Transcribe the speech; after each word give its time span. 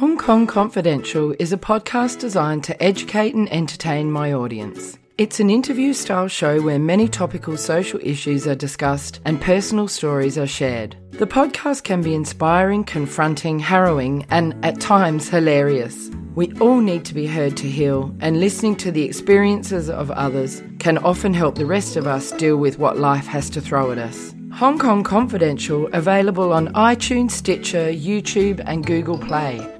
Hong 0.00 0.16
Kong 0.16 0.46
Confidential 0.46 1.34
is 1.38 1.52
a 1.52 1.58
podcast 1.58 2.20
designed 2.20 2.64
to 2.64 2.82
educate 2.82 3.34
and 3.34 3.52
entertain 3.52 4.10
my 4.10 4.32
audience. 4.32 4.96
It's 5.18 5.40
an 5.40 5.50
interview 5.50 5.92
style 5.92 6.26
show 6.26 6.62
where 6.62 6.78
many 6.78 7.06
topical 7.06 7.58
social 7.58 8.00
issues 8.02 8.46
are 8.46 8.54
discussed 8.54 9.20
and 9.26 9.38
personal 9.38 9.88
stories 9.88 10.38
are 10.38 10.46
shared. 10.46 10.96
The 11.10 11.26
podcast 11.26 11.84
can 11.84 12.00
be 12.00 12.14
inspiring, 12.14 12.82
confronting, 12.84 13.58
harrowing, 13.58 14.24
and 14.30 14.54
at 14.64 14.80
times 14.80 15.28
hilarious. 15.28 16.10
We 16.34 16.50
all 16.60 16.80
need 16.80 17.04
to 17.04 17.12
be 17.12 17.26
heard 17.26 17.58
to 17.58 17.68
heal, 17.68 18.16
and 18.20 18.40
listening 18.40 18.76
to 18.76 18.90
the 18.90 19.02
experiences 19.02 19.90
of 19.90 20.10
others 20.12 20.62
can 20.78 20.96
often 20.96 21.34
help 21.34 21.56
the 21.56 21.66
rest 21.66 21.96
of 21.96 22.06
us 22.06 22.32
deal 22.32 22.56
with 22.56 22.78
what 22.78 22.96
life 22.96 23.26
has 23.26 23.50
to 23.50 23.60
throw 23.60 23.92
at 23.92 23.98
us. 23.98 24.34
Hong 24.54 24.78
Kong 24.78 25.04
Confidential 25.04 25.90
available 25.92 26.54
on 26.54 26.68
iTunes, 26.68 27.32
Stitcher, 27.32 27.92
YouTube, 27.92 28.62
and 28.64 28.86
Google 28.86 29.18
Play. 29.18 29.79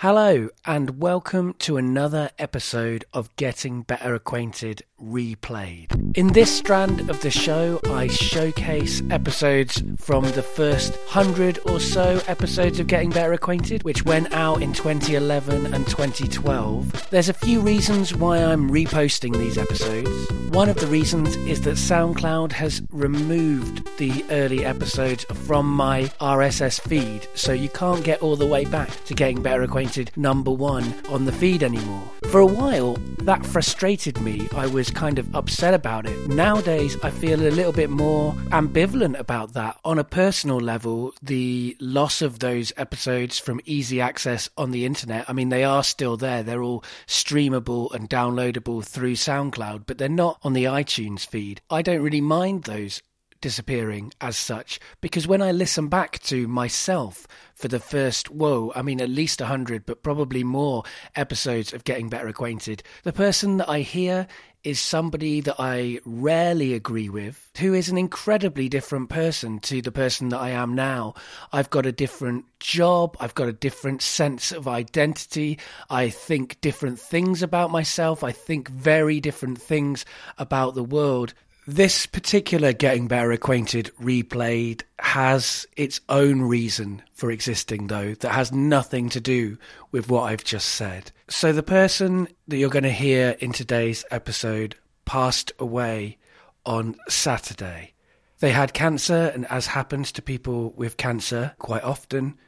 Hello, 0.00 0.50
and 0.66 1.00
welcome 1.00 1.54
to 1.60 1.78
another 1.78 2.28
episode 2.38 3.06
of 3.14 3.34
Getting 3.36 3.80
Better 3.80 4.14
Acquainted 4.14 4.82
Replayed. 5.02 6.05
In 6.16 6.28
this 6.28 6.50
strand 6.50 7.10
of 7.10 7.20
the 7.20 7.30
show, 7.30 7.78
I 7.90 8.06
showcase 8.06 9.02
episodes 9.10 9.82
from 9.98 10.24
the 10.30 10.42
first 10.42 10.96
hundred 11.08 11.58
or 11.66 11.78
so 11.78 12.22
episodes 12.26 12.80
of 12.80 12.86
Getting 12.86 13.10
Better 13.10 13.34
Acquainted, 13.34 13.82
which 13.82 14.06
went 14.06 14.32
out 14.32 14.62
in 14.62 14.72
2011 14.72 15.74
and 15.74 15.86
2012. 15.86 17.10
There's 17.10 17.28
a 17.28 17.34
few 17.34 17.60
reasons 17.60 18.14
why 18.14 18.38
I'm 18.38 18.70
reposting 18.70 19.36
these 19.36 19.58
episodes. 19.58 20.08
One 20.48 20.70
of 20.70 20.76
the 20.76 20.86
reasons 20.86 21.36
is 21.36 21.60
that 21.62 21.76
SoundCloud 21.76 22.50
has 22.52 22.80
removed 22.90 23.86
the 23.98 24.24
early 24.30 24.64
episodes 24.64 25.24
from 25.24 25.70
my 25.70 26.04
RSS 26.18 26.80
feed, 26.80 27.28
so 27.34 27.52
you 27.52 27.68
can't 27.68 28.02
get 28.02 28.22
all 28.22 28.36
the 28.36 28.46
way 28.46 28.64
back 28.64 28.88
to 29.04 29.12
Getting 29.12 29.42
Better 29.42 29.64
Acquainted 29.64 30.12
number 30.16 30.50
one 30.50 30.94
on 31.10 31.26
the 31.26 31.32
feed 31.32 31.62
anymore. 31.62 32.10
For 32.30 32.40
a 32.40 32.46
while, 32.46 32.94
that 33.18 33.44
frustrated 33.44 34.20
me. 34.20 34.48
I 34.54 34.66
was 34.66 34.90
kind 34.90 35.18
of 35.18 35.34
upset 35.34 35.74
about 35.74 36.05
it. 36.08 36.28
Nowadays, 36.28 36.96
I 37.02 37.10
feel 37.10 37.40
a 37.40 37.50
little 37.50 37.72
bit 37.72 37.90
more 37.90 38.32
ambivalent 38.50 39.18
about 39.18 39.52
that. 39.54 39.78
On 39.84 39.98
a 39.98 40.04
personal 40.04 40.58
level, 40.58 41.14
the 41.22 41.76
loss 41.80 42.22
of 42.22 42.38
those 42.38 42.72
episodes 42.76 43.38
from 43.38 43.60
easy 43.64 44.00
access 44.00 44.48
on 44.56 44.70
the 44.70 44.84
internet, 44.84 45.28
I 45.28 45.32
mean, 45.32 45.48
they 45.48 45.64
are 45.64 45.84
still 45.84 46.16
there. 46.16 46.42
They're 46.42 46.62
all 46.62 46.84
streamable 47.06 47.92
and 47.94 48.08
downloadable 48.08 48.84
through 48.84 49.14
SoundCloud, 49.14 49.84
but 49.86 49.98
they're 49.98 50.08
not 50.08 50.38
on 50.42 50.52
the 50.52 50.64
iTunes 50.64 51.26
feed. 51.26 51.60
I 51.70 51.82
don't 51.82 52.02
really 52.02 52.20
mind 52.20 52.64
those 52.64 53.02
disappearing 53.40 54.12
as 54.20 54.36
such 54.36 54.80
because 55.00 55.26
when 55.26 55.42
I 55.42 55.52
listen 55.52 55.88
back 55.88 56.18
to 56.20 56.48
myself 56.48 57.26
for 57.54 57.68
the 57.68 57.80
first, 57.80 58.30
whoa, 58.30 58.72
I 58.74 58.82
mean, 58.82 59.00
at 59.00 59.08
least 59.08 59.40
100, 59.40 59.86
but 59.86 60.02
probably 60.02 60.42
more 60.42 60.82
episodes 61.14 61.72
of 61.72 61.84
Getting 61.84 62.08
Better 62.08 62.28
Acquainted, 62.28 62.82
the 63.02 63.12
person 63.12 63.58
that 63.58 63.68
I 63.68 63.80
hear 63.80 64.26
is 64.66 64.80
somebody 64.80 65.40
that 65.40 65.54
I 65.60 66.00
rarely 66.04 66.74
agree 66.74 67.08
with, 67.08 67.48
who 67.58 67.72
is 67.72 67.88
an 67.88 67.96
incredibly 67.96 68.68
different 68.68 69.08
person 69.08 69.60
to 69.60 69.80
the 69.80 69.92
person 69.92 70.30
that 70.30 70.40
I 70.40 70.50
am 70.50 70.74
now. 70.74 71.14
I've 71.52 71.70
got 71.70 71.86
a 71.86 71.92
different 71.92 72.46
job, 72.58 73.16
I've 73.20 73.36
got 73.36 73.46
a 73.46 73.52
different 73.52 74.02
sense 74.02 74.50
of 74.50 74.66
identity, 74.66 75.60
I 75.88 76.08
think 76.08 76.60
different 76.60 76.98
things 76.98 77.44
about 77.44 77.70
myself, 77.70 78.24
I 78.24 78.32
think 78.32 78.68
very 78.68 79.20
different 79.20 79.62
things 79.62 80.04
about 80.36 80.74
the 80.74 80.82
world. 80.82 81.32
This 81.68 82.04
particular 82.04 82.72
Getting 82.72 83.06
Better 83.06 83.30
Acquainted 83.30 83.92
replayed 84.02 84.82
has 84.98 85.64
its 85.76 86.00
own 86.08 86.42
reason 86.42 87.02
for 87.12 87.30
existing, 87.30 87.86
though, 87.86 88.14
that 88.14 88.32
has 88.32 88.50
nothing 88.50 89.10
to 89.10 89.20
do 89.20 89.58
with 89.92 90.08
what 90.08 90.22
I've 90.22 90.44
just 90.44 90.70
said. 90.70 91.12
So, 91.28 91.52
the 91.52 91.62
person 91.62 92.28
that 92.46 92.56
you're 92.56 92.70
going 92.70 92.84
to 92.84 92.90
hear 92.90 93.36
in 93.40 93.52
today's 93.52 94.04
episode 94.10 94.76
passed 95.04 95.52
away 95.58 96.18
on 96.64 96.96
Saturday. 97.08 97.94
They 98.38 98.52
had 98.52 98.74
cancer, 98.74 99.32
and 99.34 99.46
as 99.46 99.66
happens 99.66 100.12
to 100.12 100.22
people 100.22 100.72
with 100.76 100.96
cancer 100.96 101.54
quite 101.58 101.82
often, 101.82 102.38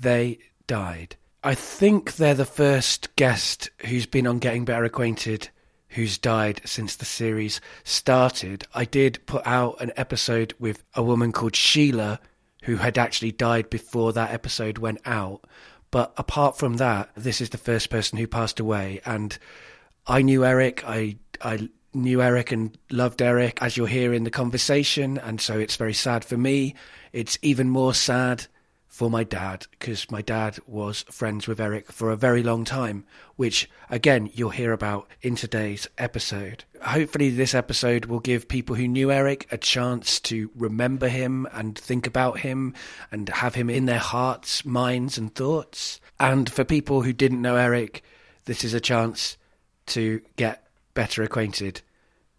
they 0.00 0.38
died. 0.66 1.16
I 1.42 1.54
think 1.54 2.16
they're 2.16 2.34
the 2.34 2.44
first 2.44 3.14
guest 3.16 3.70
who's 3.86 4.06
been 4.06 4.26
on 4.26 4.38
Getting 4.38 4.64
Better 4.64 4.84
Acquainted 4.84 5.50
who's 5.94 6.18
died 6.18 6.60
since 6.64 6.96
the 6.96 7.04
series 7.04 7.60
started. 7.84 8.66
I 8.74 8.84
did 8.84 9.24
put 9.26 9.46
out 9.46 9.80
an 9.80 9.92
episode 9.96 10.52
with 10.58 10.82
a 10.94 11.02
woman 11.02 11.30
called 11.30 11.54
Sheila 11.54 12.20
who 12.64 12.76
had 12.76 12.98
actually 12.98 13.30
died 13.30 13.70
before 13.70 14.12
that 14.12 14.32
episode 14.32 14.78
went 14.78 15.00
out. 15.06 15.46
But 15.94 16.12
apart 16.16 16.58
from 16.58 16.78
that, 16.78 17.10
this 17.14 17.40
is 17.40 17.50
the 17.50 17.56
first 17.56 17.88
person 17.88 18.18
who 18.18 18.26
passed 18.26 18.58
away. 18.58 19.00
And 19.06 19.38
I 20.08 20.22
knew 20.22 20.44
Eric. 20.44 20.82
I 20.84 21.18
I 21.40 21.68
knew 21.92 22.20
Eric 22.20 22.50
and 22.50 22.76
loved 22.90 23.22
Eric, 23.22 23.62
as 23.62 23.76
you'll 23.76 23.86
hear 23.86 24.12
in 24.12 24.24
the 24.24 24.30
conversation. 24.30 25.18
And 25.18 25.40
so 25.40 25.56
it's 25.56 25.76
very 25.76 25.94
sad 25.94 26.24
for 26.24 26.36
me. 26.36 26.74
It's 27.12 27.38
even 27.42 27.70
more 27.70 27.94
sad 27.94 28.48
for 28.94 29.10
my 29.10 29.24
dad 29.24 29.66
because 29.72 30.08
my 30.08 30.22
dad 30.22 30.56
was 30.68 31.02
friends 31.10 31.48
with 31.48 31.60
Eric 31.60 31.90
for 31.90 32.12
a 32.12 32.16
very 32.16 32.44
long 32.44 32.64
time, 32.64 33.04
which 33.34 33.68
again 33.90 34.30
you'll 34.34 34.50
hear 34.50 34.72
about 34.72 35.10
in 35.20 35.34
today's 35.34 35.88
episode. 35.98 36.62
Hopefully, 36.80 37.28
this 37.30 37.56
episode 37.56 38.04
will 38.04 38.20
give 38.20 38.46
people 38.46 38.76
who 38.76 38.86
knew 38.86 39.10
Eric 39.10 39.48
a 39.50 39.58
chance 39.58 40.20
to 40.20 40.48
remember 40.54 41.08
him 41.08 41.48
and 41.52 41.76
think 41.76 42.06
about 42.06 42.38
him 42.38 42.72
and 43.10 43.28
have 43.30 43.56
him 43.56 43.68
in 43.68 43.86
their 43.86 43.98
hearts, 43.98 44.64
minds, 44.64 45.18
and 45.18 45.34
thoughts. 45.34 46.00
And 46.20 46.48
for 46.48 46.62
people 46.62 47.02
who 47.02 47.12
didn't 47.12 47.42
know 47.42 47.56
Eric, 47.56 48.04
this 48.44 48.62
is 48.62 48.74
a 48.74 48.80
chance 48.80 49.36
to 49.86 50.22
get 50.36 50.68
better 50.94 51.24
acquainted 51.24 51.82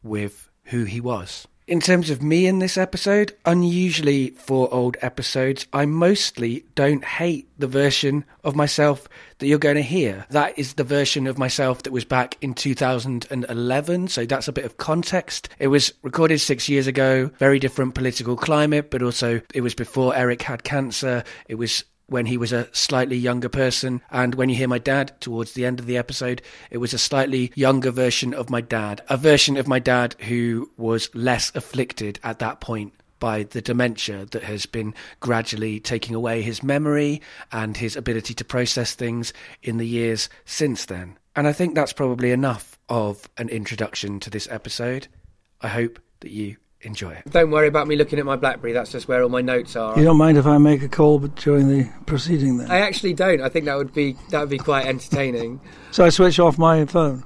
with 0.03 0.49
who 0.63 0.85
he 0.85 1.01
was. 1.01 1.49
In 1.67 1.79
terms 1.79 2.11
of 2.11 2.21
me 2.21 2.45
in 2.45 2.59
this 2.59 2.77
episode, 2.77 3.35
unusually 3.43 4.29
for 4.29 4.71
old 4.71 4.97
episodes, 5.01 5.65
I 5.73 5.87
mostly 5.87 6.63
don't 6.75 7.03
hate 7.03 7.49
the 7.57 7.65
version 7.65 8.23
of 8.43 8.55
myself 8.55 9.09
that 9.39 9.47
you're 9.47 9.57
going 9.57 9.77
to 9.77 9.81
hear. 9.81 10.27
That 10.29 10.59
is 10.59 10.75
the 10.75 10.83
version 10.83 11.25
of 11.25 11.39
myself 11.39 11.81
that 11.81 11.91
was 11.91 12.05
back 12.05 12.37
in 12.39 12.53
2011, 12.53 14.07
so 14.09 14.25
that's 14.27 14.47
a 14.47 14.53
bit 14.53 14.65
of 14.65 14.77
context. 14.77 15.49
It 15.57 15.69
was 15.69 15.91
recorded 16.03 16.39
six 16.39 16.69
years 16.69 16.85
ago, 16.85 17.31
very 17.39 17.57
different 17.57 17.95
political 17.95 18.35
climate, 18.35 18.91
but 18.91 19.01
also 19.01 19.41
it 19.51 19.61
was 19.61 19.73
before 19.73 20.15
Eric 20.15 20.43
had 20.43 20.63
cancer. 20.63 21.23
It 21.49 21.55
was 21.55 21.83
when 22.07 22.25
he 22.25 22.37
was 22.37 22.51
a 22.51 22.73
slightly 22.73 23.17
younger 23.17 23.49
person. 23.49 24.01
And 24.11 24.35
when 24.35 24.49
you 24.49 24.55
hear 24.55 24.67
my 24.67 24.77
dad 24.77 25.19
towards 25.19 25.53
the 25.53 25.65
end 25.65 25.79
of 25.79 25.85
the 25.85 25.97
episode, 25.97 26.41
it 26.69 26.77
was 26.77 26.93
a 26.93 26.97
slightly 26.97 27.51
younger 27.55 27.91
version 27.91 28.33
of 28.33 28.49
my 28.49 28.61
dad, 28.61 29.01
a 29.09 29.17
version 29.17 29.57
of 29.57 29.67
my 29.67 29.79
dad 29.79 30.15
who 30.21 30.69
was 30.77 31.13
less 31.13 31.51
afflicted 31.55 32.19
at 32.23 32.39
that 32.39 32.61
point 32.61 32.93
by 33.19 33.43
the 33.43 33.61
dementia 33.61 34.25
that 34.31 34.43
has 34.43 34.65
been 34.65 34.93
gradually 35.19 35.79
taking 35.79 36.15
away 36.15 36.41
his 36.41 36.61
memory 36.61 37.21
and 37.51 37.77
his 37.77 37.95
ability 37.95 38.33
to 38.33 38.45
process 38.45 38.93
things 38.93 39.33
in 39.63 39.77
the 39.77 39.87
years 39.87 40.29
since 40.43 40.85
then. 40.85 41.17
And 41.35 41.47
I 41.47 41.53
think 41.53 41.75
that's 41.75 41.93
probably 41.93 42.31
enough 42.31 42.77
of 42.89 43.29
an 43.37 43.49
introduction 43.49 44.19
to 44.21 44.29
this 44.29 44.47
episode. 44.51 45.07
I 45.61 45.69
hope 45.69 45.99
that 46.19 46.31
you 46.31 46.57
enjoy 46.85 47.11
it. 47.11 47.23
Don't 47.31 47.51
worry 47.51 47.67
about 47.67 47.87
me 47.87 47.95
looking 47.95 48.19
at 48.19 48.25
my 48.25 48.35
BlackBerry. 48.35 48.73
That's 48.73 48.91
just 48.91 49.07
where 49.07 49.23
all 49.23 49.29
my 49.29 49.41
notes 49.41 49.75
are. 49.75 49.97
You 49.97 50.05
don't 50.05 50.17
mind 50.17 50.37
if 50.37 50.45
I 50.45 50.57
make 50.57 50.81
a 50.81 50.89
call 50.89 51.19
during 51.19 51.67
the 51.67 51.89
proceeding 52.05 52.57
then? 52.57 52.71
I 52.71 52.79
actually 52.79 53.13
don't. 53.13 53.41
I 53.41 53.49
think 53.49 53.65
that 53.65 53.75
would 53.75 53.93
be 53.93 54.15
that 54.29 54.39
would 54.39 54.49
be 54.49 54.57
quite 54.57 54.85
entertaining. 54.85 55.59
so 55.91 56.05
I 56.05 56.09
switch 56.09 56.39
off 56.39 56.57
my 56.57 56.85
phone. 56.85 57.23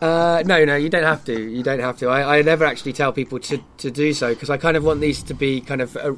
Uh, 0.00 0.42
no, 0.46 0.64
no, 0.64 0.74
you 0.74 0.88
don't 0.88 1.04
have 1.04 1.24
to. 1.26 1.40
You 1.40 1.62
don't 1.62 1.78
have 1.78 1.96
to. 1.98 2.08
I, 2.08 2.38
I 2.38 2.42
never 2.42 2.64
actually 2.64 2.92
tell 2.92 3.12
people 3.12 3.38
to, 3.38 3.62
to 3.78 3.90
do 3.90 4.12
so 4.12 4.34
because 4.34 4.50
I 4.50 4.56
kind 4.56 4.76
of 4.76 4.82
want 4.82 5.00
these 5.00 5.22
to 5.24 5.34
be 5.34 5.60
kind 5.60 5.80
of. 5.80 5.94
A, 5.96 6.16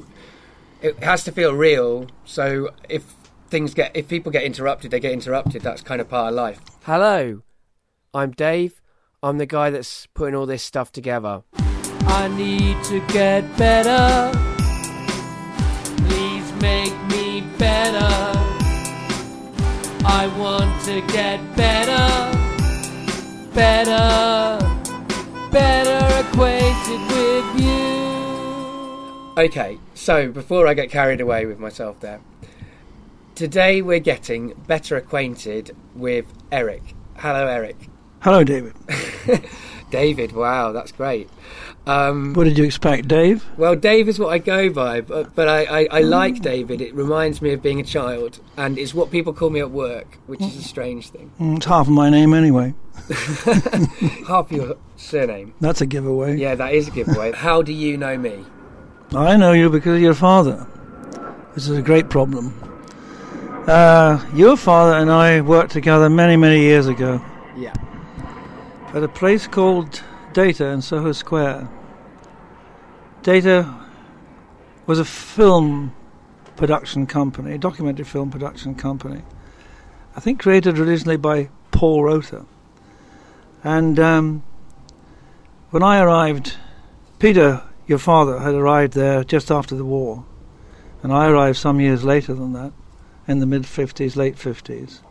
it 0.81 1.03
has 1.03 1.23
to 1.25 1.31
feel 1.31 1.53
real. 1.53 2.07
So 2.25 2.71
if 2.89 3.03
things 3.49 3.75
get, 3.75 3.95
if 3.95 4.07
people 4.07 4.31
get 4.31 4.43
interrupted, 4.43 4.89
they 4.89 4.99
get 4.99 5.11
interrupted. 5.11 5.61
That's 5.61 5.81
kind 5.81 6.01
of 6.01 6.09
part 6.09 6.29
of 6.29 6.35
life. 6.35 6.59
Hello, 6.83 7.43
I'm 8.13 8.31
Dave. 8.31 8.81
I'm 9.21 9.37
the 9.37 9.45
guy 9.45 9.69
that's 9.69 10.07
putting 10.07 10.35
all 10.35 10.45
this 10.45 10.63
stuff 10.63 10.91
together. 10.91 11.43
I 12.07 12.27
need 12.27 12.83
to 12.85 12.99
get 13.07 13.57
better. 13.57 14.31
Please 16.07 16.53
make 16.61 16.93
me 17.07 17.41
better. 17.57 18.31
I 20.07 20.27
want 20.37 20.83
to 20.85 21.01
get 21.11 21.39
better, 21.55 22.31
better, 23.53 24.59
better 25.51 26.27
acquainted 26.27 27.01
with 27.11 27.59
you. 27.61 27.75
Okay, 29.37 29.79
so 29.93 30.31
before 30.31 30.67
I 30.67 30.73
get 30.73 30.89
carried 30.89 31.21
away 31.21 31.45
with 31.45 31.59
myself 31.59 31.99
there, 31.99 32.21
today 33.33 33.81
we're 33.81 33.99
getting 33.99 34.53
better 34.67 34.95
acquainted 34.95 35.75
with 35.95 36.25
Eric. 36.51 36.83
Hello, 37.17 37.47
Eric. 37.47 37.75
Hello, 38.21 38.43
David. 38.43 38.73
David. 39.95 40.33
Wow, 40.33 40.71
that's 40.73 40.91
great. 40.91 41.29
Um, 41.87 42.33
What 42.33 42.43
did 42.45 42.57
you 42.57 42.63
expect, 42.65 43.07
Dave? 43.07 43.45
well, 43.57 43.75
Dave 43.75 44.09
is 44.09 44.17
what 44.19 44.29
I 44.29 44.39
go 44.39 44.69
by, 44.69 44.99
but, 45.01 45.33
but 45.35 45.47
I, 45.47 45.63
I, 45.65 45.87
I 45.91 46.01
like 46.01 46.41
David. 46.41 46.81
It 46.81 46.93
reminds 46.93 47.41
me 47.41 47.53
of 47.53 47.61
being 47.61 47.79
a 47.79 47.83
child, 47.83 48.39
and 48.57 48.77
it's 48.77 48.93
what 48.93 49.09
people 49.11 49.31
call 49.33 49.51
me 49.51 49.59
at 49.61 49.71
work, 49.71 50.17
which 50.27 50.41
is 50.41 50.57
a 50.57 50.63
strange 50.63 51.09
thing. 51.11 51.31
Mm, 51.39 51.57
It's 51.57 51.65
half 51.65 51.87
of 51.87 51.93
my 51.93 52.09
name 52.09 52.33
anyway. 52.33 52.73
Half 54.27 54.51
your 54.51 54.77
surname. 54.95 55.53
That's 55.61 55.81
a 55.81 55.85
giveaway. 55.85 56.37
Yeah, 56.37 56.55
that 56.55 56.73
is 56.73 56.87
a 56.87 56.91
giveaway. 56.91 57.31
How 57.33 57.61
do 57.61 57.71
you 57.71 57.97
know 57.97 58.17
me? 58.17 58.43
I 59.13 59.37
know 59.37 59.51
you 59.51 59.69
because 59.69 59.95
of 59.97 60.01
your 60.01 60.13
father. 60.15 60.65
This 61.53 61.67
is 61.69 61.77
a 61.77 61.81
great 61.81 62.09
problem. 62.09 62.53
Uh, 63.67 64.23
your 64.33 64.57
father 64.57 64.93
and 64.97 65.11
I 65.11 65.41
worked 65.41 65.71
together 65.71 66.09
many, 66.09 66.35
many 66.35 66.61
years 66.61 66.87
ago. 66.87 67.21
At 68.95 69.03
a 69.03 69.09
place 69.09 69.45
called 69.45 70.01
Data 70.31 70.67
in 70.67 70.81
Soho 70.81 71.11
Square. 71.11 71.67
Data 73.23 73.75
was 74.85 74.99
a 74.99 75.03
film 75.03 75.93
production 76.55 77.05
company, 77.05 77.55
a 77.55 77.57
documentary 77.57 78.05
film 78.05 78.31
production 78.31 78.73
company. 78.73 79.21
I 80.15 80.21
think 80.21 80.39
created 80.39 80.79
originally 80.79 81.17
by 81.17 81.49
Paul 81.71 82.05
Rotha. 82.05 82.45
And 83.65 83.99
um, 83.99 84.43
when 85.71 85.83
I 85.83 85.99
arrived, 85.99 86.55
Peter, 87.19 87.63
your 87.87 87.99
father, 87.99 88.39
had 88.39 88.53
arrived 88.53 88.93
there 88.93 89.25
just 89.25 89.51
after 89.51 89.75
the 89.75 89.83
war. 89.83 90.23
And 91.03 91.11
I 91.11 91.27
arrived 91.27 91.57
some 91.57 91.81
years 91.81 92.05
later 92.05 92.33
than 92.33 92.53
that, 92.53 92.71
in 93.27 93.39
the 93.39 93.45
mid 93.45 93.63
50s, 93.63 94.15
late 94.15 94.37
50s. 94.37 95.01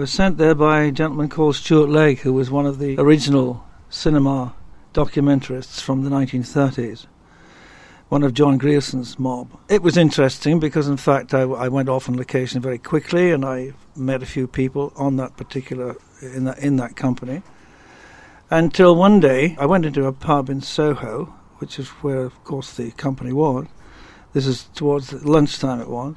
Was 0.00 0.10
sent 0.10 0.38
there 0.38 0.54
by 0.54 0.84
a 0.84 0.90
gentleman 0.90 1.28
called 1.28 1.56
Stuart 1.56 1.90
Legg, 1.90 2.20
who 2.20 2.32
was 2.32 2.50
one 2.50 2.64
of 2.64 2.78
the 2.78 2.98
original 2.98 3.62
cinema 3.90 4.54
documentarists 4.94 5.82
from 5.82 6.04
the 6.04 6.08
1930s, 6.08 7.04
one 8.08 8.22
of 8.22 8.32
John 8.32 8.58
Grierson's 8.58 9.18
mob. 9.18 9.50
It 9.68 9.82
was 9.82 9.98
interesting 9.98 10.58
because, 10.58 10.88
in 10.88 10.96
fact, 10.96 11.34
I, 11.34 11.42
I 11.42 11.68
went 11.68 11.90
off 11.90 12.08
on 12.08 12.16
location 12.16 12.62
very 12.62 12.78
quickly 12.78 13.30
and 13.30 13.44
I 13.44 13.74
met 13.94 14.22
a 14.22 14.26
few 14.26 14.46
people 14.46 14.94
on 14.96 15.16
that 15.16 15.36
particular 15.36 15.96
in 16.22 16.44
that 16.44 16.60
in 16.60 16.76
that 16.76 16.96
company. 16.96 17.42
Until 18.48 18.96
one 18.96 19.20
day, 19.20 19.54
I 19.60 19.66
went 19.66 19.84
into 19.84 20.06
a 20.06 20.14
pub 20.14 20.48
in 20.48 20.62
Soho, 20.62 21.26
which 21.58 21.78
is 21.78 21.88
where, 22.00 22.22
of 22.22 22.42
course, 22.44 22.72
the 22.72 22.90
company 22.92 23.34
was. 23.34 23.66
This 24.32 24.46
is 24.46 24.64
towards 24.74 25.12
lunchtime. 25.12 25.78
It 25.78 25.90
was 25.90 26.16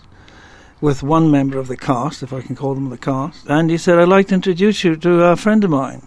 with 0.83 1.01
one 1.01 1.31
member 1.31 1.57
of 1.57 1.69
the 1.69 1.77
cast, 1.77 2.21
if 2.23 2.33
I 2.33 2.41
can 2.41 2.57
call 2.57 2.75
them 2.75 2.89
the 2.89 2.97
cast, 2.97 3.47
and 3.47 3.69
he 3.69 3.77
said, 3.77 3.97
I'd 3.97 4.09
like 4.09 4.27
to 4.27 4.35
introduce 4.35 4.83
you 4.83 4.97
to 4.97 5.23
a 5.23 5.37
friend 5.37 5.63
of 5.63 5.69
mine. 5.69 6.05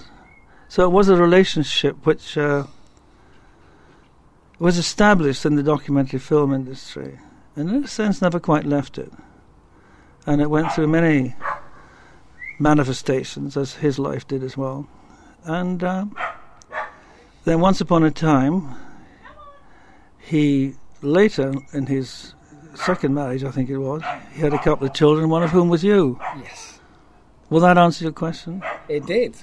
So 0.67 0.83
it 0.83 0.91
was 0.91 1.09
a 1.09 1.15
relationship 1.15 2.05
which 2.05 2.37
uh, 2.37 2.65
was 4.57 4.77
established 4.77 5.45
in 5.45 5.55
the 5.55 5.63
documentary 5.63 6.19
film 6.19 6.53
industry, 6.53 7.19
and 7.55 7.69
in 7.69 7.83
a 7.83 7.87
sense 7.87 8.21
never 8.21 8.39
quite 8.39 8.65
left 8.65 8.97
it. 8.97 9.11
And 10.25 10.41
it 10.41 10.49
went 10.49 10.71
through 10.71 10.87
many 10.87 11.35
manifestations, 12.57 13.57
as 13.57 13.75
his 13.75 13.99
life 13.99 14.27
did 14.27 14.43
as 14.43 14.55
well. 14.55 14.87
And 15.43 15.83
uh, 15.83 16.05
then 17.43 17.59
once 17.59 17.81
upon 17.81 18.03
a 18.03 18.11
time, 18.11 18.75
he 20.19 20.75
later 21.01 21.53
in 21.73 21.85
his 21.85 22.33
second 22.75 23.13
marriage, 23.13 23.43
I 23.43 23.51
think 23.51 23.69
it 23.69 23.77
was, 23.77 24.01
he 24.33 24.41
had 24.41 24.53
a 24.53 24.59
couple 24.59 24.87
of 24.87 24.93
children, 24.93 25.29
one 25.29 25.43
of 25.43 25.51
whom 25.51 25.69
was 25.69 25.83
you. 25.83 26.19
Yes. 26.37 26.79
Will 27.49 27.61
that 27.61 27.77
answer 27.77 28.05
your 28.05 28.13
question? 28.13 28.63
It 28.87 29.05
did, 29.05 29.35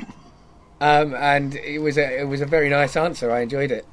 um, 0.80 1.14
and 1.14 1.54
it 1.54 1.80
was 1.80 1.98
a 1.98 2.20
it 2.20 2.24
was 2.24 2.40
a 2.40 2.46
very 2.46 2.70
nice 2.70 2.96
answer. 2.96 3.30
I 3.30 3.40
enjoyed 3.40 3.70
it. 3.70 3.86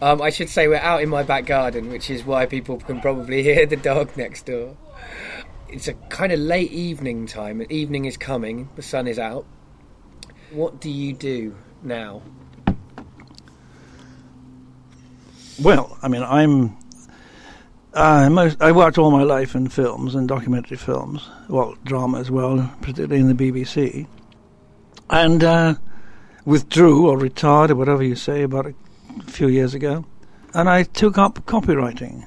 Um, 0.00 0.22
I 0.22 0.30
should 0.30 0.48
say 0.48 0.68
we're 0.68 0.76
out 0.76 1.02
in 1.02 1.08
my 1.08 1.24
back 1.24 1.46
garden, 1.46 1.90
which 1.90 2.10
is 2.10 2.24
why 2.24 2.46
people 2.46 2.78
can 2.78 3.00
probably 3.00 3.42
hear 3.48 3.66
the 3.66 3.76
dog 3.76 4.16
next 4.16 4.46
door. 4.46 4.76
It's 5.68 5.88
a 5.88 5.94
kind 5.94 6.32
of 6.32 6.38
late 6.38 6.70
evening 6.70 7.26
time. 7.26 7.64
Evening 7.68 8.04
is 8.04 8.16
coming. 8.16 8.68
The 8.76 8.82
sun 8.82 9.08
is 9.08 9.18
out. 9.18 9.46
What 10.52 10.80
do 10.80 10.88
you 10.88 11.12
do 11.12 11.56
now? 11.82 12.22
Well, 15.60 15.98
I 16.02 16.08
mean, 16.08 16.22
I'm. 16.22 16.76
Uh, 17.92 18.30
most, 18.30 18.62
I 18.62 18.70
worked 18.70 18.98
all 18.98 19.10
my 19.10 19.24
life 19.24 19.56
in 19.56 19.68
films 19.68 20.14
and 20.14 20.28
documentary 20.28 20.76
films, 20.76 21.28
well, 21.48 21.74
drama 21.84 22.20
as 22.20 22.30
well, 22.30 22.72
particularly 22.80 23.20
in 23.20 23.36
the 23.36 23.50
BBC, 23.50 24.06
and 25.08 25.42
uh, 25.42 25.74
withdrew 26.44 27.08
or 27.08 27.18
retired 27.18 27.72
or 27.72 27.74
whatever 27.74 28.04
you 28.04 28.14
say 28.14 28.42
about 28.42 28.66
a 28.66 28.74
few 29.24 29.48
years 29.48 29.74
ago, 29.74 30.04
and 30.54 30.68
I 30.68 30.84
took 30.84 31.18
up 31.18 31.44
copywriting, 31.46 32.24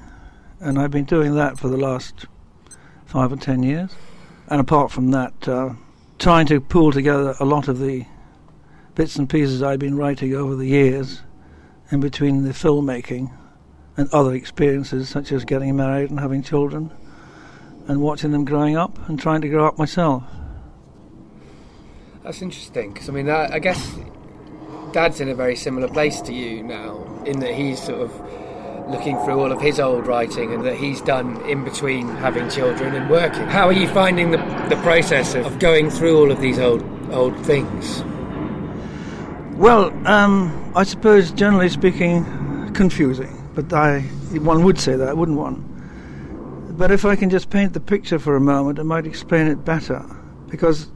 and 0.60 0.78
I've 0.78 0.90
been 0.90 1.06
doing 1.06 1.34
that 1.36 1.58
for 1.58 1.68
the 1.68 1.78
last 1.78 2.26
five 3.06 3.32
or 3.32 3.36
ten 3.36 3.62
years, 3.62 3.90
and 4.48 4.60
apart 4.60 4.90
from 4.90 5.12
that, 5.12 5.48
uh, 5.48 5.70
trying 6.18 6.44
to 6.46 6.60
pull 6.60 6.92
together 6.92 7.34
a 7.40 7.46
lot 7.46 7.68
of 7.68 7.78
the 7.78 8.04
bits 8.94 9.16
and 9.16 9.30
pieces 9.30 9.62
I've 9.62 9.78
been 9.78 9.96
writing 9.96 10.34
over 10.34 10.56
the 10.56 10.68
years 10.68 11.22
in 11.90 12.00
between 12.00 12.44
the 12.44 12.50
filmmaking 12.50 13.30
and 13.96 14.08
other 14.12 14.34
experiences 14.34 15.08
such 15.08 15.32
as 15.32 15.44
getting 15.44 15.76
married 15.76 16.10
and 16.10 16.20
having 16.20 16.42
children 16.42 16.90
and 17.86 18.00
watching 18.00 18.32
them 18.32 18.44
growing 18.44 18.76
up 18.76 18.98
and 19.08 19.20
trying 19.20 19.40
to 19.40 19.48
grow 19.48 19.66
up 19.66 19.78
myself. 19.78 20.24
That's 22.22 22.40
interesting 22.40 22.92
because 22.92 23.08
I 23.08 23.12
mean, 23.12 23.28
I, 23.28 23.54
I 23.54 23.58
guess 23.58 23.98
Dad's 24.92 25.20
in 25.20 25.28
a 25.28 25.34
very 25.34 25.56
similar 25.56 25.88
place 25.88 26.20
to 26.22 26.32
you 26.32 26.62
now, 26.62 27.22
in 27.26 27.40
that 27.40 27.54
he's 27.54 27.82
sort 27.82 28.00
of 28.00 28.90
looking 28.90 29.18
through 29.20 29.40
all 29.40 29.50
of 29.50 29.60
his 29.60 29.80
old 29.80 30.06
writing 30.06 30.52
and 30.52 30.64
that 30.64 30.76
he's 30.76 31.00
done 31.00 31.40
in 31.48 31.64
between 31.64 32.08
having 32.08 32.48
children 32.50 32.94
and 32.94 33.10
working. 33.10 33.42
How 33.42 33.66
are 33.66 33.72
you 33.72 33.88
finding 33.88 34.30
the, 34.30 34.38
the 34.68 34.78
process 34.82 35.34
of, 35.34 35.46
of 35.46 35.58
going 35.58 35.90
through 35.90 36.18
all 36.18 36.30
of 36.30 36.40
these 36.40 36.58
old 36.58 36.82
old 37.12 37.36
things? 37.44 38.02
Well, 39.56 39.92
um, 40.06 40.72
I 40.74 40.84
suppose 40.84 41.30
generally 41.32 41.68
speaking, 41.68 42.72
confusing. 42.74 43.43
But 43.54 43.72
I, 43.72 44.00
one 44.00 44.64
would 44.64 44.78
say 44.78 44.96
that, 44.96 45.16
wouldn't 45.16 45.38
one? 45.38 45.70
But 46.76 46.90
if 46.90 47.04
I 47.04 47.14
can 47.14 47.30
just 47.30 47.50
paint 47.50 47.72
the 47.72 47.80
picture 47.80 48.18
for 48.18 48.34
a 48.34 48.40
moment, 48.40 48.80
it 48.80 48.84
might 48.84 49.06
explain 49.06 49.46
it 49.46 49.64
better. 49.64 50.04
Because 50.48 50.88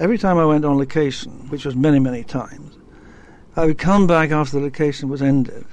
every 0.00 0.18
time 0.18 0.38
I 0.38 0.44
went 0.44 0.64
on 0.64 0.76
location, 0.76 1.48
which 1.50 1.64
was 1.64 1.76
many, 1.76 2.00
many 2.00 2.24
times, 2.24 2.76
I 3.54 3.64
would 3.64 3.78
come 3.78 4.06
back 4.06 4.30
after 4.30 4.58
the 4.58 4.64
location 4.64 5.08
was 5.08 5.22
ended 5.22 5.66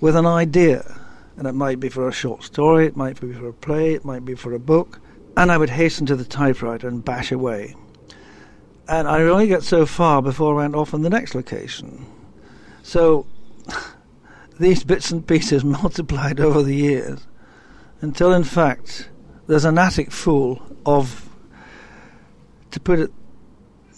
with 0.00 0.16
an 0.16 0.26
idea. 0.26 1.00
And 1.36 1.46
it 1.46 1.52
might 1.52 1.80
be 1.80 1.90
for 1.90 2.08
a 2.08 2.12
short 2.12 2.42
story, 2.42 2.86
it 2.86 2.96
might 2.96 3.20
be 3.20 3.32
for 3.34 3.48
a 3.48 3.52
play, 3.52 3.92
it 3.92 4.06
might 4.06 4.24
be 4.24 4.34
for 4.34 4.54
a 4.54 4.58
book. 4.58 5.00
And 5.36 5.52
I 5.52 5.58
would 5.58 5.68
hasten 5.68 6.06
to 6.06 6.16
the 6.16 6.24
typewriter 6.24 6.88
and 6.88 7.04
bash 7.04 7.30
away. 7.30 7.74
And 8.88 9.06
I 9.06 9.20
only 9.22 9.48
get 9.48 9.62
so 9.62 9.84
far 9.84 10.22
before 10.22 10.54
I 10.54 10.62
went 10.62 10.74
off 10.74 10.94
on 10.94 11.02
the 11.02 11.10
next 11.10 11.34
location. 11.34 12.06
So 12.82 13.26
these 14.58 14.84
bits 14.84 15.10
and 15.10 15.26
pieces 15.26 15.64
multiplied 15.82 16.40
over 16.40 16.62
the 16.62 16.74
years 16.74 17.26
until, 18.00 18.32
in 18.32 18.44
fact, 18.44 19.10
there's 19.46 19.64
an 19.64 19.78
attic 19.78 20.10
full 20.10 20.62
of, 20.84 21.28
to 22.70 22.80
put 22.80 22.98
it 22.98 23.12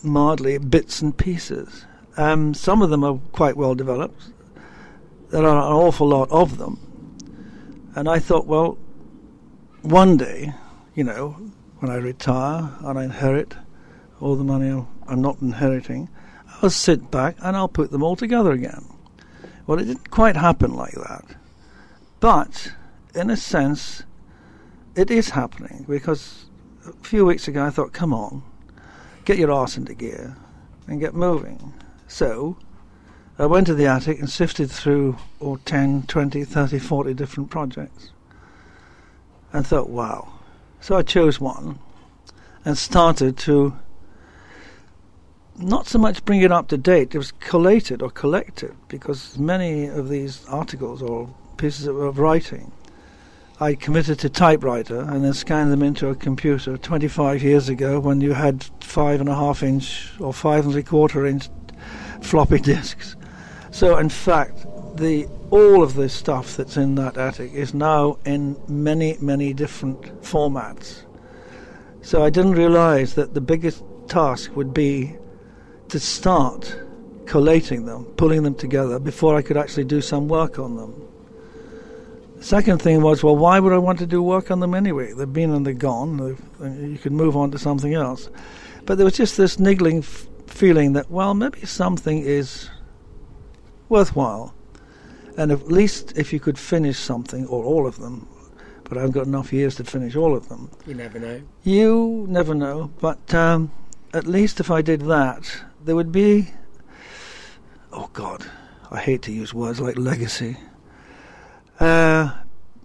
mildly, 0.03 0.59
bits 0.59 1.00
and 1.03 1.17
pieces. 1.17 1.85
Um, 2.17 2.55
some 2.55 2.83
of 2.83 2.91
them 2.91 3.05
are 3.05 3.19
quite 3.33 3.57
well 3.57 3.75
developed, 3.75 4.31
there 5.31 5.45
are 5.45 5.57
an 5.57 5.73
awful 5.73 6.09
lot 6.09 6.31
of 6.31 6.59
them. 6.59 6.79
And 7.95 8.09
I 8.09 8.19
thought, 8.19 8.47
well, 8.47 8.79
one 9.83 10.17
day, 10.17 10.53
you 10.95 11.05
know, 11.05 11.31
when 11.79 11.91
I 11.91 11.97
retire 11.97 12.71
and 12.81 12.99
I 12.99 13.05
inherit 13.05 13.55
all 14.21 14.37
the 14.37 14.45
money 14.45 14.69
I'm- 14.69 14.87
I'm 15.07 15.23
not 15.23 15.41
inheriting, 15.41 16.09
I'll 16.61 16.71
sit 16.71 17.11
back 17.11 17.37
and 17.41 17.57
I'll 17.57 17.69
put 17.69 17.91
them 17.91 18.03
all 18.03 18.17
together 18.17 18.53
again. 18.53 18.85
Well, 19.69 19.79
it 19.79 19.85
didn't 19.85 20.11
quite 20.11 20.35
happen 20.35 20.73
like 20.73 20.95
that. 20.95 21.27
But, 22.21 22.73
in 23.15 23.29
a 23.29 23.37
sense, 23.37 24.03
it 24.97 25.11
is 25.11 25.29
happening 25.29 25.85
because 25.87 26.47
a 26.87 26.93
few 27.05 27.27
weeks 27.27 27.49
ago 27.49 27.67
I 27.67 27.69
thought, 27.69 27.93
come 27.93 28.15
on, 28.15 28.43
get 29.27 29.37
your 29.37 29.53
arse 29.53 29.77
into 29.77 29.93
gear 29.93 30.35
and 30.87 30.99
get 30.99 31.13
moving. 31.13 31.75
So, 32.07 32.57
I 33.39 33.45
went 33.45 33.67
to 33.67 33.75
the 33.75 33.87
attic 33.87 34.19
and 34.19 34.31
sifted 34.31 34.71
through 34.71 35.19
oh, 35.39 35.57
10, 35.57 36.05
20, 36.05 36.45
30, 36.45 36.79
40 36.79 37.13
different 37.13 37.51
projects 37.51 38.13
and 39.53 39.67
thought, 39.67 39.91
wow. 39.91 40.33
So 40.81 40.97
I 40.97 41.03
chose 41.03 41.39
one 41.41 41.79
and 42.65 42.79
started 42.79 43.37
to 43.41 43.77
not 45.59 45.87
so 45.87 45.99
much 45.99 46.25
bring 46.25 46.41
it 46.41 46.53
up 46.53 46.69
to 46.69 46.79
date, 46.79 47.15
it 47.15 47.19
was 47.19 47.33
collated 47.33 48.03
or 48.03 48.11
collected 48.11 48.75
because 48.88 49.38
many 49.38 49.87
of 49.87 50.09
these 50.09 50.45
articles 50.47 51.03
or 51.03 51.29
pieces 51.57 51.87
of, 51.87 52.19
writing 52.19 52.71
I 53.61 53.75
committed 53.75 54.21
to 54.21 54.29
typewriter 54.29 55.00
and 55.00 55.25
then 55.25 55.35
scanned 55.35 55.73
them 55.73 55.83
into 55.83 56.09
a 56.09 56.15
computer 56.15 56.77
25 56.77 57.43
years 57.43 57.69
ago 57.69 57.99
when 57.99 58.21
you 58.21 58.33
had 58.33 58.65
five 58.81 59.19
and 59.21 59.29
a 59.29 59.35
half 59.35 59.65
inch 59.65 60.12
or 60.21 60.33
five 60.33 60.65
and 60.65 60.77
a 60.77 60.83
quarter 60.83 61.27
inch 61.27 61.49
floppy 62.21 62.59
disks. 62.73 63.17
So, 63.73 63.99
in 63.99 64.11
fact, 64.11 64.65
the 64.97 65.27
all 65.50 65.83
of 65.83 65.95
the 65.95 66.09
stuff 66.09 66.57
that's 66.57 66.77
in 66.77 66.95
that 66.97 67.17
attic 67.17 67.53
is 67.53 67.75
now 67.75 68.19
in 68.25 68.57
many, 68.69 69.17
many 69.21 69.53
different 69.55 70.03
formats. 70.23 71.03
So, 72.03 72.23
I 72.23 72.31
didn't 72.31 72.53
realize 72.53 73.15
that 73.15 73.35
the 73.35 73.41
biggest 73.41 73.83
task 74.07 74.55
would 74.55 74.73
be 74.73 75.17
to 75.88 75.99
start 76.00 76.76
collating 77.26 77.85
them, 77.87 78.04
pulling 78.16 78.42
them 78.42 78.54
together 78.54 78.99
before 78.99 79.37
I 79.37 79.42
could 79.42 79.57
actually 79.57 79.85
do 79.85 80.00
some 80.00 80.28
work 80.28 80.59
on 80.59 80.76
them. 80.76 81.04
Second 82.40 82.80
thing 82.80 83.02
was, 83.02 83.25
well, 83.25 83.37
why 83.37 83.59
would 83.59 83.73
I 83.73 83.78
want 83.78 83.99
to 83.99 84.07
do 84.07 84.23
work 84.23 84.50
on 84.50 84.61
them 84.61 84.75
anyway? 84.75 85.12
They've 85.12 85.30
been 85.33 85.52
and 85.52 85.66
they're 85.66 85.75
gone. 85.75 86.16
They've, 86.61 86.90
you 86.92 86.99
could 86.99 87.12
move 87.12 87.37
on 87.37 87.50
to 87.50 87.59
something 87.59 87.95
else. 87.95 88.30
But 88.87 88.97
there 88.97 89.04
was 89.04 89.16
just 89.16 89.37
this 89.37 89.59
niggling 89.59 89.99
f- 89.99 90.26
feeling 90.47 90.92
that, 90.92 91.11
well, 91.11 91.35
maybe 91.35 91.66
something 91.66 92.18
is 92.23 92.71
worthwhile. 93.88 94.54
And 95.37 95.50
at 95.52 95.66
least 95.66 96.16
if 96.16 96.33
you 96.33 96.40
could 96.40 96.59
finish 96.59 96.99
something, 96.99 97.47
or 97.47 97.64
all 97.64 97.87
of 97.87 97.99
them, 97.99 98.28
but 98.85 98.97
I 98.97 99.00
haven't 99.00 99.14
got 99.14 99.26
enough 99.26 99.52
years 99.52 99.75
to 99.76 99.85
finish 99.85 100.16
all 100.16 100.35
of 100.35 100.49
them, 100.49 100.71
You 100.87 100.95
never 100.95 101.18
know. 101.18 101.42
you 101.64 102.25
never 102.28 102.54
know. 102.54 102.90
But 103.00 103.35
um, 103.35 103.71
at 104.14 104.26
least 104.26 104.61
if 104.61 104.71
I 104.71 104.80
did 104.80 105.02
that, 105.02 105.62
there 105.85 105.97
would 105.97 106.13
be. 106.13 106.51
Oh, 107.93 108.11
God. 108.13 108.45
I 108.91 109.01
hate 109.01 109.23
to 109.23 109.33
use 109.33 109.53
words 109.53 109.81
like 109.81 109.99
legacy. 109.99 110.57
Uh, 111.79 112.33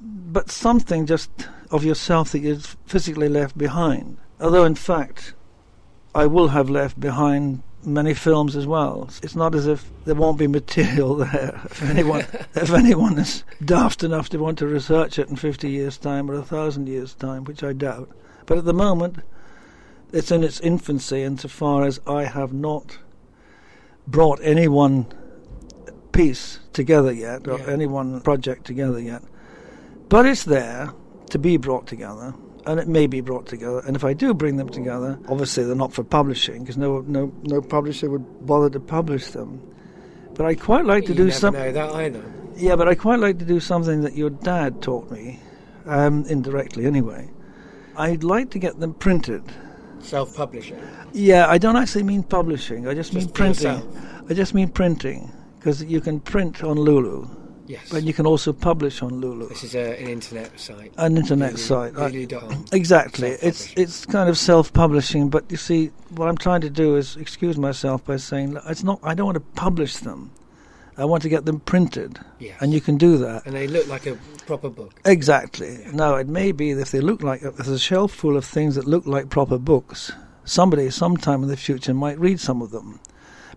but 0.02 0.52
something 0.52 1.06
just 1.06 1.30
of 1.72 1.84
yourself 1.84 2.32
that 2.32 2.40
you've 2.40 2.78
physically 2.86 3.30
left 3.30 3.58
behind. 3.58 4.18
Although, 4.40 4.66
in 4.66 4.76
fact, 4.76 5.34
I 6.14 6.26
will 6.26 6.50
have 6.50 6.70
left 6.70 7.00
behind 7.00 7.64
many 7.86 8.14
films 8.14 8.56
as 8.56 8.68
well. 8.68 9.10
It's 9.22 9.36
not 9.36 9.56
as 9.56 9.68
if 9.68 9.90
there 10.06 10.16
won't 10.16 10.38
be 10.38 10.48
material 10.48 11.16
there. 11.16 11.60
If 11.66 11.82
anyone, 11.84 12.26
if 12.56 12.72
anyone 12.72 13.18
is 13.20 13.44
daft 13.64 14.04
enough 14.04 14.30
to 14.30 14.38
want 14.38 14.60
to 14.60 14.68
research 14.68 15.20
it 15.20 15.30
in 15.30 15.36
50 15.36 15.70
years' 15.70 15.98
time 15.98 16.30
or 16.30 16.36
a 16.36 16.44
thousand 16.44 16.88
years' 16.88 17.16
time, 17.16 17.44
which 17.46 17.64
I 17.64 17.74
doubt. 17.74 18.10
But 18.46 18.58
at 18.58 18.66
the 18.66 18.74
moment, 18.74 19.20
it's 20.14 20.32
in 20.32 20.44
its 20.44 20.60
infancy 20.62 21.24
insofar 21.24 21.84
as 21.84 22.00
I 22.08 22.24
have 22.24 22.54
not 22.54 22.98
brought 24.08 24.40
any 24.42 24.68
one 24.68 25.08
piece 26.12 26.60
together 26.72 27.12
yet, 27.12 27.48
or 27.48 27.58
Yeah. 27.60 27.66
any 27.68 27.88
one 27.88 28.22
project 28.22 28.66
together 28.66 29.00
yet. 29.00 29.24
But 30.10 30.26
it's 30.26 30.44
there 30.44 30.92
to 31.32 31.40
be 31.40 31.58
brought 31.58 31.88
together, 31.88 32.36
and 32.68 32.80
it 32.80 32.88
may 32.88 33.08
be 33.08 33.22
brought 33.22 33.48
together. 33.48 33.82
And 33.88 33.96
if 33.96 34.04
I 34.04 34.14
do 34.14 34.34
bring 34.34 34.58
them 34.58 34.70
together, 34.70 35.18
obviously 35.28 35.64
they're 35.64 35.76
not 35.76 35.94
for 35.94 36.04
publishing 36.04 36.62
because 36.62 36.78
no, 36.78 37.02
no, 37.08 37.34
no 37.44 37.62
publisher 37.62 38.10
would 38.10 38.46
bother 38.46 38.70
to 38.70 38.80
publish 38.80 39.28
them. 39.32 39.60
But 40.36 40.46
I 40.46 40.56
quite 40.56 40.86
like 40.86 41.06
to 41.06 41.10
you 41.14 41.16
do 41.26 41.32
something. 41.32 41.62
know 41.64 41.72
that 41.72 41.96
either. 41.96 42.24
Yeah, 42.56 42.76
but 42.76 42.88
I 42.88 42.94
quite 42.94 43.20
like 43.20 43.40
to 43.40 43.46
do 43.46 43.60
something 43.60 44.02
that 44.02 44.16
your 44.16 44.30
dad 44.30 44.82
taught 44.82 45.10
me, 45.10 45.40
um, 45.88 46.26
indirectly 46.30 46.86
anyway. 46.86 47.30
I'd 47.98 48.24
like 48.24 48.52
to 48.52 48.60
get 48.60 48.80
them 48.80 48.94
printed. 48.94 49.44
Self-publishing. 50.04 50.78
Yeah, 51.14 51.48
I 51.48 51.58
don't 51.58 51.76
actually 51.76 52.04
mean 52.04 52.24
publishing. 52.24 52.88
I 52.88 52.94
just, 52.94 53.14
mean 53.14 53.24
Just 53.24 53.36
for 53.36 53.44
printing. 53.44 54.26
I 54.30 54.34
just 54.34 54.54
mean 54.54 54.70
printing 54.70 55.32
because 55.58 55.84
you 55.84 56.02
can 56.02 56.20
print 56.20 56.64
on 56.64 56.78
Lulu, 56.78 57.28
Yes. 57.66 57.88
but 57.90 58.04
you 58.04 58.14
can 58.14 58.26
also 58.26 58.52
publish 58.54 59.02
on 59.02 59.22
Lulu, 59.22 59.48
This 59.50 59.64
is 59.64 59.76
a, 59.76 59.98
an 60.02 60.10
internet 60.10 60.60
site. 60.60 60.92
an 60.98 61.18
internet 61.18 61.54
Lulu- 61.54 61.64
site. 61.64 61.94
Lulu.com. 61.96 62.66
Exactly. 62.74 63.30
It's 63.42 63.74
it's 63.78 64.06
kind 64.06 64.30
of 64.30 64.38
self-publishing, 64.38 65.30
but 65.30 65.50
you 65.50 65.58
see, 65.58 65.92
what 66.10 66.28
I'm 66.28 66.38
trying 66.38 66.62
to 66.62 66.70
do 66.70 66.98
is 66.98 67.16
excuse 67.18 67.58
myself 67.58 68.04
by 68.06 68.18
saying 68.18 68.58
it's 68.68 68.84
not. 68.84 69.00
I 69.04 69.14
don't 69.16 69.26
want 69.26 69.36
to 69.38 69.62
publish 69.62 69.96
them. 69.98 70.32
I 70.98 71.06
want 71.06 71.24
to 71.24 71.30
get 71.30 71.46
them 71.46 71.60
printed, 71.60 72.20
Yes. 72.40 72.58
and 72.62 72.74
you 72.74 72.82
can 72.82 72.98
do 72.98 73.18
that. 73.18 73.46
And 73.46 73.56
they 73.56 73.68
look 73.68 73.88
like 73.88 74.06
a 74.06 74.16
proper 74.46 74.70
book. 74.70 75.00
Exactly. 75.06 75.80
Now, 75.94 76.16
it 76.16 76.28
may 76.28 76.52
be 76.52 76.74
that 76.74 76.82
if 76.82 76.92
they 76.92 77.02
look 77.02 77.24
like 77.24 77.42
if 77.44 77.56
there's 77.58 77.68
a 77.70 77.80
shelf 77.80 78.12
full 78.14 78.38
of 78.38 78.46
things 78.46 78.76
that 78.76 78.86
look 78.88 79.06
like 79.06 79.30
proper 79.30 79.58
books, 79.58 80.12
somebody 80.46 80.90
sometime 80.90 81.42
in 81.44 81.50
the 81.50 81.58
future 81.58 81.94
might 81.94 82.20
read 82.20 82.40
some 82.40 82.62
of 82.62 82.72
them. 82.72 83.00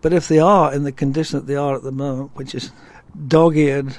But 0.02 0.12
if 0.12 0.28
they 0.28 0.38
are 0.38 0.72
in 0.72 0.84
the 0.84 0.92
condition 0.92 1.38
that 1.38 1.46
they 1.46 1.56
are 1.56 1.74
at 1.76 1.82
the 1.82 1.92
moment, 1.92 2.30
which 2.34 2.54
is 2.54 2.70
dog-eared, 3.28 3.96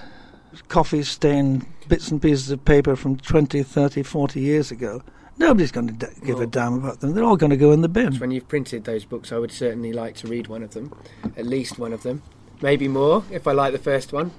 coffee-stained 0.68 1.66
bits 1.88 2.10
and 2.12 2.22
pieces 2.22 2.50
of 2.52 2.64
paper 2.66 2.96
from 2.96 3.18
20, 3.18 3.64
30, 3.64 4.04
40 4.04 4.40
years 4.40 4.72
ago, 4.72 5.02
nobody's 5.38 5.72
going 5.72 5.88
to 5.88 5.94
d- 5.94 6.14
give 6.26 6.40
a 6.40 6.46
damn 6.48 6.74
about 6.76 7.00
them. 7.00 7.14
They're 7.14 7.24
all 7.24 7.38
going 7.38 7.50
to 7.50 7.58
go 7.58 7.72
in 7.72 7.82
the 7.82 7.90
bin. 7.90 8.16
When 8.18 8.32
you've 8.32 8.48
printed 8.48 8.84
those 8.84 9.06
books, 9.06 9.32
I 9.32 9.38
would 9.38 9.52
certainly 9.52 9.94
like 9.94 10.16
to 10.18 10.28
read 10.28 10.48
one 10.48 10.64
of 10.64 10.72
them, 10.74 10.94
at 11.36 11.46
least 11.46 11.80
one 11.80 11.94
of 11.94 12.04
them, 12.04 12.22
maybe 12.62 12.88
more 12.88 13.24
if 13.32 13.48
I 13.48 13.52
like 13.52 13.74
the 13.74 13.80
first 13.80 14.14
one. 14.14 14.32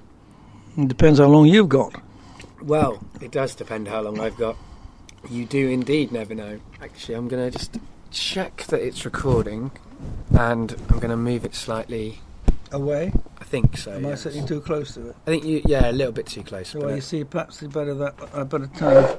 It 0.77 0.87
depends 0.87 1.19
how 1.19 1.27
long 1.27 1.45
you've 1.45 1.69
got. 1.69 2.01
Well, 2.61 3.03
it 3.21 3.31
does 3.31 3.55
depend 3.55 3.87
how 3.87 4.01
long 4.01 4.19
I've 4.19 4.37
got. 4.37 4.57
You 5.29 5.45
do 5.45 5.67
indeed 5.67 6.11
never 6.11 6.35
know. 6.35 6.59
Actually, 6.81 7.15
I'm 7.15 7.27
going 7.27 7.51
to 7.51 7.57
just 7.57 7.77
check 8.11 8.63
that 8.67 8.81
it's 8.81 9.05
recording, 9.05 9.71
and 10.37 10.71
I'm 10.89 10.99
going 10.99 11.09
to 11.09 11.17
move 11.17 11.45
it 11.45 11.55
slightly. 11.55 12.19
Away? 12.71 13.11
I 13.39 13.43
think 13.45 13.77
so. 13.77 13.93
Am 13.93 14.05
I 14.05 14.09
yes. 14.09 14.21
sitting 14.21 14.45
too 14.45 14.61
close 14.61 14.93
to 14.93 15.09
it? 15.09 15.15
I 15.25 15.31
think 15.31 15.43
you, 15.43 15.61
yeah, 15.65 15.89
a 15.89 15.91
little 15.91 16.13
bit 16.13 16.27
too 16.27 16.43
close. 16.43 16.75
Well, 16.75 16.91
uh, 16.91 16.95
you 16.95 17.01
see, 17.01 17.23
perhaps 17.23 17.61
it's 17.63 17.73
better 17.73 17.95
that 17.95 18.15
I 18.33 18.43
better 18.43 18.67
turn 18.67 19.17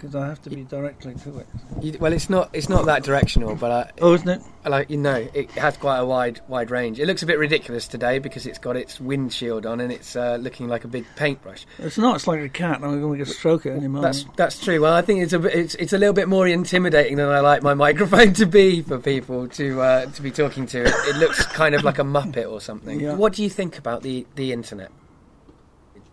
because 0.00 0.14
I 0.14 0.26
have 0.28 0.40
to 0.42 0.50
be 0.50 0.62
directly 0.64 1.14
to 1.14 1.38
it. 1.40 1.46
you- 1.82 1.98
well, 2.00 2.12
it's 2.12 2.30
not 2.30 2.48
it's 2.54 2.68
not 2.70 2.86
that 2.86 3.02
directional, 3.02 3.54
but 3.54 3.70
I, 3.70 3.90
Oh, 4.00 4.14
isn't 4.14 4.28
it? 4.28 4.40
Like 4.66 4.88
you 4.90 4.96
know 4.96 5.28
it 5.34 5.50
has 5.52 5.76
quite 5.76 5.98
a 5.98 6.06
wide 6.06 6.40
wide 6.48 6.70
range. 6.70 6.98
It 6.98 7.06
looks 7.06 7.22
a 7.22 7.26
bit 7.26 7.38
ridiculous 7.38 7.86
today 7.86 8.18
because 8.18 8.46
it's 8.46 8.58
got 8.58 8.76
its 8.76 8.98
windshield 9.00 9.66
on 9.66 9.80
and 9.80 9.92
it's 9.92 10.16
uh, 10.16 10.36
looking 10.40 10.68
like 10.68 10.84
a 10.84 10.88
big 10.88 11.04
paintbrush. 11.16 11.66
It's 11.78 11.98
not. 11.98 12.16
It's 12.16 12.26
like 12.26 12.40
a 12.40 12.48
cat. 12.48 12.80
I'm 12.82 13.00
going 13.00 13.18
to 13.18 13.26
stroke 13.26 13.66
it 13.66 13.70
any 13.72 13.88
moment. 13.88 14.02
That's 14.02 14.24
that's 14.36 14.64
true. 14.64 14.80
Well, 14.80 14.94
I 14.94 15.02
think 15.02 15.20
it's 15.22 15.32
a 15.34 15.42
it's 15.58 15.74
it's 15.74 15.92
a 15.92 15.98
little 15.98 16.14
bit 16.14 16.28
more 16.28 16.46
intimidating 16.48 17.16
than 17.16 17.28
I 17.28 17.40
like 17.40 17.62
my 17.62 17.74
microphone 17.74 18.32
to 18.34 18.46
be 18.46 18.80
for 18.82 18.98
people 18.98 19.48
to 19.48 19.80
uh, 19.82 20.06
to 20.06 20.22
be 20.22 20.30
talking 20.30 20.66
to. 20.66 20.82
It, 20.82 20.94
it 21.08 21.16
looks 21.16 21.44
kind 21.46 21.74
of 21.74 21.82
like 21.84 21.98
a 21.98 22.02
muppet 22.04 22.50
or 22.50 22.60
something. 22.60 23.00
Yeah. 23.00 23.14
What 23.14 23.34
do 23.34 23.42
you 23.42 23.50
think 23.50 23.76
about 23.78 24.02
the 24.02 24.26
the 24.36 24.52
internet? 24.52 24.90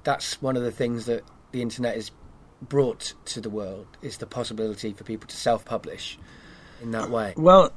That's 0.03 0.41
one 0.41 0.56
of 0.58 0.63
the 0.63 0.72
things 0.72 1.06
that 1.06 1.24
the 1.51 1.62
internet 1.62 1.96
has 1.96 2.12
brought 2.62 3.14
to 3.26 3.42
the 3.42 3.50
world 3.50 3.88
is 4.02 4.18
the 4.18 4.26
possibility 4.26 4.94
for 4.94 5.04
people 5.04 5.28
to 5.28 5.36
self-publish 5.36 6.18
in 6.82 6.92
that 6.92 7.10
way. 7.10 7.34
Well, 7.38 7.72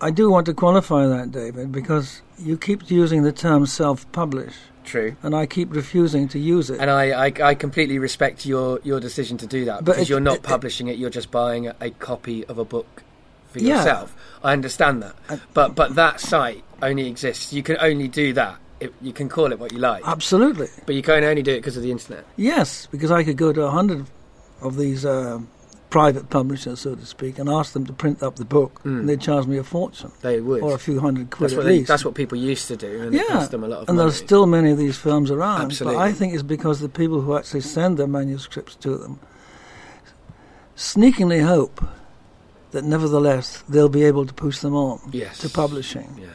I 0.00 0.10
do 0.10 0.30
want 0.30 0.46
to 0.46 0.54
qualify 0.54 1.06
that, 1.06 1.30
David, 1.32 1.72
because 1.72 2.22
you 2.38 2.56
keep 2.56 2.90
using 2.90 3.22
the 3.22 3.32
term 3.32 3.66
self-publish, 3.66 4.54
True. 4.84 5.16
and 5.22 5.34
I 5.34 5.46
keep 5.46 5.74
refusing 5.74 6.28
to 6.28 6.38
use 6.38 6.68
it. 6.70 6.80
And 6.80 6.90
I, 6.90 7.26
I, 7.26 7.32
I 7.42 7.54
completely 7.54 7.98
respect 7.98 8.44
your, 8.44 8.80
your 8.84 9.00
decision 9.00 9.36
to 9.38 9.46
do 9.46 9.64
that 9.66 9.84
But 9.84 9.92
because 9.92 10.02
it- 10.02 10.10
you're 10.10 10.20
not 10.20 10.36
it- 10.36 10.42
publishing 10.42 10.88
it, 10.88 10.98
you're 10.98 11.10
just 11.10 11.30
buying 11.30 11.66
a, 11.68 11.76
a 11.80 11.90
copy 11.90 12.44
of 12.46 12.58
a 12.58 12.64
book 12.64 13.02
for 13.50 13.60
Yeah. 13.60 13.78
yourself. 13.78 14.14
I 14.42 14.52
understand 14.52 15.02
that. 15.02 15.14
I- 15.28 15.40
but 15.54 15.74
but 15.74 15.94
that 15.94 16.20
site 16.20 16.64
only 16.82 17.06
exists. 17.08 17.52
You 17.52 17.62
can 17.62 17.76
only 17.80 18.08
do 18.08 18.32
that. 18.34 18.58
It, 18.84 18.94
you 19.02 19.12
can 19.12 19.28
call 19.28 19.50
it 19.52 19.58
what 19.58 19.72
you 19.72 19.78
like. 19.78 20.02
Absolutely, 20.06 20.68
but 20.86 20.94
you 20.94 21.02
can 21.02 21.24
only 21.24 21.42
do 21.42 21.52
it 21.52 21.58
because 21.58 21.76
of 21.76 21.82
the 21.82 21.90
internet. 21.90 22.24
yes, 22.36 22.86
because 22.90 23.10
I 23.10 23.24
could 23.24 23.36
go 23.36 23.52
to 23.52 23.62
a 23.62 23.70
hundred 23.70 24.06
of 24.60 24.76
these 24.76 25.04
uh, 25.04 25.40
private 25.90 26.28
publishers, 26.30 26.80
so 26.80 26.94
to 26.94 27.06
speak, 27.06 27.38
and 27.38 27.48
ask 27.48 27.72
them 27.72 27.86
to 27.86 27.92
print 27.92 28.22
up 28.22 28.36
the 28.36 28.44
book, 28.44 28.80
and 28.84 29.08
they'd 29.08 29.20
charge 29.20 29.46
me 29.46 29.58
a 29.58 29.64
fortune 29.64 30.10
They 30.22 30.40
would. 30.40 30.62
or 30.62 30.74
a 30.74 30.78
few 30.78 30.98
hundred 31.00 31.30
quid 31.30 31.50
that's, 31.50 31.58
at 31.58 31.64
they, 31.64 31.70
least. 31.78 31.88
that's 31.88 32.04
what 32.04 32.14
people 32.14 32.36
used 32.38 32.66
to 32.68 32.76
do, 32.76 33.02
and 33.02 33.14
it 33.14 33.18
yeah, 33.18 33.34
cost 33.34 33.50
them 33.52 33.62
a 33.64 33.68
lot 33.68 33.80
of 33.82 33.86
money. 33.86 33.90
and 33.90 33.96
money. 33.98 34.10
there's 34.10 34.16
still 34.24 34.46
many 34.46 34.70
of 34.70 34.78
these 34.78 34.96
films 34.96 35.30
around. 35.30 35.62
Absolutely. 35.62 35.96
But 35.98 36.02
I 36.02 36.12
think 36.12 36.34
it's 36.34 36.42
because 36.42 36.80
the 36.80 36.88
people 36.88 37.20
who 37.20 37.36
actually 37.36 37.60
send 37.60 37.96
their 37.98 38.06
manuscripts 38.08 38.74
to 38.76 38.96
them 38.96 39.20
sneakingly 40.76 41.40
hope 41.40 41.84
that 42.72 42.84
nevertheless 42.84 43.62
they'll 43.68 43.88
be 43.88 44.02
able 44.04 44.26
to 44.26 44.34
push 44.34 44.58
them 44.58 44.74
on 44.74 44.98
Yes. 45.12 45.38
to 45.38 45.48
publishing. 45.48 46.16
yeah. 46.20 46.26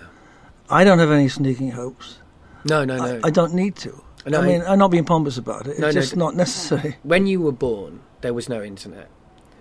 I 0.70 0.84
don't 0.84 1.00
have 1.00 1.12
any 1.12 1.28
sneaking 1.28 1.72
hopes. 1.72 2.18
No, 2.66 2.84
no, 2.86 2.98
no. 2.98 3.20
I, 3.24 3.28
I 3.28 3.30
don't 3.30 3.54
need 3.54 3.76
to. 3.78 4.04
No, 4.28 4.42
I 4.42 4.46
mean, 4.46 4.62
I'm 4.68 4.78
not 4.80 4.92
being 4.92 5.06
pompous 5.06 5.38
about 5.38 5.66
it. 5.68 5.72
It's 5.72 5.80
No, 5.80 5.88
no, 5.88 5.92
just 5.94 6.14
d- 6.14 6.20
not 6.20 6.36
necessary. 6.36 6.98
when 7.04 7.26
you 7.26 7.40
were 7.42 7.52
born, 7.54 8.02
there 8.22 8.34
was 8.34 8.50
no 8.50 8.62
internet. 8.62 9.10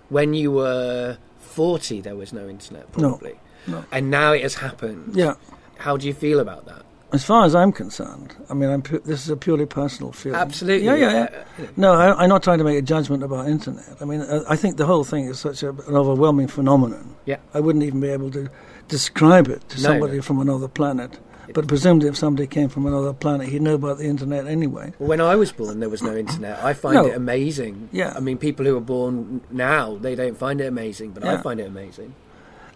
When 0.09 0.33
you 0.33 0.51
were 0.51 1.17
40, 1.39 2.01
there 2.01 2.15
was 2.15 2.33
no 2.33 2.47
internet, 2.49 2.91
probably. 2.91 3.39
no. 3.67 3.85
And 3.91 4.11
now 4.11 4.33
it 4.33 4.41
has 4.43 4.55
happened. 4.55 5.15
Yeah. 5.15 5.35
How 5.77 5.95
do 5.97 6.07
you 6.07 6.13
feel 6.13 6.39
about 6.39 6.65
that? 6.65 6.83
As 7.11 7.23
far 7.23 7.43
as 7.45 7.55
I'm 7.55 7.71
concerned, 7.71 8.35
I 8.49 8.53
mean, 8.53 8.69
I'm 8.69 8.81
pu- 8.83 8.99
this 8.99 9.23
is 9.23 9.29
a 9.29 9.37
purely 9.37 9.65
personal 9.65 10.11
feeling. 10.11 10.39
Absolutely. 10.39 10.85
Yeah, 10.85 10.95
yeah, 10.95 11.11
yeah. 11.57 11.63
Uh, 11.63 11.67
No, 11.75 11.93
I, 11.93 12.21
I'm 12.21 12.29
not 12.29 12.43
trying 12.43 12.59
to 12.59 12.63
make 12.63 12.77
a 12.77 12.83
judgment 12.83 13.23
about 13.23 13.47
internet. 13.47 13.97
I 13.99 14.05
mean, 14.05 14.21
uh, 14.21 14.43
I 14.47 14.55
think 14.55 14.77
the 14.77 14.85
whole 14.85 15.03
thing 15.03 15.25
is 15.25 15.39
such 15.39 15.63
a, 15.63 15.69
an 15.69 15.95
overwhelming 15.95 16.47
phenomenon. 16.47 17.15
Yeah. 17.25 17.37
I 17.53 17.61
wouldn't 17.61 17.83
even 17.83 17.99
be 18.01 18.09
able 18.09 18.29
to 18.31 18.49
describe 18.89 19.47
it 19.47 19.67
to 19.69 19.77
No, 19.77 19.81
somebody 19.83 20.17
no. 20.17 20.21
from 20.21 20.39
another 20.39 20.67
planet. 20.67 21.17
But 21.53 21.67
presumably, 21.67 22.09
if 22.09 22.17
somebody 22.17 22.47
came 22.47 22.69
from 22.69 22.85
another 22.85 23.13
planet, 23.13 23.49
he'd 23.49 23.61
know 23.61 23.75
about 23.75 23.97
the 23.97 24.05
internet 24.05 24.47
anyway. 24.47 24.93
Well, 24.99 25.09
when 25.09 25.21
I 25.21 25.35
was 25.35 25.51
born, 25.51 25.79
there 25.79 25.89
was 25.89 26.01
no 26.03 26.15
internet. 26.15 26.63
I 26.63 26.73
find 26.73 26.95
No. 26.95 27.05
it 27.05 27.15
amazing. 27.15 27.89
Yeah. 27.91 28.13
I 28.15 28.19
mean, 28.19 28.37
people 28.37 28.65
who 28.65 28.75
are 28.77 28.81
born 28.81 29.41
now, 29.51 29.97
they 29.97 30.15
don't 30.15 30.37
find 30.37 30.61
it 30.61 30.65
amazing, 30.65 31.11
but 31.11 31.23
I 31.25 31.37
find 31.41 31.59
it 31.59 31.67
amazing. 31.67 32.13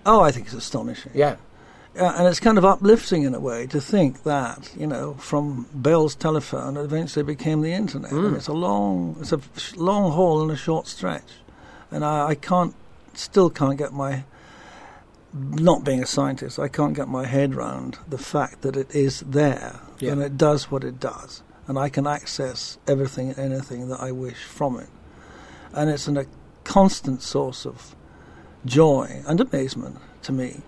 Oh, 0.05 0.21
I 0.21 0.31
think 0.31 0.47
it's 0.47 0.55
astonishing. 0.55 1.11
Yeah. 1.15 1.35
Uh, 1.97 2.11
and 2.17 2.27
it's 2.27 2.39
kind 2.39 2.57
of 2.57 2.65
uplifting 2.65 3.21
in 3.21 3.35
a 3.35 3.39
way 3.39 3.67
to 3.67 3.79
think 3.79 4.23
that 4.23 4.71
you 4.75 4.87
know 4.87 5.13
from 5.19 5.67
Bell's 5.75 6.15
telephone 6.15 6.75
it 6.75 6.81
eventually 6.81 7.23
became 7.23 7.61
the 7.61 7.71
internet. 7.71 8.09
Mm. 8.11 8.25
And 8.29 8.35
it's 8.35 8.47
a 8.47 8.53
long, 8.53 9.15
it's 9.19 9.31
a 9.31 9.39
long 9.77 10.11
haul 10.11 10.41
and 10.41 10.49
a 10.49 10.55
short 10.55 10.87
stretch, 10.87 11.29
and 11.91 12.03
I, 12.03 12.29
I 12.29 12.35
can't, 12.35 12.73
still 13.13 13.51
can't 13.51 13.77
get 13.77 13.93
my, 13.93 14.23
not 15.33 15.83
being 15.83 16.01
a 16.03 16.05
scientist, 16.05 16.59
I 16.59 16.67
can't 16.67 16.93
get 16.95 17.07
my 17.07 17.25
head 17.25 17.55
round 17.55 17.97
the 18.07 18.17
fact 18.17 18.61
that 18.61 18.75
it 18.77 18.93
is 18.95 19.21
there 19.21 19.79
Yeah. 19.99 20.11
and 20.13 20.21
it 20.21 20.37
does 20.37 20.69
what 20.69 20.83
it 20.83 20.99
does, 20.99 21.41
and 21.67 21.77
I 21.79 21.89
can 21.89 22.05
access 22.07 22.77
everything 22.87 23.29
and 23.29 23.39
anything 23.39 23.87
that 23.89 23.99
I 23.99 24.11
wish 24.11 24.43
from 24.43 24.79
it, 24.79 24.89
and 25.73 25.89
it's 25.89 26.07
an, 26.07 26.17
a 26.17 26.25
constant 26.63 27.21
source 27.21 27.65
of 27.65 27.95
joy 28.65 29.21
and 29.27 29.41
amazement 29.41 29.97
to 30.23 30.31
me. 30.31 30.61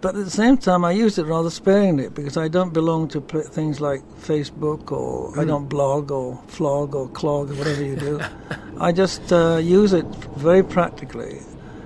But 0.00 0.16
at 0.16 0.24
the 0.24 0.30
same 0.30 0.56
time, 0.56 0.84
I 0.84 0.90
use 0.90 1.16
it 1.16 1.26
rather 1.26 1.48
sparingly 1.50 2.08
because 2.08 2.36
I 2.36 2.48
don't 2.48 2.72
belong 2.72 3.06
to 3.10 3.20
pl- 3.20 3.42
things 3.42 3.80
like 3.80 4.02
Facebook 4.20 4.90
or 4.90 5.38
I 5.38 5.44
don't 5.44 5.68
blog 5.68 6.10
or 6.10 6.42
flog 6.48 6.96
or 6.96 7.06
clog 7.10 7.52
or 7.52 7.54
whatever 7.54 7.84
you 7.84 7.94
do. 7.94 8.20
I 8.80 8.90
just 8.90 9.32
uh, 9.32 9.58
use 9.62 9.92
it 9.92 10.04
very 10.36 10.64
practically 10.64 11.38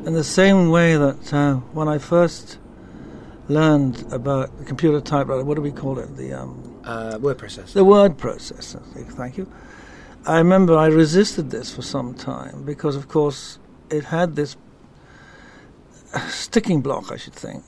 in 0.06 0.14
the 0.14 0.25
same 0.25 0.70
way 0.70 0.96
that 0.96 1.32
uh, 1.34 1.54
when 1.75 1.88
I 1.88 1.98
first 1.98 2.58
learned 3.48 4.04
about 4.12 4.56
the 4.58 4.64
computer 4.64 5.00
typewriter, 5.00 5.44
what 5.44 5.56
do 5.56 5.62
we 5.62 5.72
call 5.72 5.98
it? 5.98 6.16
The 6.16 6.32
um, 6.32 6.80
Uh, 6.84 7.18
word 7.20 7.38
processor. 7.38 7.72
the 7.75 7.84
word 7.84 8.16
processor. 8.16 8.80
Thank 9.16 9.36
you. 9.36 9.46
I 10.25 10.38
remember 10.38 10.76
I 10.76 10.86
resisted 10.86 11.50
this 11.50 11.75
for 11.75 11.82
some 11.82 12.14
time 12.14 12.64
because, 12.64 12.96
of 12.96 13.08
course, 13.08 13.58
it 13.90 14.04
had 14.04 14.36
this 14.36 14.56
sticking 16.28 16.80
block, 16.82 17.10
I 17.12 17.16
should 17.16 17.34
think. 17.34 17.62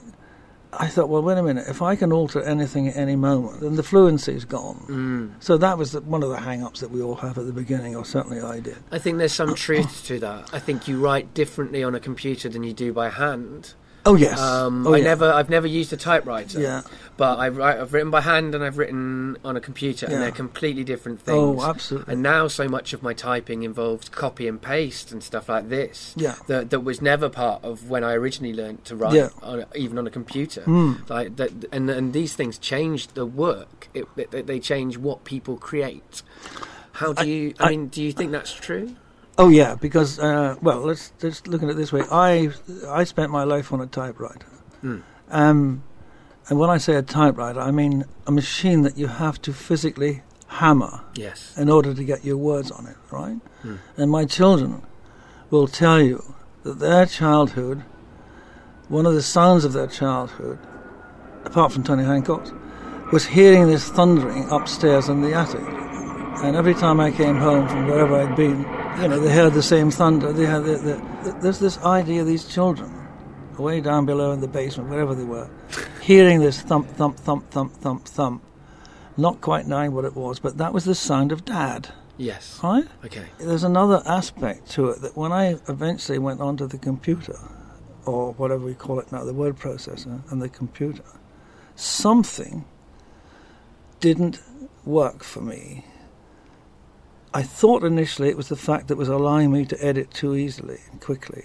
I 0.80 0.86
thought, 0.86 1.08
well, 1.08 1.22
wait 1.22 1.36
a 1.38 1.42
minute. 1.42 1.66
If 1.68 1.82
I 1.82 1.96
can 1.96 2.12
alter 2.12 2.40
anything 2.42 2.88
at 2.88 2.96
any 2.96 3.16
moment, 3.16 3.60
then 3.60 3.74
the 3.74 3.82
fluency's 3.82 4.44
gone. 4.44 4.84
Mm. 4.88 5.42
So 5.42 5.58
that 5.58 5.76
was 5.76 5.92
the, 5.92 6.00
one 6.02 6.22
of 6.22 6.30
the 6.30 6.38
hang-ups 6.38 6.80
that 6.80 6.90
we 6.90 7.02
all 7.02 7.16
have 7.16 7.36
at 7.36 7.46
the 7.46 7.52
beginning, 7.52 7.96
or 7.96 8.04
certainly 8.04 8.40
I 8.40 8.60
did. 8.60 8.78
I 8.92 8.98
think 8.98 9.18
there's 9.18 9.32
some 9.32 9.54
truth 9.54 10.04
to 10.06 10.20
that. 10.20 10.50
I 10.52 10.60
think 10.60 10.86
you 10.86 11.00
write 11.00 11.34
differently 11.34 11.82
on 11.82 11.94
a 11.94 12.00
computer 12.00 12.48
than 12.48 12.62
you 12.62 12.72
do 12.72 12.92
by 12.92 13.10
hand. 13.10 13.74
Oh 14.08 14.14
yes. 14.14 14.40
Um, 14.40 14.86
oh, 14.86 14.94
I 14.94 14.98
yeah. 14.98 15.04
never, 15.04 15.30
I've 15.30 15.50
never 15.50 15.66
used 15.66 15.92
a 15.92 15.96
typewriter. 15.98 16.58
Yeah. 16.60 16.82
But 17.18 17.38
I've, 17.40 17.56
write, 17.56 17.78
I've 17.78 17.92
written 17.92 18.10
by 18.10 18.20
hand 18.22 18.54
and 18.54 18.64
I've 18.64 18.78
written 18.78 19.36
on 19.44 19.56
a 19.56 19.60
computer, 19.60 20.06
and 20.06 20.22
they're 20.22 20.30
completely 20.30 20.82
different 20.84 21.20
things. 21.20 21.36
Oh, 21.36 21.62
absolutely. 21.62 22.14
And 22.14 22.22
now 22.22 22.48
so 22.48 22.68
much 22.68 22.92
of 22.92 23.02
my 23.02 23.12
typing 23.12 23.64
involves 23.64 24.08
copy 24.08 24.48
and 24.48 24.62
paste 24.62 25.12
and 25.12 25.22
stuff 25.22 25.48
like 25.48 25.68
this. 25.68 26.14
Yeah. 26.16 26.36
That, 26.46 26.70
that 26.70 26.80
was 26.80 27.02
never 27.02 27.28
part 27.28 27.62
of 27.64 27.90
when 27.90 28.02
I 28.02 28.12
originally 28.14 28.54
learned 28.54 28.84
to 28.86 28.96
write, 28.96 29.14
Yeah. 29.14 29.28
on, 29.42 29.66
even 29.74 29.98
on 29.98 30.06
a 30.06 30.10
computer. 30.10 30.62
Hmm. 30.62 30.92
Like 31.08 31.36
that, 31.36 31.50
and 31.72 31.90
and 31.90 32.12
these 32.14 32.34
things 32.34 32.56
change 32.56 33.08
the 33.08 33.26
work. 33.26 33.88
It, 33.92 34.06
it, 34.16 34.46
they 34.46 34.60
change 34.60 34.96
what 34.96 35.24
people 35.24 35.56
create. 35.58 36.22
How 36.92 37.12
do 37.12 37.22
I- 37.22 37.24
you? 37.26 37.54
I, 37.58 37.66
I- 37.66 37.70
mean, 37.70 37.88
do 37.88 38.02
you 38.02 38.12
think 38.12 38.32
that's 38.32 38.52
true? 38.54 38.94
Oh 39.40 39.48
yeah, 39.48 39.76
because 39.76 40.18
uh, 40.18 40.56
well, 40.60 40.80
let's 40.80 41.12
let's 41.22 41.46
look 41.46 41.62
at 41.62 41.68
it 41.68 41.76
this 41.76 41.92
way. 41.92 42.02
I 42.10 42.50
I 42.88 43.04
spent 43.04 43.30
my 43.30 43.44
life 43.44 43.72
on 43.72 43.80
a 43.80 43.86
typewriter, 43.86 44.46
Mm. 44.82 45.02
um, 45.30 45.82
and 46.48 46.58
when 46.58 46.70
I 46.70 46.78
say 46.78 46.94
a 46.96 47.02
typewriter, 47.02 47.60
I 47.60 47.70
mean 47.70 48.04
a 48.26 48.32
machine 48.32 48.82
that 48.82 48.96
you 48.98 49.06
have 49.08 49.40
to 49.42 49.52
physically 49.52 50.22
hammer 50.48 51.00
Yes. 51.14 51.54
in 51.56 51.68
order 51.68 51.94
to 51.94 52.04
get 52.04 52.24
your 52.24 52.36
words 52.36 52.70
on 52.70 52.86
it, 52.86 52.96
right? 53.10 53.38
Mm. 53.64 53.78
And 53.96 54.10
my 54.10 54.24
children 54.24 54.82
will 55.50 55.68
tell 55.68 56.00
you 56.00 56.34
that 56.64 56.78
their 56.80 57.06
childhood, 57.06 57.82
one 58.88 59.06
of 59.06 59.14
the 59.14 59.22
sounds 59.22 59.64
of 59.64 59.72
their 59.72 59.86
childhood, 59.86 60.58
apart 61.44 61.72
from 61.72 61.82
Tony 61.84 62.04
Hancock's, 62.04 62.52
was 63.12 63.26
hearing 63.26 63.66
this 63.68 63.88
thundering 63.88 64.48
upstairs 64.50 65.08
in 65.08 65.20
the 65.22 65.32
attic. 65.34 65.64
And 66.42 66.56
every 66.56 66.74
time 66.74 67.00
I 67.00 67.10
came 67.10 67.36
home 67.36 67.68
from 67.68 67.86
wherever 67.86 68.14
I'd 68.16 68.36
been, 68.36 68.60
you 69.02 69.08
know, 69.08 69.18
they 69.18 69.32
heard 69.32 69.54
the 69.54 69.62
same 69.62 69.90
thunder. 69.90 70.32
They 70.32 70.46
had 70.46 70.64
the, 70.64 70.76
the, 70.76 71.38
there's 71.42 71.58
this 71.58 71.78
idea 71.78 72.20
of 72.20 72.26
these 72.26 72.44
children, 72.44 72.92
way 73.58 73.80
down 73.80 74.06
below 74.06 74.30
in 74.32 74.40
the 74.40 74.46
basement, 74.48 74.88
wherever 74.88 75.14
they 75.14 75.24
were, 75.24 75.50
hearing 76.00 76.40
this 76.40 76.60
thump, 76.60 76.88
thump, 76.90 77.16
thump, 77.18 77.50
thump, 77.50 77.72
thump, 77.74 78.06
thump, 78.06 78.42
not 79.16 79.40
quite 79.40 79.66
knowing 79.66 79.92
what 79.92 80.04
it 80.04 80.14
was, 80.14 80.38
but 80.38 80.58
that 80.58 80.72
was 80.72 80.84
the 80.84 80.94
sound 80.94 81.32
of 81.32 81.44
dad, 81.44 81.88
Yes. 82.16 82.60
right? 82.62 82.86
Okay. 83.04 83.26
There's 83.38 83.64
another 83.64 84.00
aspect 84.06 84.70
to 84.72 84.90
it 84.90 85.00
that 85.02 85.16
when 85.16 85.32
I 85.32 85.56
eventually 85.68 86.18
went 86.18 86.40
onto 86.40 86.66
the 86.68 86.78
computer, 86.78 87.36
or 88.06 88.32
whatever 88.34 88.64
we 88.64 88.74
call 88.74 89.00
it 89.00 89.10
now, 89.10 89.24
the 89.24 89.34
word 89.34 89.56
processor 89.56 90.22
and 90.30 90.40
the 90.40 90.48
computer, 90.48 91.02
something 91.74 92.64
didn't 94.00 94.40
work 94.84 95.24
for 95.24 95.40
me. 95.40 95.84
I 97.34 97.42
thought 97.42 97.84
initially 97.84 98.30
it 98.30 98.38
was 98.38 98.48
the 98.48 98.56
fact 98.56 98.88
that 98.88 98.96
was 98.96 99.08
allowing 99.08 99.52
me 99.52 99.66
to 99.66 99.84
edit 99.84 100.10
too 100.10 100.34
easily 100.34 100.78
and 100.90 101.00
quickly, 101.00 101.44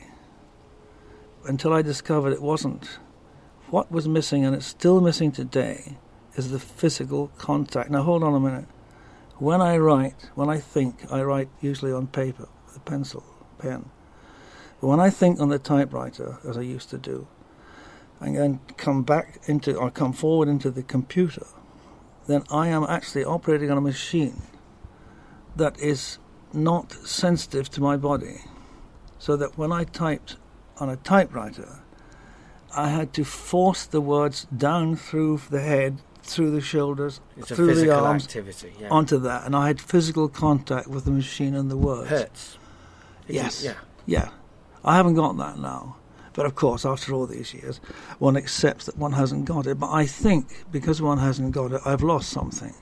until 1.45 1.73
I 1.73 1.81
discovered 1.81 2.31
it 2.31 2.41
wasn't. 2.41 2.99
What 3.69 3.91
was 3.91 4.07
missing, 4.07 4.45
and 4.45 4.55
it's 4.55 4.65
still 4.65 5.01
missing 5.01 5.33
today, 5.33 5.97
is 6.35 6.51
the 6.51 6.59
physical 6.59 7.27
contact. 7.37 7.89
Now, 7.89 8.03
hold 8.03 8.23
on 8.23 8.33
a 8.33 8.39
minute. 8.39 8.65
When 9.39 9.59
I 9.59 9.77
write, 9.77 10.29
when 10.35 10.49
I 10.49 10.59
think, 10.59 11.11
I 11.11 11.21
write 11.21 11.49
usually 11.59 11.91
on 11.91 12.07
paper 12.07 12.47
with 12.65 12.77
a 12.77 12.79
pencil, 12.79 13.25
pen. 13.57 13.89
But 14.79 14.87
when 14.87 15.01
I 15.01 15.09
think 15.09 15.41
on 15.41 15.49
the 15.49 15.59
typewriter, 15.59 16.37
as 16.47 16.57
I 16.57 16.61
used 16.61 16.91
to 16.91 16.97
do, 16.97 17.27
and 18.21 18.37
then 18.37 18.61
come 18.77 19.03
back 19.03 19.41
into, 19.47 19.75
or 19.75 19.91
come 19.91 20.13
forward 20.13 20.47
into 20.47 20.71
the 20.71 20.83
computer, 20.83 21.45
then 22.27 22.43
I 22.49 22.69
am 22.69 22.85
actually 22.85 23.25
operating 23.25 23.69
on 23.69 23.77
a 23.77 23.81
machine 23.81 24.43
that 25.55 25.79
is 25.79 26.17
not 26.51 26.91
sensitive 26.91 27.69
to 27.71 27.81
my 27.81 27.97
body. 27.97 28.41
So 29.19 29.35
that 29.37 29.57
when 29.57 29.71
I 29.71 29.85
typed 29.85 30.35
on 30.77 30.89
a 30.89 30.97
typewriter, 30.97 31.79
I 32.75 32.89
had 32.89 33.13
to 33.13 33.23
force 33.23 33.85
the 33.85 34.01
words 34.01 34.45
down 34.55 34.95
through 34.95 35.41
the 35.49 35.61
head, 35.61 35.99
through 36.23 36.51
the 36.51 36.61
shoulders, 36.61 37.21
It's 37.37 37.51
a 37.51 37.55
through 37.55 37.75
the 37.75 37.91
arms, 37.93 38.25
activity. 38.25 38.73
Yeah. 38.79 38.89
onto 38.89 39.17
that, 39.19 39.45
and 39.45 39.55
I 39.55 39.67
had 39.67 39.79
physical 39.79 40.27
contact 40.27 40.87
with 40.87 41.05
the 41.05 41.11
machine 41.11 41.55
and 41.55 41.69
the 41.69 41.77
words. 41.77 42.09
hurts. 42.09 42.57
It 43.27 43.35
Yes. 43.35 43.61
can- 43.61 43.71
Yeah. 43.71 43.77
Yeah, 44.05 44.29
I 44.83 44.95
haven't 44.97 45.13
got 45.15 45.37
that 45.37 45.57
now. 45.59 45.95
But 46.33 46.45
of 46.47 46.55
course, 46.55 46.83
after 46.83 47.13
all 47.13 47.27
these 47.27 47.53
years, 47.53 47.79
one 48.17 48.35
accepts 48.35 48.85
that 48.87 48.97
one 48.97 49.11
hasn't 49.13 49.45
got 49.45 49.67
it. 49.67 49.79
But 49.79 49.91
I 49.91 50.05
think 50.07 50.65
because 50.71 50.99
one 51.01 51.19
hasn't 51.19 51.51
got 51.51 51.71
it, 51.71 51.81
I've 51.85 52.01
lost 52.03 52.29
something. 52.31 52.73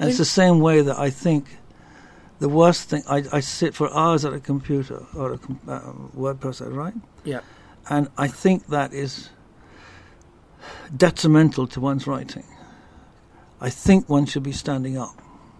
And 0.00 0.08
it's 0.08 0.18
the 0.18 0.24
same 0.24 0.58
way 0.58 0.80
that 0.82 0.98
I 0.98 1.08
think 1.08 1.58
the 2.44 2.50
worst 2.50 2.90
thing, 2.90 3.02
I, 3.08 3.24
I 3.32 3.40
sit 3.40 3.74
for 3.74 3.86
hours 3.96 4.26
at 4.26 4.34
a 4.34 4.38
computer 4.38 5.00
or 5.16 5.32
a 5.32 5.38
com- 5.38 5.60
uh, 5.66 5.92
word 6.12 6.40
processor, 6.40 6.76
right? 6.76 6.92
Yeah. 7.24 7.40
And 7.88 8.10
I 8.18 8.28
think 8.28 8.66
that 8.66 8.92
is 8.92 9.30
detrimental 10.94 11.66
to 11.68 11.80
one's 11.80 12.06
writing. 12.06 12.44
I 13.62 13.70
think 13.70 14.10
one 14.10 14.26
should 14.26 14.42
be 14.42 14.52
standing 14.52 14.98
up. 14.98 15.16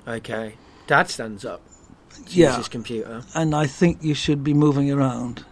Okay. 0.07 0.57
Dad 0.87 1.09
stands 1.09 1.47
up. 1.47 1.63
Yeah. 2.29 2.59
His 2.59 2.69
computer. 2.69 3.23
and 3.35 3.55
I 3.55 3.67
think 3.67 4.03
you 4.03 4.13
should 4.15 4.45
be 4.45 4.53
moving 4.53 4.91
around. 4.93 5.47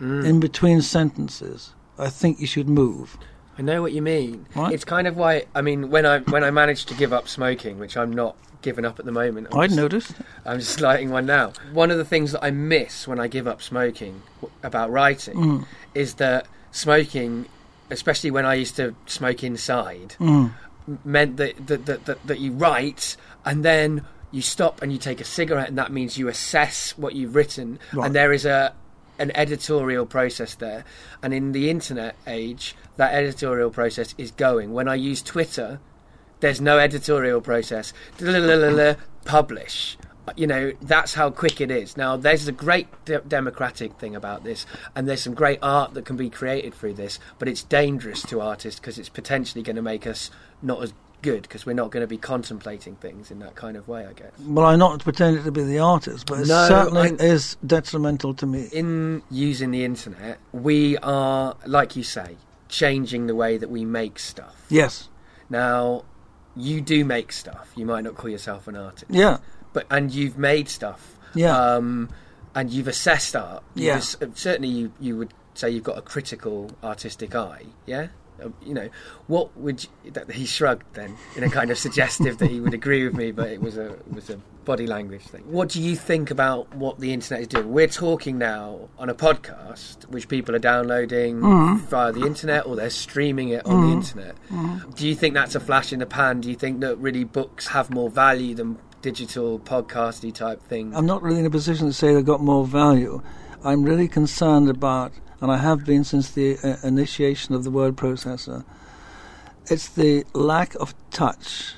Mm. 0.00 0.24
in 0.26 0.40
between 0.40 0.82
sentences, 0.82 1.72
I 1.96 2.08
think 2.08 2.40
you 2.40 2.48
should 2.48 2.68
move. 2.68 3.16
I 3.58 3.62
know 3.62 3.82
what 3.82 3.92
you 3.92 4.02
mean. 4.02 4.46
Right. 4.54 4.72
It's 4.72 4.84
kind 4.84 5.06
of 5.06 5.16
why 5.16 5.44
I 5.54 5.62
mean 5.62 5.90
when 5.90 6.04
I 6.06 6.18
when 6.20 6.42
I 6.44 6.50
managed 6.50 6.88
to 6.88 6.94
give 6.94 7.12
up 7.12 7.28
smoking, 7.28 7.78
which 7.78 7.96
I'm 7.96 8.12
not 8.12 8.36
giving 8.62 8.84
up 8.84 8.98
at 8.98 9.04
the 9.04 9.12
moment. 9.12 9.48
I'm 9.52 9.60
I'd 9.60 9.66
just- 9.68 9.76
noticed. 9.76 10.12
I'm 10.46 10.58
just 10.58 10.80
lighting 10.88 11.10
one 11.10 11.26
now. 11.26 11.52
One 11.72 11.90
of 11.90 11.98
the 11.98 12.04
things 12.04 12.32
that 12.32 12.42
I 12.42 12.50
miss 12.50 13.06
when 13.06 13.20
I 13.20 13.28
give 13.28 13.46
up 13.46 13.60
smoking 13.62 14.22
w- 14.40 14.52
about 14.62 14.90
writing 14.90 15.34
Mm. 15.36 15.66
is 15.94 16.14
that 16.14 16.46
smoking, 16.72 17.46
especially 17.90 18.30
when 18.30 18.44
I 18.46 18.54
used 18.54 18.76
to 18.76 18.94
smoke 19.06 19.44
inside, 19.44 20.16
Mm. 20.18 20.52
meant 21.04 21.36
that 21.36 21.66
that, 21.66 21.86
that 21.86 22.04
that 22.06 22.26
that 22.26 22.38
you 22.40 22.52
write 22.52 23.16
and 23.44 23.64
then 23.64 24.02
you 24.32 24.42
stop 24.42 24.82
and 24.82 24.90
you 24.92 24.98
take 24.98 25.20
a 25.20 25.24
cigarette, 25.24 25.68
and 25.68 25.78
that 25.78 25.92
means 25.92 26.18
you 26.18 26.26
assess 26.28 26.92
what 26.98 27.14
you've 27.14 27.36
written, 27.36 27.78
Right. 27.92 28.06
and 28.06 28.14
there 28.16 28.32
is 28.32 28.44
a 28.44 28.72
an 29.18 29.32
editorial 29.34 30.06
process 30.06 30.54
there. 30.54 30.84
And 31.22 31.32
in 31.32 31.52
the 31.52 31.70
internet 31.70 32.16
age, 32.26 32.74
that 32.96 33.14
editorial 33.14 33.70
process 33.70 34.14
is 34.18 34.30
going. 34.30 34.72
When 34.72 34.88
I 34.88 34.94
use 34.94 35.22
Twitter, 35.22 35.80
there's 36.40 36.60
no 36.60 36.78
editorial 36.78 37.40
process. 37.40 37.92
Publish. 39.24 39.96
You 40.36 40.46
know, 40.46 40.72
that's 40.80 41.14
how 41.14 41.30
quick 41.30 41.60
it 41.60 41.70
is. 41.70 41.96
Now, 41.96 42.16
there's 42.16 42.48
a 42.48 42.52
great 42.52 42.88
de- 43.04 43.20
democratic 43.20 43.98
thing 43.98 44.16
about 44.16 44.42
this, 44.42 44.64
and 44.96 45.06
there's 45.06 45.22
some 45.22 45.34
great 45.34 45.58
art 45.62 45.92
that 45.94 46.06
can 46.06 46.16
be 46.16 46.30
created 46.30 46.74
through 46.74 46.94
this, 46.94 47.18
but 47.38 47.46
it's 47.46 47.62
dangerous 47.62 48.22
to 48.22 48.40
artists 48.40 48.80
because 48.80 48.98
it's 48.98 49.10
potentially 49.10 49.62
going 49.62 49.76
to 49.76 49.82
make 49.82 50.06
us 50.06 50.30
not 50.62 50.82
as 50.82 50.94
good 51.24 51.42
because 51.42 51.66
we're 51.66 51.72
not 51.82 51.90
going 51.90 52.02
to 52.02 52.06
be 52.06 52.18
contemplating 52.18 52.94
things 52.96 53.30
in 53.30 53.38
that 53.40 53.54
kind 53.56 53.76
of 53.76 53.88
way, 53.88 54.06
I 54.06 54.12
guess. 54.12 54.30
Well, 54.46 54.66
I'm 54.66 54.78
not 54.78 55.02
pretending 55.02 55.42
to 55.44 55.50
be 55.52 55.62
the 55.64 55.78
artist, 55.80 56.26
but 56.26 56.40
it 56.40 56.46
No, 56.48 56.68
certainly 56.68 57.10
I- 57.20 57.24
is 57.34 57.56
detrimental 57.66 58.34
to 58.34 58.46
me. 58.46 58.68
in 58.72 59.22
using 59.30 59.70
the 59.72 59.84
internet, 59.84 60.38
we 60.52 60.96
are, 60.98 61.56
like 61.66 61.96
you 61.96 62.02
say, 62.04 62.36
changing 62.68 63.26
the 63.26 63.34
way 63.34 63.56
that 63.58 63.70
we 63.70 63.84
make 63.84 64.18
stuff. 64.18 64.54
yes. 64.68 65.08
Now, 65.50 66.04
you 66.56 66.80
do 66.80 67.04
make 67.04 67.32
stuff. 67.32 67.70
You 67.76 67.84
might 67.86 68.04
not 68.04 68.14
call 68.14 68.30
yourself 68.30 68.66
an 68.68 68.76
artist, 68.76 69.06
Yeah. 69.10 69.38
but 69.72 69.86
and 69.90 70.12
you've 70.14 70.38
made 70.38 70.68
stuff. 70.68 71.18
Yeah. 71.34 71.56
Um, 71.56 72.08
and 72.54 72.70
you've 72.70 72.88
assessed 72.88 73.34
art. 73.36 73.62
You've 73.74 73.84
Yeah. 73.84 74.26
certainly, 74.34 74.68
you 74.68 74.92
you 75.00 75.16
would 75.18 75.34
say 75.54 75.68
you've 75.70 75.82
got 75.84 75.98
a 75.98 76.02
critical 76.02 76.70
artistic 76.82 77.34
eye. 77.34 77.64
Yeah. 77.86 78.06
Um, 78.42 78.52
you 78.62 78.74
know, 78.74 78.88
what 79.28 79.56
would 79.56 79.86
you, 80.04 80.10
that 80.10 80.30
he 80.32 80.44
shrugged 80.44 80.84
then 80.94 81.16
in 81.36 81.44
a 81.44 81.48
kind 81.50 81.70
of 81.70 81.78
suggestive 81.78 82.38
that 82.38 82.50
he 82.50 82.60
would 82.60 82.74
agree 82.74 83.04
with 83.04 83.14
me, 83.14 83.30
but 83.30 83.48
it 83.48 83.60
was 83.60 83.76
a 83.78 83.92
it 83.92 84.12
was 84.12 84.28
a 84.30 84.38
body 84.64 84.86
language 84.86 85.22
thing. 85.22 85.42
What 85.46 85.68
do 85.68 85.80
you 85.80 85.94
think 85.94 86.30
about 86.30 86.74
what 86.74 86.98
the 86.98 87.12
internet 87.12 87.42
is 87.42 87.48
doing? 87.48 87.70
We're 87.72 87.86
talking 87.86 88.38
now 88.38 88.88
on 88.98 89.08
a 89.10 89.14
podcast 89.14 90.08
which 90.08 90.26
people 90.28 90.54
are 90.56 90.58
downloading 90.58 91.40
Mm-hmm. 91.40 91.86
via 91.86 92.12
the 92.12 92.26
internet 92.26 92.66
or 92.66 92.74
they're 92.74 92.90
streaming 92.90 93.50
it 93.50 93.64
on 93.66 93.86
the 93.88 93.92
internet. 93.92 94.34
Do 94.96 95.06
you 95.06 95.14
think 95.14 95.34
that's 95.34 95.54
a 95.54 95.60
flash 95.60 95.92
in 95.92 95.98
the 96.00 96.06
pan? 96.06 96.40
Do 96.40 96.48
you 96.48 96.56
think 96.56 96.80
that 96.80 96.96
really 96.96 97.24
books 97.24 97.68
have 97.68 97.90
more 97.90 98.08
value 98.10 98.54
than 98.54 98.78
digital 99.02 99.58
podcasty 99.58 100.32
type 100.34 100.62
things? 100.62 100.96
I'm 100.96 101.06
not 101.06 101.22
really 101.22 101.40
in 101.40 101.46
a 101.46 101.50
position 101.50 101.86
to 101.86 101.92
say 101.92 102.14
they've 102.14 102.24
got 102.24 102.40
more 102.40 102.66
value. 102.66 103.22
I'm 103.62 103.82
really 103.84 104.08
concerned 104.08 104.68
about, 104.70 105.12
and 105.44 105.52
I 105.52 105.58
have 105.58 105.84
been 105.84 106.04
since 106.04 106.30
the 106.30 106.56
uh, 106.64 106.76
initiation 106.82 107.54
of 107.54 107.64
the 107.64 107.70
word 107.70 107.96
processor, 107.96 108.64
it's 109.66 109.90
the 109.90 110.24
lack 110.32 110.74
of 110.76 110.94
touch. 111.10 111.74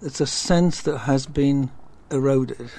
It's 0.00 0.20
a 0.20 0.26
sense 0.26 0.82
that 0.82 0.98
has 0.98 1.26
been 1.26 1.72
eroded. 2.12 2.70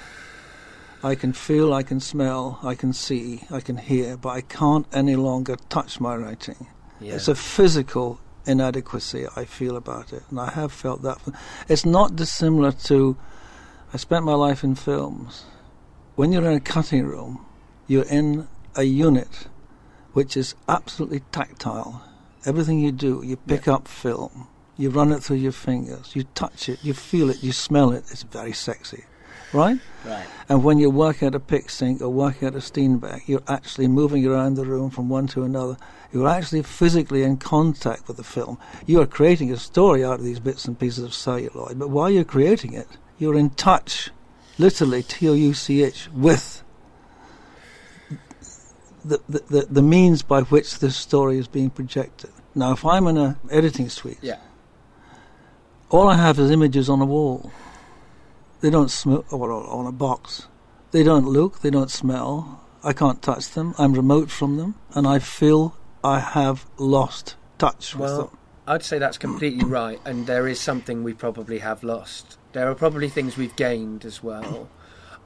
I 1.03 1.15
can 1.15 1.33
feel, 1.33 1.73
I 1.73 1.83
can 1.83 1.99
smell, 1.99 2.57
I 2.63 2.73
can 2.73 2.93
see, 2.93 3.41
I 3.51 3.59
can 3.59 3.75
hear, 3.75 4.15
but 4.15 4.29
I 4.29 4.39
can't 4.39 4.87
any 4.93 5.17
longer 5.17 5.57
touch 5.67 5.99
my 5.99 6.15
writing. 6.15 6.67
Yeah. 7.01 7.15
It's 7.15 7.27
a 7.27 7.35
physical 7.35 8.21
inadequacy 8.45 9.27
I 9.35 9.43
feel 9.43 9.75
about 9.75 10.13
it, 10.13 10.23
and 10.29 10.39
I 10.39 10.51
have 10.51 10.71
felt 10.71 11.01
that. 11.01 11.17
It's 11.67 11.85
not 11.85 12.15
dissimilar 12.15 12.71
to. 12.71 13.17
I 13.93 13.97
spent 13.97 14.23
my 14.23 14.35
life 14.35 14.63
in 14.63 14.75
films. 14.75 15.43
When 16.15 16.31
you're 16.31 16.49
in 16.49 16.55
a 16.55 16.61
cutting 16.61 17.05
room, 17.05 17.45
you're 17.87 18.07
in 18.07 18.47
a 18.77 18.83
unit 18.83 19.49
which 20.13 20.35
is 20.35 20.55
absolutely 20.67 21.21
tactile. 21.31 22.03
Everything 22.45 22.79
you 22.79 22.91
do, 22.91 23.21
you 23.23 23.35
pick 23.35 23.67
up 23.67 23.87
film, 23.87 24.47
you 24.77 24.89
run 24.89 25.11
it 25.11 25.21
through 25.21 25.37
your 25.37 25.51
fingers, 25.51 26.15
you 26.15 26.23
touch 26.35 26.69
it, 26.69 26.83
you 26.83 26.93
feel 26.93 27.29
it, 27.29 27.43
you 27.43 27.51
smell 27.51 27.91
it. 27.91 28.05
It's 28.11 28.23
very 28.23 28.53
sexy, 28.53 29.03
right? 29.51 29.77
right. 30.05 30.25
And 30.47 30.63
when 30.63 30.79
you 30.79 30.89
work 30.89 31.21
at 31.21 31.35
a 31.35 31.39
Pic 31.39 31.69
Sync 31.69 32.01
or 32.01 32.09
work 32.09 32.41
at 32.41 32.55
a 32.55 32.59
Steenbeck, 32.59 33.27
you're 33.27 33.43
actually 33.47 33.87
moving 33.87 34.25
around 34.25 34.53
the 34.53 34.65
room 34.65 34.89
from 34.89 35.09
one 35.09 35.27
to 35.27 35.43
another. 35.43 35.77
You're 36.13 36.29
actually 36.29 36.63
physically 36.63 37.23
in 37.23 37.37
contact 37.37 38.07
with 38.07 38.17
the 38.17 38.23
film. 38.23 38.57
You 38.87 39.01
are 39.01 39.05
creating 39.05 39.51
a 39.51 39.57
story 39.57 40.03
out 40.03 40.19
of 40.19 40.23
these 40.23 40.39
bits 40.39 40.65
and 40.65 40.79
pieces 40.79 41.03
of 41.03 41.13
celluloid, 41.13 41.77
but 41.77 41.89
while 41.89 42.09
you're 42.09 42.23
creating 42.23 42.73
it, 42.73 42.87
you're 43.17 43.37
in 43.37 43.49
touch, 43.51 44.11
literally 44.57 45.03
T 45.03 45.27
O 45.27 45.33
U 45.33 45.53
C 45.53 45.83
H, 45.83 46.09
with 46.13 46.63
the, 49.05 49.19
the, 49.29 49.67
the, 49.69 49.81
means 49.81 50.21
by 50.21 50.41
which 50.41 50.79
this 50.79 50.95
story 50.95 51.37
is 51.37 51.47
being 51.47 51.69
projected. 51.69 52.31
Now, 52.55 52.71
if 52.73 52.85
I'm 52.85 53.07
in 53.07 53.17
an 53.17 53.37
editing 53.49 53.89
suite, 53.89 54.17
Yeah. 54.21 54.37
all 55.89 56.07
I 56.07 56.15
have 56.15 56.39
is 56.39 56.51
images 56.51 56.89
on 56.89 57.01
a 57.01 57.05
wall. 57.05 57.51
They 58.61 58.69
don't 58.69 58.91
smell, 58.91 59.23
or 59.31 59.51
on 59.51 59.85
a 59.85 59.91
box. 59.91 60.47
They 60.91 61.03
don't 61.03 61.25
look, 61.27 61.61
they 61.61 61.69
don't 61.69 61.91
smell. 61.91 62.61
I 62.83 62.93
can't 62.93 63.21
touch 63.21 63.51
them. 63.51 63.73
I'm 63.77 63.93
remote 63.93 64.29
from 64.29 64.57
them, 64.57 64.75
and 64.93 65.07
I 65.07 65.19
feel 65.19 65.75
I 66.03 66.19
have 66.19 66.65
lost 66.77 67.35
touch 67.57 67.93
with 67.95 68.01
Well, 68.09 68.17
them. 68.27 68.37
I'd 68.67 68.83
say 68.83 68.99
that's 68.99 69.17
completely 69.17 69.65
right, 69.81 69.99
and 70.05 70.27
there 70.27 70.47
is 70.47 70.59
something 70.59 71.03
we 71.03 71.13
probably 71.13 71.59
have 71.59 71.83
lost. 71.83 72.37
There 72.53 72.69
are 72.69 72.75
probably 72.75 73.09
things 73.09 73.37
we've 73.37 73.55
gained 73.55 74.03
as 74.05 74.21
well. 74.23 74.69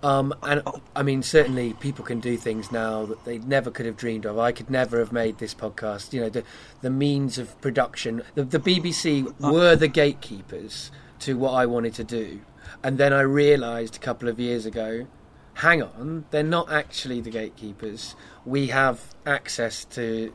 Um, 0.03 0.33
and 0.43 0.61
I 0.95 1.01
mean, 1.01 1.23
certainly 1.23 1.73
people 1.73 2.03
can 2.03 2.19
do 2.19 2.35
things 2.35 2.71
now 2.71 3.05
that 3.05 3.23
they 3.23 3.39
never 3.39 3.71
could 3.71 3.85
have 3.85 3.95
dreamed 3.95 4.25
of. 4.25 4.37
I 4.37 4.51
could 4.51 4.69
never 4.69 4.99
have 4.99 5.13
made 5.13 5.37
this 5.37 5.53
podcast. 5.53 6.11
You 6.11 6.21
know, 6.21 6.29
the 6.29 6.43
the 6.81 6.89
means 6.89 7.37
of 7.37 7.59
production. 7.61 8.21
The, 8.35 8.43
the 8.43 8.59
BBC 8.59 9.39
were 9.39 9.77
the 9.77 9.87
gatekeepers 9.87 10.91
to 11.19 11.37
what 11.37 11.51
I 11.51 11.65
wanted 11.65 11.93
to 11.95 12.03
do, 12.03 12.41
and 12.83 12.97
then 12.97 13.13
I 13.13 13.21
realised 13.21 13.95
a 13.95 13.99
couple 13.99 14.27
of 14.27 14.41
years 14.41 14.65
ago, 14.65 15.07
hang 15.55 15.81
on, 15.81 16.25
they're 16.31 16.43
not 16.43 16.71
actually 16.71 17.21
the 17.21 17.29
gatekeepers. 17.29 18.15
We 18.45 18.67
have 18.67 19.15
access 19.25 19.85
to 19.85 20.33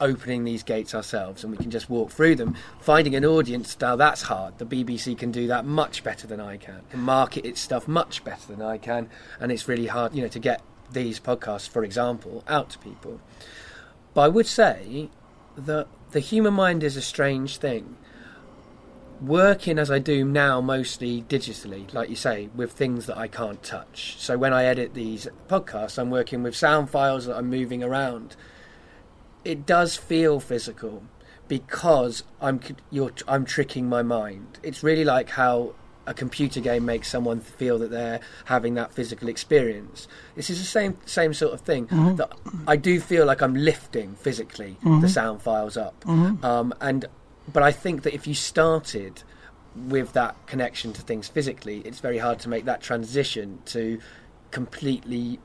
opening 0.00 0.44
these 0.44 0.62
gates 0.62 0.94
ourselves 0.94 1.42
and 1.42 1.50
we 1.50 1.56
can 1.56 1.70
just 1.70 1.88
walk 1.88 2.10
through 2.10 2.36
them 2.36 2.54
finding 2.80 3.14
an 3.14 3.24
audience. 3.24 3.76
Now 3.80 3.96
that's 3.96 4.22
hard. 4.22 4.58
The 4.58 4.66
bbc 4.66 5.16
can 5.18 5.30
do 5.30 5.46
that 5.46 5.64
much 5.64 6.04
better 6.04 6.26
than 6.26 6.40
i 6.40 6.56
can. 6.56 6.82
And 6.92 7.02
market 7.02 7.44
its 7.44 7.60
stuff 7.60 7.88
much 7.88 8.24
better 8.24 8.46
than 8.48 8.62
i 8.62 8.78
can. 8.78 9.08
And 9.40 9.50
it's 9.52 9.68
really 9.68 9.86
hard 9.86 10.14
you 10.14 10.22
know 10.22 10.28
to 10.28 10.38
get 10.38 10.62
these 10.90 11.18
podcasts 11.18 11.68
for 11.68 11.84
example 11.84 12.44
out 12.48 12.70
to 12.70 12.78
people. 12.78 13.20
But 14.14 14.22
i 14.22 14.28
would 14.28 14.46
say 14.46 15.10
that 15.56 15.88
the 16.12 16.20
human 16.20 16.54
mind 16.54 16.82
is 16.82 16.96
a 16.96 17.02
strange 17.02 17.58
thing. 17.58 17.96
Working 19.20 19.78
as 19.78 19.90
I 19.90 19.98
do 19.98 20.24
now, 20.24 20.60
mostly 20.60 21.22
digitally, 21.22 21.92
like 21.92 22.10
you 22.10 22.16
say, 22.16 22.50
with 22.54 22.72
things 22.72 23.06
that 23.06 23.16
I 23.16 23.28
can't 23.28 23.62
touch. 23.62 24.16
So 24.18 24.36
when 24.36 24.52
I 24.52 24.64
edit 24.64 24.92
these 24.92 25.26
podcasts, 25.48 25.98
I'm 25.98 26.10
working 26.10 26.42
with 26.42 26.54
sound 26.54 26.90
files 26.90 27.24
that 27.26 27.36
I'm 27.36 27.48
moving 27.48 27.82
around. 27.82 28.36
It 29.46 29.64
does 29.64 29.96
feel 29.96 30.40
physical 30.40 31.02
because 31.48 32.24
I'm 32.40 32.60
you're, 32.90 33.12
I'm 33.28 33.44
tricking 33.44 33.88
my 33.88 34.02
mind. 34.02 34.58
It's 34.62 34.82
really 34.82 35.04
like 35.04 35.30
how 35.30 35.74
a 36.06 36.14
computer 36.14 36.60
game 36.60 36.84
makes 36.84 37.08
someone 37.08 37.40
feel 37.40 37.78
that 37.78 37.90
they're 37.90 38.20
having 38.46 38.74
that 38.74 38.92
physical 38.92 39.28
experience. 39.28 40.06
This 40.34 40.50
is 40.50 40.58
the 40.58 40.64
same 40.64 40.96
same 41.04 41.34
sort 41.34 41.52
of 41.54 41.60
thing. 41.60 41.86
Mm-hmm. 41.86 42.16
That 42.16 42.32
I 42.66 42.76
do 42.76 43.00
feel 43.00 43.26
like 43.26 43.42
I'm 43.42 43.54
lifting 43.54 44.14
physically 44.14 44.76
the 44.82 44.88
mm-hmm. 44.88 45.06
sound 45.06 45.42
files 45.42 45.76
up, 45.76 46.00
mm-hmm. 46.04 46.44
um, 46.44 46.74
and 46.80 47.06
but 47.52 47.62
I 47.62 47.72
think 47.72 48.02
that 48.02 48.14
if 48.14 48.26
you 48.26 48.34
started 48.34 49.22
with 49.74 50.12
that 50.14 50.34
connection 50.46 50.92
to 50.94 51.02
things 51.02 51.28
physically, 51.28 51.80
it's 51.84 52.00
very 52.00 52.18
hard 52.18 52.38
to 52.40 52.48
make 52.48 52.64
that 52.64 52.80
transition 52.80 53.60
to 53.66 54.00
completely 54.50 55.38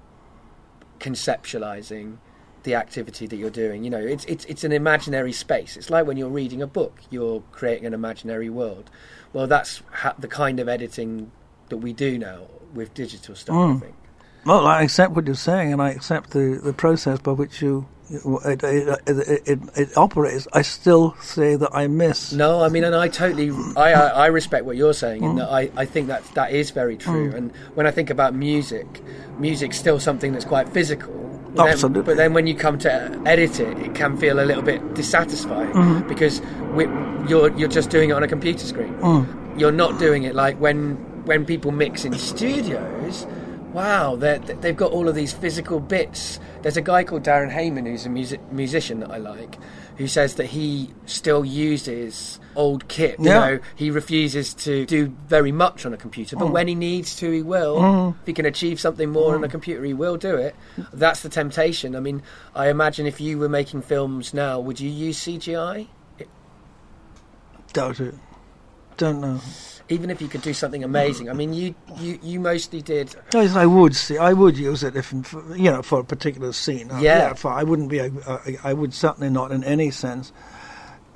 conceptualizing 1.00 2.18
the 2.64 2.76
activity 2.76 3.28
that 3.28 3.36
you're 3.36 3.50
doing. 3.50 3.84
You 3.84 3.90
know, 3.90 4.00
it's 4.00 4.26
it's 4.26 4.46
it's 4.46 4.64
an 4.64 4.72
imaginary 4.72 5.32
space. 5.32 5.78
It's 5.78 5.90
like 5.90 6.06
when 6.06 6.18
you're 6.18 6.30
reading 6.30 6.62
a 6.62 6.68
book, 6.68 7.00
you're 7.10 7.42
creating 7.52 7.86
an 7.86 7.94
imaginary 7.94 8.50
world. 8.50 8.90
Well, 9.34 9.48
that's 9.48 9.82
ha- 9.92 10.16
the 10.20 10.28
kind 10.28 10.60
of 10.60 10.68
editing 10.68 11.32
that 11.70 11.78
we 11.78 11.94
do 11.94 12.18
now 12.18 12.48
with 12.74 12.94
digital 12.94 13.36
stuff. 13.36 13.56
I 13.56 13.68
hmm. 13.72 13.80
think. 13.80 13.96
Well, 14.46 14.66
I 14.66 14.82
accept 14.82 15.14
what 15.14 15.26
you're 15.28 15.36
saying, 15.36 15.72
and 15.72 15.82
I 15.82 15.92
accept 15.92 16.32
the, 16.32 16.60
the 16.64 16.74
process 16.74 17.20
by 17.20 17.32
which 17.32 17.62
you 17.62 17.88
it, 18.12 18.64
it, 18.64 19.00
it, 19.08 19.42
it, 19.48 19.60
it 19.76 19.98
operates. 19.98 20.48
I 20.52 20.62
still 20.64 21.16
say 21.22 21.56
that 21.56 21.70
I 21.74 21.88
miss. 21.88 22.34
No, 22.34 22.62
I 22.62 22.70
mean, 22.70 22.84
and 22.84 22.96
I 22.96 23.08
totally, 23.08 23.52
I, 23.78 23.94
I, 23.94 24.08
I 24.08 24.26
respect 24.28 24.66
what 24.66 24.76
you're 24.76 24.94
saying, 24.94 25.24
and 25.24 25.34
hmm. 25.34 25.38
that 25.40 25.50
I, 25.50 25.72
I 25.76 25.86
think 25.86 26.08
that 26.08 26.24
that 26.34 26.52
is 26.52 26.72
very 26.72 26.98
true. 26.98 27.30
Hmm. 27.30 27.36
And 27.36 27.56
when 27.76 27.88
I 27.88 27.92
think 27.92 28.10
about 28.10 28.34
music, 28.34 28.86
music's 29.38 29.78
still 29.78 30.00
something 30.00 30.34
that's 30.34 30.46
quite 30.46 30.70
physical. 30.70 31.31
But 31.56 31.82
then- 31.82 31.92
but 32.04 32.18
then 32.18 32.34
when 32.34 32.48
you 32.48 32.56
come 32.56 32.78
to 32.80 33.22
edit 33.26 33.60
it, 33.60 33.78
it 33.80 33.94
can 33.96 34.16
feel 34.18 34.40
a 34.40 34.46
little 34.46 34.64
bit 34.64 34.94
dissatisfying 34.94 35.72
Mm-hmm. 35.74 36.08
because 36.08 36.42
we, 36.74 36.86
you're 37.30 37.52
you're 37.58 37.68
just 37.70 37.90
doing 37.90 38.10
it 38.10 38.14
on 38.14 38.24
a 38.24 38.28
computer 38.28 38.66
screen. 38.66 38.94
Mm. 39.00 39.60
You're 39.60 39.72
not 39.74 40.00
doing 40.00 40.24
it 40.24 40.34
like 40.36 40.58
when 40.62 40.96
when 41.26 41.46
people 41.46 41.72
mix 41.72 42.06
in 42.06 42.14
studios. 42.14 43.28
Wow, 43.74 44.18
they've 44.18 44.76
got 44.76 44.92
all 44.92 45.08
of 45.08 45.16
these 45.16 45.32
physical 45.32 45.80
bits. 45.80 46.40
There's 46.62 46.76
a 46.76 46.82
guy 46.82 47.06
called 47.06 47.24
Darren 47.24 47.50
Hayman 47.52 47.86
who's 47.86 48.06
a 48.06 48.10
music, 48.10 48.42
musician 48.52 49.00
that 49.00 49.12
I 49.12 49.18
like, 49.18 49.58
who 49.98 50.08
says 50.08 50.36
that 50.36 50.48
he 50.48 50.90
still 51.06 51.44
uses 51.46 52.40
old 52.56 52.88
kit. 52.88 53.18
You 53.20 53.26
Yeah. 53.26 53.34
know, 53.40 53.60
he 53.76 53.90
refuses 53.92 54.54
to 54.56 54.86
do 54.86 55.14
very 55.28 55.52
much 55.52 55.86
on 55.86 55.94
a 55.94 55.98
computer, 55.98 56.36
Mm. 56.36 56.40
but 56.40 56.52
when 56.52 56.68
he 56.68 56.76
needs 56.76 57.16
to, 57.18 57.32
he 57.32 57.42
will. 57.42 58.16
If 58.22 58.26
he 58.28 58.34
can 58.34 58.46
achieve 58.46 58.80
something 58.80 59.10
more 59.10 59.34
Mm. 59.34 59.38
on 59.38 59.44
a 59.44 59.50
computer, 59.50 59.84
he 59.84 59.94
will 59.94 60.18
do 60.18 60.36
it. 60.36 60.56
That's 60.92 61.22
the 61.22 61.30
temptation. 61.30 61.96
I 61.96 62.00
mean, 62.00 62.24
I 62.56 62.70
imagine 62.70 63.06
if 63.06 63.22
you 63.22 63.38
were 63.38 63.50
making 63.50 63.82
films 63.84 64.34
now, 64.34 64.60
would 64.60 64.80
you 64.80 64.90
use 64.90 65.18
CGI? 65.18 65.88
Doubt 67.74 68.00
it. 68.02 68.16
Don't 68.98 69.22
know. 69.22 69.40
Even 69.92 70.10
if 70.10 70.22
you 70.22 70.28
could 70.30 70.42
do 70.42 70.54
something 70.54 70.84
amazing. 70.84 71.30
I 71.30 71.34
mean, 71.34 71.54
you 71.54 71.76
you, 72.00 72.18
you 72.24 72.40
mostly 72.40 72.82
did. 72.82 73.14
Yes, 73.34 73.56
I 73.56 73.66
would 73.66 73.96
see. 73.96 74.18
I 74.18 74.32
would 74.34 74.58
use 74.58 74.84
it 74.84 74.96
if, 74.96 75.12
you 75.12 75.70
know, 75.70 75.82
for 75.82 76.00
a 76.00 76.04
particular 76.04 76.54
scene. 76.54 76.90
Uh, 76.90 77.00
Yeah. 77.00 77.34
for, 77.34 77.52
I 77.52 77.64
wouldn't 77.64 77.90
be. 77.90 78.00
A, 78.00 78.10
a, 78.28 78.40
I 78.64 78.74
would 78.74 78.94
certainly 78.94 79.30
not, 79.30 79.52
in 79.52 79.64
any 79.66 79.92
sense, 79.92 80.32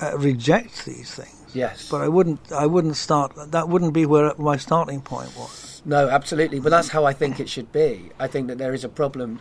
uh, 0.02 0.18
reject 0.18 0.86
these 0.86 1.16
things. 1.16 1.32
Yes. 1.54 1.88
But 1.90 2.02
I 2.02 2.10
wouldn't. 2.10 2.52
I 2.52 2.66
wouldn't 2.66 2.98
start. 2.98 3.32
That 3.52 3.70
wouldn't 3.70 3.94
be 3.94 4.06
where 4.06 4.34
my 4.38 4.58
starting 4.58 5.02
point 5.02 5.36
was. 5.38 5.82
No, 5.86 6.10
absolutely. 6.10 6.60
But 6.60 6.70
that's 6.72 6.90
how 6.90 7.06
I 7.06 7.14
think 7.14 7.40
it 7.40 7.48
should 7.48 7.72
be. 7.72 8.10
I 8.20 8.28
think 8.28 8.48
that 8.50 8.58
there 8.58 8.74
is 8.74 8.84
a 8.84 8.90
problem. 8.90 9.40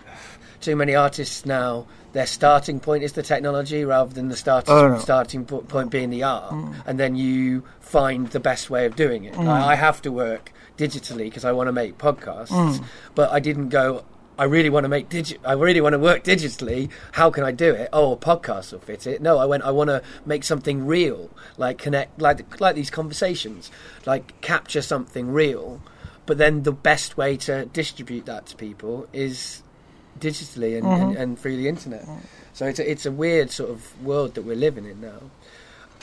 Too 0.60 0.76
many 0.76 0.94
artists 0.94 1.44
now, 1.44 1.86
their 2.14 2.26
starting 2.26 2.80
point 2.80 3.02
is 3.04 3.12
the 3.12 3.22
technology 3.22 3.84
rather 3.84 4.14
than 4.14 4.28
the 4.28 4.36
start- 4.36 4.68
Oh, 4.68 4.88
no. 4.88 4.98
starting 4.98 5.44
point 5.44 5.90
being 5.90 6.10
the 6.10 6.22
art. 6.22 6.52
Mm. 6.52 6.74
And 6.86 6.98
then 6.98 7.16
you 7.16 7.64
find 7.80 8.28
the 8.28 8.40
best 8.40 8.70
way 8.70 8.86
of 8.86 8.96
doing 8.96 9.24
it. 9.24 9.34
I, 9.36 9.42
mm. 9.42 9.48
I 9.48 9.74
have 9.74 10.00
to 10.02 10.10
work 10.10 10.52
digitally 10.78 11.24
because 11.24 11.44
I 11.44 11.52
want 11.52 11.66
to 11.68 11.72
make 11.72 11.98
podcasts. 11.98 12.48
Mm. 12.48 12.84
But 13.14 13.30
I 13.32 13.40
didn't 13.40 13.68
go, 13.68 14.04
I 14.38 14.44
really 14.44 14.70
want 14.70 14.84
to 14.84 14.88
make 14.88 15.08
digi- 15.08 15.38
I 15.44 15.52
really 15.54 15.80
want 15.80 15.92
to 15.92 15.98
work 15.98 16.22
digitally. 16.24 16.88
How 17.12 17.30
can 17.30 17.42
I 17.44 17.50
do 17.50 17.74
it? 17.74 17.88
Oh, 17.92 18.12
a 18.12 18.16
podcast 18.16 18.72
will 18.72 18.78
fit 18.80 19.06
it. 19.08 19.20
No, 19.20 19.38
I 19.38 19.44
went. 19.44 19.64
I 19.64 19.72
want 19.72 19.90
to 19.90 20.00
make 20.24 20.44
something 20.44 20.86
real, 20.86 21.30
like 21.56 21.78
connect, 21.78 22.20
like 22.20 22.60
like 22.60 22.74
these 22.76 22.90
conversations, 22.90 23.70
like 24.06 24.40
capture 24.40 24.82
something 24.82 25.32
real. 25.32 25.82
But 26.26 26.38
then 26.38 26.62
the 26.62 26.72
best 26.72 27.16
way 27.16 27.36
to 27.38 27.66
distribute 27.66 28.26
that 28.26 28.46
to 28.46 28.56
people 28.56 29.06
is 29.12 29.62
digitally 30.28 30.72
and, 30.78 30.86
and, 30.86 31.02
mm-hmm. 31.02 31.20
and 31.22 31.38
through 31.38 31.56
the 31.56 31.68
internet. 31.68 32.04
Mm. 32.06 32.20
So 32.52 32.66
it's 32.66 32.78
a, 32.78 32.90
it's 32.90 33.06
a 33.06 33.12
weird 33.12 33.50
sort 33.50 33.70
of 33.70 33.78
world 34.02 34.34
that 34.34 34.42
we're 34.48 34.62
living 34.68 34.86
in 34.92 35.00
now. 35.00 35.20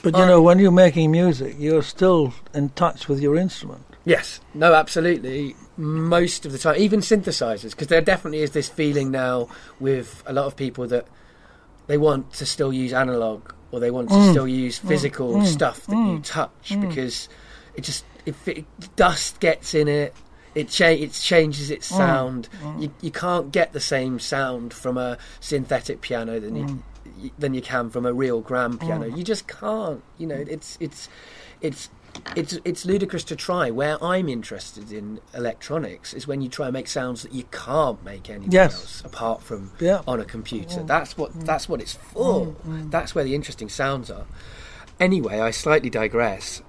But 0.03 0.15
you 0.17 0.23
Uh, 0.23 0.27
know, 0.27 0.41
when 0.41 0.57
you're 0.59 0.71
making 0.85 1.11
music, 1.11 1.55
you're 1.59 1.83
still 1.83 2.33
in 2.53 2.69
touch 2.69 3.07
with 3.09 3.19
your 3.21 3.35
instrument. 3.35 3.83
Yes, 4.03 4.39
no, 4.53 4.73
absolutely. 4.73 5.55
Most 5.77 6.45
of 6.45 6.51
the 6.51 6.57
time, 6.57 6.75
even 6.77 7.01
synthesizers, 7.01 7.71
because 7.71 7.87
there 7.87 8.01
definitely 8.01 8.41
is 8.41 8.51
this 8.51 8.67
feeling 8.67 9.11
now 9.11 9.47
with 9.79 10.23
a 10.25 10.33
lot 10.33 10.45
of 10.45 10.55
people 10.55 10.87
that 10.87 11.05
they 11.87 11.97
want 11.97 12.33
to 12.33 12.45
still 12.45 12.73
use 12.73 12.93
analog 12.93 13.51
or 13.71 13.79
they 13.79 13.91
want 13.91 14.09
to 14.09 14.15
Mm. 14.15 14.31
still 14.31 14.47
use 14.47 14.79
mm. 14.79 14.87
physical 14.87 15.33
mm. 15.35 15.45
stuff 15.45 15.85
that 15.87 15.95
you 15.95 16.19
touch 16.19 16.73
because 16.81 17.29
it 17.75 17.83
just 17.83 18.03
if 18.25 18.47
it, 18.47 18.65
dust 18.95 19.39
gets 19.39 19.73
in 19.73 19.87
it. 19.87 20.13
It, 20.53 20.69
cha- 20.69 20.85
it 20.87 21.13
changes 21.13 21.71
its 21.71 21.91
mm. 21.91 21.97
sound. 21.97 22.49
Mm. 22.61 22.81
You, 22.83 22.93
you 23.01 23.11
can't 23.11 23.51
get 23.51 23.73
the 23.73 23.79
same 23.79 24.19
sound 24.19 24.73
from 24.73 24.97
a 24.97 25.17
synthetic 25.39 26.01
piano 26.01 26.39
than 26.39 26.55
you, 26.55 26.65
mm. 26.65 26.79
y- 27.23 27.31
than 27.39 27.53
you 27.53 27.61
can 27.61 27.89
from 27.89 28.05
a 28.05 28.13
real 28.13 28.41
grand 28.41 28.81
piano. 28.81 29.05
You 29.05 29.23
just 29.23 29.47
can't. 29.47 30.03
You 30.17 30.27
know, 30.27 30.43
it's 30.47 30.77
it's 30.81 31.07
it's 31.61 31.89
it's 32.35 32.59
it's 32.65 32.85
ludicrous 32.85 33.23
to 33.25 33.35
try. 33.37 33.71
Where 33.71 34.01
I'm 34.03 34.27
interested 34.27 34.91
in 34.91 35.21
electronics 35.33 36.13
is 36.13 36.27
when 36.27 36.41
you 36.41 36.49
try 36.49 36.65
and 36.67 36.73
make 36.73 36.89
sounds 36.89 37.23
that 37.23 37.33
you 37.33 37.45
can't 37.51 38.03
make 38.03 38.29
anywhere 38.29 38.49
Yes. 38.51 38.73
else 38.73 39.01
apart 39.05 39.41
from 39.41 39.71
Yeah. 39.79 40.01
on 40.05 40.19
a 40.19 40.25
computer. 40.25 40.83
That's 40.83 41.17
what 41.17 41.31
that's 41.45 41.69
what 41.69 41.79
it's 41.81 41.93
for. 41.93 42.53
That's 42.65 43.15
where 43.15 43.23
the 43.23 43.35
interesting 43.35 43.69
sounds 43.69 44.11
are. 44.11 44.25
Anyway, 44.99 45.39
I 45.39 45.51
slightly 45.51 45.89
digress. 45.89 46.61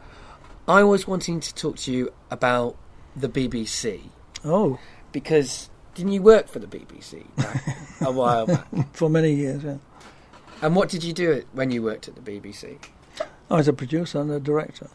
I 0.68 0.84
was 0.84 1.08
wanting 1.08 1.40
to 1.40 1.52
talk 1.54 1.76
to 1.78 1.92
you 1.92 2.12
about 2.30 2.76
the 3.16 3.29
BBC 3.29 4.01
Oh, 4.44 4.79
because 5.12 5.68
didn't 5.94 6.12
you 6.12 6.22
work 6.22 6.48
for 6.48 6.59
the 6.59 6.66
BBC 6.66 7.25
a 8.01 8.11
while 8.12 8.46
back? 8.46 8.66
for 8.92 9.09
many 9.11 9.33
years. 9.33 9.62
Yeah. 9.62 9.77
And 10.62 10.75
what 10.77 10.88
did 10.88 11.05
you 11.05 11.12
do 11.12 11.31
it 11.31 11.46
when 11.53 11.70
you 11.70 11.83
worked 11.83 12.09
at 12.09 12.14
the 12.14 12.20
BBC? 12.20 12.79
I 13.51 13.57
was 13.57 13.68
a 13.68 13.72
producer 13.72 14.20
and 14.20 14.31
a 14.31 14.40
director. 14.40 14.88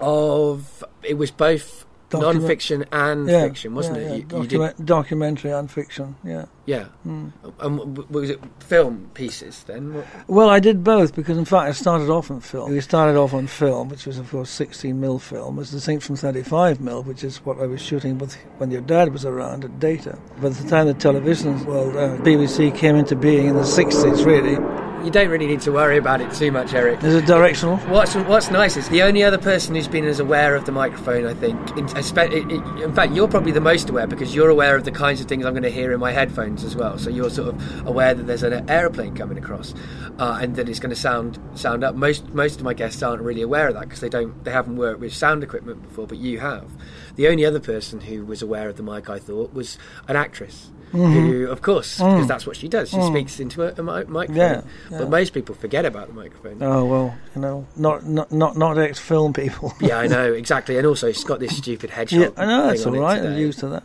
Of 0.00 0.82
it 1.02 1.14
was 1.14 1.30
both 1.30 1.84
Document- 2.10 2.38
non-fiction 2.40 2.84
and 2.90 3.28
Yeah, 3.28 3.42
fiction, 3.44 3.74
wasn't 3.74 3.98
yeah, 3.98 4.02
it? 4.14 4.24
yeah. 4.32 4.42
You, 4.42 4.64
you 4.66 4.72
documentary 4.84 5.50
and 5.50 5.70
fiction. 5.70 6.16
Yeah. 6.24 6.46
yeah. 6.64 6.84
Hmm. 7.02 7.26
And 7.60 7.78
w- 7.78 8.06
was 8.08 8.30
it 8.30 8.40
film 8.60 9.10
pieces 9.12 9.64
then? 9.66 9.92
What- 9.94 10.06
Well, 10.26 10.48
I 10.48 10.58
did 10.58 10.82
both 10.82 11.14
because, 11.14 11.36
in 11.36 11.44
fact, 11.44 11.68
I 11.68 11.72
started 11.72 12.08
off 12.08 12.30
on 12.30 12.40
film. 12.40 12.70
We 12.70 12.80
started 12.80 13.18
off 13.18 13.34
on 13.34 13.46
film, 13.46 13.88
which 13.90 14.06
was, 14.06 14.18
of 14.18 14.30
course, 14.30 14.48
16 14.48 14.98
mil 14.98 15.18
film, 15.18 15.58
as 15.58 15.70
distinct 15.70 16.04
from 16.04 16.16
35 16.16 16.80
mil, 16.80 17.02
which 17.02 17.22
is 17.24 17.44
what 17.44 17.60
I 17.60 17.66
was 17.66 17.82
shooting 17.82 18.16
with 18.16 18.34
when 18.56 18.70
your 18.70 18.80
dad 18.80 19.12
was 19.12 19.26
around 19.26 19.64
at 19.64 19.78
Data. 19.78 20.18
By 20.40 20.48
the 20.48 20.68
time 20.68 20.86
the 20.86 20.94
television, 20.94 21.62
well, 21.66 21.90
uh, 21.90 22.16
BBC 22.22 22.74
came 22.74 22.96
into 22.96 23.16
being 23.16 23.48
in 23.48 23.54
the 23.56 23.62
60s, 23.66 24.24
really. 24.24 24.56
You 25.04 25.10
don't 25.12 25.30
really 25.30 25.46
need 25.46 25.60
to 25.62 25.72
worry 25.72 25.96
about 25.96 26.20
it 26.20 26.32
too 26.34 26.50
much, 26.52 26.74
Eric. 26.74 27.02
Is 27.02 27.14
it 27.14 27.24
directional? 27.24 27.76
What's 27.88 28.14
What's 28.14 28.50
nice 28.50 28.76
is 28.76 28.88
the 28.88 29.02
only 29.02 29.22
other 29.22 29.38
person 29.38 29.74
who's 29.74 29.88
been 29.88 30.04
as 30.04 30.18
aware 30.20 30.54
of 30.54 30.66
the 30.66 30.72
microphone. 30.72 31.24
I 31.24 31.32
think, 31.34 31.56
in, 31.78 31.86
espe- 31.86 32.18
i- 32.18 32.80
i- 32.80 32.82
in 32.84 32.92
fact, 32.92 33.12
you're 33.14 33.28
probably 33.28 33.52
the 33.52 33.60
most 33.60 33.88
aware 33.88 34.06
because 34.06 34.34
you're 34.34 34.50
aware 34.50 34.76
of 34.76 34.84
the 34.84 34.90
kinds 34.90 35.20
of 35.20 35.26
things 35.28 35.46
I'm 35.46 35.52
going 35.54 35.62
to 35.62 35.70
hear 35.70 35.92
in 35.92 36.00
my 36.00 36.12
headphones 36.12 36.62
as 36.64 36.74
well. 36.76 36.98
So 36.98 37.10
you're 37.10 37.30
sort 37.30 37.48
of 37.54 37.86
aware 37.86 38.12
that 38.12 38.24
there's 38.26 38.42
an 38.42 38.68
aeroplane 38.68 39.14
coming 39.14 39.38
across, 39.38 39.72
uh, 40.18 40.38
and 40.42 40.56
that 40.56 40.68
it's 40.68 40.80
going 40.80 40.90
to 40.94 41.00
sound 41.00 41.38
sound 41.54 41.84
up. 41.84 41.94
Most 41.94 42.28
most 42.34 42.56
of 42.58 42.64
my 42.64 42.74
guests 42.74 43.02
aren't 43.02 43.22
really 43.22 43.42
aware 43.42 43.68
of 43.68 43.74
that 43.74 43.82
because 43.84 44.00
they 44.00 44.08
don't 44.10 44.44
they 44.44 44.50
haven't 44.50 44.76
worked 44.76 45.00
with 45.00 45.14
sound 45.14 45.42
equipment 45.42 45.82
before, 45.84 46.06
but 46.06 46.18
you 46.18 46.40
have. 46.40 46.70
The 47.14 47.28
only 47.28 47.46
other 47.46 47.60
person 47.60 48.00
who 48.02 48.26
was 48.26 48.42
aware 48.42 48.68
of 48.68 48.76
the 48.76 48.82
mic, 48.82 49.08
I 49.08 49.18
thought, 49.20 49.54
was 49.54 49.78
an 50.06 50.16
actress. 50.16 50.70
Mm-hmm. 50.92 51.12
Who, 51.12 51.46
of 51.48 51.60
course, 51.60 51.98
because 51.98 52.24
mm. 52.24 52.28
that's 52.28 52.46
what 52.46 52.56
she 52.56 52.68
does. 52.68 52.90
She 52.90 52.96
mm. 52.96 53.08
speaks 53.08 53.40
into 53.40 53.62
a, 53.62 53.74
a 53.78 53.82
microphone. 53.82 54.34
Yeah, 54.34 54.62
yeah. 54.90 54.98
But 54.98 55.10
most 55.10 55.34
people 55.34 55.54
forget 55.54 55.84
about 55.84 56.08
the 56.08 56.14
microphone. 56.14 56.62
Oh, 56.62 56.84
well, 56.86 57.18
you 57.34 57.42
know, 57.42 57.66
not 57.76 58.06
not 58.06 58.32
not, 58.32 58.56
not 58.56 58.78
ex 58.78 58.98
film 58.98 59.32
people. 59.32 59.74
Yeah, 59.80 59.98
I 59.98 60.06
know 60.06 60.32
exactly, 60.42 60.78
and 60.78 60.86
also 60.86 61.08
it's 61.08 61.24
got 61.24 61.40
this 61.40 61.56
stupid 61.56 61.90
hedgehog. 61.90 62.34
yeah, 62.36 62.42
I 62.42 62.46
know, 62.46 62.66
that's 62.68 62.86
all 62.86 62.92
right. 62.92 63.22
I'm 63.22 63.36
used 63.36 63.58
to 63.60 63.68
that. 63.68 63.84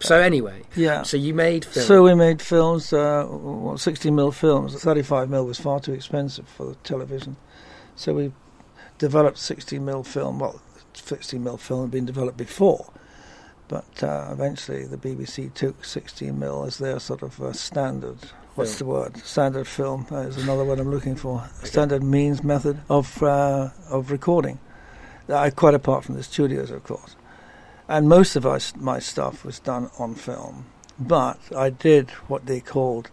So 0.00 0.20
anyway, 0.20 0.62
Yeah. 0.76 1.02
so 1.02 1.16
you 1.16 1.34
made 1.34 1.64
film. 1.64 1.86
So 1.86 2.02
we 2.02 2.14
made 2.14 2.42
films, 2.42 2.92
uh, 2.92 3.26
well, 3.28 3.78
60 3.78 4.10
mil 4.10 4.32
films. 4.32 4.74
35 4.82 5.30
mil 5.30 5.46
was 5.46 5.58
far 5.58 5.80
too 5.80 5.92
expensive 5.92 6.48
for 6.48 6.76
television. 6.84 7.36
So 7.96 8.14
we 8.14 8.32
developed 8.98 9.38
60 9.38 9.78
mil 9.78 10.02
film. 10.02 10.38
Well, 10.38 10.60
60 10.94 11.38
mil 11.38 11.56
film 11.56 11.82
had 11.82 11.90
been 11.90 12.06
developed 12.06 12.36
before. 12.36 12.92
But 13.74 14.04
uh, 14.04 14.28
eventually 14.30 14.84
the 14.84 14.96
BBC 14.96 15.52
took 15.52 15.84
60 15.84 16.30
mil 16.30 16.62
as 16.64 16.78
their 16.78 17.00
sort 17.00 17.22
of 17.22 17.42
uh, 17.42 17.52
standard. 17.52 18.18
What's 18.54 18.78
the 18.78 18.84
word? 18.84 19.16
Standard 19.16 19.66
film 19.66 20.06
uh, 20.12 20.18
is 20.18 20.36
another 20.36 20.64
word 20.64 20.78
I'm 20.78 20.92
looking 20.92 21.16
for. 21.16 21.50
Standard 21.64 22.04
means 22.04 22.44
method 22.44 22.78
of 22.88 23.20
uh, 23.20 23.70
of 23.90 24.12
recording. 24.12 24.60
Uh, 25.28 25.50
quite 25.50 25.74
apart 25.74 26.04
from 26.04 26.14
the 26.14 26.22
studios, 26.22 26.70
of 26.70 26.84
course. 26.84 27.16
And 27.88 28.08
most 28.08 28.36
of 28.36 28.46
our, 28.46 28.60
my 28.76 29.00
stuff 29.00 29.44
was 29.44 29.58
done 29.58 29.90
on 29.98 30.14
film. 30.14 30.66
But 30.96 31.40
I 31.52 31.70
did 31.70 32.10
what 32.28 32.46
they 32.46 32.60
called 32.60 33.10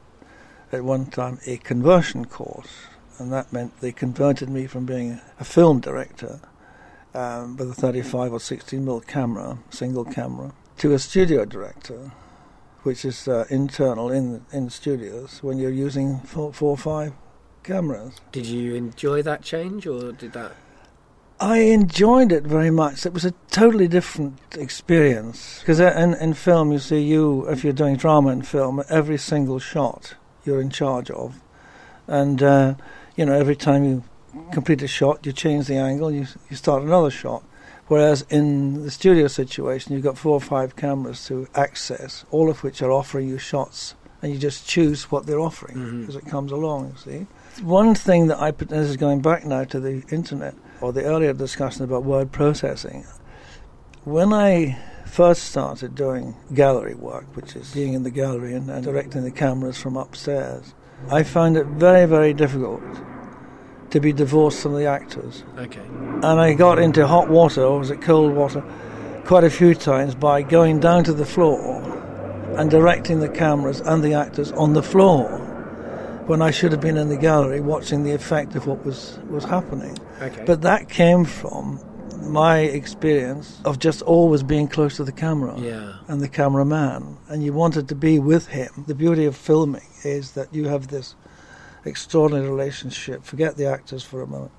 at 0.71 0.83
one 0.83 1.07
time 1.07 1.39
a 1.47 1.57
conversion 1.57 2.25
course, 2.25 2.85
and 3.17 3.33
that 3.33 3.51
meant 3.51 3.81
they 3.81 3.91
converted 3.91 4.47
me 4.47 4.67
from 4.67 4.85
being 4.85 5.21
a 5.39 5.43
film 5.43 5.79
director 5.79 6.39
um, 7.13 7.57
with 7.57 7.69
a 7.69 7.73
35 7.73 8.33
or 8.33 8.39
16 8.39 8.83
mil 8.83 9.01
camera, 9.01 9.57
single 9.69 10.05
camera, 10.05 10.53
to 10.77 10.93
a 10.93 10.99
studio 10.99 11.45
director, 11.45 12.11
which 12.83 13.05
is 13.05 13.27
uh, 13.27 13.45
internal 13.49 14.11
in 14.11 14.45
in 14.51 14.69
studios 14.69 15.43
when 15.43 15.57
you're 15.57 15.69
using 15.69 16.19
four, 16.21 16.53
four 16.53 16.71
or 16.71 16.77
five 16.77 17.13
cameras. 17.63 18.19
Did 18.31 18.45
you 18.45 18.75
enjoy 18.75 19.21
that 19.23 19.43
change, 19.43 19.85
or 19.85 20.11
did 20.11 20.33
that? 20.33 20.53
I 21.39 21.57
enjoyed 21.59 22.31
it 22.31 22.43
very 22.43 22.69
much. 22.69 23.03
It 23.03 23.13
was 23.13 23.25
a 23.25 23.31
totally 23.49 23.87
different 23.87 24.37
experience 24.55 25.59
because 25.59 25.79
in, 25.79 26.13
in 26.13 26.35
film, 26.35 26.71
you 26.71 26.77
see, 26.77 27.01
you 27.01 27.47
if 27.49 27.63
you're 27.63 27.73
doing 27.73 27.95
drama 27.95 28.29
in 28.29 28.43
film, 28.43 28.83
every 28.89 29.17
single 29.17 29.57
shot 29.57 30.13
you're 30.45 30.61
in 30.61 30.69
charge 30.69 31.09
of, 31.09 31.41
and 32.07 32.43
uh, 32.43 32.75
you 33.15 33.25
know 33.25 33.33
every 33.33 33.55
time 33.55 33.83
you 33.83 34.03
complete 34.51 34.81
a 34.81 34.87
shot, 34.87 35.25
you 35.25 35.31
change 35.31 35.67
the 35.67 35.77
angle, 35.77 36.11
you 36.11 36.27
you 36.49 36.55
start 36.55 36.83
another 36.83 37.11
shot. 37.11 37.43
Whereas 37.87 38.25
in 38.29 38.83
the 38.83 38.91
studio 38.91 39.27
situation, 39.27 39.93
you've 39.93 40.03
got 40.03 40.17
four 40.17 40.33
or 40.33 40.41
five 40.41 40.77
cameras 40.77 41.25
to 41.25 41.47
access, 41.55 42.23
all 42.31 42.49
of 42.49 42.63
which 42.63 42.81
are 42.81 42.91
offering 42.91 43.27
you 43.27 43.37
shots 43.37 43.95
and 44.21 44.31
you 44.31 44.37
just 44.37 44.67
choose 44.67 45.11
what 45.11 45.25
they're 45.25 45.39
offering 45.39 45.77
mm-hmm. 45.77 46.09
as 46.09 46.15
it 46.15 46.25
comes 46.25 46.51
along. 46.51 46.89
You 46.89 46.97
see, 46.97 47.27
one 47.63 47.95
thing 47.95 48.27
that 48.27 48.39
I 48.39 48.51
put 48.51 48.69
this 48.69 48.89
is 48.89 48.97
going 48.97 49.21
back 49.21 49.45
now 49.45 49.63
to 49.65 49.79
the 49.79 50.03
internet 50.11 50.55
or 50.79 50.93
the 50.93 51.03
earlier 51.03 51.33
discussion 51.33 51.83
about 51.83 52.03
word 52.03 52.31
processing. 52.31 53.05
When 54.03 54.33
I 54.33 54.77
first 55.05 55.43
started 55.45 55.95
doing 55.95 56.35
gallery 56.53 56.95
work, 56.95 57.35
which 57.35 57.55
is 57.55 57.73
being 57.73 57.93
in 57.93 58.03
the 58.03 58.11
gallery 58.11 58.53
and, 58.53 58.69
and 58.69 58.83
directing 58.83 59.23
the 59.23 59.31
cameras 59.31 59.77
from 59.77 59.97
upstairs, 59.97 60.73
I 61.09 61.23
found 61.23 61.57
it 61.57 61.65
very, 61.65 62.05
very 62.05 62.33
difficult 62.33 62.81
to 63.91 63.99
be 63.99 64.11
divorced 64.13 64.61
from 64.61 64.75
the 64.75 64.85
actors. 64.85 65.43
Okay. 65.57 65.79
And 65.81 66.25
I 66.25 66.53
got 66.53 66.79
into 66.79 67.05
hot 67.07 67.29
water, 67.29 67.61
or 67.63 67.79
was 67.79 67.91
it 67.91 68.01
cold 68.01 68.33
water, 68.33 68.63
quite 69.25 69.43
a 69.43 69.49
few 69.49 69.75
times 69.75 70.15
by 70.15 70.41
going 70.41 70.79
down 70.79 71.03
to 71.05 71.13
the 71.13 71.25
floor 71.25 71.81
and 72.57 72.69
directing 72.71 73.19
the 73.19 73.29
cameras 73.29 73.79
and 73.81 74.03
the 74.03 74.13
actors 74.13 74.51
on 74.53 74.73
the 74.73 74.83
floor 74.83 75.37
when 76.27 76.41
I 76.41 76.51
should 76.51 76.71
have 76.71 76.81
been 76.81 76.97
in 76.97 77.09
the 77.09 77.17
gallery 77.17 77.61
watching 77.61 78.03
the 78.03 78.11
effect 78.13 78.55
of 78.55 78.67
what 78.67 78.85
was, 78.85 79.19
was 79.29 79.43
happening. 79.43 79.97
Okay. 80.21 80.43
But 80.45 80.61
that 80.61 80.89
came 80.89 81.25
from 81.25 81.79
my 82.23 82.59
experience 82.59 83.59
of 83.65 83.79
just 83.79 84.01
always 84.03 84.43
being 84.43 84.67
close 84.67 84.95
to 84.97 85.03
the 85.03 85.11
camera 85.11 85.55
Yeah. 85.59 85.93
and 86.07 86.21
the 86.21 86.29
cameraman, 86.29 87.17
and 87.27 87.43
you 87.43 87.51
wanted 87.51 87.89
to 87.89 87.95
be 87.95 88.19
with 88.19 88.47
him. 88.47 88.69
The 88.87 88.95
beauty 88.95 89.25
of 89.25 89.35
filming 89.35 89.87
is 90.03 90.31
that 90.33 90.53
you 90.53 90.67
have 90.67 90.87
this 90.87 91.15
extraordinary 91.85 92.49
relationship. 92.49 93.23
Forget 93.23 93.57
the 93.57 93.65
actors 93.65 94.03
for 94.03 94.21
a 94.21 94.27
moment. 94.27 94.51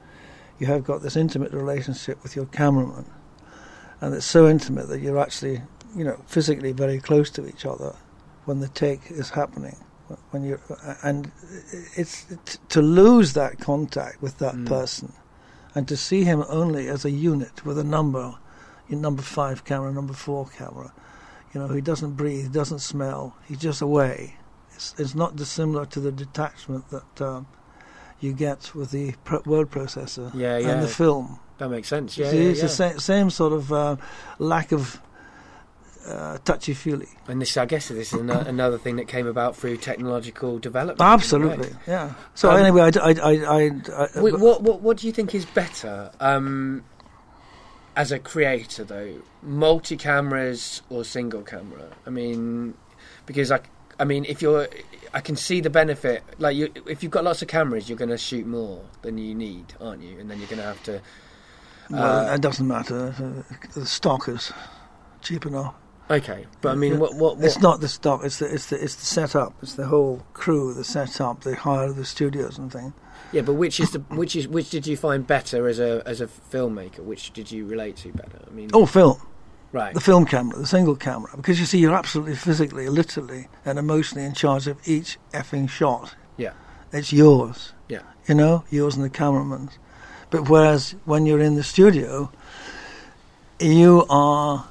You 0.59 0.67
have 0.67 0.85
got 0.85 1.03
this 1.03 1.17
intimate 1.17 1.53
relationship 1.53 2.23
with 2.23 2.37
your 2.37 2.47
cameraman, 2.47 3.07
and 4.01 4.15
it's 4.15 4.27
so 4.27 4.49
intimate 4.49 4.89
that 4.89 5.01
you're 5.01 5.19
actually, 5.19 5.63
you 5.97 6.05
know, 6.05 6.23
physically 6.27 6.73
very 6.73 6.99
close 6.99 7.31
to 7.31 7.47
each 7.47 7.67
other 7.67 7.95
when 8.45 8.61
the 8.61 8.69
take 8.69 9.11
is 9.11 9.31
happening. 9.31 9.77
When 10.31 10.45
you 10.45 10.61
and 11.03 11.33
it's 11.97 12.27
to 12.69 12.83
lose 12.83 13.33
that 13.33 13.59
contact 13.59 14.21
with 14.21 14.39
that 14.39 14.55
mm. 14.55 14.67
person, 14.67 15.13
and 15.75 15.89
to 15.89 15.97
see 15.97 16.25
him 16.25 16.45
only 16.49 16.89
as 16.89 17.05
a 17.05 17.11
unit 17.11 17.65
with 17.65 17.79
a 17.79 17.85
number, 17.85 18.37
in 18.89 19.01
number 19.01 19.23
five 19.23 19.65
camera, 19.65 19.91
number 19.93 20.13
four 20.13 20.47
camera. 20.47 20.93
You 21.55 21.61
know, 21.61 21.69
he 21.69 21.81
doesn't 21.81 22.13
breathe, 22.13 22.53
doesn't 22.53 22.81
smell. 22.81 23.37
He's 23.47 23.59
just 23.59 23.83
away. 23.83 24.37
It's, 24.83 25.01
it's 25.01 25.14
not 25.14 25.37
dissimilar 25.37 25.87
to 25.87 26.01
the 26.01 26.11
detachment 26.12 26.88
that 26.90 27.21
um, 27.23 27.47
you 28.21 28.33
get 28.33 28.75
with 28.75 28.90
the 28.90 29.12
pro- 29.25 29.42
word 29.47 29.71
processor 29.71 30.33
Yeah, 30.35 30.59
yeah. 30.59 30.71
and 30.71 30.83
the 30.83 30.88
film. 30.88 31.38
That 31.59 31.68
makes 31.68 31.87
sense. 31.88 32.18
Yeah, 32.18 32.31
See, 32.31 32.42
yeah, 32.45 32.51
it's 32.51 32.59
yeah. 32.59 32.62
the 32.66 32.68
same, 32.68 32.99
same 32.99 33.31
sort 33.31 33.53
of 33.53 33.73
uh, 33.73 33.97
lack 34.38 34.73
of 34.73 35.01
uh, 36.07 36.38
touchy 36.45 36.75
feely. 36.75 37.07
And 37.29 37.40
this, 37.40 37.57
I 37.57 37.64
guess, 37.66 37.87
this 37.88 38.12
is 38.12 38.18
ano- 38.21 38.40
another 38.40 38.79
thing 38.79 38.97
that 38.97 39.07
came 39.07 39.29
about 39.29 39.55
through 39.57 39.77
technological 39.77 40.59
development. 40.59 41.01
Absolutely, 41.01 41.71
yeah. 41.87 42.14
So 42.35 42.51
Um, 42.51 42.57
anyway, 42.57 42.90
I, 42.97 43.11
I, 43.11 43.11
I, 43.12 43.71
I- 44.16 44.21
Wait, 44.21 44.38
what, 44.40 44.62
what 44.62 44.81
what 44.81 44.97
do 44.97 45.07
you 45.07 45.12
think 45.12 45.33
is 45.35 45.45
better 45.45 46.11
um, 46.18 46.83
as 47.95 48.11
a 48.11 48.18
creator 48.18 48.83
though 48.83 49.14
multi 49.42 49.97
cameras 49.97 50.81
or 50.88 51.05
single 51.05 51.42
camera 51.42 51.88
I 52.07 52.11
mean 52.11 52.73
because 53.27 53.53
I 53.53 53.61
I 54.03 54.05
mean 54.05 54.25
if 54.25 54.43
you're 54.43 54.69
I 55.15 55.21
can 55.21 55.37
see 55.37 55.61
the 55.61 55.71
benefit 55.71 56.19
like 56.38 56.57
you 56.57 56.65
if 56.87 57.03
you've 57.03 57.12
got 57.19 57.25
lots 57.25 57.41
of 57.43 57.49
cameras 57.49 57.83
you're 57.88 57.99
going 58.05 58.17
to 58.19 58.23
shoot 58.31 58.47
more 58.47 58.79
than 59.03 59.17
you 59.19 59.35
need 59.35 59.67
aren't 59.81 60.03
you 60.03 60.19
and 60.19 60.27
then 60.29 60.37
you're 60.41 60.49
going 60.55 60.65
to 60.67 60.71
have 60.73 60.83
to 60.91 61.01
well, 61.91 62.29
uh, 62.31 62.35
it 62.35 62.41
doesn't 62.41 62.67
matter. 62.67 63.15
Uh, 63.19 63.43
The 63.75 63.87
stock 63.87 64.29
is 64.29 64.53
cheap 65.27 65.45
enough. 65.47 65.75
okay 66.11 66.47
but 66.62 66.71
I 66.73 66.75
mean 66.75 66.99
what 66.99 67.15
what, 67.23 67.37
what 67.37 67.45
It's 67.47 67.61
not 67.69 67.81
the 67.81 67.88
stock. 67.88 68.19
It's 68.25 68.38
the 68.38 68.47
it's 68.57 68.67
the 68.71 68.77
it's 68.85 68.97
the 68.97 69.05
setup. 69.19 69.51
It's 69.62 69.75
the 69.75 69.87
whole 69.87 70.17
crew, 70.33 70.75
the 70.75 70.85
setup, 70.85 71.37
the 71.49 71.55
hire 71.55 71.88
of 71.93 71.97
the 72.03 72.05
studios 72.17 72.55
and 72.59 72.73
things. 72.73 72.93
yeah 73.37 73.43
but 73.49 73.55
which 73.65 73.77
is 73.85 73.91
the 73.95 74.01
which 74.23 74.35
is 74.41 74.45
which 74.57 74.69
did 74.71 74.85
you 74.91 74.97
find 74.97 75.21
better 75.37 75.61
as 75.73 75.79
a 75.88 75.93
as 76.12 76.21
a 76.21 76.29
filmmaker 76.53 77.01
which 77.11 77.23
did 77.38 77.47
you 77.55 77.61
relate 77.75 77.97
to 78.03 78.09
better 78.23 78.38
I 78.49 78.51
mean 78.59 78.69
Oh, 78.73 78.87
film. 78.87 79.17
Right 79.73 79.95
the 79.95 80.01
film 80.01 80.25
camera, 80.27 80.57
the 80.59 80.67
single 80.67 80.97
camera, 80.97 81.31
because 81.37 81.59
you 81.59 81.67
see, 81.67 81.79
you're 81.79 81.95
absolutely 81.95 82.37
physically, 82.37 82.89
literally, 82.89 83.49
and 83.65 83.79
emotionally 83.79 84.25
in 84.27 84.35
charge 84.35 84.67
of 84.67 84.77
each 84.87 85.19
effing 85.33 85.69
shot. 85.69 86.15
Yeah. 86.37 86.53
It's 86.93 87.13
yours. 87.13 87.73
Yeah. 87.89 88.03
You 88.29 88.35
know, 88.35 88.65
yours 88.71 88.97
and 88.97 89.05
the 89.05 89.11
cameraman's. 89.11 89.79
But 90.31 90.49
whereas 90.49 90.95
when 91.05 91.27
you're 91.27 91.41
in 91.41 91.57
the 91.57 91.63
studio, 91.63 92.31
you 93.61 94.05
are, 94.09 94.67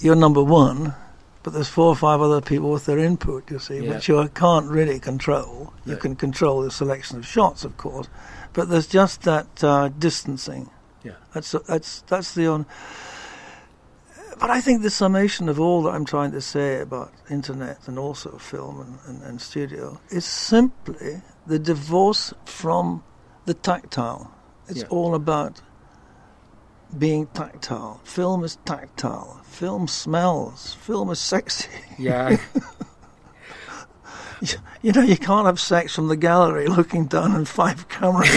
you're 0.00 0.16
number 0.16 0.42
one, 0.42 0.94
but 1.42 1.52
there's 1.52 1.68
four 1.68 1.86
or 1.88 1.96
five 1.96 2.20
other 2.20 2.40
people 2.40 2.70
with 2.70 2.86
their 2.86 2.98
input, 2.98 3.50
you 3.50 3.58
see, 3.58 3.80
Yeah. 3.84 3.94
which 3.94 4.08
you 4.08 4.28
can't 4.34 4.68
really 4.70 4.98
control. 5.00 5.72
You 5.84 5.96
can 5.96 6.16
control 6.16 6.62
the 6.62 6.70
selection 6.70 7.18
of 7.18 7.26
shots, 7.26 7.64
of 7.64 7.76
course, 7.76 8.08
but 8.52 8.68
there's 8.68 8.86
just 8.86 9.22
that 9.22 9.62
uh, 9.64 9.88
distancing. 9.98 10.70
Yeah. 11.02 11.12
That's 11.34 11.50
that's 11.66 12.02
that's 12.02 12.34
the 12.34 12.46
on. 12.46 12.66
But 14.42 14.50
I 14.50 14.60
think 14.60 14.82
the 14.82 14.90
summation 14.90 15.48
of 15.48 15.60
all 15.60 15.82
that 15.84 15.90
I'm 15.94 16.04
trying 16.04 16.32
to 16.32 16.40
say 16.40 16.80
about 16.80 17.12
internet 17.30 17.86
and 17.86 17.96
also 17.98 18.38
film 18.38 18.80
and, 18.80 18.98
and, 19.06 19.22
and 19.22 19.40
studio 19.40 20.00
is 20.10 20.24
simply 20.24 21.22
the 21.46 21.58
divorce 21.60 22.34
from 22.44 23.04
the 23.46 23.54
tactile. 23.54 24.34
It's 24.68 24.80
Yeah. 24.80 24.88
all 24.90 25.14
about 25.14 25.60
being 26.98 27.28
tactile. 27.28 28.00
Film 28.04 28.42
is 28.42 28.58
tactile. 28.64 29.40
Film 29.44 29.86
smells. 29.86 30.74
Film 30.74 31.10
is 31.10 31.20
sexy. 31.20 31.68
yeah 31.98 32.36
You 34.82 34.90
know, 34.90 35.02
you 35.02 35.16
can't 35.16 35.46
have 35.46 35.60
sex 35.60 35.94
from 35.94 36.08
the 36.08 36.16
gallery 36.16 36.66
looking 36.66 37.06
down 37.06 37.30
on 37.30 37.44
five 37.44 37.88
cameras. 37.88 38.28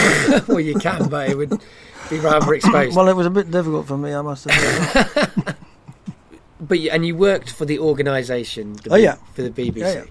well 0.48 0.60
you 0.60 0.76
can 0.78 1.08
but 1.08 1.28
it 1.30 1.36
would 1.36 1.60
be 2.08 2.20
rather 2.20 2.54
exposed 2.58 2.94
well, 2.96 3.08
it 3.08 3.16
was 3.16 3.26
a 3.26 3.30
bit 3.30 3.50
difficult 3.50 3.88
for 3.88 3.98
me, 3.98 4.14
I 4.14 4.22
must 4.22 4.46
admit. 4.46 5.56
But 6.60 6.80
you, 6.80 6.90
and 6.90 7.04
you 7.06 7.14
worked 7.16 7.50
for 7.50 7.64
the 7.64 7.78
organisation. 7.78 8.74
the 8.74 8.90
Oh, 8.92 8.96
B- 8.96 9.02
yeah. 9.02 9.16
for 9.34 9.42
the 9.42 9.50
BBC. 9.50 9.76
Yeah, 9.78 10.04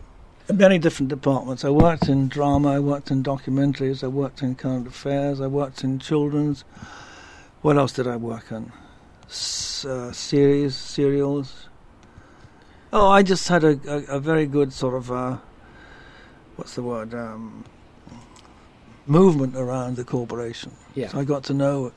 yeah. 0.49 0.55
many 0.55 0.77
different 0.77 1.09
departments. 1.09 1.65
I 1.65 1.69
worked 1.69 2.07
in 2.07 2.27
drama, 2.27 2.73
I 2.73 2.79
worked 2.79 3.09
in 3.11 3.23
documentaries, 3.23 4.03
I 4.03 4.07
worked 4.07 4.41
in 4.43 4.55
current 4.55 4.87
affairs, 4.87 5.41
I 5.41 5.47
worked 5.47 5.83
in 5.83 5.97
children's. 5.99 6.63
What 7.61 7.77
else 7.77 7.93
did 7.93 8.07
I 8.07 8.15
work 8.17 8.51
on? 8.51 8.71
S- 9.27 9.85
uh, 9.85 10.11
series, 10.11 10.75
serials. 10.75 11.67
Oh, 12.93 13.07
I 13.09 13.23
just 13.23 13.47
had 13.47 13.63
a, 13.63 13.79
a, 13.87 14.17
a 14.17 14.19
very 14.19 14.45
good 14.45 14.71
sort 14.71 14.93
of, 14.93 15.11
uh, 15.11 15.37
what's 16.57 16.75
the 16.75 16.83
word, 16.83 17.13
um, 17.15 17.65
movement 19.07 19.55
around 19.55 19.95
the 19.97 20.03
corporation. 20.03 20.71
Yeah. 20.93 21.07
So 21.09 21.19
I 21.19 21.23
got 21.23 21.43
to 21.45 21.53
know 21.53 21.91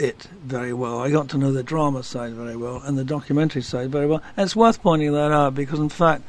it 0.00 0.24
very 0.42 0.72
well. 0.72 0.98
I 0.98 1.10
got 1.10 1.28
to 1.30 1.38
know 1.38 1.52
the 1.52 1.62
drama 1.62 2.02
side 2.02 2.32
very 2.32 2.56
well 2.56 2.80
and 2.84 2.96
the 2.98 3.04
documentary 3.04 3.62
side 3.62 3.90
very 3.90 4.06
well. 4.06 4.22
And 4.36 4.44
it's 4.46 4.56
worth 4.56 4.82
pointing 4.82 5.12
that 5.12 5.30
out 5.30 5.54
because, 5.54 5.78
in 5.78 5.88
fact, 5.90 6.22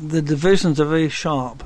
the 0.00 0.22
divisions 0.22 0.80
are 0.80 0.84
very 0.84 1.08
sharp, 1.08 1.64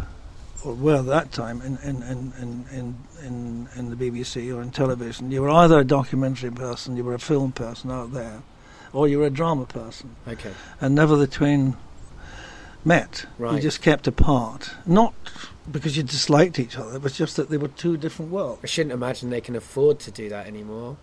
or 0.65 0.75
were 0.75 0.97
at 0.97 1.07
that 1.07 1.33
time 1.33 1.61
in 1.61 1.77
in, 1.79 2.03
in, 2.03 2.33
in, 2.41 2.65
in, 2.73 2.97
in 3.23 3.69
in 3.77 3.91
the 3.91 3.97
BBC 3.97 4.55
or 4.55 4.63
in 4.63 4.71
television. 4.71 5.31
You 5.31 5.43
were 5.43 5.51
either 5.51 5.79
a 5.79 5.85
documentary 5.85 6.51
person, 6.51 6.97
you 6.97 7.05
were 7.05 7.15
a 7.15 7.19
film 7.19 7.53
person 7.53 7.91
out 7.91 8.13
there, 8.13 8.43
or 8.93 9.07
you 9.07 9.19
were 9.19 9.27
a 9.27 9.31
drama 9.31 9.67
person, 9.67 10.17
Okay. 10.27 10.53
and 10.81 10.95
never 10.95 11.17
the 11.17 11.27
twain 11.27 11.77
met. 12.85 13.27
Right. 13.39 13.57
You 13.57 13.61
just 13.61 13.83
kept 13.83 14.07
apart, 14.07 14.71
not 14.87 15.13
because 15.71 15.97
you 15.97 16.03
disliked 16.03 16.59
each 16.59 16.77
other, 16.77 16.97
It 16.97 17.03
was 17.03 17.17
just 17.17 17.37
that 17.37 17.51
they 17.51 17.57
were 17.57 17.69
two 17.69 17.97
different 17.97 18.31
worlds. 18.31 18.61
I 18.63 18.67
shouldn't 18.67 18.93
imagine 18.93 19.31
they 19.31 19.41
can 19.41 19.57
afford 19.57 19.99
to 20.01 20.11
do 20.11 20.29
that 20.29 20.47
anymore. 20.47 20.97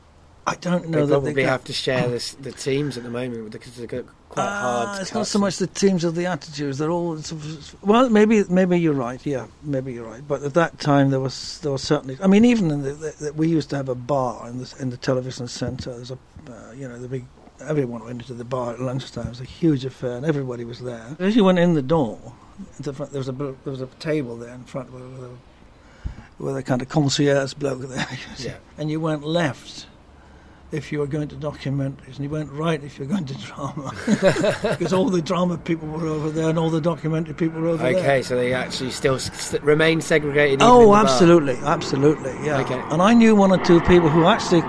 I 0.48 0.56
don't 0.56 0.88
know 0.88 1.06
they 1.06 1.08
that 1.08 1.14
probably 1.14 1.34
they 1.34 1.44
have 1.44 1.66
to 1.66 1.74
share 1.74 2.08
this, 2.08 2.32
the 2.36 2.54
teams 2.54 2.98
at 2.98 3.04
the 3.04 3.10
moment 3.10 3.52
because 3.52 3.76
they've 3.76 3.88
got 3.88 4.06
quite 4.30 4.48
hard. 4.48 4.88
Ah, 4.90 5.02
it's 5.02 5.14
not 5.14 5.28
so 5.28 5.40
much 5.40 5.58
the 5.58 5.68
teams 5.68 6.06
of 6.06 6.16
the 6.16 6.26
attitudes. 6.26 6.78
They're 6.78 6.90
all 6.90 7.20
well. 7.82 8.10
Maybe 8.10 8.46
maybe 8.50 8.80
you're 8.80 8.94
right. 8.94 9.24
Yeah, 9.26 9.48
maybe 9.62 9.92
you're 9.92 10.06
right. 10.06 10.26
But 10.26 10.44
at 10.44 10.54
that 10.54 10.80
time 10.80 11.10
there 11.10 11.20
was 11.20 11.60
there 11.60 11.74
was 11.74 11.84
certainly. 11.84 12.18
I 12.24 12.28
mean, 12.28 12.46
even 12.46 12.72
in 12.72 12.84
the, 12.84 12.94
the, 12.94 13.16
the 13.20 13.34
we 13.34 13.50
used 13.50 13.70
to 13.72 13.76
have 13.76 13.90
a 13.90 13.96
bar 13.96 14.48
in 14.48 14.60
the 14.60 14.74
in 14.80 14.90
the 14.90 14.96
television 14.96 15.50
centre. 15.50 15.94
There's 15.94 16.12
a 16.12 16.18
uh, 16.50 16.72
you 16.72 16.88
know 16.88 16.98
the 16.98 17.10
big. 17.10 17.26
Everyone 17.60 18.06
went 18.06 18.22
into 18.22 18.34
the 18.34 18.46
bar 18.46 18.74
at 18.74 18.80
lunchtime. 18.80 19.26
It 19.26 19.30
was 19.30 19.42
a 19.42 19.44
huge 19.44 19.84
affair, 19.84 20.16
and 20.16 20.26
everybody 20.26 20.64
was 20.64 20.80
there. 20.80 21.18
As 21.20 21.36
you 21.36 21.44
went 21.44 21.60
in 21.60 21.74
the 21.74 21.82
door, 21.82 22.20
the 22.80 22.94
front, 22.94 23.12
there 23.12 23.20
was 23.20 23.30
a 23.30 23.32
there 23.34 23.56
was 23.66 23.82
a 23.82 23.88
table 24.00 24.36
there 24.38 24.54
in 24.54 24.64
front 24.64 24.92
with, 24.92 25.04
a 25.04 25.30
with 26.44 26.58
a 26.58 26.64
kind 26.64 26.82
of 26.82 26.90
concierge 26.90 27.54
bloke 27.54 27.82
there. 27.82 28.08
Yeah. 28.38 28.56
and 28.78 28.90
you 28.92 29.00
went 29.00 29.24
left 29.24 29.88
if 30.70 30.92
you 30.92 31.00
were 31.00 31.08
going 31.08 31.30
to 31.30 31.36
documentaries, 31.36 32.16
and 32.18 32.20
you 32.20 32.30
went 32.30 32.52
right 32.52 32.84
if 32.84 33.00
you 33.00 33.06
were 33.06 33.12
going 33.14 33.26
to 33.26 33.34
drama, 33.36 33.94
because 34.78 34.92
all 34.92 35.10
the 35.10 35.22
drama 35.22 35.58
people 35.58 35.88
were 35.88 36.06
over 36.08 36.30
there, 36.30 36.50
and 36.50 36.60
all 36.60 36.70
the 36.70 36.82
documentary 36.82 37.34
people 37.36 37.62
were 37.62 37.70
over 37.70 37.84
there. 37.84 37.96
Okay, 37.98 38.22
so 38.22 38.36
they 38.36 38.54
actually 38.54 38.92
still 38.92 39.16
s- 39.16 39.30
s- 39.54 39.62
remain 39.62 40.02
segregated. 40.02 40.60
Oh, 40.62 40.82
the 40.82 40.88
bar. 40.88 41.04
absolutely, 41.06 41.56
absolutely, 41.64 42.34
yeah. 42.46 42.60
Okay. 42.60 42.80
And 42.92 43.02
I 43.02 43.14
knew 43.14 43.34
one 43.34 43.52
or 43.52 43.64
two 43.64 43.80
people 43.82 44.10
who 44.10 44.26
actually 44.26 44.62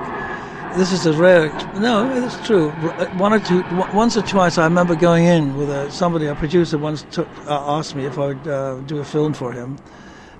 this 0.76 0.92
is 0.92 1.06
a 1.06 1.12
rare. 1.12 1.48
No, 1.74 2.10
it's 2.24 2.46
true. 2.46 2.70
One 3.18 3.32
or 3.32 3.40
two, 3.40 3.62
once 3.94 4.16
or 4.16 4.22
twice, 4.22 4.58
I 4.58 4.64
remember 4.64 4.94
going 4.94 5.24
in 5.24 5.56
with 5.56 5.70
a, 5.70 5.90
somebody. 5.90 6.26
A 6.26 6.34
producer 6.34 6.78
once 6.78 7.04
took, 7.10 7.28
uh, 7.46 7.78
asked 7.78 7.94
me 7.94 8.04
if 8.06 8.18
I 8.18 8.26
would 8.26 8.48
uh, 8.48 8.80
do 8.80 8.98
a 8.98 9.04
film 9.04 9.32
for 9.32 9.52
him 9.52 9.78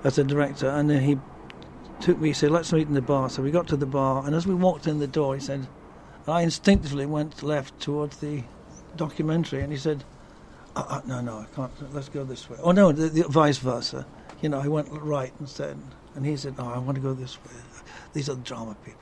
as 0.04 0.18
a 0.18 0.24
director, 0.24 0.68
and 0.68 0.90
then 0.90 1.02
he 1.02 1.18
took 2.00 2.18
me. 2.18 2.28
He 2.28 2.34
said, 2.34 2.50
"Let's 2.50 2.72
meet 2.72 2.88
in 2.88 2.94
the 2.94 3.02
bar." 3.02 3.30
So 3.30 3.42
we 3.42 3.50
got 3.50 3.68
to 3.68 3.76
the 3.76 3.86
bar, 3.86 4.24
and 4.26 4.34
as 4.34 4.46
we 4.46 4.54
walked 4.54 4.86
in 4.86 4.98
the 4.98 5.06
door, 5.06 5.34
he 5.34 5.40
said, 5.40 5.66
I 6.28 6.42
instinctively 6.42 7.06
went 7.06 7.42
left 7.42 7.80
towards 7.80 8.18
the 8.18 8.44
documentary, 8.96 9.62
and 9.62 9.72
he 9.72 9.78
said, 9.78 10.04
uh, 10.76 10.84
uh, 10.88 11.00
"No, 11.06 11.20
no, 11.20 11.38
I 11.38 11.46
can't. 11.54 11.72
Let's 11.94 12.08
go 12.08 12.24
this 12.24 12.50
way." 12.50 12.58
Oh 12.62 12.72
no, 12.72 12.92
the, 12.92 13.08
the 13.08 13.28
vice 13.28 13.58
versa. 13.58 14.06
You 14.42 14.50
know, 14.50 14.60
I 14.60 14.68
went 14.68 14.88
right 14.90 15.32
instead, 15.40 15.78
and 16.14 16.26
he 16.26 16.36
said, 16.36 16.54
"Oh, 16.58 16.68
I 16.68 16.78
want 16.78 16.96
to 16.96 17.02
go 17.02 17.14
this 17.14 17.38
way. 17.44 17.52
These 18.12 18.28
are 18.28 18.36
drama 18.36 18.76
people." 18.84 18.97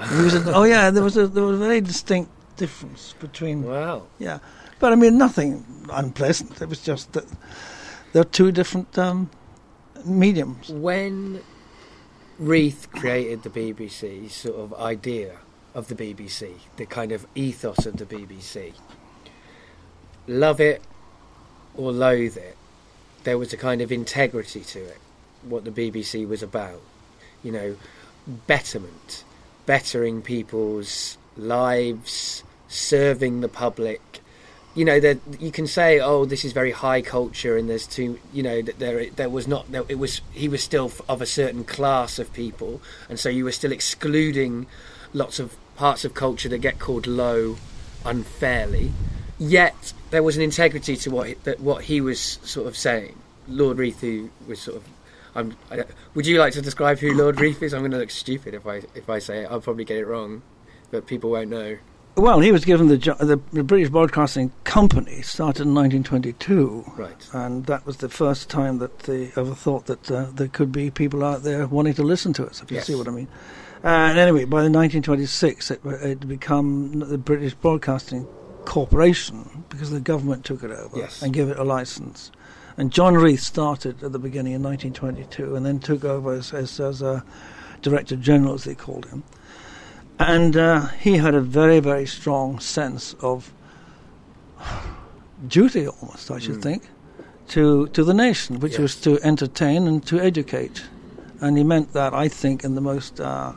And 0.00 0.48
oh 0.48 0.64
yeah, 0.64 0.90
there 0.90 1.02
was 1.02 1.16
a 1.16 1.26
there 1.26 1.44
was 1.44 1.56
a 1.60 1.64
very 1.64 1.80
distinct 1.80 2.30
difference 2.56 3.14
between 3.20 3.62
Wow. 3.64 4.06
yeah, 4.18 4.38
but 4.78 4.92
I 4.92 4.96
mean 4.96 5.18
nothing 5.18 5.64
unpleasant. 5.92 6.60
It 6.60 6.68
was 6.68 6.80
just 6.82 7.12
that 7.12 7.24
they're 8.12 8.24
two 8.24 8.50
different 8.52 8.98
um, 8.98 9.30
mediums. 10.04 10.68
When 10.70 11.40
Reith 12.38 12.88
created 12.92 13.42
the 13.42 13.50
BBC 13.50 14.30
sort 14.30 14.56
of 14.56 14.74
idea 14.74 15.36
of 15.74 15.88
the 15.88 15.94
BBC, 15.94 16.54
the 16.76 16.86
kind 16.86 17.12
of 17.12 17.26
ethos 17.34 17.86
of 17.86 17.98
the 17.98 18.06
BBC, 18.06 18.72
love 20.26 20.60
it 20.60 20.82
or 21.76 21.92
loathe 21.92 22.36
it, 22.36 22.56
there 23.24 23.38
was 23.38 23.52
a 23.52 23.56
kind 23.56 23.80
of 23.80 23.92
integrity 23.92 24.60
to 24.60 24.80
it, 24.80 24.98
what 25.42 25.64
the 25.64 25.70
BBC 25.70 26.26
was 26.26 26.42
about. 26.42 26.80
You 27.42 27.52
know, 27.52 27.76
betterment, 28.46 29.24
bettering 29.66 30.22
people's 30.22 31.18
lives, 31.36 32.42
serving 32.68 33.40
the 33.40 33.48
public. 33.48 34.20
You 34.74 34.84
know, 34.84 35.00
that 35.00 35.18
you 35.40 35.50
can 35.50 35.66
say, 35.66 35.98
"Oh, 35.98 36.24
this 36.24 36.44
is 36.44 36.52
very 36.52 36.70
high 36.70 37.02
culture," 37.02 37.56
and 37.56 37.68
there's 37.68 37.86
too, 37.86 38.18
you 38.32 38.42
know, 38.42 38.62
that 38.62 38.78
there 38.78 39.10
there 39.10 39.28
was 39.28 39.48
not, 39.48 39.70
there, 39.72 39.84
it 39.88 39.98
was 39.98 40.20
he 40.32 40.48
was 40.48 40.62
still 40.62 40.92
of 41.08 41.20
a 41.20 41.26
certain 41.26 41.64
class 41.64 42.18
of 42.18 42.32
people, 42.32 42.80
and 43.08 43.18
so 43.18 43.28
you 43.28 43.44
were 43.44 43.52
still 43.52 43.72
excluding 43.72 44.66
lots 45.12 45.40
of 45.40 45.56
parts 45.76 46.04
of 46.04 46.14
culture 46.14 46.48
that 46.48 46.58
get 46.58 46.78
called 46.78 47.06
low 47.06 47.56
unfairly. 48.04 48.92
Yet 49.38 49.92
there 50.10 50.22
was 50.22 50.36
an 50.36 50.42
integrity 50.42 50.96
to 50.98 51.10
what 51.10 51.28
he, 51.28 51.34
that 51.44 51.60
what 51.60 51.84
he 51.84 52.00
was 52.00 52.38
sort 52.44 52.66
of 52.66 52.76
saying. 52.76 53.16
Lord 53.48 53.78
Reith, 53.78 54.04
was 54.46 54.60
sort 54.60 54.76
of, 54.76 54.84
I'm, 55.34 55.56
I, 55.70 55.84
would 56.14 56.26
you 56.26 56.38
like 56.38 56.52
to 56.54 56.60
describe 56.62 56.98
who 56.98 57.12
Lord 57.14 57.40
Reith 57.40 57.62
is? 57.62 57.72
I'm 57.72 57.80
going 57.80 57.92
to 57.92 57.98
look 57.98 58.10
stupid 58.10 58.54
if 58.54 58.66
I 58.66 58.82
if 58.94 59.08
I 59.08 59.18
say 59.18 59.44
it. 59.44 59.48
I'll 59.50 59.60
probably 59.60 59.84
get 59.84 59.98
it 59.98 60.06
wrong, 60.06 60.42
but 60.90 61.06
people 61.06 61.30
won't 61.30 61.50
know. 61.50 61.78
Well, 62.16 62.40
he 62.40 62.50
was 62.52 62.64
given 62.64 62.88
the 62.88 62.96
the, 63.52 63.62
British 63.62 63.88
Broadcasting 63.88 64.52
Company 64.64 65.22
started 65.22 65.62
in 65.62 65.74
1922. 65.74 66.92
Right. 66.96 67.28
and 67.32 67.64
that 67.66 67.86
was 67.86 67.98
the 67.98 68.08
first 68.08 68.50
time 68.50 68.78
that 68.78 68.98
they 69.00 69.30
ever 69.36 69.54
thought 69.54 69.86
that 69.86 70.10
uh, 70.10 70.26
there 70.34 70.48
could 70.48 70.72
be 70.72 70.90
people 70.90 71.24
out 71.24 71.44
there 71.44 71.66
wanting 71.66 71.94
to 71.94 72.02
listen 72.02 72.32
to 72.34 72.46
us, 72.46 72.60
if 72.62 72.70
you 72.70 72.78
Yes. 72.78 72.86
see 72.86 72.94
what 72.96 73.06
I 73.08 73.12
mean. 73.12 73.28
And 73.82 74.18
anyway, 74.18 74.44
by 74.44 74.58
1926, 74.68 75.70
it 75.70 75.80
had 75.84 76.28
become 76.28 76.98
the 76.98 77.16
British 77.16 77.54
Broadcasting 77.54 78.26
Corporation 78.66 79.64
because 79.68 79.90
the 79.90 80.00
government 80.00 80.44
took 80.44 80.62
it 80.62 80.70
over 80.70 80.98
Yes. 80.98 81.22
and 81.22 81.32
gave 81.32 81.48
it 81.48 81.58
a 81.58 81.64
license. 81.64 82.30
And 82.80 82.90
John 82.90 83.14
Reith 83.14 83.40
started 83.42 84.02
at 84.02 84.12
the 84.12 84.18
beginning 84.18 84.54
in 84.54 84.62
1922, 84.62 85.54
and 85.54 85.66
then 85.66 85.80
took 85.80 86.02
over 86.02 86.32
as 86.32 86.54
as, 86.54 86.80
as 86.80 87.02
a 87.02 87.22
director 87.82 88.16
general, 88.16 88.54
as 88.54 88.64
they 88.64 88.74
called 88.74 89.04
him. 89.04 89.22
And 90.18 90.56
uh, 90.56 90.86
he 90.98 91.18
had 91.18 91.34
a 91.34 91.42
very, 91.42 91.80
very 91.80 92.06
strong 92.06 92.58
sense 92.58 93.14
of 93.20 93.52
duty, 95.46 95.88
almost, 95.88 96.30
I 96.30 96.38
should 96.38 96.60
Mm. 96.60 96.62
think, 96.62 96.82
to 97.48 97.88
to 97.88 98.02
the 98.02 98.14
nation, 98.14 98.60
which 98.60 98.78
was 98.78 98.96
to 99.02 99.20
entertain 99.22 99.86
and 99.86 100.02
to 100.06 100.18
educate, 100.18 100.84
and 101.42 101.58
he 101.58 101.64
meant 101.64 101.92
that, 101.92 102.14
I 102.14 102.28
think, 102.28 102.64
in 102.64 102.76
the 102.76 102.80
most 102.80 103.20
uh, 103.20 103.52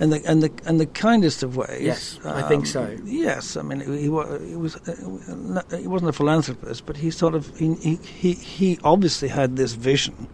in 0.00 0.10
the 0.10 0.30
in 0.30 0.40
the 0.40 0.50
in 0.66 0.76
the 0.78 0.86
kindest 0.86 1.42
of 1.42 1.56
ways. 1.56 1.78
Um, 1.80 1.84
Yes, 1.86 2.18
I 2.24 2.42
think 2.48 2.66
so. 2.66 2.96
Yes, 3.04 3.56
I 3.56 3.62
mean, 3.62 3.80
he, 3.80 4.02
he 4.02 4.08
was 4.56 4.76
uh, 4.76 5.62
he 5.78 5.86
wasn't 5.86 6.10
a 6.10 6.12
philanthropist, 6.12 6.84
but 6.86 6.96
he 6.96 7.10
sort 7.10 7.34
of 7.34 7.56
he, 7.58 7.96
he 7.96 8.32
he 8.34 8.78
obviously 8.84 9.28
had 9.28 9.56
this 9.56 9.72
vision 9.72 10.28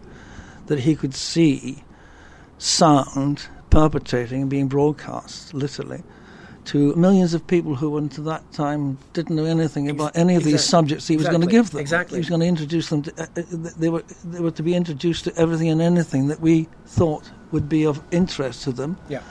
that 0.67 0.79
he 0.79 0.95
could 0.95 1.13
see 1.15 1.83
sound 2.57 3.47
perpetrating 3.69 4.41
and 4.41 4.49
being 4.49 4.67
broadcast, 4.67 5.53
literally, 5.53 6.03
to 6.65 6.95
millions 6.95 7.33
of 7.33 7.45
people 7.47 7.75
who, 7.75 7.97
until 7.97 8.23
that 8.25 8.49
time, 8.53 8.97
didn't 9.13 9.35
know 9.35 9.45
anything 9.45 9.89
about 9.89 10.15
any 10.15 10.35
of 10.35 10.43
these 10.43 10.53
exact- 10.53 10.69
subjects 10.69 11.07
he 11.07 11.17
was 11.17 11.27
going 11.27 11.41
to 11.41 11.47
give 11.47 11.71
them. 11.71 11.81
exactly. 11.81 12.17
He 12.17 12.19
was 12.21 12.29
going 12.29 12.41
to 12.41 12.47
introduce 12.47 12.89
them. 12.89 13.01
To, 13.03 13.11
uh, 13.21 13.25
uh, 13.35 13.69
they 13.77 13.89
were 13.89 14.03
they 14.23 14.39
were 14.39 14.51
to 14.51 14.63
be 14.63 14.75
introduced 14.75 15.23
to 15.25 15.35
everything 15.37 15.69
and 15.69 15.81
anything 15.81 16.27
that 16.27 16.39
we 16.39 16.67
thought 16.85 17.31
would 17.51 17.67
be 17.67 17.85
of 17.85 18.01
interest 18.11 18.63
to 18.63 18.71
them, 18.71 18.97
Yeah. 19.09 19.21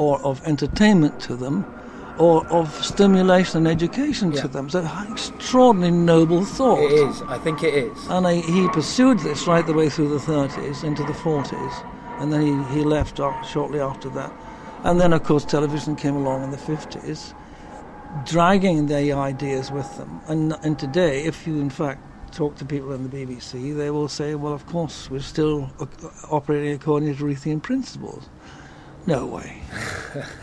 Or 0.00 0.18
of 0.22 0.42
entertainment 0.46 1.20
to 1.20 1.36
them, 1.36 1.62
or 2.18 2.46
of 2.46 2.66
stimulation 2.82 3.58
and 3.58 3.68
education 3.68 4.32
Yeah. 4.32 4.40
to 4.42 4.48
them. 4.48 4.70
So, 4.70 4.80
extraordinarily 5.10 5.94
noble 5.96 6.42
thought. 6.46 6.78
It 6.80 6.92
is. 6.92 7.20
I 7.28 7.36
think 7.36 7.62
it 7.62 7.74
is. 7.74 7.98
And 8.08 8.26
I, 8.26 8.36
he 8.36 8.66
pursued 8.68 9.18
this 9.20 9.46
right 9.46 9.66
the 9.66 9.74
way 9.74 9.90
through 9.90 10.08
the 10.08 10.24
30s 10.32 10.84
into 10.84 11.02
the 11.02 11.12
40s, 11.12 11.74
and 12.18 12.32
then 12.32 12.40
he, 12.40 12.74
he 12.78 12.82
left 12.82 13.20
off 13.20 13.36
shortly 13.46 13.78
after 13.78 14.08
that. 14.10 14.32
And 14.84 14.98
then, 14.98 15.12
of 15.12 15.22
course, 15.22 15.44
television 15.44 15.96
came 15.96 16.16
along 16.16 16.44
in 16.44 16.50
the 16.50 16.56
50s, 16.56 17.34
dragging 18.24 18.86
the 18.86 19.12
ideas 19.12 19.70
with 19.70 19.90
them. 19.98 20.20
And, 20.28 20.54
and 20.62 20.78
today, 20.78 21.24
if 21.24 21.46
you 21.46 21.60
in 21.60 21.68
fact 21.68 22.00
talk 22.34 22.56
to 22.56 22.64
people 22.64 22.92
in 22.92 23.02
the 23.08 23.14
BBC, 23.14 23.76
they 23.76 23.90
will 23.90 24.08
say, 24.08 24.34
well, 24.34 24.54
of 24.54 24.64
course, 24.66 25.10
we're 25.10 25.20
still 25.20 25.70
operating 26.30 26.72
according 26.72 27.14
to 27.14 27.22
Reithian 27.24 27.60
principles. 27.60 28.30
No 29.06 29.26
way. 29.26 29.62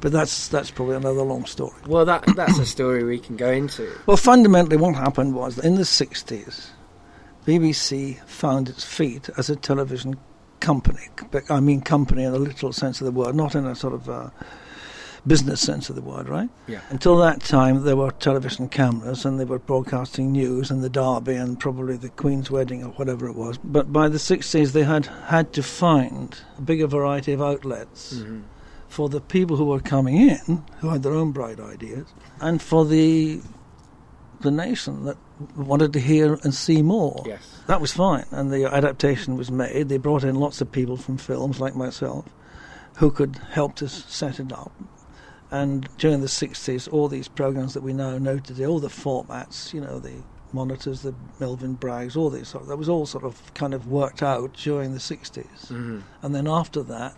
but 0.00 0.12
that's, 0.12 0.48
that's 0.48 0.70
probably 0.70 0.96
another 0.96 1.22
long 1.22 1.46
story. 1.46 1.80
Well, 1.86 2.04
that 2.04 2.24
that's 2.36 2.58
a 2.58 2.66
story 2.66 3.04
we 3.04 3.18
can 3.18 3.36
go 3.36 3.50
into. 3.50 3.90
Well, 4.06 4.16
fundamentally, 4.16 4.76
what 4.76 4.94
happened 4.94 5.34
was 5.34 5.56
that 5.56 5.64
in 5.64 5.76
the 5.76 5.82
60s, 5.82 6.68
BBC 7.46 8.22
found 8.26 8.68
its 8.68 8.84
feet 8.84 9.28
as 9.36 9.50
a 9.50 9.56
television 9.56 10.16
company. 10.60 11.08
But 11.30 11.50
I 11.50 11.60
mean, 11.60 11.82
company 11.82 12.24
in 12.24 12.32
a 12.32 12.38
literal 12.38 12.72
sense 12.72 13.00
of 13.00 13.04
the 13.04 13.12
word, 13.12 13.34
not 13.34 13.54
in 13.54 13.66
a 13.66 13.74
sort 13.74 13.94
of 13.94 14.08
uh, 14.08 14.30
business 15.26 15.60
sense 15.60 15.88
of 15.88 15.96
the 15.96 16.02
word, 16.02 16.28
right? 16.28 16.50
Yeah. 16.66 16.80
Until 16.90 17.16
that 17.18 17.40
time, 17.42 17.84
there 17.84 17.96
were 17.96 18.10
television 18.10 18.68
cameras 18.68 19.24
and 19.24 19.40
they 19.40 19.44
were 19.46 19.58
broadcasting 19.58 20.32
news 20.32 20.70
and 20.70 20.82
the 20.84 20.90
Derby 20.90 21.34
and 21.34 21.58
probably 21.58 21.96
the 21.96 22.10
Queen's 22.10 22.50
wedding 22.50 22.82
or 22.84 22.90
whatever 22.90 23.26
it 23.26 23.34
was. 23.34 23.58
But 23.64 23.92
by 23.92 24.08
the 24.08 24.18
60s, 24.18 24.72
they 24.72 24.84
had 24.84 25.06
had 25.06 25.52
to 25.54 25.62
find 25.62 26.36
a 26.58 26.62
bigger 26.62 26.86
variety 26.86 27.32
of 27.32 27.40
outlets 27.40 28.14
Mhm. 28.14 28.42
for 28.88 29.08
the 29.08 29.20
people 29.20 29.56
who 29.56 29.64
were 29.64 29.80
coming 29.80 30.16
in, 30.16 30.62
who 30.80 30.90
had 30.90 31.02
their 31.02 31.14
own 31.14 31.32
bright 31.32 31.58
ideas, 31.58 32.06
and 32.40 32.60
for 32.60 32.84
the 32.84 33.40
the 34.40 34.50
nation 34.50 35.04
that 35.06 35.16
wanted 35.56 35.90
to 35.94 35.98
hear 35.98 36.38
and 36.42 36.52
see 36.54 36.82
more. 36.82 37.22
Yes. 37.24 37.40
That 37.66 37.80
was 37.80 37.92
fine, 37.92 38.26
and 38.30 38.52
the 38.52 38.66
adaptation 38.66 39.38
was 39.38 39.50
made. 39.50 39.88
They 39.88 39.96
brought 39.96 40.22
in 40.22 40.34
lots 40.34 40.60
of 40.60 40.70
people 40.70 40.98
from 40.98 41.16
films, 41.16 41.60
like 41.60 41.74
myself, 41.74 42.26
who 42.96 43.10
could 43.10 43.36
help 43.52 43.74
to 43.76 43.88
set 43.88 44.38
it 44.38 44.52
up. 44.52 44.70
And 45.54 45.88
during 45.98 46.20
the 46.20 46.26
60s, 46.26 46.92
all 46.92 47.06
these 47.06 47.28
programs 47.28 47.74
that 47.74 47.82
we 47.84 47.92
now 47.92 48.18
know 48.18 48.38
today, 48.40 48.66
all 48.66 48.80
the 48.80 48.88
formats, 48.88 49.72
you 49.72 49.80
know, 49.80 50.00
the 50.00 50.14
monitors, 50.52 51.02
the 51.02 51.14
Melvin 51.38 51.76
Braggs, 51.76 52.16
all 52.16 52.28
these, 52.28 52.52
that 52.52 52.76
was 52.76 52.88
all 52.88 53.06
sort 53.06 53.22
of 53.24 53.54
kind 53.54 53.72
of 53.72 53.86
worked 53.86 54.20
out 54.22 54.54
during 54.54 54.92
the 54.94 54.98
60s. 55.00 55.66
Mhm. 55.70 56.02
And 56.22 56.34
then 56.34 56.48
after 56.48 56.82
that, 56.82 57.14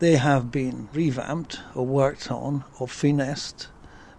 they 0.00 0.16
have 0.16 0.50
been 0.50 0.88
revamped 0.92 1.60
or 1.76 1.86
worked 1.86 2.28
on 2.30 2.64
or 2.80 2.88
finessed, 2.88 3.68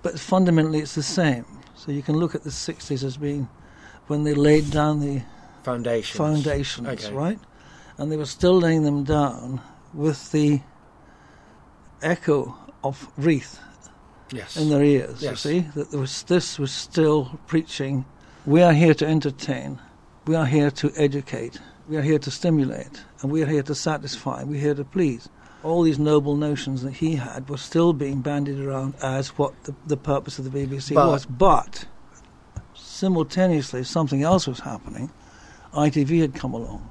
but 0.02 0.18
fundamentally 0.18 0.80
it's 0.80 0.95
the 0.95 1.04
same. 1.04 1.45
So 1.76 1.91
you 1.91 2.04
can 2.04 2.16
look 2.16 2.34
at 2.36 2.43
the 2.43 2.52
60s 2.52 3.04
as 3.04 3.18
being 3.18 3.49
when 4.08 4.24
they 4.24 4.34
laid 4.34 4.72
down 4.72 5.02
the 5.02 5.24
Foundations. 5.64 6.18
foundations, 6.18 6.88
Okay. 6.88 7.14
right? 7.14 7.39
And 7.97 8.10
they 8.12 8.18
were 8.18 8.26
still 8.39 8.58
laying 8.58 8.84
them 8.84 9.04
down 9.04 9.60
with 9.93 10.32
the 10.32 10.62
echo 12.02 12.56
of 12.84 13.07
Reith 13.17 13.59
Yes. 14.32 14.55
in 14.57 14.69
their 14.69 14.84
ears. 14.84 15.21
Yes. 15.21 15.45
You 15.45 15.51
see 15.51 15.59
that 15.75 15.91
there 15.91 15.99
was 15.99 16.23
this 16.23 16.57
was 16.57 16.71
still 16.71 17.39
preaching. 17.47 18.05
We 18.45 18.61
are 18.61 18.73
here 18.73 18.93
to 18.95 19.05
entertain. 19.05 19.79
We 20.25 20.36
are 20.36 20.45
here 20.45 20.71
to 20.71 20.91
educate. 20.95 21.59
We 21.89 21.97
are 21.97 22.01
here 22.01 22.19
to 22.19 22.32
stimulate, 22.32 23.01
and 23.21 23.32
we 23.32 23.41
are 23.43 23.47
here 23.47 23.63
to 23.63 23.75
satisfy. 23.75 24.43
We're 24.43 24.61
here 24.61 24.75
to 24.75 24.84
please. 24.86 25.27
All 25.63 25.84
these 25.84 25.99
noble 25.99 26.36
notions 26.36 26.82
that 26.84 26.93
he 26.93 27.15
had 27.17 27.49
were 27.49 27.57
still 27.57 27.93
being 27.93 28.21
bandied 28.21 28.59
around 28.59 28.95
as 29.03 29.29
what 29.38 29.61
the, 29.63 29.75
the 29.86 29.97
purpose 29.97 30.39
of 30.39 30.49
the 30.51 30.65
BBC 30.65 30.95
But- 30.95 31.07
was. 31.07 31.25
But 31.25 31.86
simultaneously, 32.73 33.84
something 33.84 34.23
else 34.23 34.47
was 34.47 34.59
happening. 34.61 35.11
ITV 35.73 36.21
had 36.21 36.34
come 36.36 36.53
along. 36.53 36.88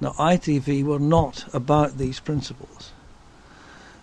Now, 0.00 0.12
ITV 0.12 0.84
were 0.84 0.98
not 1.00 1.44
about 1.54 1.98
these 1.98 2.20
principles. 2.20 2.92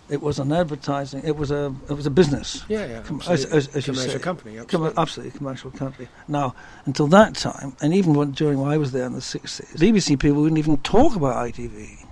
It 0.08 0.22
was 0.22 0.38
an 0.38 0.52
advertising. 0.52 1.22
It 1.24 1.36
was 1.36 1.50
a 1.50 1.74
it 1.88 1.94
was 1.94 2.06
a 2.06 2.10
business. 2.10 2.64
Yeah, 2.68 2.86
yeah. 2.86 3.02
Com- 3.02 3.20
as, 3.22 3.44
absolutely. 3.44 3.58
as, 3.58 3.68
as 3.68 3.86
you 3.86 3.92
commercial 3.92 4.12
say. 4.12 4.18
company. 4.20 4.54
Com- 4.56 4.64
Absolutely. 4.66 5.02
absolutely 5.02 5.38
commercial 5.38 5.70
company. 5.72 6.08
Now, 6.28 6.54
until 6.84 7.08
that 7.08 7.34
time, 7.34 7.76
and 7.80 7.92
even 7.92 8.14
when, 8.14 8.30
during 8.30 8.60
when 8.60 8.70
I 8.70 8.76
was 8.76 8.92
there 8.92 9.04
in 9.06 9.14
the 9.14 9.18
60s, 9.18 9.76
BBC 9.76 10.18
people 10.18 10.42
wouldn't 10.42 10.58
even 10.58 10.76
talk 10.78 11.16
about 11.16 11.34
ITV. 11.48 12.06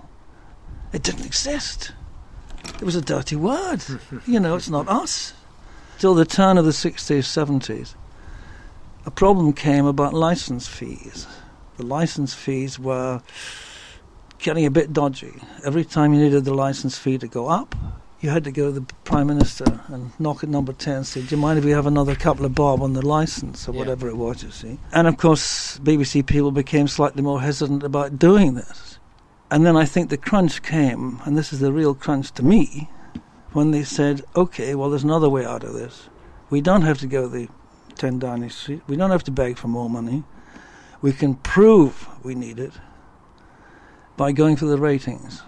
It 0.91 1.03
didn't 1.03 1.25
exist. 1.25 1.93
It 2.75 2.83
was 2.83 2.95
a 2.95 3.01
dirty 3.01 3.35
word. 3.37 3.81
you 4.27 4.39
know, 4.39 4.55
it's 4.55 4.69
not 4.69 4.87
us. 4.89 5.33
Till 5.97 6.15
the 6.15 6.25
turn 6.25 6.57
of 6.57 6.65
the 6.65 6.71
60s, 6.71 7.23
70s, 7.23 7.95
a 9.05 9.11
problem 9.11 9.53
came 9.53 9.85
about 9.85 10.13
license 10.13 10.67
fees. 10.67 11.27
The 11.77 11.85
license 11.85 12.33
fees 12.33 12.77
were 12.77 13.21
getting 14.39 14.65
a 14.65 14.71
bit 14.71 14.93
dodgy. 14.93 15.41
Every 15.63 15.85
time 15.85 16.13
you 16.13 16.19
needed 16.21 16.45
the 16.45 16.53
license 16.53 16.97
fee 16.97 17.17
to 17.17 17.27
go 17.27 17.47
up, 17.47 17.75
you 18.21 18.29
had 18.29 18.43
to 18.45 18.51
go 18.51 18.71
to 18.71 18.79
the 18.79 18.93
Prime 19.03 19.27
Minister 19.27 19.65
and 19.87 20.11
knock 20.19 20.43
at 20.43 20.49
number 20.49 20.73
10 20.73 20.95
and 20.97 21.07
say, 21.07 21.21
Do 21.21 21.35
you 21.35 21.41
mind 21.41 21.59
if 21.59 21.65
we 21.65 21.71
have 21.71 21.85
another 21.85 22.15
couple 22.15 22.45
of 22.45 22.55
bob 22.55 22.81
on 22.81 22.93
the 22.93 23.05
license 23.05 23.67
or 23.67 23.73
Yeah. 23.73 23.79
whatever 23.79 24.07
it 24.07 24.17
was, 24.17 24.43
you 24.43 24.51
see? 24.51 24.79
And 24.93 25.07
of 25.07 25.17
course, 25.17 25.79
BBC 25.79 26.23
people 26.25 26.51
became 26.51 26.87
slightly 26.87 27.21
more 27.21 27.41
hesitant 27.41 27.83
about 27.83 28.17
doing 28.17 28.55
this. 28.55 28.97
And 29.51 29.65
then 29.65 29.77
I 29.77 29.85
think 29.85 30.09
the 30.09 30.17
crunch 30.17 30.63
came, 30.63 31.19
and 31.23 31.37
this 31.37 31.53
is 31.53 31.59
the 31.59 31.71
real 31.71 31.93
crunch 31.93 32.31
to 32.33 32.43
me, 32.43 32.89
when 33.53 33.71
they 33.71 33.83
said, 33.83 34.23
Okay, 34.35 34.73
well, 34.75 34.89
there's 34.89 35.03
another 35.03 35.29
way 35.29 35.45
out 35.45 35.63
of 35.63 35.73
this. 35.73 36.09
We 36.49 36.61
don't 36.61 36.81
have 36.81 36.99
to 36.99 37.07
go 37.07 37.23
to 37.23 37.27
the 37.29 37.47
10 37.95 38.19
Downing 38.19 38.49
Street, 38.49 38.81
we 38.87 38.95
don't 38.95 39.11
have 39.11 39.23
to 39.25 39.31
beg 39.31 39.57
for 39.57 39.67
more 39.67 39.89
money. 39.89 40.23
We 41.01 41.13
can 41.13 41.35
prove 41.35 42.07
we 42.23 42.33
need 42.33 42.59
it 42.59 42.73
by 44.17 44.31
going 44.31 44.55
for 44.55 44.65
the 44.65 44.77
ratings. 44.77 45.41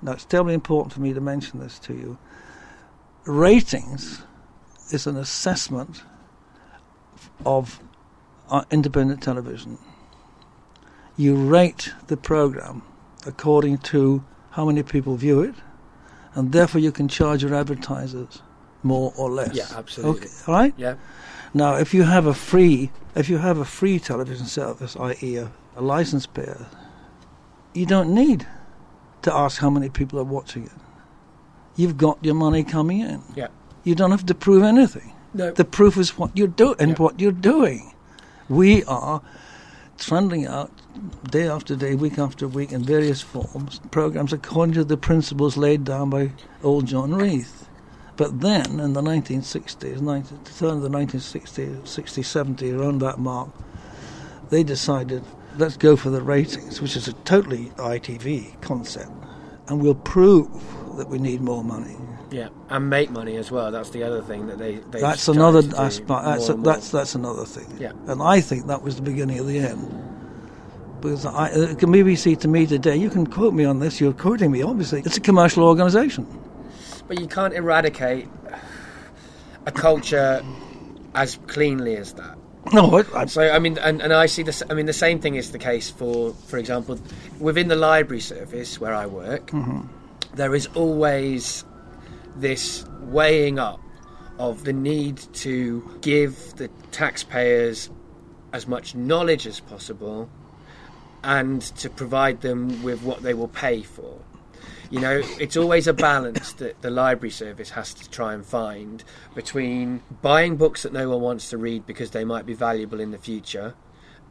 Now, 0.00 0.12
it's 0.12 0.24
terribly 0.24 0.54
important 0.54 0.92
for 0.92 1.00
me 1.00 1.12
to 1.12 1.20
mention 1.20 1.60
this 1.60 1.78
to 1.80 1.94
you. 1.94 2.18
Ratings 3.24 4.22
is 4.90 5.06
an 5.06 5.16
assessment 5.16 6.02
of 7.46 7.80
uh, 8.50 8.64
independent 8.70 9.22
television. 9.22 9.78
You 11.16 11.36
rate 11.36 11.92
the 12.08 12.16
program 12.16 12.82
according 13.26 13.78
to 13.78 14.24
how 14.50 14.64
many 14.66 14.82
people 14.82 15.16
view 15.16 15.40
it, 15.40 15.54
and 16.34 16.52
therefore 16.52 16.80
you 16.80 16.92
can 16.92 17.08
charge 17.08 17.42
your 17.42 17.54
advertisers 17.54 18.42
more 18.82 19.12
or 19.16 19.30
less. 19.30 19.54
Yeah, 19.54 19.66
absolutely. 19.74 20.22
Okay, 20.22 20.30
all 20.46 20.54
right. 20.54 20.74
Yeah. 20.76 20.96
Now, 21.54 21.76
if 21.76 21.94
you 21.94 22.02
have 22.04 22.26
a 22.26 22.34
free, 22.34 22.90
if 23.14 23.28
you 23.28 23.38
have 23.38 23.58
a 23.58 23.64
free 23.64 23.98
television 23.98 24.46
service, 24.46 24.96
i.e., 24.96 25.36
a, 25.36 25.52
a 25.76 25.82
license 25.82 26.26
payer, 26.26 26.66
you 27.74 27.86
don't 27.86 28.14
need 28.14 28.46
to 29.22 29.32
ask 29.34 29.60
how 29.60 29.70
many 29.70 29.88
people 29.88 30.18
are 30.18 30.24
watching 30.24 30.64
it. 30.64 30.72
You've 31.76 31.96
got 31.96 32.18
your 32.22 32.34
money 32.34 32.64
coming 32.64 33.00
in. 33.00 33.22
Yeah. 33.34 33.48
You 33.84 33.94
don't 33.94 34.10
have 34.10 34.26
to 34.26 34.34
prove 34.34 34.62
anything. 34.62 35.12
No. 35.34 35.50
The 35.50 35.64
proof 35.64 35.96
is 35.96 36.18
what 36.18 36.36
you're 36.36 36.48
doing 36.48 36.76
and 36.78 36.90
Yeah. 36.90 36.96
what 36.98 37.20
you're 37.20 37.32
doing. 37.32 37.94
We 38.48 38.84
are 38.84 39.22
trundling 39.98 40.46
out 40.46 40.70
day 41.30 41.48
after 41.48 41.74
day, 41.74 41.94
week 41.94 42.18
after 42.18 42.46
week, 42.46 42.72
in 42.72 42.82
various 42.82 43.22
forms, 43.22 43.80
programs 43.90 44.32
according 44.32 44.74
to 44.74 44.84
the 44.84 44.96
principles 44.96 45.56
laid 45.56 45.84
down 45.84 46.10
by 46.10 46.32
old 46.62 46.86
John 46.86 47.14
Reith. 47.14 47.68
But 48.16 48.40
then, 48.42 48.78
in 48.78 48.92
the 48.92 49.00
1960s, 49.00 50.02
19, 50.02 50.38
the 50.44 50.50
turn 50.50 50.76
of 50.76 50.82
the 50.82 50.90
1960s, 50.90 51.88
60, 51.88 52.22
70, 52.22 52.70
around 52.72 52.98
that 53.00 53.18
mark, 53.18 53.48
they 54.50 54.62
decided, 54.62 55.24
let's 55.56 55.76
go 55.76 55.96
for 55.96 56.10
the 56.10 56.22
ratings, 56.22 56.80
which 56.80 56.96
is 56.96 57.08
a 57.08 57.12
totally 57.12 57.66
ITV 57.76 58.60
concept, 58.60 59.10
and 59.68 59.80
we'll 59.80 59.94
prove 59.94 60.48
that 60.96 61.08
we 61.08 61.18
need 61.18 61.40
more 61.40 61.64
money. 61.64 61.96
Yeah, 62.30 62.48
and 62.70 62.88
make 62.88 63.10
money 63.10 63.36
as 63.36 63.50
well. 63.50 63.70
That's 63.70 63.90
the 63.90 64.02
other 64.02 64.22
thing 64.22 64.46
that 64.46 64.58
they. 64.58 64.76
they 64.76 65.00
That's 65.00 65.28
another 65.28 65.62
aspect. 65.76 66.08
That's 66.08 66.48
more. 66.48 66.58
that's 66.58 66.90
that's 66.90 67.14
another 67.14 67.44
thing. 67.44 67.66
Yeah. 67.78 67.92
And 68.06 68.22
I 68.22 68.40
think 68.40 68.66
that 68.68 68.82
was 68.82 68.96
the 68.96 69.02
beginning 69.02 69.38
of 69.38 69.46
the 69.46 69.58
end. 69.58 69.98
Because 71.02 71.26
I, 71.26 71.50
uh, 71.50 71.74
BBC 71.74 72.38
to 72.40 72.48
me 72.48 72.66
today, 72.66 72.96
you 72.96 73.10
can 73.10 73.26
quote 73.26 73.52
me 73.52 73.64
on 73.64 73.80
this. 73.80 74.00
You're 74.00 74.12
quoting 74.12 74.52
me, 74.52 74.62
obviously. 74.62 75.00
It's 75.00 75.16
a 75.16 75.20
commercial 75.20 75.64
organisation. 75.64 76.26
But 77.08 77.20
you 77.20 77.26
can't 77.26 77.52
eradicate 77.52 78.28
a 79.66 79.72
culture 79.72 80.42
as 81.14 81.38
cleanly 81.48 81.96
as 81.96 82.14
that. 82.14 82.38
No, 82.72 83.02
I, 83.14 83.26
So 83.26 83.50
I 83.50 83.58
mean, 83.58 83.76
and, 83.78 84.00
and 84.00 84.12
I 84.12 84.26
see 84.26 84.42
this. 84.42 84.62
I 84.70 84.74
mean, 84.74 84.86
the 84.86 84.92
same 84.92 85.18
thing 85.20 85.34
is 85.34 85.52
the 85.52 85.58
case 85.58 85.90
for, 85.90 86.32
for 86.32 86.58
example, 86.58 86.98
within 87.40 87.68
the 87.68 87.76
library 87.76 88.20
service 88.20 88.80
where 88.80 88.94
I 88.94 89.06
work. 89.06 89.48
Mm-hmm. 89.48 89.88
there 90.34 90.54
is 90.54 90.66
always 90.74 91.64
this 92.36 92.84
weighing 93.00 93.58
up 93.58 93.80
of 94.38 94.64
the 94.64 94.72
need 94.72 95.18
to 95.34 95.98
give 96.00 96.54
the 96.56 96.68
taxpayers 96.90 97.90
as 98.52 98.66
much 98.66 98.94
knowledge 98.94 99.46
as 99.46 99.60
possible 99.60 100.28
and 101.24 101.62
to 101.62 101.88
provide 101.90 102.40
them 102.40 102.82
with 102.82 103.02
what 103.02 103.22
they 103.22 103.34
will 103.34 103.48
pay 103.48 103.82
for. 103.82 104.18
You 104.92 105.00
know, 105.00 105.22
it's 105.40 105.56
always 105.56 105.86
a 105.86 105.94
balance 105.94 106.52
that 106.52 106.82
the 106.82 106.90
library 106.90 107.30
service 107.30 107.70
has 107.70 107.94
to 107.94 108.10
try 108.10 108.34
and 108.34 108.44
find 108.44 109.02
between 109.34 110.02
buying 110.20 110.58
books 110.58 110.82
that 110.82 110.92
no 110.92 111.08
one 111.08 111.22
wants 111.22 111.48
to 111.48 111.56
read 111.56 111.86
because 111.86 112.10
they 112.10 112.26
might 112.26 112.44
be 112.44 112.52
valuable 112.52 113.00
in 113.00 113.10
the 113.10 113.16
future 113.16 113.72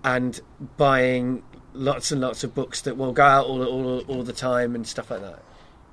and 0.03 0.39
buying 0.78 1.41
lots 1.74 2.12
and 2.12 2.22
lots 2.22 2.43
of 2.43 2.53
books 2.53 2.82
that 2.82 2.95
will 2.95 3.12
go 3.12 3.24
out 3.24 3.47
all, 3.47 3.64
all, 3.64 4.01
all 4.01 4.22
the 4.22 4.34
time 4.34 4.76
and 4.76 4.86
stuff 4.86 5.09
like 5.09 5.22
that. 5.22 5.41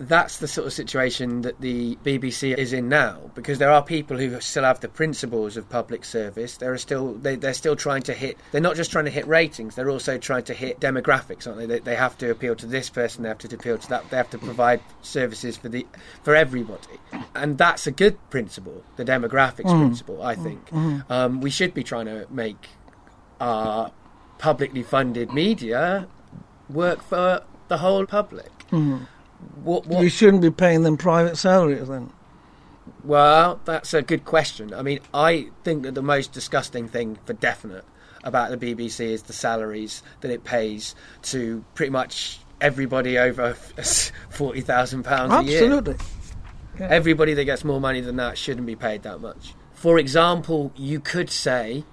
That's 0.01 0.39
the 0.39 0.47
sort 0.47 0.67
of 0.69 0.73
situation 0.73 1.43
that 1.43 1.61
the 1.61 1.97
BBC 2.05 2.57
is 2.57 2.73
in 2.73 2.89
now, 2.89 3.33
because 3.35 3.59
there 3.59 3.71
are 3.71 3.83
people 3.83 4.17
who 4.17 4.41
still 4.41 4.63
have 4.63 4.79
the 4.79 4.89
principles 4.89 5.57
of 5.57 5.69
public 5.69 6.05
service. 6.05 6.57
There 6.57 6.73
are 6.73 6.79
still 6.79 7.15
they, 7.15 7.35
they're 7.35 7.53
still 7.53 7.75
trying 7.75 8.03
to 8.03 8.15
hit. 8.15 8.39
They're 8.53 8.61
not 8.61 8.77
just 8.77 8.93
trying 8.93 9.07
to 9.07 9.11
hit 9.11 9.27
ratings. 9.27 9.75
They're 9.75 9.91
also 9.91 10.17
trying 10.17 10.45
to 10.45 10.55
hit 10.55 10.79
demographics, 10.79 11.49
aren't 11.49 11.59
they? 11.59 11.67
They, 11.67 11.79
they 11.81 11.97
have 11.97 12.17
to 12.19 12.31
appeal 12.31 12.55
to 12.57 12.67
this 12.67 12.89
person. 12.89 13.25
They 13.25 13.29
have 13.29 13.39
to 13.39 13.53
appeal 13.53 13.77
to 13.77 13.89
that. 13.89 14.09
They 14.11 14.17
have 14.17 14.31
to 14.31 14.39
provide 14.39 14.81
services 15.03 15.57
for 15.57 15.69
the 15.69 15.85
for 16.23 16.37
everybody, 16.37 17.01
and 17.35 17.59
that's 17.59 17.89
a 17.89 17.93
good 17.93 18.19
principle. 18.31 18.85
The 18.97 19.05
demographics 19.05 19.65
mm. 19.65 19.79
principle, 19.81 20.23
I 20.23 20.37
mm. 20.37 20.43
think. 20.45 20.71
Mm. 20.71 21.11
Um, 21.11 21.41
we 21.41 21.51
should 21.51 21.75
be 21.75 21.83
trying 21.83 22.07
to 22.07 22.27
make 22.31 22.69
our 23.41 23.91
publicly 24.39 24.85
funded 24.85 25.33
media 25.33 26.07
work 26.71 27.03
for 27.03 27.43
the 27.67 27.79
whole 27.79 28.07
public. 28.07 28.51
What, 29.63 29.87
what, 29.87 30.03
you 30.03 30.09
shouldn't 30.09 30.43
be 30.43 30.51
paying 30.51 30.83
them 30.83 30.97
private 30.97 31.37
salaries 31.37 31.89
then. 31.89 32.13
well, 33.05 33.61
that's 33.65 33.95
a 33.95 34.03
good 34.03 34.25
question. 34.25 34.75
I 34.75 34.83
mean, 34.83 35.01
I 35.15 35.49
think 35.65 35.85
that 35.85 35.95
the 35.95 36.03
most 36.03 36.33
disgusting 36.33 36.89
thing 36.89 37.19
for 37.25 37.33
definite 37.35 37.85
about 38.25 38.51
the 38.51 38.57
BBC 38.57 39.01
is 39.01 39.23
the 39.25 39.33
salaries 39.33 40.03
that 40.21 40.31
it 40.31 40.45
pays 40.45 40.95
to 41.23 41.65
pretty 41.75 41.91
much 41.91 42.41
everybody 42.61 43.17
over 43.19 43.55
forty 44.31 44.61
thousand 44.61 45.05
pounds 45.05 45.33
a 45.33 45.45
year. 45.45 45.63
Absolutely. 45.65 45.97
Everybody 46.81 47.35
that 47.35 47.45
gets 47.45 47.65
more 47.65 47.81
money 47.81 48.01
than 48.01 48.17
that 48.17 48.39
shouldn't 48.39 48.67
be 48.67 48.77
paid 48.77 49.03
that 49.03 49.21
much. 49.21 49.55
For 49.73 49.99
example, 49.99 50.73
you 50.77 51.01
could 51.01 51.31
say 51.31 51.85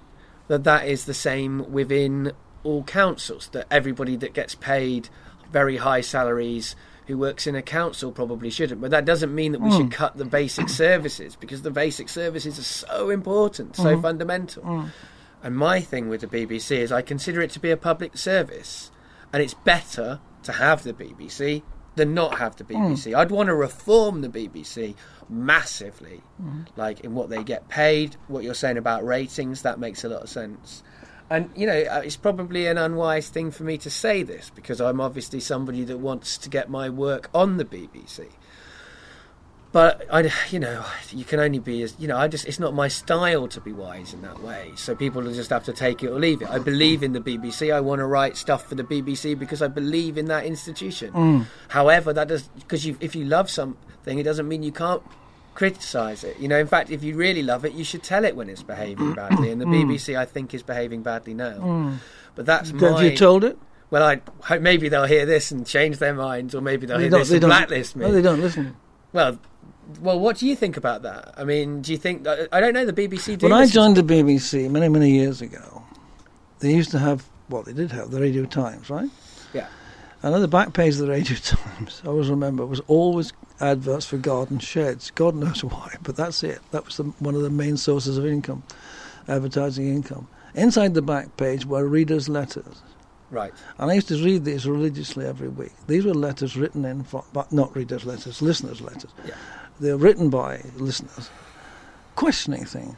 that 0.48 0.64
that 0.64 0.86
is 0.86 1.04
the 1.04 1.14
same 1.14 1.72
within 1.72 2.32
all 2.62 2.82
councils, 2.84 3.48
that 3.48 3.66
everybody 3.70 4.16
that 4.16 4.32
gets 4.32 4.54
paid 4.54 5.08
very 5.50 5.76
high 5.78 6.00
salaries 6.00 6.74
who 7.06 7.16
works 7.16 7.46
in 7.46 7.54
a 7.54 7.62
council 7.62 8.12
probably 8.12 8.50
shouldn't. 8.50 8.80
But 8.80 8.90
that 8.90 9.04
doesn't 9.04 9.34
mean 9.34 9.52
that 9.52 9.60
we 9.60 9.70
should 9.70 9.82
hmm. 9.82 9.88
cut 9.88 10.16
the 10.16 10.24
basic 10.24 10.68
services 10.68 11.36
because 11.36 11.62
the 11.62 11.70
basic 11.70 12.08
services 12.08 12.58
are 12.58 12.62
so 12.62 13.10
important, 13.10 13.76
so 13.76 13.94
hmm. 13.94 14.02
fundamental. 14.02 14.62
Hmm. 14.62 14.86
And 15.42 15.56
my 15.56 15.80
thing 15.80 16.08
with 16.08 16.22
the 16.22 16.26
BBC 16.26 16.78
is 16.78 16.90
I 16.90 17.02
consider 17.02 17.40
it 17.40 17.50
to 17.52 17.60
be 17.60 17.70
a 17.70 17.76
public 17.76 18.16
service, 18.16 18.90
and 19.32 19.42
it's 19.42 19.54
better 19.54 20.20
to 20.42 20.52
have 20.52 20.82
the 20.82 20.92
BBC 20.92 21.62
than 21.94 22.14
not 22.14 22.38
have 22.38 22.56
the 22.56 22.64
BBC. 22.64 23.14
I'd 23.14 23.30
want 23.30 23.48
to 23.48 23.54
reform 23.54 24.20
the 24.20 24.28
BBC 24.28 24.94
massively, 25.28 26.22
like 26.76 27.00
in 27.00 27.14
what 27.14 27.30
they 27.30 27.42
get 27.42 27.68
paid. 27.68 28.16
What 28.28 28.44
you're 28.44 28.54
saying 28.54 28.76
about 28.76 29.04
ratings 29.04 29.62
that 29.62 29.78
makes 29.78 30.04
a 30.04 30.08
lot 30.08 30.22
of 30.22 30.28
sense. 30.28 30.82
And 31.28 31.50
you 31.56 31.66
know, 31.66 31.78
uh, 31.78 32.02
it's 32.04 32.16
probably 32.16 32.66
an 32.66 32.78
unwise 32.78 33.28
thing 33.28 33.50
for 33.50 33.64
me 33.64 33.78
to 33.78 33.90
say 33.90 34.22
this 34.22 34.50
because 34.54 34.80
I'm 34.80 35.00
obviously 35.00 35.40
somebody 35.40 35.84
that 35.84 35.98
wants 35.98 36.38
to 36.38 36.48
get 36.48 36.70
my 36.70 36.88
work 36.88 37.30
on 37.34 37.56
the 37.56 37.64
BBC. 37.64 38.28
But 39.72 40.06
I, 40.10 40.30
you 40.50 40.60
know, 40.60 40.84
you 41.10 41.24
can 41.24 41.40
only 41.40 41.58
be 41.58 41.82
as 41.82 41.96
you 41.98 42.06
know. 42.08 42.16
I 42.16 42.28
just 42.28 42.46
it's 42.46 42.60
not 42.60 42.72
my 42.72 42.88
style 42.88 43.48
to 43.48 43.60
be 43.60 43.72
wise 43.72 44.14
in 44.14 44.22
that 44.22 44.40
way. 44.42 44.72
So 44.76 44.94
people 44.94 45.20
will 45.22 45.34
just 45.34 45.50
have 45.50 45.64
to 45.64 45.72
take 45.72 46.02
it 46.02 46.08
or 46.08 46.18
leave 46.18 46.40
it. 46.42 46.48
I 46.48 46.58
believe 46.58 47.02
in 47.02 47.12
the 47.12 47.20
BBC. 47.20 47.74
I 47.74 47.80
want 47.80 47.98
to 47.98 48.06
write 48.06 48.36
stuff 48.36 48.68
for 48.68 48.76
the 48.76 48.84
BBC 48.84 49.36
because 49.38 49.60
I 49.62 49.68
believe 49.68 50.16
in 50.16 50.26
that 50.26 50.46
institution. 50.46 51.12
However, 51.68 52.12
that 52.12 52.28
does 52.28 52.44
because 52.48 52.86
you, 52.86 52.96
if 53.00 53.16
you 53.16 53.24
love 53.24 53.50
something, 53.50 54.18
it 54.18 54.22
doesn't 54.22 54.46
mean 54.46 54.62
you 54.62 54.72
can't 54.72 55.02
criticize 55.56 56.22
it. 56.22 56.38
You 56.38 56.46
know, 56.46 56.58
in 56.58 56.68
fact, 56.68 56.90
if 56.90 57.02
you 57.02 57.16
really 57.16 57.42
love 57.42 57.64
it, 57.64 57.72
you 57.72 57.82
should 57.82 58.04
tell 58.04 58.24
it 58.24 58.36
when 58.36 58.48
it's 58.48 58.62
behaving 58.62 59.14
badly. 59.20 59.50
And 59.50 59.60
the 59.60 59.66
mm. 59.66 59.84
BBC, 59.84 60.16
I 60.16 60.24
think, 60.24 60.54
is 60.54 60.62
behaving 60.62 61.02
badly 61.02 61.34
now. 61.34 61.58
Mm. 61.58 61.96
But 62.36 62.46
that's 62.46 62.72
my. 62.72 62.88
Have 62.88 63.02
you 63.02 63.16
told 63.16 63.42
it? 63.42 63.58
well, 63.90 64.02
I 64.02 64.20
hope 64.42 64.62
maybe 64.62 64.88
they'll 64.88 65.04
hear 65.04 65.26
this 65.26 65.50
and 65.50 65.66
change 65.66 65.98
their 65.98 66.14
minds, 66.14 66.54
or 66.54 66.60
maybe 66.60 66.86
they'll 66.86 66.98
They 66.98 67.04
hear 67.04 67.18
this 67.18 67.30
and 67.30 67.40
blacklist 67.40 67.96
me. 67.96 68.06
No, 68.06 68.12
they 68.12 68.22
don't 68.22 68.40
listen. 68.40 68.76
Well, 69.12 69.38
Well, 70.00 70.18
what 70.18 70.36
do 70.38 70.46
you 70.46 70.56
think 70.56 70.76
about 70.76 71.02
that? 71.02 71.34
I 71.36 71.44
mean, 71.44 71.82
do 71.82 71.92
you 71.92 71.98
think 71.98 72.26
I 72.26 72.48
I 72.52 72.60
don't 72.60 72.74
know 72.74 72.84
the 72.84 72.92
BBC? 72.92 73.40
When 73.40 73.52
I 73.52 73.66
joined 73.66 73.96
the 73.96 74.02
BBC 74.02 74.70
many, 74.70 74.88
many 74.88 75.10
years 75.10 75.40
ago, 75.40 75.84
they 76.58 76.74
used 76.74 76.90
to 76.90 76.98
have, 76.98 77.24
well, 77.48 77.62
they 77.62 77.72
did 77.72 77.92
have 77.92 78.10
the 78.10 78.20
Radio 78.20 78.44
Times, 78.44 78.90
right? 78.90 79.10
And 80.22 80.34
on 80.34 80.40
the 80.40 80.48
back 80.48 80.72
page 80.72 80.94
of 80.94 81.00
the 81.00 81.08
Radio 81.08 81.36
Times, 81.36 82.02
I 82.04 82.08
always 82.08 82.28
remember, 82.28 82.64
was 82.66 82.80
always 82.88 83.32
adverts 83.60 84.06
for 84.06 84.16
garden 84.18 84.58
sheds. 84.58 85.10
God 85.10 85.34
knows 85.34 85.62
why, 85.62 85.94
but 86.02 86.16
that's 86.16 86.42
it. 86.42 86.60
That 86.72 86.84
was 86.84 86.96
the, 86.96 87.04
one 87.20 87.34
of 87.34 87.42
the 87.42 87.50
main 87.50 87.76
sources 87.76 88.18
of 88.18 88.26
income, 88.26 88.62
advertising 89.28 89.88
income. 89.88 90.26
Inside 90.54 90.94
the 90.94 91.02
back 91.02 91.36
page 91.36 91.66
were 91.66 91.84
readers' 91.86 92.28
letters. 92.28 92.82
right? 93.30 93.52
And 93.78 93.90
I 93.90 93.94
used 93.94 94.08
to 94.08 94.22
read 94.24 94.44
these 94.44 94.66
religiously 94.66 95.26
every 95.26 95.48
week. 95.48 95.72
These 95.86 96.04
were 96.06 96.14
letters 96.14 96.56
written 96.56 96.84
in, 96.84 97.04
for, 97.04 97.24
but 97.32 97.52
not 97.52 97.76
readers' 97.76 98.06
letters, 98.06 98.40
listeners' 98.40 98.80
letters. 98.80 99.10
Yeah. 99.26 99.34
They're 99.80 99.98
written 99.98 100.30
by 100.30 100.62
listeners, 100.76 101.28
questioning 102.14 102.64
things. 102.64 102.96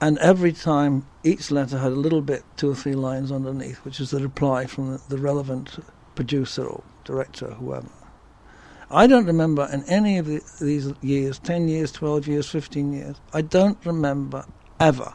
And 0.00 0.18
every 0.18 0.52
time, 0.52 1.06
each 1.24 1.50
letter 1.50 1.78
had 1.78 1.92
a 1.92 1.96
little 1.96 2.20
bit, 2.20 2.44
two 2.56 2.70
or 2.70 2.74
three 2.74 2.94
lines 2.94 3.32
underneath, 3.32 3.78
which 3.84 3.98
is 3.98 4.10
the 4.10 4.20
reply 4.20 4.66
from 4.66 4.92
the, 4.92 5.02
the 5.08 5.18
relevant 5.18 5.78
producer 6.14 6.66
or 6.66 6.82
director 7.04 7.46
or 7.46 7.54
whoever. 7.54 7.88
I 8.90 9.06
don't 9.06 9.26
remember 9.26 9.68
in 9.72 9.82
any 9.84 10.18
of 10.18 10.26
the, 10.26 10.42
these 10.60 10.92
years 11.02 11.38
10 11.40 11.68
years, 11.68 11.90
12 11.92 12.28
years, 12.28 12.48
15 12.48 12.92
years 12.92 13.16
I 13.32 13.42
don't 13.42 13.78
remember 13.84 14.44
ever, 14.78 15.12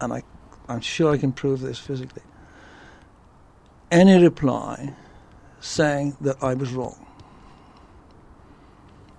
and 0.00 0.12
I, 0.12 0.22
I'm 0.68 0.80
sure 0.80 1.12
I 1.12 1.18
can 1.18 1.32
prove 1.32 1.60
this 1.60 1.78
physically, 1.78 2.22
any 3.92 4.20
reply 4.22 4.94
saying 5.60 6.16
that 6.20 6.42
I 6.42 6.54
was 6.54 6.72
wrong. 6.72 7.06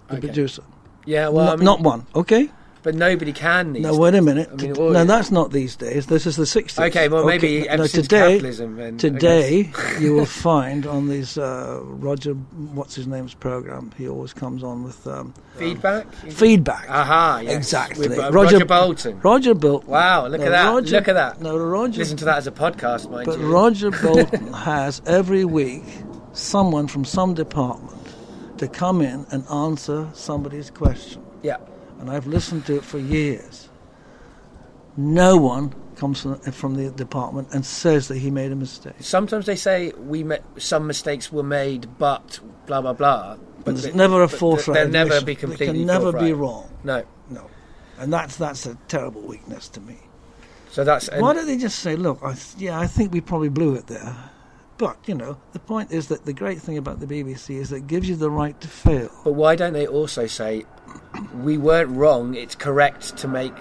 The 0.09 0.17
Okay. 0.17 0.27
producer. 0.27 0.63
Yeah, 1.05 1.29
well, 1.29 1.45
not, 1.45 1.53
I 1.53 1.55
mean, 1.57 1.65
not 1.65 1.79
one, 1.81 2.07
okay? 2.15 2.49
But 2.83 2.93
nobody 2.95 3.31
can. 3.33 3.73
These 3.73 3.83
No, 3.83 3.97
wait 3.97 4.13
a 4.13 4.21
minute. 4.21 4.49
I 4.51 4.55
mean, 4.55 4.73
T- 4.75 4.79
well, 4.79 4.91
no, 4.91 4.99
yeah. 4.99 5.05
that's 5.05 5.31
not 5.31 5.51
these 5.51 5.75
days. 5.75 6.05
This 6.07 6.25
is 6.27 6.35
the 6.35 6.43
60s. 6.43 6.85
Okay, 6.87 7.07
well, 7.07 7.25
maybe 7.25 7.61
Okay, 7.61 7.67
ever 7.69 7.83
no, 7.83 7.87
since 7.87 8.07
today. 8.07 8.37
Then, 8.39 8.97
Today, 8.97 9.71
you 9.99 10.13
will 10.13 10.25
find 10.25 10.85
on 10.85 11.07
these 11.07 11.37
uh, 11.37 11.79
Roger, 11.83 12.33
what's 12.33 12.93
his 12.95 13.07
name's 13.07 13.33
program, 13.33 13.91
he 13.97 14.07
always 14.07 14.33
comes 14.33 14.63
on 14.63 14.83
with 14.83 15.07
um, 15.07 15.33
feedback. 15.55 16.13
feedback. 16.13 16.89
Aha, 16.89 17.39
yes. 17.43 17.55
Exactly. 17.55 18.07
With, 18.09 18.19
uh, 18.19 18.31
Roger- 18.31 18.55
Roger, 18.57 18.65
Bolton. 18.65 19.19
Roger 19.21 19.53
Bolton. 19.55 19.89
Wow, 19.89 20.27
look 20.27 20.41
at 20.41 20.49
that! 20.49 20.69
Roger- 20.71 20.95
look 20.97 21.07
at 21.07 21.13
that! 21.13 21.41
No, 21.41 21.57
Roger. 21.57 21.99
Listen 21.99 22.17
to 22.17 22.25
that 22.25 22.37
as 22.37 22.47
a 22.47 22.51
podcast, 22.51 23.09
mind 23.09 23.25
But 23.25 23.39
you. 23.39 23.51
Roger 23.51 23.91
Bolton 24.03 24.51
has 24.53 25.01
every 25.05 25.45
week 25.45 25.83
someone 26.33 26.87
from 26.87 27.05
some 27.05 27.33
department 27.33 27.99
to 28.57 28.67
come 28.67 29.01
in 29.01 29.25
and 29.31 29.47
answer 29.49 30.09
somebody's 30.13 30.69
question. 30.69 31.21
yeah, 31.41 31.57
And 32.03 32.11
I've 32.11 32.27
listened 32.27 32.65
to 32.65 32.75
it 32.75 32.83
for 32.83 32.97
years. 32.99 33.69
No 34.97 35.37
one 35.37 35.73
comes 35.95 36.21
from, 36.21 36.37
from 36.51 36.75
the 36.75 36.91
department 36.91 37.47
and 37.53 37.65
says 37.65 38.09
that 38.09 38.17
he 38.17 38.29
made 38.29 38.51
a 38.51 38.57
mistake. 38.57 38.95
sometimes 38.99 39.45
they 39.45 39.55
say 39.55 39.93
we 39.97 40.21
ma- 40.21 40.35
some 40.57 40.85
mistakes 40.85 41.31
were 41.31 41.43
made, 41.43 41.87
but 41.97 42.41
blah 42.65 42.81
blah 42.81 42.91
blah. 42.91 43.37
But 43.63 43.75
they- 43.75 43.81
there's 43.83 43.95
never 43.95 44.21
a 44.21 44.27
forthright. 44.27 44.75
They'll 44.75 44.89
never 44.89 45.21
be 45.23 45.33
completely. 45.35 45.65
They 45.67 45.71
can 45.71 45.85
never 45.85 46.11
be 46.11 46.33
wrong. 46.33 46.69
No, 46.83 47.03
No. 47.29 47.49
And 47.97 48.11
that's 48.11 48.35
that's 48.35 48.65
a 48.65 48.75
terrible 48.89 49.21
weakness 49.21 49.69
to 49.69 49.79
me. 49.79 49.95
so 50.71 50.83
that's 50.83 51.09
Why 51.09 51.33
don't 51.33 51.47
they 51.47 51.57
just 51.57 51.79
say, 51.79 51.95
look, 51.95 52.19
I 52.21 52.33
th- 52.33 52.55
yeah, 52.57 52.77
I 52.77 52.85
think 52.85 53.13
we 53.13 53.21
probably 53.21 53.47
blew 53.49 53.75
it 53.75 53.87
there. 53.87 54.13
But, 54.77 54.97
you 55.05 55.13
know, 55.15 55.37
the 55.53 55.59
point 55.59 55.91
is 55.91 56.07
that 56.07 56.25
the 56.25 56.33
great 56.33 56.59
thing 56.59 56.77
about 56.77 56.99
the 56.99 57.05
BBC 57.05 57.55
is 57.61 57.69
that 57.69 57.77
it 57.77 57.87
gives 57.87 58.09
you 58.09 58.15
the 58.17 58.29
right 58.31 58.59
to 58.59 58.67
fail. 58.67 59.09
But 59.23 59.33
why 59.33 59.55
don't 59.55 59.71
they 59.71 59.85
also 59.87 60.25
say 60.27 60.65
we 61.41 61.57
weren't 61.57 61.89
wrong? 61.91 62.35
It's 62.35 62.55
correct 62.55 63.17
to 63.17 63.27
make 63.27 63.53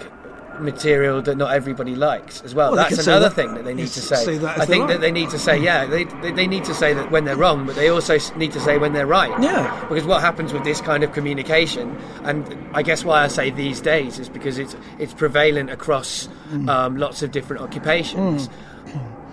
material 0.60 1.22
that 1.22 1.36
not 1.36 1.52
everybody 1.52 1.96
likes 1.96 2.42
as 2.42 2.54
well. 2.54 2.72
Well, 2.72 2.88
That's 2.88 3.06
another 3.06 3.28
that- 3.30 3.34
thing 3.34 3.54
that 3.54 3.64
they 3.64 3.72
need 3.74 3.88
to 3.88 4.00
say. 4.00 4.38
say 4.38 4.44
I 4.46 4.66
think 4.66 4.86
that 4.88 5.00
they 5.00 5.10
need 5.10 5.30
to 5.30 5.38
say 5.38 5.58
yeah, 5.58 5.86
they, 5.86 6.04
they 6.04 6.30
they 6.30 6.46
need 6.46 6.64
to 6.64 6.74
say 6.74 6.92
that 6.92 7.10
when 7.10 7.24
they're 7.24 7.36
wrong, 7.38 7.66
but 7.66 7.74
they 7.74 7.88
also 7.88 8.18
need 8.36 8.52
to 8.52 8.60
say 8.60 8.76
when 8.78 8.92
they're 8.92 9.06
right. 9.06 9.30
Yeah. 9.42 9.86
Because 9.88 10.04
what 10.04 10.20
happens 10.20 10.52
with 10.52 10.62
this 10.62 10.80
kind 10.82 11.02
of 11.02 11.12
communication, 11.12 11.96
and 12.22 12.44
I 12.74 12.82
guess 12.82 13.02
why 13.04 13.24
I 13.24 13.28
say 13.28 13.50
these 13.50 13.80
days 13.80 14.18
is 14.18 14.28
because 14.28 14.58
it's 14.58 14.76
it's 14.98 15.14
prevalent 15.14 15.70
across 15.70 16.28
Mm. 16.52 16.68
um, 16.68 16.96
lots 16.98 17.22
of 17.22 17.30
different 17.32 17.62
occupations, 17.62 18.50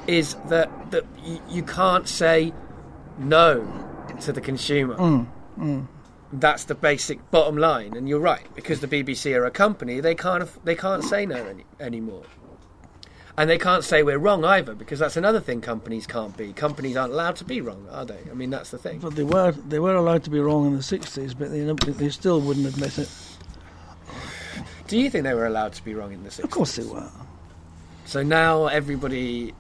is 0.07 0.35
that 0.47 0.69
that 0.91 1.03
you, 1.25 1.39
you 1.49 1.63
can't 1.63 2.07
say 2.07 2.53
no 3.17 3.67
to 4.21 4.31
the 4.31 4.39
consumer. 4.41 4.95
Mm. 4.95 5.87
That's 6.31 6.65
the 6.65 6.75
basic 6.75 7.31
bottom 7.31 7.57
line, 7.57 7.97
and 7.97 8.07
you're 8.07 8.19
right 8.19 8.45
because 8.53 8.81
the 8.81 8.87
BBC 8.87 9.35
are 9.35 9.45
a 9.45 9.51
company. 9.51 9.99
They 9.99 10.15
can't 10.15 10.47
they 10.63 10.75
can't 10.75 11.03
say 11.03 11.25
no 11.25 11.43
any, 11.43 11.65
anymore, 11.79 12.23
and 13.35 13.49
they 13.49 13.57
can't 13.57 13.83
say 13.83 14.03
we're 14.03 14.19
wrong 14.19 14.45
either 14.45 14.75
because 14.75 14.99
that's 14.99 15.17
another 15.17 15.39
thing 15.39 15.59
companies 15.59 16.05
can't 16.05 16.37
be. 16.37 16.53
Companies 16.53 16.95
aren't 16.97 17.13
allowed 17.13 17.35
to 17.37 17.45
be 17.45 17.61
wrong, 17.61 17.87
are 17.89 18.05
they? 18.05 18.19
I 18.29 18.35
mean 18.35 18.51
that's 18.51 18.69
the 18.69 18.77
thing. 18.77 18.99
But 18.99 19.15
they 19.15 19.23
were 19.23 19.53
they 19.53 19.79
were 19.79 19.95
allowed 19.95 20.23
to 20.25 20.29
be 20.29 20.39
wrong 20.39 20.67
in 20.67 20.73
the 20.73 20.83
60s, 20.83 21.35
but 21.37 21.49
they, 21.49 21.91
they 21.93 22.09
still 22.09 22.41
wouldn't 22.41 22.67
admit 22.67 22.99
it. 22.99 23.09
Do 24.87 24.99
you 24.99 25.09
think 25.09 25.23
they 25.23 25.33
were 25.33 25.45
allowed 25.45 25.73
to 25.73 25.83
be 25.83 25.93
wrong 25.93 26.11
in 26.13 26.23
the 26.23 26.29
60s? 26.29 26.43
Of 26.43 26.49
course 26.49 26.75
they 26.75 26.83
were. 26.83 27.09
So 28.05 28.23
now 28.23 28.67
everybody. 28.67 29.53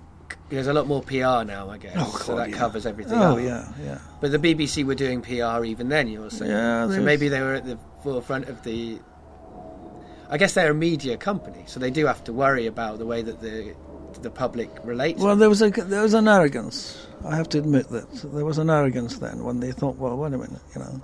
There's 0.49 0.67
a 0.67 0.73
lot 0.73 0.87
more 0.87 1.01
PR 1.03 1.43
now, 1.45 1.69
I 1.69 1.77
guess. 1.77 1.95
Oh, 1.97 2.17
so 2.25 2.35
that 2.35 2.49
yeah. 2.49 2.57
covers 2.57 2.85
everything. 2.85 3.17
Oh, 3.19 3.37
up. 3.37 3.43
yeah, 3.43 3.67
yeah. 3.83 3.97
But 4.19 4.31
the 4.31 4.39
BBC 4.39 4.83
were 4.83 4.95
doing 4.95 5.21
PR 5.21 5.63
even 5.65 5.89
then, 5.89 6.07
you're 6.07 6.29
saying. 6.31 6.51
Yeah, 6.51 6.87
So 6.89 7.01
maybe 7.01 7.27
they 7.29 7.41
were 7.41 7.53
at 7.55 7.65
the 7.65 7.77
forefront 8.03 8.49
of 8.49 8.63
the. 8.63 8.99
I 10.31 10.37
guess 10.37 10.53
they're 10.53 10.71
a 10.71 10.75
media 10.75 11.17
company, 11.17 11.63
so 11.65 11.79
they 11.79 11.89
do 11.91 12.05
have 12.05 12.23
to 12.25 12.33
worry 12.33 12.67
about 12.67 12.99
the 12.99 13.05
way 13.05 13.21
that 13.21 13.41
the 13.41 13.75
the 14.21 14.29
public 14.29 14.69
relates. 14.83 15.21
Well, 15.21 15.35
there 15.35 15.49
was 15.49 15.61
a 15.61 15.69
there 15.69 16.01
was 16.01 16.13
an 16.13 16.27
arrogance. 16.27 17.07
I 17.25 17.35
have 17.35 17.49
to 17.49 17.59
admit 17.59 17.89
that 17.89 18.09
there 18.33 18.45
was 18.45 18.57
an 18.57 18.69
arrogance 18.69 19.17
then 19.19 19.43
when 19.43 19.59
they 19.59 19.71
thought, 19.71 19.97
well, 19.97 20.15
wait 20.17 20.33
a 20.33 20.37
minute, 20.37 20.61
you 20.73 20.81
know, 20.81 21.01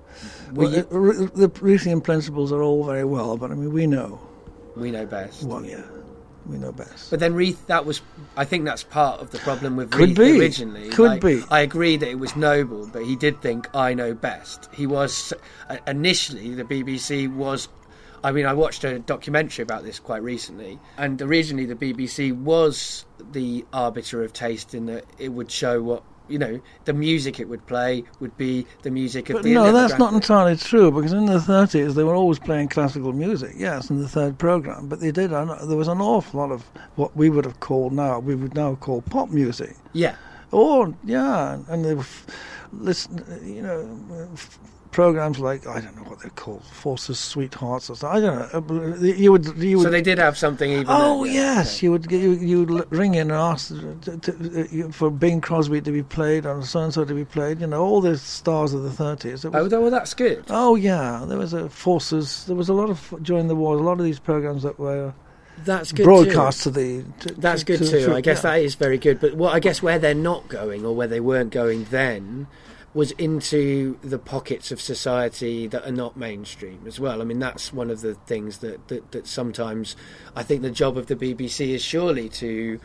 Well, 0.54 0.72
you- 0.72 0.84
the, 0.84 1.32
the 1.36 1.50
Parisian 1.50 2.00
principles 2.02 2.52
are 2.54 2.62
all 2.64 2.86
very 2.86 3.04
well, 3.04 3.36
but 3.38 3.52
I 3.52 3.56
mean, 3.56 3.74
we 3.74 3.86
know. 3.86 4.20
we 4.78 4.92
know 4.92 5.06
best. 5.06 5.44
Well, 5.44 5.66
yeah, 5.66 5.84
we 6.48 6.58
know 6.58 6.72
best. 6.72 7.10
But 7.10 7.20
then 7.20 7.34
Reith, 7.34 7.66
that 7.68 7.86
was, 7.86 8.02
I 8.38 8.46
think 8.46 8.66
that's 8.66 8.84
part 8.84 9.20
of 9.22 9.32
the 9.32 9.40
problem 9.40 9.76
with 9.76 9.92
Could 9.92 10.10
Reith 10.10 10.18
be. 10.18 10.40
originally. 10.40 10.90
Could 10.90 11.08
Like, 11.08 11.22
be. 11.22 11.44
I 11.50 11.62
agree 11.62 11.98
that 11.98 12.08
it 12.10 12.20
was 12.20 12.36
noble, 12.36 12.88
but 12.88 13.04
he 13.04 13.16
did 13.16 13.42
think 13.42 13.68
I 13.76 13.94
know 13.94 14.14
best. 14.14 14.70
He 14.74 14.86
was 14.88 15.34
uh, 15.70 15.78
initially 15.88 16.54
the 16.54 16.64
BBC 16.64 17.34
was. 17.34 17.68
I 18.24 18.32
mean, 18.32 18.48
I 18.48 18.54
watched 18.54 18.84
a 18.84 18.98
documentary 18.98 19.62
about 19.62 19.84
this 19.84 20.00
quite 20.00 20.24
recently, 20.24 20.80
and 20.98 21.22
originally 21.22 21.66
the 21.68 21.76
BBC 21.76 22.36
was 22.36 23.06
the 23.32 23.64
arbiter 23.72 24.24
of 24.24 24.34
taste 24.34 24.74
in 24.74 24.88
that 24.88 25.06
it 25.20 25.30
would 25.30 25.52
show 25.52 25.82
what 25.84 26.04
you 26.28 26.40
know 26.40 26.60
the 26.86 26.94
music 26.94 27.40
it 27.40 27.48
would 27.48 27.66
play 27.68 28.04
would 28.20 28.36
be 28.38 28.66
the 28.84 28.92
music 28.92 29.30
of 29.30 29.36
But 29.38 29.44
the 29.44 29.54
no, 29.54 29.72
that's 29.72 29.98
not 30.00 30.14
entirely 30.14 30.56
true 30.56 30.92
because 30.92 31.14
in 31.14 31.26
the 31.26 31.38
30s 31.40 31.94
they 31.96 32.04
were 32.04 32.16
always 32.16 32.40
playing 32.40 32.70
classical 32.70 33.14
music, 33.14 33.54
yes, 33.58 33.90
in 33.90 34.02
the 34.02 34.08
third 34.08 34.38
program. 34.38 34.88
But 34.88 35.00
they 35.00 35.12
did, 35.12 35.32
there 35.32 35.78
was 35.78 35.88
an 35.88 36.02
awful 36.02 36.40
lot 36.40 36.52
of 36.52 36.64
what 36.96 37.16
we 37.16 37.30
would 37.30 37.46
have 37.46 37.60
called 37.60 37.94
now, 37.94 38.20
we 38.20 38.36
would 38.36 38.56
now 38.56 38.76
call 38.76 39.02
pop 39.02 39.30
music. 39.30 39.76
Yeah, 39.94 40.16
Oh, 40.54 40.96
yeah, 41.04 41.60
and 41.68 41.84
they 41.84 41.94
were, 41.96 42.02
f- 42.02 42.28
listen, 42.72 43.26
you 43.44 43.62
know, 43.62 44.30
f- 44.34 44.58
programs 44.96 45.40
like 45.40 45.68
I 45.68 45.82
don't 45.82 45.94
know 45.98 46.04
what 46.10 46.20
they're 46.22 46.30
called, 46.32 46.64
Forces, 46.64 47.20
Sweethearts, 47.20 47.90
or 47.90 47.96
something. 47.98 48.24
I 48.24 48.26
don't 48.26 48.70
know. 48.70 48.86
Uh, 48.86 49.00
You 49.02 49.34
would, 49.34 49.46
you 49.58 49.78
would. 49.78 49.84
so 49.84 49.90
they 49.90 50.02
did 50.02 50.18
have 50.18 50.38
something 50.38 50.72
even. 50.72 50.86
Oh 50.88 51.26
then, 51.26 51.34
yes, 51.34 51.84
you 51.84 51.92
would 51.92 52.10
you, 52.10 52.32
you 52.32 52.64
would 52.64 52.90
ring 52.92 53.16
in 53.16 53.30
and 53.30 53.32
ask 53.34 53.68
to, 53.68 54.18
to, 54.18 54.88
uh, 54.88 54.92
for 54.92 55.12
Bing 55.12 55.42
Crosby 55.42 55.82
to 55.82 55.92
be 55.92 56.02
played 56.02 56.46
and 56.46 56.64
so 56.66 56.80
and 56.80 56.94
so 56.94 57.04
to 57.04 57.14
be 57.14 57.26
played. 57.26 57.60
You 57.60 57.68
know, 57.68 57.84
all 57.84 58.00
the 58.00 58.18
stars 58.18 58.74
of 58.74 58.84
the 58.84 58.90
thirties. 58.92 59.44
Oh, 59.44 59.52
well, 59.52 59.92
that's 59.92 60.14
good. 60.14 60.46
Oh 60.50 60.76
yeah, 60.76 61.26
there 61.28 61.38
was 61.38 61.52
a 61.52 61.68
forces. 61.70 62.46
There 62.46 62.56
was 62.56 62.70
a 62.70 62.74
lot 62.74 62.90
of 62.90 63.14
during 63.22 63.48
the 63.50 63.56
war. 63.56 63.76
A 63.78 63.82
lot 63.82 64.00
of 64.00 64.06
these 64.06 64.20
programs 64.20 64.64
that 64.64 64.80
were 64.80 65.14
That's 65.66 65.92
good. 65.92 66.06
broadcast 66.06 66.64
to 66.64 66.70
the. 66.72 67.04
To, 67.20 67.34
That's 67.34 67.66
good 67.66 67.80
to- 67.80 67.90
too. 67.92 68.06
to- 68.06 68.16
I 68.16 68.22
guess 68.22 68.44
yeah. 68.46 68.52
that 68.52 68.62
is 68.64 68.76
very 68.76 68.98
good. 68.98 69.20
But 69.20 69.34
what 69.36 69.54
I 69.54 69.60
guess 69.60 69.82
where 69.84 70.00
they're 70.00 70.14
not 70.32 70.48
going, 70.48 70.86
or 70.86 70.96
where 70.96 71.08
they 71.08 71.20
weren't 71.20 71.52
going 71.52 71.84
then, 71.92 72.48
was 72.96 73.12
into 73.12 74.00
the 74.02 74.18
pockets 74.18 74.72
of 74.72 74.80
society 74.80 75.68
that 75.68 75.86
are 75.86 75.92
not 75.92 76.16
mainstream 76.16 76.80
as 76.88 76.98
well. 76.98 77.22
I 77.22 77.26
mean, 77.26 77.40
that's 77.40 77.74
one 77.74 77.92
of 77.92 78.00
the 78.00 78.16
things 78.16 78.60
that 78.60 78.88
that, 78.88 79.12
that 79.12 79.28
sometimes 79.28 79.98
I 80.34 80.44
think 80.44 80.62
the 80.62 80.72
job 80.72 80.98
of 80.98 81.08
the 81.08 81.16
BBC 81.16 81.72
is 81.72 81.84
surely 81.84 82.30
to 82.30 82.80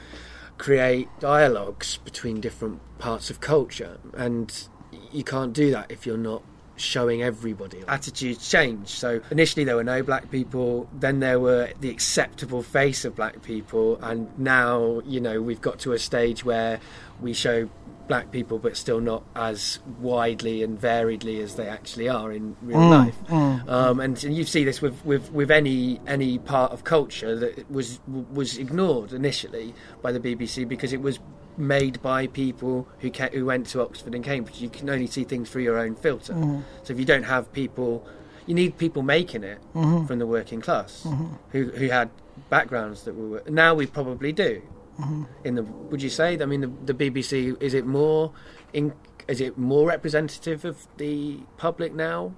create 0.58 1.08
dialogues 1.20 1.98
between 1.98 2.40
different 2.40 2.80
parts 2.98 3.30
of 3.30 3.40
culture, 3.40 3.98
and 4.14 4.68
you 5.12 5.22
can't 5.22 5.52
do 5.52 5.70
that 5.70 5.92
if 5.92 6.04
you're 6.04 6.18
not 6.18 6.42
showing 6.76 7.22
everybody. 7.22 7.84
Attitudes 7.86 8.50
change. 8.50 8.88
So 8.88 9.20
initially 9.30 9.64
there 9.64 9.76
were 9.76 9.84
no 9.84 10.02
black 10.02 10.30
people, 10.30 10.88
then 10.92 11.20
there 11.20 11.38
were 11.38 11.70
the 11.80 11.90
acceptable 11.90 12.62
face 12.62 13.04
of 13.04 13.14
black 13.14 13.42
people, 13.42 13.96
and 14.02 14.36
now 14.38 15.02
you 15.06 15.20
know 15.20 15.40
we've 15.40 15.60
got 15.60 15.78
to 15.80 15.92
a 15.92 16.00
stage 16.00 16.44
where 16.44 16.80
we 17.20 17.32
show 17.32 17.68
black 18.10 18.32
people, 18.32 18.58
but 18.58 18.76
still 18.76 19.00
not 19.00 19.22
as 19.36 19.78
widely 20.00 20.64
and 20.64 20.72
variedly 20.80 21.40
as 21.40 21.54
they 21.54 21.68
actually 21.68 22.08
are 22.08 22.32
in 22.32 22.56
real 22.60 22.80
Mm, 22.80 22.90
life. 22.90 23.18
mm. 23.28 23.68
Um, 23.68 24.00
and 24.00 24.20
you 24.24 24.44
see 24.44 24.64
this 24.64 24.82
with, 24.82 24.96
with, 25.04 25.30
with 25.32 25.50
any 25.50 26.00
any 26.08 26.38
part 26.40 26.72
of 26.72 26.82
culture 26.82 27.36
that 27.42 27.70
was 27.70 28.00
was 28.40 28.58
ignored 28.58 29.12
initially 29.12 29.72
by 30.02 30.10
the 30.10 30.18
BBC 30.18 30.66
because 30.68 30.92
it 30.92 31.00
was 31.08 31.20
made 31.56 31.96
by 32.02 32.26
people 32.26 32.88
who 32.98 33.10
ca- 33.12 33.30
who 33.32 33.44
went 33.46 33.64
to 33.68 33.80
Oxford 33.80 34.12
and 34.16 34.24
Cambridge. 34.24 34.60
You 34.60 34.70
can 34.70 34.90
only 34.90 35.06
see 35.06 35.22
things 35.32 35.48
through 35.48 35.62
your 35.70 35.78
own 35.78 35.94
filter. 35.94 36.34
Mm-hmm. 36.34 36.60
So 36.82 36.92
if 36.92 36.98
you 36.98 37.04
don't 37.12 37.28
have 37.34 37.52
people, 37.52 38.04
you 38.46 38.54
need 38.56 38.76
people 38.76 39.02
making 39.02 39.44
it 39.44 39.58
Mm-hmm. 39.74 40.06
from 40.06 40.18
the 40.18 40.26
working 40.26 40.60
class 40.60 41.06
who 41.52 41.60
who 41.80 41.86
had 41.98 42.08
backgrounds 42.48 43.02
that 43.04 43.14
were. 43.14 43.42
Now 43.48 43.72
we 43.80 43.86
probably 43.86 44.32
do. 44.32 44.62
Mm-hmm. 45.00 45.24
In 45.44 45.54
the 45.54 45.62
would 45.62 46.02
you 46.02 46.10
say? 46.10 46.38
I 46.40 46.46
mean, 46.46 46.60
the, 46.60 46.92
the 46.92 46.94
BBC 46.94 47.60
is 47.60 47.74
it 47.74 47.86
more 47.86 48.32
in 48.72 48.92
is 49.28 49.40
it 49.40 49.56
more 49.56 49.88
representative 49.88 50.64
of 50.64 50.86
the 50.96 51.38
public 51.56 51.94
now? 51.94 52.34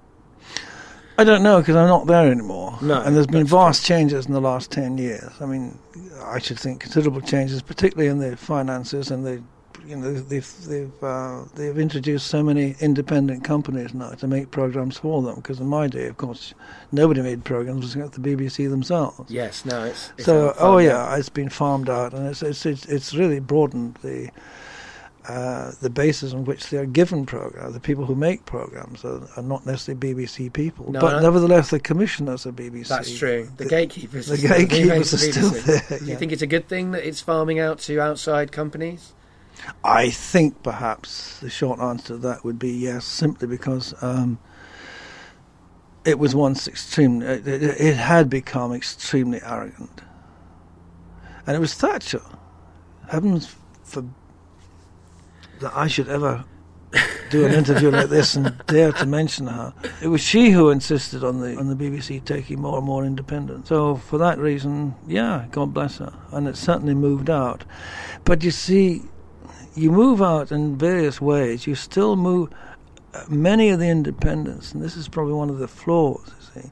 I 1.17 1.23
don't 1.23 1.43
know 1.43 1.59
because 1.59 1.75
I'm 1.75 1.87
not 1.87 2.07
there 2.07 2.31
anymore. 2.31 2.77
No, 2.81 3.01
and 3.01 3.15
there's 3.15 3.27
been 3.27 3.45
vast 3.45 3.85
changes 3.85 4.25
in 4.25 4.33
the 4.33 4.41
last 4.41 4.71
ten 4.71 4.97
years. 4.97 5.31
I 5.39 5.45
mean, 5.45 5.77
I 6.21 6.39
should 6.39 6.59
think 6.59 6.79
considerable 6.79 7.21
changes, 7.21 7.61
particularly 7.61 8.09
in 8.09 8.17
the 8.17 8.35
finances 8.35 9.11
and 9.11 9.25
the, 9.25 9.43
you 9.87 9.95
know, 9.95 10.13
they've 10.13 10.53
they've 10.67 11.03
uh, 11.03 11.43
they've 11.55 11.77
introduced 11.77 12.27
so 12.27 12.41
many 12.43 12.75
independent 12.79 13.43
companies 13.43 13.93
now 13.93 14.11
to 14.11 14.27
make 14.27 14.51
programs 14.51 14.97
for 14.97 15.21
them. 15.21 15.35
Because 15.35 15.59
in 15.59 15.67
my 15.67 15.87
day, 15.87 16.07
of 16.07 16.17
course, 16.17 16.53
nobody 16.91 17.21
made 17.21 17.43
programs 17.43 17.95
except 17.95 18.21
the 18.21 18.35
BBC 18.35 18.69
themselves. 18.69 19.29
Yes, 19.31 19.65
no, 19.65 19.83
it's, 19.83 20.11
it's 20.17 20.25
so, 20.25 20.53
oh 20.59 20.77
yeah, 20.77 20.97
out. 21.11 21.19
it's 21.19 21.29
been 21.29 21.49
farmed 21.49 21.89
out, 21.89 22.13
and 22.13 22.27
it's 22.27 22.41
it's 22.43 22.65
it's, 22.65 22.85
it's 22.85 23.13
really 23.13 23.39
broadened 23.39 23.95
the. 24.03 24.29
Uh, 25.25 25.71
the 25.79 25.89
basis 25.89 26.33
on 26.33 26.43
which 26.43 26.69
they 26.69 26.77
are 26.77 26.85
given 26.85 27.25
programs, 27.25 27.73
the 27.73 27.79
people 27.79 28.03
who 28.03 28.13
make 28.13 28.45
programs 28.45 29.05
are, 29.05 29.21
are 29.37 29.41
not 29.41 29.65
necessarily 29.65 30.13
BBC 30.13 30.51
people, 30.51 30.91
No, 30.91 30.99
but 30.99 31.11
no. 31.13 31.19
nevertheless 31.21 31.69
the 31.69 31.79
commissioners 31.79 32.45
are 32.45 32.51
BBC. 32.51 32.89
That's 32.89 33.17
true. 33.17 33.47
The, 33.55 33.63
The- 33.63 33.69
gatekeepers. 33.69 34.27
the 34.27 34.33
are 34.33 34.37
still- 34.37 34.49
gatekeepers 34.49 35.13
are 35.13 35.17
still 35.19 35.49
there, 35.51 35.99
Do 35.99 36.05
you 36.07 36.17
think 36.17 36.33
it's 36.33 36.41
a 36.41 36.45
good 36.45 36.67
thing 36.67 36.91
that 36.91 37.07
it's 37.07 37.21
farming 37.21 37.57
out 37.57 37.79
to 37.79 38.01
outside 38.01 38.51
companies? 38.51 39.13
I 39.83 40.09
think 40.09 40.63
perhaps 40.63 41.39
the 41.39 41.49
short 41.49 41.79
answer 41.79 42.07
to 42.07 42.17
that 42.17 42.43
would 42.43 42.59
be 42.59 42.71
yes, 42.71 43.05
simply 43.05 43.47
because 43.47 43.93
um, 44.01 44.39
it 46.05 46.19
was 46.19 46.35
once 46.35 46.67
extreme. 46.67 47.21
It, 47.21 47.47
it, 47.47 47.63
it 47.63 47.95
had 47.95 48.29
become 48.29 48.73
extremely 48.73 49.41
arrogant, 49.41 50.01
and 51.45 51.55
it 51.55 51.59
was 51.59 51.73
Thatcher. 51.73 52.21
Heavens 53.09 53.55
for 53.83 54.05
that 55.59 55.73
I 55.75 55.87
should 55.87 56.09
ever 56.09 56.45
do 57.29 57.45
an 57.45 57.53
interview 57.53 57.89
like 57.89 58.09
this 58.09 58.35
and 58.35 58.61
dare 58.67 58.91
to 58.91 59.05
mention 59.05 59.47
her. 59.47 59.73
It 60.01 60.07
was 60.07 60.21
she 60.21 60.51
who 60.51 60.69
insisted 60.69 61.23
on 61.23 61.39
the 61.39 61.57
on 61.57 61.67
the 61.67 61.75
BBC 61.75 62.23
taking 62.23 62.61
more 62.61 62.77
and 62.77 62.85
more 62.85 63.05
independence. 63.05 63.69
So 63.69 63.95
for 63.95 64.17
that 64.19 64.37
reason, 64.37 64.95
yeah, 65.07 65.45
God 65.51 65.73
bless 65.73 65.97
her, 65.97 66.13
and 66.31 66.47
it 66.47 66.57
certainly 66.57 66.93
moved 66.93 67.29
out. 67.29 67.65
But 68.23 68.43
you 68.43 68.51
see, 68.51 69.03
you 69.75 69.91
move 69.91 70.21
out 70.21 70.51
in 70.51 70.77
various 70.77 71.19
ways. 71.19 71.65
You 71.67 71.75
still 71.75 72.15
move 72.15 72.49
uh, 73.13 73.23
many 73.29 73.69
of 73.69 73.79
the 73.79 73.89
independents, 73.89 74.71
and 74.71 74.81
this 74.81 74.95
is 74.95 75.07
probably 75.07 75.33
one 75.33 75.49
of 75.49 75.59
the 75.59 75.67
flaws. 75.67 76.31
You 76.55 76.61
see, 76.61 76.71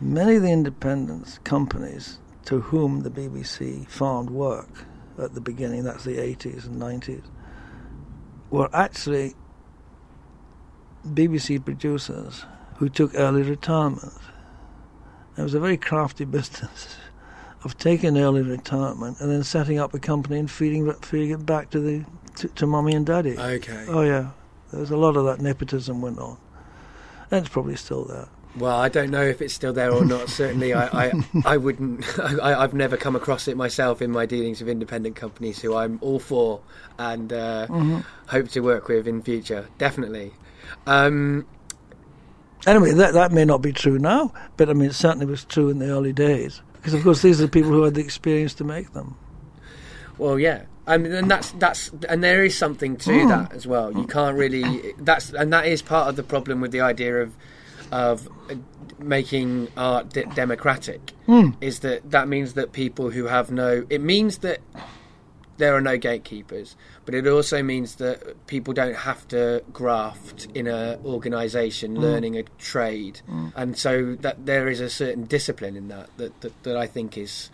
many 0.00 0.36
of 0.36 0.42
the 0.42 0.50
independents 0.50 1.38
companies 1.44 2.18
to 2.46 2.60
whom 2.60 3.00
the 3.00 3.10
BBC 3.10 3.88
found 3.88 4.30
work 4.30 4.86
at 5.18 5.34
the 5.34 5.40
beginning, 5.40 5.84
that's 5.84 6.04
the 6.04 6.16
80s 6.16 6.66
and 6.66 6.80
90s, 6.80 7.24
were 8.50 8.68
actually 8.74 9.34
BBC 11.06 11.64
producers 11.64 12.44
who 12.76 12.88
took 12.88 13.14
early 13.14 13.42
retirement. 13.42 14.12
It 15.36 15.42
was 15.42 15.54
a 15.54 15.60
very 15.60 15.76
crafty 15.76 16.24
business 16.24 16.96
of 17.64 17.78
taking 17.78 18.18
early 18.18 18.42
retirement 18.42 19.20
and 19.20 19.30
then 19.30 19.42
setting 19.42 19.78
up 19.78 19.94
a 19.94 19.98
company 19.98 20.38
and 20.38 20.50
feeding 20.50 20.92
feeding 20.94 21.30
it 21.30 21.46
back 21.46 21.70
to 21.70 21.80
the 21.80 22.04
to, 22.36 22.48
to 22.48 22.66
mummy 22.66 22.94
and 22.94 23.06
daddy. 23.06 23.38
Okay. 23.38 23.86
Oh 23.88 24.02
yeah, 24.02 24.30
there 24.70 24.80
was 24.80 24.90
a 24.90 24.96
lot 24.96 25.16
of 25.16 25.24
that 25.24 25.40
nepotism 25.40 26.00
went 26.00 26.18
on, 26.18 26.36
and 27.30 27.44
it's 27.44 27.52
probably 27.52 27.76
still 27.76 28.04
there. 28.04 28.28
Well, 28.56 28.76
I 28.78 28.88
don't 28.88 29.10
know 29.10 29.22
if 29.22 29.42
it's 29.42 29.52
still 29.54 29.72
there 29.72 29.90
or 29.92 30.04
not. 30.04 30.28
Certainly, 30.28 30.74
I, 30.74 31.06
I, 31.06 31.12
I 31.44 31.56
wouldn't. 31.56 32.04
I, 32.18 32.62
I've 32.62 32.74
never 32.74 32.96
come 32.96 33.16
across 33.16 33.48
it 33.48 33.56
myself 33.56 34.00
in 34.00 34.10
my 34.10 34.26
dealings 34.26 34.60
with 34.60 34.68
independent 34.68 35.16
companies, 35.16 35.60
who 35.60 35.74
I'm 35.74 35.98
all 36.00 36.20
for 36.20 36.60
and 36.98 37.32
uh, 37.32 37.66
hope 38.28 38.48
to 38.50 38.60
work 38.60 38.86
with 38.88 39.08
in 39.08 39.22
future. 39.22 39.68
Definitely. 39.78 40.32
Um, 40.86 41.46
Anyway, 42.66 42.92
that 42.92 43.12
that 43.12 43.30
may 43.30 43.44
not 43.44 43.60
be 43.60 43.72
true 43.72 43.98
now, 43.98 44.32
but 44.56 44.70
I 44.70 44.72
mean 44.72 44.88
it 44.88 44.94
certainly 44.94 45.26
was 45.26 45.44
true 45.44 45.68
in 45.68 45.80
the 45.80 45.90
early 45.90 46.14
days 46.14 46.62
because 46.84 46.92
of 46.92 47.02
course 47.02 47.22
these 47.22 47.40
are 47.40 47.44
the 47.46 47.50
people 47.50 47.70
who 47.70 47.82
had 47.82 47.94
the 47.94 48.02
experience 48.02 48.52
to 48.52 48.62
make 48.62 48.92
them. 48.92 49.16
Well, 50.18 50.38
yeah, 50.38 50.64
I 50.86 50.98
mean, 50.98 51.12
and 51.12 51.30
that's 51.30 51.50
that's 51.52 51.90
and 52.10 52.22
there 52.22 52.44
is 52.44 52.56
something 52.56 52.98
to 52.98 53.10
mm. 53.10 53.28
that 53.28 53.54
as 53.54 53.66
well. 53.66 53.90
You 53.90 54.06
can't 54.06 54.36
really 54.36 54.92
that's 54.98 55.32
and 55.32 55.50
that 55.54 55.66
is 55.66 55.80
part 55.80 56.10
of 56.10 56.16
the 56.16 56.22
problem 56.22 56.60
with 56.60 56.72
the 56.72 56.82
idea 56.82 57.22
of 57.22 57.34
of 57.90 58.28
making 58.98 59.68
art 59.78 60.10
de- 60.10 60.26
democratic 60.34 61.12
mm. 61.26 61.56
is 61.62 61.80
that 61.80 62.10
that 62.10 62.28
means 62.28 62.52
that 62.52 62.72
people 62.72 63.10
who 63.10 63.24
have 63.24 63.50
no 63.50 63.86
it 63.88 64.02
means 64.02 64.38
that 64.38 64.60
there 65.56 65.74
are 65.74 65.80
no 65.80 65.96
gatekeepers, 65.96 66.76
but 67.04 67.14
it 67.14 67.26
also 67.26 67.62
means 67.62 67.96
that 67.96 68.46
people 68.46 68.74
don't 68.74 68.96
have 68.96 69.26
to 69.28 69.62
graft 69.72 70.48
in 70.54 70.66
an 70.66 71.00
organisation 71.04 71.96
mm. 71.96 72.00
learning 72.00 72.36
a 72.36 72.42
trade, 72.58 73.20
mm. 73.28 73.52
and 73.54 73.76
so 73.76 74.16
that 74.20 74.46
there 74.46 74.68
is 74.68 74.80
a 74.80 74.90
certain 74.90 75.24
discipline 75.24 75.76
in 75.76 75.88
that 75.88 76.08
that 76.16 76.40
that, 76.40 76.62
that 76.64 76.76
I 76.76 76.86
think 76.86 77.16
is 77.16 77.50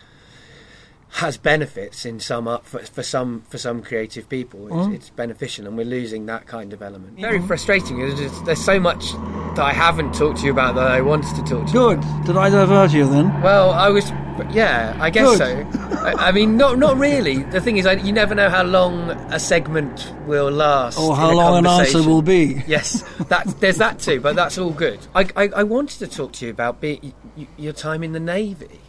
has 1.13 1.35
benefits 1.37 2.05
in 2.05 2.19
some 2.19 2.47
up 2.47 2.65
for, 2.65 2.79
for 2.79 3.03
some 3.03 3.41
for 3.49 3.57
some 3.57 3.81
creative 3.83 4.29
people. 4.29 4.67
It's, 4.67 4.87
mm. 4.87 4.95
it's 4.95 5.09
beneficial, 5.09 5.67
and 5.67 5.77
we're 5.77 5.85
losing 5.85 6.25
that 6.27 6.47
kind 6.47 6.73
of 6.73 6.81
element. 6.81 7.19
Very 7.19 7.41
frustrating. 7.41 7.99
There's, 7.99 8.17
just, 8.17 8.45
there's 8.45 8.63
so 8.63 8.79
much 8.79 9.11
that 9.55 9.59
I 9.59 9.73
haven't 9.73 10.13
talked 10.13 10.39
to 10.39 10.45
you 10.45 10.51
about 10.51 10.75
that 10.75 10.87
I 10.87 11.01
wanted 11.01 11.35
to 11.35 11.43
talk 11.43 11.67
to 11.67 11.73
you. 11.73 11.95
Good. 11.95 12.25
Did 12.25 12.37
I 12.37 12.49
divert 12.49 12.93
you 12.93 13.07
then? 13.07 13.41
Well, 13.41 13.71
I 13.71 13.89
was, 13.89 14.09
yeah, 14.51 14.97
I 14.99 15.09
guess 15.09 15.37
Good. 15.37 15.73
so. 15.73 15.79
I, 15.99 16.29
I 16.29 16.31
mean, 16.31 16.57
not 16.57 16.79
not 16.79 16.97
really. 16.97 17.43
The 17.43 17.61
thing 17.61 17.77
is, 17.77 17.85
I, 17.85 17.93
you 17.93 18.13
never 18.13 18.33
know 18.33 18.49
how 18.49 18.63
long 18.63 19.09
a 19.09 19.39
segment 19.39 20.13
will 20.25 20.49
last, 20.49 20.97
Or 20.97 21.15
how 21.15 21.33
long 21.33 21.57
an 21.57 21.67
answer 21.67 22.01
will 22.01 22.21
be? 22.21 22.63
Yes, 22.67 23.03
that 23.27 23.47
there's 23.59 23.77
that 23.77 23.99
too, 23.99 24.21
but 24.21 24.35
that's 24.35 24.57
all 24.57 24.71
good. 24.71 24.99
I, 25.13 25.27
I, 25.35 25.47
I 25.57 25.63
wanted 25.63 25.99
to 25.99 26.07
talk 26.07 26.33
to 26.33 26.45
you 26.45 26.51
about 26.51 26.81
be, 26.81 27.13
y- 27.37 27.47
your 27.57 27.73
time 27.73 28.01
in 28.01 28.13
the 28.13 28.19
navy. 28.19 28.80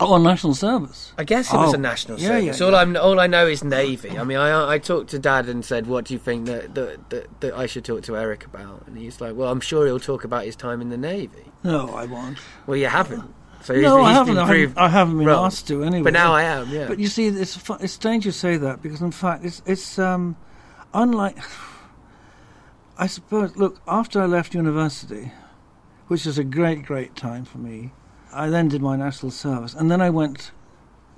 Oh, 0.00 0.14
on 0.14 0.22
national 0.22 0.54
service. 0.54 1.12
I 1.18 1.24
guess 1.24 1.52
it 1.52 1.56
was 1.56 1.72
Oh, 1.72 1.74
a 1.74 1.78
national 1.78 2.18
yeah, 2.18 2.28
service. 2.28 2.60
yeah, 2.60 2.66
all. 2.66 2.74
I'm 2.74 2.96
all 2.96 3.20
I 3.20 3.26
know 3.26 3.46
is 3.46 3.62
navy. 3.62 4.18
I 4.18 4.24
mean, 4.24 4.38
I 4.38 4.74
I 4.74 4.78
talked 4.78 5.10
to 5.10 5.18
Dad 5.18 5.48
and 5.48 5.64
said, 5.64 5.86
"What 5.86 6.06
do 6.06 6.14
you 6.14 6.18
think 6.20 6.46
that 6.46 6.74
that, 6.74 7.10
that 7.10 7.40
that 7.40 7.54
I 7.54 7.66
should 7.66 7.84
talk 7.84 8.02
to 8.04 8.16
Eric 8.16 8.46
about?" 8.46 8.84
And 8.86 8.96
he's 8.96 9.20
like, 9.20 9.34
"Well, 9.36 9.50
I'm 9.50 9.60
sure 9.60 9.84
he'll 9.86 10.00
talk 10.00 10.24
about 10.24 10.44
his 10.44 10.56
time 10.56 10.80
in 10.80 10.88
the 10.88 10.96
navy." 10.96 11.52
No, 11.62 11.90
I 11.94 12.06
won't. 12.06 12.38
Well, 12.66 12.76
you 12.78 12.86
haven't. 12.86 13.34
So 13.62 13.74
no, 13.74 13.78
he's, 13.78 13.86
I 13.86 14.08
he's 14.08 14.16
haven't. 14.16 14.34
been 14.36 14.42
I 14.42 14.46
haven't, 14.46 14.78
I 14.78 14.88
haven't 14.88 15.18
been 15.18 15.26
wrong. 15.26 15.44
asked 15.44 15.68
to 15.68 15.84
anyway. 15.84 16.02
But 16.04 16.14
now 16.14 16.32
I 16.32 16.44
am. 16.44 16.70
Yeah. 16.70 16.88
But 16.88 16.98
you 16.98 17.08
see, 17.08 17.26
it's 17.26 17.58
it's 17.80 17.92
strange 17.92 18.24
you 18.24 18.32
say 18.32 18.56
that 18.56 18.80
because 18.82 19.02
in 19.02 19.10
fact, 19.12 19.44
it's 19.44 19.60
it's 19.66 19.98
um, 19.98 20.36
unlike. 20.94 21.36
I 22.98 23.06
suppose. 23.06 23.56
Look, 23.56 23.80
after 23.86 24.20
I 24.20 24.26
left 24.26 24.54
university, 24.54 25.32
which 26.08 26.24
was 26.26 26.38
a 26.38 26.44
great, 26.44 26.84
great 26.84 27.16
time 27.16 27.44
for 27.44 27.58
me, 27.58 27.92
I 28.32 28.48
then 28.48 28.68
did 28.68 28.82
my 28.82 28.96
national 28.96 29.32
service, 29.32 29.74
and 29.74 29.90
then 29.90 30.00
I 30.00 30.10
went 30.10 30.52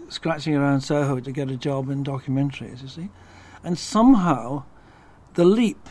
scratching 0.09 0.55
around 0.55 0.83
Soho 0.83 1.21
to 1.21 1.33
get 1.33 1.51
a 1.51 1.57
job 1.57 1.91
in 1.91 2.05
documentaries. 2.05 2.83
You 2.83 2.89
see, 2.89 3.09
and 3.65 3.79
somehow, 3.79 4.65
the 5.35 5.45
leap, 5.45 5.89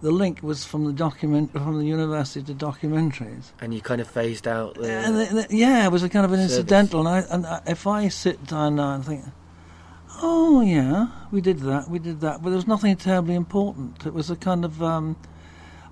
the 0.00 0.10
link 0.10 0.42
was 0.42 0.64
from 0.64 0.84
the 0.84 0.92
document 0.92 1.52
from 1.52 1.78
the 1.78 1.86
university 1.86 2.42
to 2.44 2.54
documentaries. 2.54 3.52
and 3.60 3.72
you 3.72 3.80
kind 3.80 4.00
of 4.00 4.08
phased 4.08 4.46
out 4.48 4.74
the. 4.74 4.90
And 4.90 5.16
the, 5.16 5.46
the, 5.48 5.56
yeah, 5.56 5.86
it 5.86 5.92
was 5.92 6.02
a 6.02 6.08
kind 6.08 6.24
of 6.24 6.32
an 6.32 6.40
Service. 6.40 6.56
incidental. 6.58 7.06
And, 7.06 7.08
I, 7.08 7.18
and 7.34 7.46
I, 7.46 7.62
if 7.66 7.86
I 7.86 8.08
sit 8.08 8.44
down 8.46 8.76
now 8.76 8.94
and 8.94 9.04
think, 9.04 9.24
oh 10.20 10.60
yeah, 10.60 11.08
we 11.30 11.40
did 11.40 11.60
that, 11.60 11.88
we 11.88 11.98
did 11.98 12.20
that, 12.20 12.42
but 12.42 12.50
there 12.50 12.56
was 12.56 12.66
nothing 12.66 12.96
terribly 12.96 13.34
important. 13.34 14.04
It 14.06 14.12
was 14.12 14.30
a 14.30 14.36
kind 14.36 14.64
of 14.64 14.82
um, 14.82 15.16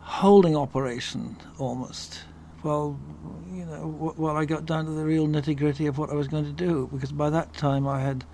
holding 0.01 0.57
operation 0.57 1.37
almost. 1.59 2.21
Well, 2.63 2.99
know, 3.71 3.91
w- 3.91 4.13
while 4.17 4.37
I 4.37 4.45
got 4.45 4.67
down 4.67 4.85
to 4.85 4.91
the 4.91 5.05
real 5.05 5.27
nitty 5.27 5.57
gritty 5.57 5.87
of 5.87 5.97
what 5.99 6.11
I 6.11 6.15
was 6.15 6.29
going 6.29 6.45
to 6.45 6.53
do, 6.53 6.89
because 6.93 7.13
by 7.13 7.31
that 7.31 7.55
time 7.55 7.87
I 7.89 8.01
had, 8.01 8.25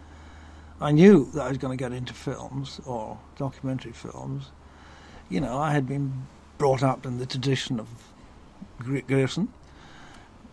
I 0.80 0.90
knew 0.92 1.30
that 1.34 1.42
I 1.42 1.48
was 1.48 1.58
going 1.58 1.76
to 1.76 1.82
get 1.82 1.92
into 1.92 2.12
films 2.14 2.80
or 2.86 3.18
documentary 3.36 3.92
films. 3.92 4.50
you 5.28 5.40
know, 5.40 5.58
I 5.58 5.72
had 5.72 5.86
been 5.88 6.26
brought 6.58 6.82
up 6.82 7.04
in 7.06 7.18
the 7.18 7.26
tradition 7.26 7.80
of 7.80 7.88
Grierson 8.78 9.48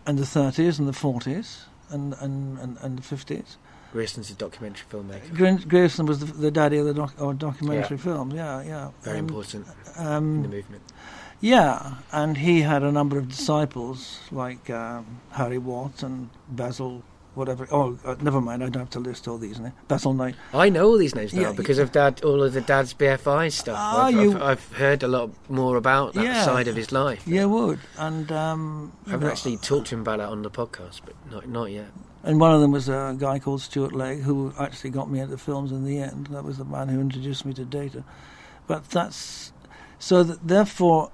and 0.06 0.18
the 0.18 0.24
30s 0.24 0.78
and 0.78 0.88
the 0.88 0.92
40s 0.92 1.62
and, 1.90 2.14
and, 2.20 2.58
and, 2.58 2.76
and 2.80 2.98
the 2.98 3.02
50s. 3.16 3.56
Grierson's 3.92 4.30
a 4.30 4.34
documentary 4.34 4.84
filmmaker. 4.90 5.32
Gre- 5.32 5.68
Grierson 5.68 6.06
was 6.06 6.18
the, 6.18 6.26
the 6.26 6.50
daddy 6.50 6.78
of 6.78 6.86
the 6.86 6.94
doc- 6.94 7.38
documentary 7.38 7.96
films, 7.96 8.34
yeah, 8.34 8.60
yeah. 8.62 8.90
Very 9.02 9.18
And, 9.18 9.30
important 9.30 9.66
Um, 9.96 10.36
in 10.36 10.42
the 10.42 10.48
movement. 10.48 10.82
Yeah, 11.44 11.96
and 12.10 12.38
he 12.38 12.62
had 12.62 12.82
a 12.82 12.90
number 12.90 13.18
of 13.18 13.28
disciples 13.28 14.18
like 14.32 14.70
um, 14.70 15.20
Harry 15.32 15.58
Watt 15.58 16.02
and 16.02 16.30
Basil, 16.48 17.02
whatever. 17.34 17.68
Oh, 17.70 17.98
uh, 18.02 18.14
never 18.22 18.40
mind. 18.40 18.64
I 18.64 18.70
don't 18.70 18.80
have 18.80 18.90
to 18.90 18.98
list 18.98 19.28
all 19.28 19.36
these. 19.36 19.60
Basil 19.86 20.14
Wright. 20.14 20.34
I 20.54 20.70
know 20.70 20.86
all 20.86 20.96
these 20.96 21.14
names 21.14 21.34
now 21.34 21.42
Yeah, 21.42 21.52
because 21.52 21.76
of 21.78 21.92
dad, 21.92 22.24
all 22.24 22.42
of 22.42 22.54
the 22.54 22.62
dad's 22.62 22.94
BFI 22.94 23.52
stuff. 23.52 23.76
Ah, 23.78 24.06
I've, 24.06 24.14
you- 24.14 24.32
I've, 24.36 24.42
I've 24.42 24.72
heard 24.78 25.02
a 25.02 25.08
lot 25.08 25.32
more 25.50 25.76
about 25.76 26.14
that 26.14 26.24
Yeah. 26.24 26.44
side 26.46 26.66
of 26.66 26.76
his 26.76 26.92
life. 26.92 27.22
Yeah, 27.26 27.44
would 27.44 27.80
and 27.98 28.32
um, 28.32 28.92
I 29.06 29.10
haven't 29.10 29.28
actually 29.28 29.58
talked 29.58 29.88
to 29.88 29.96
him 29.96 30.00
about 30.00 30.20
that 30.20 30.30
on 30.30 30.40
the 30.40 30.50
podcast, 30.50 31.02
but 31.04 31.14
not 31.30 31.46
not 31.46 31.70
yet. 31.70 31.88
And 32.22 32.40
one 32.40 32.54
of 32.54 32.62
them 32.62 32.72
was 32.72 32.88
a 32.88 33.14
guy 33.18 33.38
called 33.38 33.60
Stuart 33.60 33.92
Legg, 33.92 34.20
who 34.22 34.54
actually 34.58 34.88
got 34.88 35.10
me 35.10 35.20
into 35.20 35.36
films 35.36 35.72
in 35.72 35.84
the 35.84 35.98
end. 35.98 36.28
That 36.28 36.42
was 36.42 36.56
the 36.56 36.64
man 36.64 36.88
who 36.88 37.02
introduced 37.02 37.44
me 37.44 37.52
to 37.52 37.66
data. 37.66 38.02
But 38.66 38.88
that's 38.88 39.52
so. 40.04 40.22
That 40.22 40.46
therefore, 40.46 41.10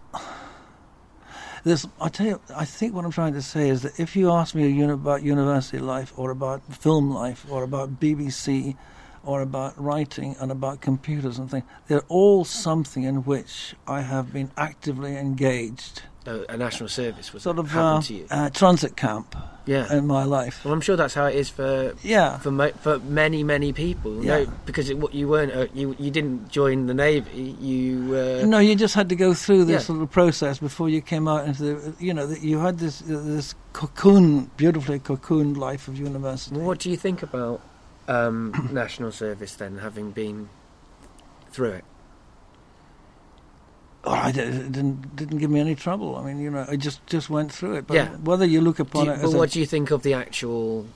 there's. 1.64 1.86
I 2.00 2.08
tell 2.08 2.26
you, 2.26 2.40
I 2.54 2.64
think 2.64 2.94
what 2.94 3.04
I'm 3.04 3.12
trying 3.12 3.34
to 3.34 3.42
say 3.42 3.68
is 3.68 3.82
that 3.82 3.98
if 4.00 4.16
you 4.16 4.30
ask 4.30 4.54
me 4.54 4.68
uni- 4.68 4.92
about 4.92 5.22
university 5.22 5.78
life, 5.78 6.12
or 6.16 6.30
about 6.30 6.62
film 6.74 7.10
life, 7.10 7.46
or 7.50 7.62
about 7.62 8.00
BBC, 8.00 8.76
or 9.24 9.42
about 9.42 9.80
writing 9.80 10.34
and 10.40 10.50
about 10.50 10.80
computers 10.80 11.38
and 11.38 11.50
things, 11.50 11.64
they're 11.86 12.08
all 12.08 12.44
something 12.44 13.04
in 13.04 13.24
which 13.24 13.74
I 13.86 14.00
have 14.00 14.32
been 14.32 14.50
actively 14.56 15.16
engaged. 15.16 16.02
Uh, 16.26 16.40
a 16.50 16.56
national 16.56 16.86
service 16.88 17.32
was 17.32 17.42
Sort 17.42 17.58
of 17.58 17.70
happened 17.70 18.04
uh, 18.04 18.06
to 18.08 18.14
you. 18.14 18.26
uh, 18.30 18.50
transit 18.50 18.94
camp 18.94 19.34
yeah. 19.64 19.90
in 19.90 20.06
my 20.06 20.22
life. 20.24 20.62
well, 20.66 20.74
I'm 20.74 20.82
sure 20.82 20.94
that's 20.94 21.14
how 21.14 21.24
it 21.24 21.34
is 21.34 21.48
for 21.48 21.94
Yeah. 22.02 22.36
for 22.38 22.50
mo- 22.50 22.72
for 22.82 22.98
many 22.98 23.42
many 23.42 23.72
people. 23.72 24.22
Yeah. 24.22 24.44
No, 24.44 24.52
because 24.66 24.90
it, 24.90 24.98
what 24.98 25.14
you 25.14 25.28
weren't 25.28 25.50
uh, 25.56 25.66
you 25.72 25.96
you 25.98 26.10
didn't 26.10 26.50
join 26.50 26.86
the 26.88 26.92
navy. 26.94 27.56
You 27.58 28.14
uh, 28.14 28.44
No, 28.46 28.58
you 28.58 28.74
just 28.76 28.94
had 28.94 29.08
to 29.08 29.16
go 29.16 29.32
through 29.32 29.64
this 29.64 29.88
Yeah. 29.88 29.94
little 29.94 30.06
process 30.08 30.58
before 30.58 30.90
you 30.90 31.00
came 31.00 31.26
out 31.26 31.46
into 31.48 31.62
the. 31.62 31.94
You 32.04 32.12
know, 32.12 32.26
that 32.26 32.42
you 32.42 32.58
had 32.58 32.78
this 32.80 33.00
this 33.06 33.54
cocoon, 33.72 34.50
beautifully 34.58 34.98
cocooned 35.00 35.56
life 35.56 35.88
of 35.88 35.98
university. 35.98 36.54
Well, 36.56 36.66
what 36.66 36.80
do 36.80 36.90
you 36.90 36.98
think 36.98 37.22
about 37.22 37.62
um, 38.08 38.68
national 38.72 39.12
service 39.12 39.54
then, 39.56 39.78
having 39.78 40.10
been 40.10 40.50
through 41.50 41.70
it? 41.80 41.84
Oh, 44.04 44.10
I 44.12 44.30
it 44.30 44.34
didn't 44.34 45.14
didn't 45.16 45.38
give 45.38 45.50
me 45.50 45.60
any 45.60 45.74
trouble. 45.74 46.16
I 46.16 46.22
mean, 46.24 46.40
you 46.40 46.50
know, 46.50 46.64
I 46.68 46.76
just 46.76 47.06
just 47.06 47.28
went 47.28 47.52
through 47.52 47.74
it. 47.76 47.86
But 47.86 47.94
Yeah. 47.94 48.08
whether 48.24 48.46
you 48.46 48.60
look 48.62 48.78
upon 48.78 49.06
you- 49.06 49.12
it 49.12 49.16
but 49.16 49.24
as 49.26 49.34
a, 49.34 49.36
what 49.38 49.50
do 49.50 49.60
you 49.60 49.66
think 49.66 49.90
of 49.90 50.02
the 50.02 50.14
actual? 50.14 50.86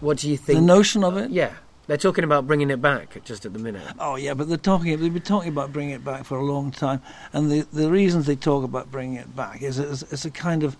What 0.00 0.18
do 0.18 0.30
you 0.30 0.36
think? 0.36 0.58
the 0.58 0.64
notion 0.64 1.02
of 1.02 1.16
it. 1.16 1.30
Yeah, 1.30 1.54
they're 1.88 1.96
talking 1.96 2.22
about 2.22 2.46
bringing 2.46 2.70
it 2.70 2.80
back 2.80 3.18
just 3.24 3.44
at 3.46 3.52
the 3.52 3.58
minute. 3.58 3.82
Oh 3.98 4.14
yeah, 4.16 4.34
but 4.34 4.48
they're 4.48 4.58
talking. 4.58 4.96
They've 5.00 5.12
been 5.12 5.22
talking 5.22 5.48
about 5.48 5.72
bringing 5.72 5.94
it 5.94 6.04
back 6.04 6.24
for 6.24 6.38
a 6.38 6.44
long 6.44 6.70
time, 6.70 7.00
and 7.32 7.50
the 7.50 7.66
the 7.72 7.90
reasons 7.90 8.26
they 8.26 8.36
talk 8.36 8.62
about 8.62 8.92
bringing 8.92 9.16
it 9.16 9.34
back 9.34 9.62
is 9.62 9.78
it's, 9.80 10.02
it's 10.12 10.24
a 10.24 10.30
kind 10.30 10.62
of 10.62 10.76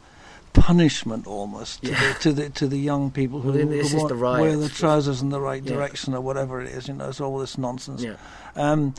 punishment 0.53 1.27
almost 1.27 1.83
to, 1.83 1.91
the, 1.91 2.17
to 2.21 2.33
the 2.33 2.49
to 2.51 2.67
the 2.69 2.79
young 2.79 3.11
people 3.11 3.41
who, 3.43 3.51
Well, 3.53 3.59
who 3.67 3.73
is 3.73 3.95
want- 3.95 4.09
the 4.09 4.17
wear 4.17 4.57
the 4.57 4.69
trousers 4.69 5.21
in 5.21 5.31
the 5.31 5.41
right 5.41 5.63
Yeah. 5.63 5.73
direction 5.75 6.15
or 6.15 6.21
whatever 6.21 6.61
it 6.63 6.69
is. 6.69 6.89
You 6.89 6.95
know, 6.95 7.09
it's 7.09 7.21
all 7.21 7.39
this 7.39 7.59
nonsense. 7.59 8.03
Yeah, 8.03 8.15
Um, 8.55 8.95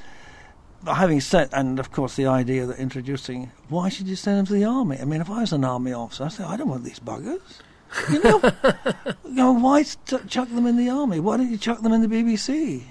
having 0.86 1.20
said, 1.22 1.50
and 1.54 1.80
of 1.80 1.92
course, 1.92 2.16
the 2.16 2.26
idea 2.28 2.66
that 2.66 2.78
introducing, 2.80 3.52
why 3.70 3.90
should 3.90 4.08
you 4.08 4.16
send 4.16 4.38
them 4.40 4.46
to 4.48 4.54
the 4.54 4.66
army? 4.66 4.98
I 5.02 5.06
mean, 5.06 5.22
if 5.22 5.30
I 5.30 5.42
was 5.42 5.54
an 5.54 5.64
army 5.66 5.94
officer, 5.94 6.26
I'd 6.26 6.32
say, 6.34 6.44
I 6.44 6.58
don't 6.58 6.70
want 6.70 6.84
these 6.84 7.00
buggers. 7.00 7.42
You 8.12 8.22
know, 8.22 8.42
you 9.26 9.34
know 9.34 9.52
why 9.54 9.84
t- 9.84 10.18
chuck 10.28 10.50
them 10.50 10.66
in 10.68 10.76
the 10.78 10.90
army? 10.90 11.20
Why 11.20 11.38
don't 11.38 11.50
you 11.50 11.58
chuck 11.58 11.82
them 11.82 11.94
in 11.94 12.02
the 12.02 12.08
BBC? 12.08 12.84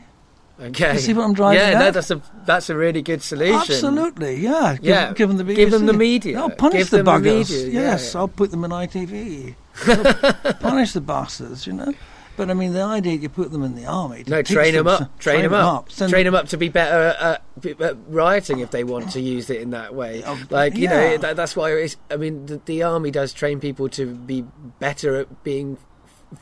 okay. 0.58 0.94
You 0.94 0.98
see 0.98 1.12
what 1.12 1.24
I'm 1.24 1.34
driving 1.34 1.60
Yeah, 1.60 1.68
at? 1.74 1.78
no, 1.78 1.90
that's 1.90 2.10
a 2.10 2.22
that's 2.46 2.70
a 2.70 2.76
really 2.76 3.02
good 3.02 3.20
solution. 3.22 3.56
Absolutely, 3.56 4.36
yeah. 4.36 4.74
Give, 4.76 4.84
Yeah, 4.84 5.12
give 5.12 5.28
them 5.28 5.36
the 5.36 5.44
BBC. 5.44 5.56
give 5.56 5.70
them 5.70 5.84
the 5.86 5.92
media. 5.92 6.36
No, 6.36 6.48
punish 6.48 6.78
Give 6.78 6.90
the 6.90 6.96
them 7.02 7.04
the 7.04 7.12
buggers. 7.30 7.50
media, 7.50 7.66
yeah, 7.68 7.80
yes, 7.92 8.14
yeah. 8.14 8.20
I'll 8.20 8.28
put 8.28 8.50
them 8.50 8.64
in 8.64 8.70
ITV. 8.70 9.54
punish 10.60 10.92
the 10.94 11.02
bastards, 11.02 11.66
you 11.66 11.74
know. 11.74 11.92
But 12.36 12.50
I 12.50 12.54
mean, 12.54 12.72
the 12.72 12.82
idea 12.82 13.14
you 13.14 13.28
put 13.28 13.50
them 13.50 13.62
in 13.62 13.74
the 13.74 13.86
army. 13.86 14.24
to 14.24 14.30
No, 14.30 14.42
train 14.42 14.74
them 14.74 14.84
them 14.84 14.88
up. 14.88 14.98
some- 14.98 15.10
Train 15.18 15.42
them 15.42 15.52
up. 15.54 15.88
Train 15.88 16.24
them 16.24 16.34
up 16.34 16.48
to 16.48 16.56
be 16.56 16.68
better 16.68 17.16
at, 17.18 17.42
at, 17.80 17.96
rioting 18.08 18.60
if 18.60 18.70
they 18.70 18.84
want 18.84 19.10
to 19.12 19.20
use 19.20 19.48
it 19.50 19.60
in 19.60 19.70
that 19.70 19.94
way. 19.94 20.22
Oh, 20.26 20.38
Like 20.50 20.74
you 20.76 20.84
yeah. 20.84 20.90
know, 20.90 21.16
that, 21.18 21.36
that's 21.36 21.56
why. 21.56 21.70
It's, 21.72 21.96
I 22.10 22.16
mean, 22.16 22.46
the, 22.46 22.60
the 22.64 22.82
army 22.82 23.10
does 23.10 23.32
train 23.32 23.60
people 23.60 23.88
to 23.90 24.06
be 24.14 24.44
better 24.78 25.16
at 25.16 25.42
being 25.44 25.78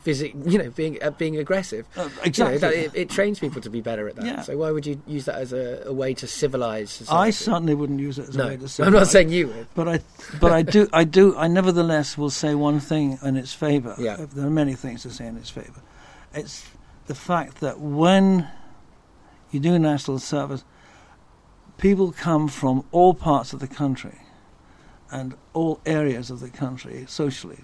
physic. 0.01 0.33
You 0.45 0.57
know, 0.57 0.69
being 0.71 0.97
at 1.01 1.17
being 1.17 1.37
aggressive. 1.37 1.85
Uh, 1.95 2.09
You 2.25 2.43
know, 2.43 2.51
exactly. 2.51 2.79
it, 2.81 2.91
it 2.93 3.09
trains 3.09 3.39
people 3.39 3.61
to 3.61 3.69
be 3.69 3.81
better 3.81 4.07
at 4.07 4.15
that. 4.15 4.25
Yeah. 4.25 4.41
So 4.41 4.57
why 4.57 4.71
would 4.71 4.85
you 4.85 5.01
use 5.07 5.25
that 5.25 5.35
as 5.35 5.53
a, 5.53 5.83
a 5.85 5.93
way 5.93 6.13
to 6.15 6.25
civilise 6.25 6.89
society? 6.89 7.27
I 7.27 7.29
certainly 7.29 7.75
wouldn't 7.75 7.99
use 7.99 8.19
it 8.19 8.29
as 8.29 8.35
no, 8.35 8.45
a 8.45 8.47
way 8.49 8.57
to 8.57 8.67
civilize. 8.67 8.87
I'm 8.93 8.99
not 8.99 9.07
saying 9.07 9.29
you 9.29 9.47
would. 9.47 9.67
But 9.75 9.87
I, 9.87 9.99
but 10.39 10.51
I 10.51 10.61
do, 10.61 10.87
I 10.91 11.03
do, 11.03 11.37
I 11.37 11.47
nevertheless 11.47 12.17
will 12.17 12.29
say 12.29 12.55
one 12.55 12.79
thing 12.79 13.19
in 13.23 13.35
its 13.35 13.53
favour. 13.53 13.95
Yeah. 13.97 14.17
There 14.17 14.47
are 14.47 14.51
many 14.51 14.73
things 14.73 15.03
to 15.03 15.09
say 15.11 15.27
in 15.27 15.37
its 15.37 15.49
favour. 15.49 15.81
It's 16.33 16.65
the 17.07 17.15
fact 17.15 17.59
that 17.61 17.79
when 17.79 18.47
you 19.51 19.59
do 19.59 19.77
national 19.79 20.19
service, 20.19 20.63
people 21.77 22.11
come 22.11 22.47
from 22.47 22.83
all 22.91 23.13
parts 23.13 23.53
of 23.53 23.59
the 23.59 23.67
country 23.67 24.19
and 25.19 25.35
all 25.53 25.79
areas 25.85 26.29
of 26.31 26.39
the 26.39 26.49
country 26.49 27.05
socially. 27.07 27.57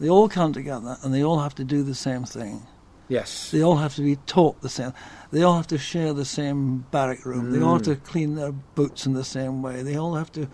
They 0.00 0.08
all 0.08 0.28
come 0.28 0.52
together 0.52 0.96
and 1.02 1.12
they 1.14 1.22
all 1.24 1.40
have 1.40 1.54
to 1.56 1.64
do 1.64 1.82
the 1.82 1.94
same 1.94 2.24
thing. 2.24 2.66
Yes. 3.08 3.50
They 3.50 3.62
all 3.62 3.76
have 3.76 3.94
to 3.96 4.02
be 4.02 4.16
taught 4.26 4.60
the 4.60 4.68
same. 4.68 4.92
They 5.30 5.42
all 5.42 5.56
have 5.56 5.66
to 5.68 5.78
share 5.78 6.12
the 6.12 6.26
same 6.26 6.84
barrack 6.90 7.24
room. 7.24 7.52
They 7.52 7.60
all 7.62 7.74
have 7.74 7.82
to 7.84 7.96
Mm. 7.96 8.04
clean 8.04 8.34
their 8.34 8.52
boots 8.52 9.06
in 9.06 9.14
the 9.14 9.24
same 9.24 9.62
way. 9.62 9.82
They 9.82 9.96
all 9.96 10.14
have 10.14 10.30
to 10.32 10.48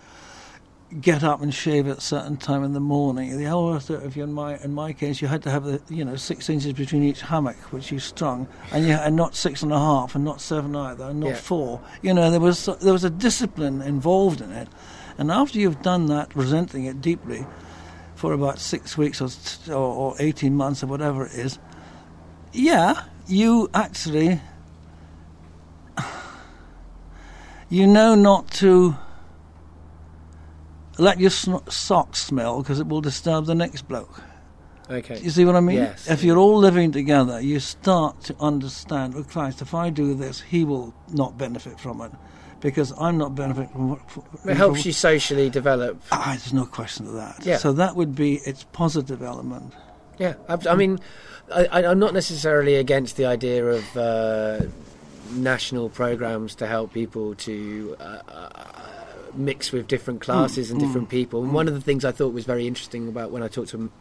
get 1.01 1.23
up 1.23 1.41
and 1.41 1.53
shave 1.53 1.87
at 1.87 1.97
a 1.97 2.01
certain 2.01 2.37
time 2.37 2.63
in 2.63 2.71
the 2.73 2.79
morning. 2.79 3.37
They 3.37 3.47
all 3.47 3.73
have 3.73 3.85
to. 3.87 3.95
If 4.05 4.15
you're 4.15 4.27
in 4.27 4.33
my 4.33 4.57
in 4.63 4.73
my 4.73 4.93
case, 4.93 5.21
you 5.21 5.27
had 5.27 5.43
to 5.43 5.49
have 5.51 5.65
the 5.65 5.81
you 5.89 6.05
know 6.05 6.15
six 6.15 6.49
inches 6.49 6.71
between 6.73 7.03
each 7.03 7.21
hammock 7.21 7.57
which 7.73 7.91
you 7.91 7.99
strung, 7.99 8.47
and 8.71 8.85
you 8.85 8.93
and 8.93 9.15
not 9.15 9.35
six 9.35 9.61
and 9.63 9.73
a 9.73 9.79
half, 9.79 10.15
and 10.15 10.23
not 10.23 10.39
seven 10.39 10.75
either, 10.75 11.05
and 11.05 11.19
not 11.19 11.29
Yeah. 11.29 11.35
four. 11.35 11.81
You 12.01 12.13
know 12.13 12.31
there 12.31 12.39
was 12.39 12.69
there 12.81 12.93
was 12.93 13.03
a 13.03 13.09
discipline 13.09 13.81
involved 13.81 14.39
in 14.39 14.51
it, 14.51 14.69
and 15.17 15.31
after 15.31 15.59
you've 15.59 15.81
done 15.81 16.07
that, 16.07 16.35
resenting 16.35 16.85
it 16.85 17.01
deeply. 17.01 17.45
For 18.15 18.31
about 18.31 18.59
six 18.59 18.97
weeks 18.97 19.21
or, 19.21 19.29
or, 19.69 19.75
or 19.75 20.15
18 20.19 20.55
months 20.55 20.81
or 20.81 20.87
whatever 20.87 21.25
it 21.25 21.33
is, 21.33 21.59
yeah, 22.53 23.03
you 23.27 23.69
actually 23.73 24.39
you 27.69 27.85
know 27.85 28.15
not 28.15 28.49
to 28.51 28.95
let 30.97 31.19
your 31.19 31.29
sn- 31.29 31.69
socks 31.69 32.19
smell 32.19 32.61
because 32.61 32.79
it 32.79 32.87
will 32.87 33.01
disturb 33.01 33.45
the 33.45 33.55
next 33.55 33.87
bloke. 33.87 34.21
Okay. 34.89 35.19
You 35.19 35.29
see 35.29 35.43
what 35.43 35.55
I 35.55 35.59
mean? 35.59 35.77
Yes. 35.77 36.09
If 36.09 36.23
you're 36.23 36.37
all 36.37 36.57
living 36.57 36.91
together, 36.93 37.41
you 37.41 37.59
start 37.59 38.21
to 38.25 38.35
understand. 38.39 39.15
Oh 39.17 39.23
Christ, 39.23 39.61
if 39.61 39.73
I 39.73 39.89
do 39.89 40.13
this, 40.13 40.39
he 40.39 40.63
will 40.63 40.93
not 41.11 41.37
benefit 41.37 41.79
from 41.79 41.99
it 42.01 42.11
because 42.65 42.91
I'm 42.99 43.17
not 43.19 43.35
benefiting 43.35 43.69
from. 43.71 43.89
what- 43.91 44.09
from 44.09 44.23
It 44.49 44.57
helps 44.57 44.85
you 44.87 44.91
socially 44.91 45.49
develop. 45.51 46.01
Ah, 46.11 46.29
there's 46.29 46.51
no 46.51 46.65
question 46.65 47.05
of 47.07 47.13
that. 47.13 47.45
Yeah. 47.45 47.57
So 47.57 47.71
that 47.73 47.95
would 47.95 48.15
be 48.15 48.37
its 48.37 48.63
positive 48.73 49.21
element. 49.21 49.71
Yeah, 50.17 50.33
I, 50.49 50.57
I 50.69 50.75
mean, 50.75 50.99
I, 51.53 51.85
I'm 51.85 51.99
not 51.99 52.13
necessarily 52.13 52.75
against 52.75 53.17
the 53.17 53.25
idea 53.27 53.65
of 53.65 53.97
uh, 53.97 54.59
national 55.31 55.89
programs 55.89 56.55
to 56.55 56.65
help 56.67 56.91
people 56.93 57.35
to 57.35 57.95
uh, 57.99 58.03
uh, 58.27 58.49
mix 59.35 59.71
with 59.71 59.87
different 59.87 60.21
classes 60.21 60.71
and 60.71 60.79
different 60.79 61.09
people. 61.09 61.43
And 61.43 61.53
one 61.53 61.67
of 61.67 61.73
the 61.75 61.81
things 61.81 62.03
I 62.03 62.11
thought 62.11 62.33
was 62.33 62.45
very 62.45 62.65
interesting 62.67 63.07
about 63.07 63.29
when 63.31 63.43
I 63.43 63.47
talked 63.47 63.69
to 63.71 63.91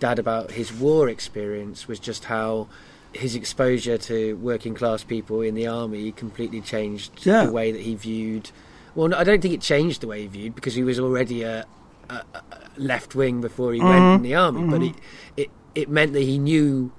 Dad 0.00 0.18
about 0.18 0.50
his 0.50 0.72
war 0.72 1.08
experience 1.08 1.86
was 1.86 2.00
just 2.00 2.24
how 2.24 2.66
his 3.12 3.34
exposure 3.34 3.98
to 3.98 4.34
working 4.36 4.74
class 4.74 5.02
people 5.04 5.40
in 5.40 5.54
the 5.54 5.66
army 5.66 6.12
completely 6.12 6.60
changed 6.60 7.12
Yeah. 7.26 7.46
the 7.46 7.52
way 7.52 7.72
that 7.72 7.80
he 7.80 7.94
viewed. 7.94 8.50
Well, 8.94 9.14
I 9.14 9.24
don't 9.24 9.40
think 9.40 9.54
it 9.54 9.60
changed 9.60 10.00
the 10.00 10.06
way 10.08 10.22
he 10.22 10.26
viewed 10.26 10.54
because 10.54 10.74
he 10.74 10.82
was 10.82 10.98
already 10.98 11.42
a, 11.42 11.66
a, 12.08 12.14
a 12.14 12.42
left 12.76 13.14
wing 13.14 13.40
before 13.40 13.72
he 13.72 13.80
went 13.80 13.94
in 13.96 14.02
mm-hmm. 14.02 14.22
the 14.22 14.34
army, 14.34 14.70
but 14.70 14.80
mm-hmm. 14.80 14.98
it, 15.36 15.44
it 15.44 15.50
it 15.74 15.88
meant 15.88 16.12
that 16.12 16.22
he 16.22 16.38
knew. 16.38 16.90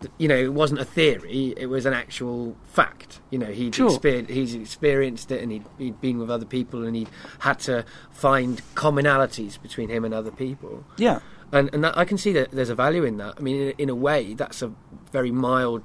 that, 0.00 0.10
You 0.18 0.28
know, 0.28 0.36
it 0.36 0.52
wasn't 0.52 0.80
a 0.80 0.84
theory; 0.84 1.54
it 1.56 1.66
was 1.66 1.86
an 1.86 1.94
actual 1.94 2.56
fact. 2.64 3.20
You 3.30 3.38
know, 3.38 3.46
he'd 3.46 3.74
Sure. 3.74 3.90
exper- 3.90 4.28
he's 4.28 4.54
experienced 4.54 5.30
it, 5.30 5.42
and 5.42 5.50
he'd, 5.52 5.64
he'd 5.78 6.00
been 6.00 6.18
with 6.18 6.30
other 6.30 6.46
people, 6.46 6.84
and 6.84 6.94
he 6.94 7.06
had 7.40 7.58
to 7.60 7.84
find 8.10 8.60
commonalities 8.74 9.60
between 9.60 9.88
him 9.88 10.04
and 10.04 10.12
other 10.14 10.30
people. 10.30 10.84
Yeah. 10.98 11.20
And 11.52 11.70
and 11.72 11.82
that, 11.84 11.96
I 11.96 12.04
can 12.04 12.18
see 12.18 12.32
that 12.32 12.50
there's 12.50 12.68
a 12.70 12.74
value 12.74 13.04
in 13.04 13.16
that. 13.18 13.34
I 13.38 13.40
mean, 13.40 13.56
in, 13.60 13.74
in 13.78 13.88
a 13.88 13.94
way, 13.94 14.34
that's 14.34 14.60
a 14.62 14.70
very 15.12 15.30
mild, 15.30 15.82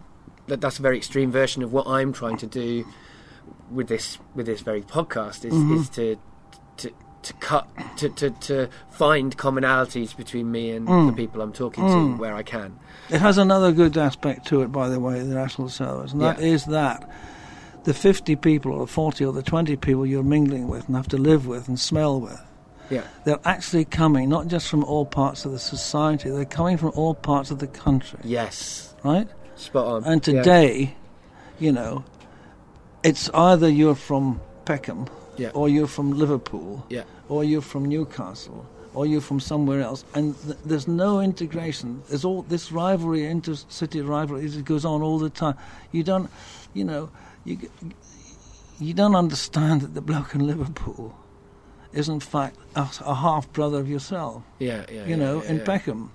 that, 0.47 0.59
that's 0.61 0.79
a 0.79 0.81
very 0.81 0.97
extreme 0.97 1.31
version 1.31 1.63
of 1.63 1.71
what 1.71 1.87
I'm 1.87 2.11
trying 2.13 2.37
to 2.37 2.47
do 2.47 2.85
with 3.71 3.87
this 3.87 4.19
with 4.35 4.45
this 4.45 4.61
very 4.61 4.81
podcast 4.81 5.45
is 5.45 5.53
Mm-hmm. 5.53 5.73
is 5.75 5.89
to 5.89 6.17
to 6.77 6.91
to 7.23 7.33
cut 7.35 7.67
to, 7.97 8.09
to, 8.09 8.29
to 8.31 8.69
find 8.91 9.37
commonalities 9.37 10.15
between 10.15 10.51
me 10.51 10.71
and 10.71 10.87
Mm. 10.87 11.07
the 11.07 11.13
people 11.13 11.41
I'm 11.41 11.53
talking 11.53 11.87
to 11.87 12.17
where 12.17 12.35
I 12.35 12.43
can. 12.43 12.77
It 13.09 13.21
has 13.21 13.37
another 13.37 13.71
good 13.71 13.97
aspect 13.97 14.45
to 14.47 14.61
it, 14.63 14.71
by 14.73 14.89
the 14.89 14.99
way, 14.99 15.19
the 15.19 15.33
National 15.33 15.69
Service, 15.69 16.11
and 16.11 16.21
that 16.21 16.39
Yeah. 16.39 16.45
is 16.47 16.65
that 16.65 17.09
the 17.85 17.93
50 17.93 18.35
people, 18.35 18.73
or 18.73 18.79
the 18.79 18.87
40, 18.91 19.23
or 19.25 19.31
the 19.33 19.41
20 19.43 19.75
people 19.77 20.05
you're 20.05 20.23
mingling 20.23 20.67
with 20.67 20.87
and 20.87 20.95
have 20.97 21.07
to 21.09 21.17
live 21.17 21.47
with 21.47 21.67
and 21.69 21.79
smell 21.79 22.19
with, 22.19 22.41
Yeah, 22.89 23.03
they're 23.25 23.39
actually 23.45 23.85
coming 23.85 24.29
not 24.29 24.47
just 24.47 24.67
from 24.67 24.83
all 24.83 25.05
parts 25.05 25.45
of 25.45 25.51
the 25.51 25.59
society, 25.59 26.29
they're 26.29 26.45
coming 26.45 26.77
from 26.77 26.91
all 26.95 27.13
parts 27.15 27.49
of 27.51 27.59
the 27.59 27.67
country, 27.67 28.19
yes, 28.23 28.93
right? 29.03 29.27
spot 29.55 29.85
on. 29.85 30.03
And 30.03 30.25
Yeah. 30.27 30.33
today, 30.41 30.95
you 31.59 31.71
know, 31.71 32.03
it's 33.03 33.29
either 33.33 33.69
you're 33.69 33.95
from 33.95 34.41
Peckham, 34.65 35.07
Yeah. 35.37 35.51
or 35.53 35.69
you're 35.69 35.87
from 35.87 36.11
Liverpool, 36.11 36.83
Yeah. 36.89 37.03
or 37.29 37.43
you're 37.43 37.61
from 37.61 37.85
Newcastle, 37.85 38.65
or 38.93 39.05
you're 39.05 39.21
from 39.21 39.39
somewhere 39.39 39.81
else, 39.81 40.03
and 40.13 40.35
th- 40.45 40.57
there's 40.65 40.87
no 40.87 41.19
integration. 41.21 42.01
There's 42.09 42.25
all 42.25 42.43
this 42.49 42.71
rivalry, 42.71 43.25
inter-city 43.25 44.01
rivalry, 44.01 44.45
it 44.45 44.65
goes 44.65 44.83
on 44.85 45.01
all 45.01 45.17
the 45.19 45.29
time. 45.29 45.55
You 45.91 46.03
don't, 46.03 46.29
you 46.73 46.83
know, 46.83 47.09
you 47.45 47.57
you 48.79 48.93
don't 48.93 49.15
understand 49.15 49.81
that 49.81 49.93
the 49.93 50.01
bloke 50.01 50.33
in 50.35 50.45
Liverpool 50.45 51.13
is 51.93 52.09
in 52.09 52.19
fact 52.19 52.57
a, 52.75 52.87
a 53.05 53.15
half 53.15 53.51
brother 53.53 53.79
of 53.79 53.89
yourself 53.89 54.43
yeah, 54.59 54.85
yeah, 54.91 55.03
you 55.03 55.09
yeah, 55.11 55.15
know, 55.15 55.43
yeah, 55.43 55.49
in 55.49 55.57
yeah. 55.57 55.63
Peckham. 55.65 56.11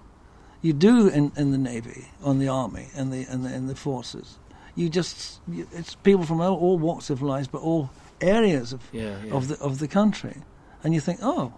You 0.61 0.72
do 0.72 1.07
in, 1.09 1.31
in 1.37 1.53
the 1.53 1.59
navy, 1.59 2.09
on 2.20 2.41
the 2.41 2.49
army, 2.49 2.89
and 2.97 3.12
the 3.12 3.24
and 3.31 3.45
the, 3.45 3.55
in 3.55 3.68
the 3.68 3.76
forces. 3.76 4.39
You 4.74 4.89
just 4.89 5.41
you, 5.47 5.68
it's 5.72 5.95
people 5.95 6.24
from 6.24 6.41
all, 6.41 6.57
all 6.59 6.79
walks 6.79 7.11
of 7.11 7.22
life, 7.22 7.49
but 7.51 7.62
all 7.62 7.91
areas 8.20 8.72
of 8.72 8.83
of 9.31 9.47
the 9.49 9.59
of 9.61 9.79
the 9.79 9.87
country, 9.87 10.35
and 10.83 10.93
you 10.93 11.01
think, 11.01 11.20
oh, 11.22 11.53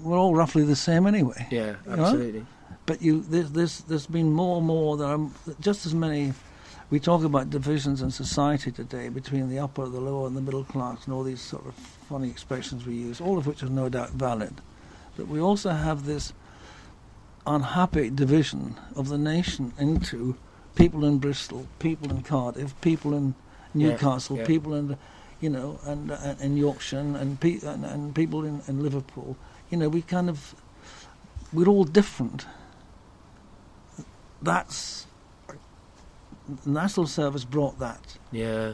we're 0.00 0.16
all 0.16 0.34
roughly 0.34 0.62
the 0.64 0.76
same 0.76 1.06
anyway. 1.06 1.46
Yeah, 1.50 1.74
You 1.88 1.96
know? 1.96 2.04
absolutely. 2.04 2.46
But 2.86 3.02
you 3.02 3.20
there's 3.20 3.50
there's, 3.50 3.80
there's 3.82 4.06
been 4.06 4.32
more 4.32 4.58
and 4.58 4.66
more. 4.66 4.96
There 4.96 5.08
are 5.08 5.28
just 5.60 5.86
as 5.86 5.94
many. 5.94 6.32
We 6.90 6.98
talk 6.98 7.22
about 7.22 7.50
divisions 7.50 8.00
in 8.00 8.10
society 8.10 8.70
today 8.72 9.10
between 9.10 9.50
the 9.50 9.58
upper, 9.58 9.86
the 9.88 10.00
lower, 10.00 10.26
and 10.26 10.36
the 10.36 10.40
middle 10.40 10.64
class, 10.64 11.04
and 11.04 11.12
all 11.12 11.22
these 11.22 11.40
sort 11.42 11.66
of 11.66 11.74
funny 11.74 12.30
expressions 12.30 12.86
we 12.86 12.94
use, 12.94 13.20
all 13.20 13.36
of 13.36 13.46
which 13.46 13.62
are 13.62 13.68
no 13.68 13.88
doubt 13.90 14.10
valid. 14.10 14.54
But 15.16 15.28
we 15.28 15.38
also 15.38 15.70
have 15.70 16.06
this 16.06 16.32
unhappy 17.46 18.08
division 18.08 18.76
of 18.96 19.08
the 19.08 19.18
nation 19.18 19.72
into 19.78 20.36
people 20.76 21.04
in 21.04 21.18
Bristol, 21.18 21.66
people 21.78 22.10
in 22.10 22.22
Cardiff, 22.22 22.78
people 22.80 23.12
in 23.14 23.34
Yeah, 23.74 23.88
Newcastle, 23.90 24.38
yeah. 24.38 24.46
people 24.46 24.74
in, 24.74 24.96
you 25.40 25.50
know, 25.50 25.78
and 25.84 26.10
uh, 26.10 26.36
in 26.40 26.56
Yorkshire, 26.56 27.00
and 27.00 27.38
pe- 27.38 27.60
and, 27.62 27.84
and 27.84 28.14
people 28.14 28.44
in, 28.44 28.62
in 28.66 28.82
Liverpool. 28.82 29.36
You 29.70 29.76
know, 29.76 29.90
we 29.90 30.00
kind 30.00 30.30
of 30.30 30.54
we're 31.52 31.68
all 31.68 31.84
different. 31.84 32.46
That's 34.40 35.06
the 36.64 36.70
National 36.70 37.06
Service 37.06 37.44
brought 37.44 37.78
that 37.78 38.18
Yeah, 38.32 38.72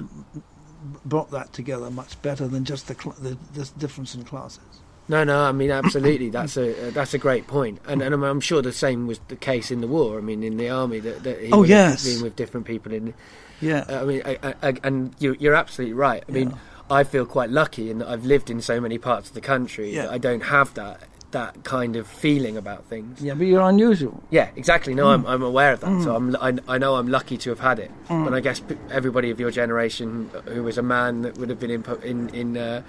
brought 1.05 1.31
that 1.31 1.53
together 1.53 1.91
much 1.91 2.21
better 2.23 2.47
than 2.49 2.65
just 2.65 2.89
the 2.89 2.95
cl- 2.95 3.17
the 3.21 3.37
this 3.53 3.71
difference 3.71 4.15
in 4.15 4.25
classes. 4.25 4.63
no, 5.09 5.25
no. 5.25 5.43
I 5.45 5.53
mean, 5.53 5.71
absolutely. 5.71 6.31
That's 6.31 6.57
a 6.57 6.89
uh, 6.89 6.91
that's 6.91 7.15
a 7.15 7.19
great 7.19 7.47
point, 7.47 7.81
and 7.87 8.03
and 8.03 8.15
I'm, 8.15 8.23
I'm 8.23 8.41
sure 8.41 8.63
the 8.63 8.73
same 8.73 9.07
was 9.07 9.19
the 9.29 9.37
case 9.37 9.71
in 9.71 9.81
the 9.81 9.87
war. 9.87 10.19
I 10.19 10.21
mean, 10.21 10.43
in 10.43 10.57
the 10.57 10.69
army, 10.71 11.01
that, 11.01 11.23
that 11.25 11.41
he 11.41 11.53
Oh, 11.53 11.63
have 11.63 11.69
yes. 11.71 12.05
been 12.15 12.23
with 12.23 12.37
different 12.37 12.67
people 12.67 12.93
in. 12.93 13.15
Yeah, 13.61 13.85
I 13.89 14.05
mean, 14.05 14.23
I, 14.25 14.39
I, 14.43 14.55
I- 14.69 14.77
and 14.83 15.15
you, 15.19 15.37
you're 15.39 15.55
absolutely 15.55 15.95
right. 15.95 16.23
I 16.29 16.33
mean, 16.33 16.55
I 16.91 17.05
feel 17.05 17.25
quite 17.25 17.51
lucky 17.51 17.91
in 17.91 17.99
that 17.99 18.09
I've 18.09 18.25
lived 18.27 18.51
in 18.51 18.61
so 18.61 18.81
many 18.81 18.99
parts 18.99 19.29
of 19.29 19.35
the 19.35 19.41
country 19.41 19.95
Yeah. 19.95 20.03
that 20.03 20.13
I 20.13 20.19
don't 20.19 20.43
have 20.43 20.75
that 20.75 21.01
that 21.35 21.63
kind 21.65 21.95
of 21.97 22.07
feeling 22.07 22.57
about 22.57 22.85
things. 22.87 23.21
yeah, 23.21 23.35
but 23.35 23.47
you're 23.47 23.61
unusual. 23.75 24.23
Yeah, 24.31 24.49
exactly. 24.57 24.95
No, 24.95 25.05
Mm. 25.07 25.15
I'm, 25.15 25.27
I'm 25.27 25.43
aware 25.43 25.73
of 25.75 25.81
that. 25.81 26.03
So 26.03 26.17
I'm, 26.17 26.35
I, 26.41 26.51
I 26.75 26.79
know 26.79 26.95
I'm 26.97 27.09
lucky 27.19 27.37
to 27.45 27.51
have 27.51 27.61
had 27.61 27.79
it. 27.79 27.91
But 28.09 28.33
I 28.35 28.41
guess 28.41 28.63
everybody 28.91 29.31
of 29.31 29.39
your 29.39 29.51
generation 29.51 30.31
who 30.47 30.63
was 30.65 30.79
a 30.79 30.83
man 30.83 31.23
that 31.23 31.37
would 31.39 31.51
have 31.51 31.61
been 31.61 31.71
in 31.79 31.85
in 32.03 32.19
in, 32.31 32.57
uh, 32.57 32.83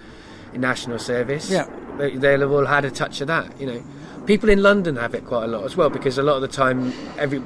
in 0.53 0.61
national 0.61 0.99
service, 0.99 1.49
Yeah. 1.51 1.67
they, 1.97 2.11
they'll 2.15 2.39
have 2.45 2.51
all 2.51 2.65
had 2.65 2.85
a 2.85 2.91
touch 2.91 3.19
of 3.21 3.27
that. 3.27 3.47
You 3.59 3.67
know, 3.67 3.83
people 4.25 4.49
in 4.49 4.61
London 4.63 4.95
have 4.95 5.13
it 5.15 5.25
quite 5.25 5.43
a 5.43 5.47
lot 5.47 5.63
as 5.65 5.75
well 5.75 5.89
because 5.89 6.17
a 6.17 6.23
lot 6.23 6.35
of 6.37 6.41
the 6.41 6.47
time, 6.63 6.93
every 7.17 7.41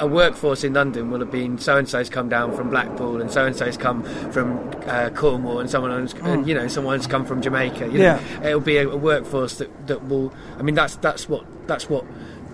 a 0.00 0.06
workforce 0.06 0.64
in 0.64 0.74
London 0.74 1.10
will 1.10 1.20
have 1.20 1.30
been 1.30 1.56
so 1.58 1.76
and 1.76 1.88
so's 1.88 2.08
come 2.10 2.28
down 2.28 2.54
from 2.56 2.68
Blackpool 2.70 3.20
and 3.20 3.30
so 3.30 3.44
and 3.46 3.54
so's 3.54 3.76
come 3.76 4.02
from 4.32 4.58
uh, 4.86 5.10
Cornwall 5.14 5.60
and 5.60 5.70
someone 5.70 5.92
else, 5.92 6.12
and, 6.22 6.46
you 6.48 6.54
know 6.54 6.66
someone's 6.68 7.06
come 7.06 7.24
from 7.24 7.40
Jamaica. 7.42 7.86
You 7.86 7.92
know, 7.98 8.18
Yeah. 8.20 8.42
it'll 8.46 8.60
be 8.60 8.76
a, 8.78 8.88
a 8.88 8.96
workforce 8.96 9.58
that, 9.58 9.86
that 9.86 10.04
will. 10.08 10.32
I 10.58 10.62
mean, 10.62 10.74
that's 10.74 10.96
that's 10.96 11.28
what 11.28 11.44
that's 11.66 11.88
what 11.88 12.04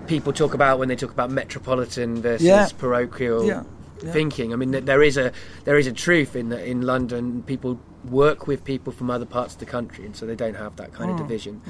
people 0.07 0.33
talk 0.33 0.55
about 0.55 0.79
when 0.79 0.89
they 0.89 0.97
talk 0.97 1.11
about 1.13 1.31
metropolitan 1.31 2.21
versus 2.23 2.47
Yeah. 2.47 2.69
parochial 2.79 3.45
Yeah, 3.47 3.63
yeah. 4.03 4.13
thinking. 4.13 4.53
I 4.53 4.57
mean, 4.57 4.73
th- 4.73 4.85
there 4.85 5.03
is 5.03 5.17
a 5.17 5.33
there 5.65 5.79
is 5.79 5.87
a 5.87 5.93
truth 5.93 6.37
in 6.37 6.49
that 6.51 6.65
in 6.69 6.83
London 6.83 7.43
people 7.45 7.81
work 8.09 8.47
with 8.47 8.65
people 8.65 8.93
from 8.93 9.11
other 9.11 9.27
parts 9.27 9.55
of 9.55 9.61
the 9.61 9.67
country, 9.67 10.07
and 10.07 10.17
so 10.17 10.25
they 10.27 10.35
don't 10.35 10.55
have 10.57 10.77
that 10.77 10.91
Mm. 10.93 10.95
kind 10.95 11.11
of 11.11 11.17
division. 11.19 11.61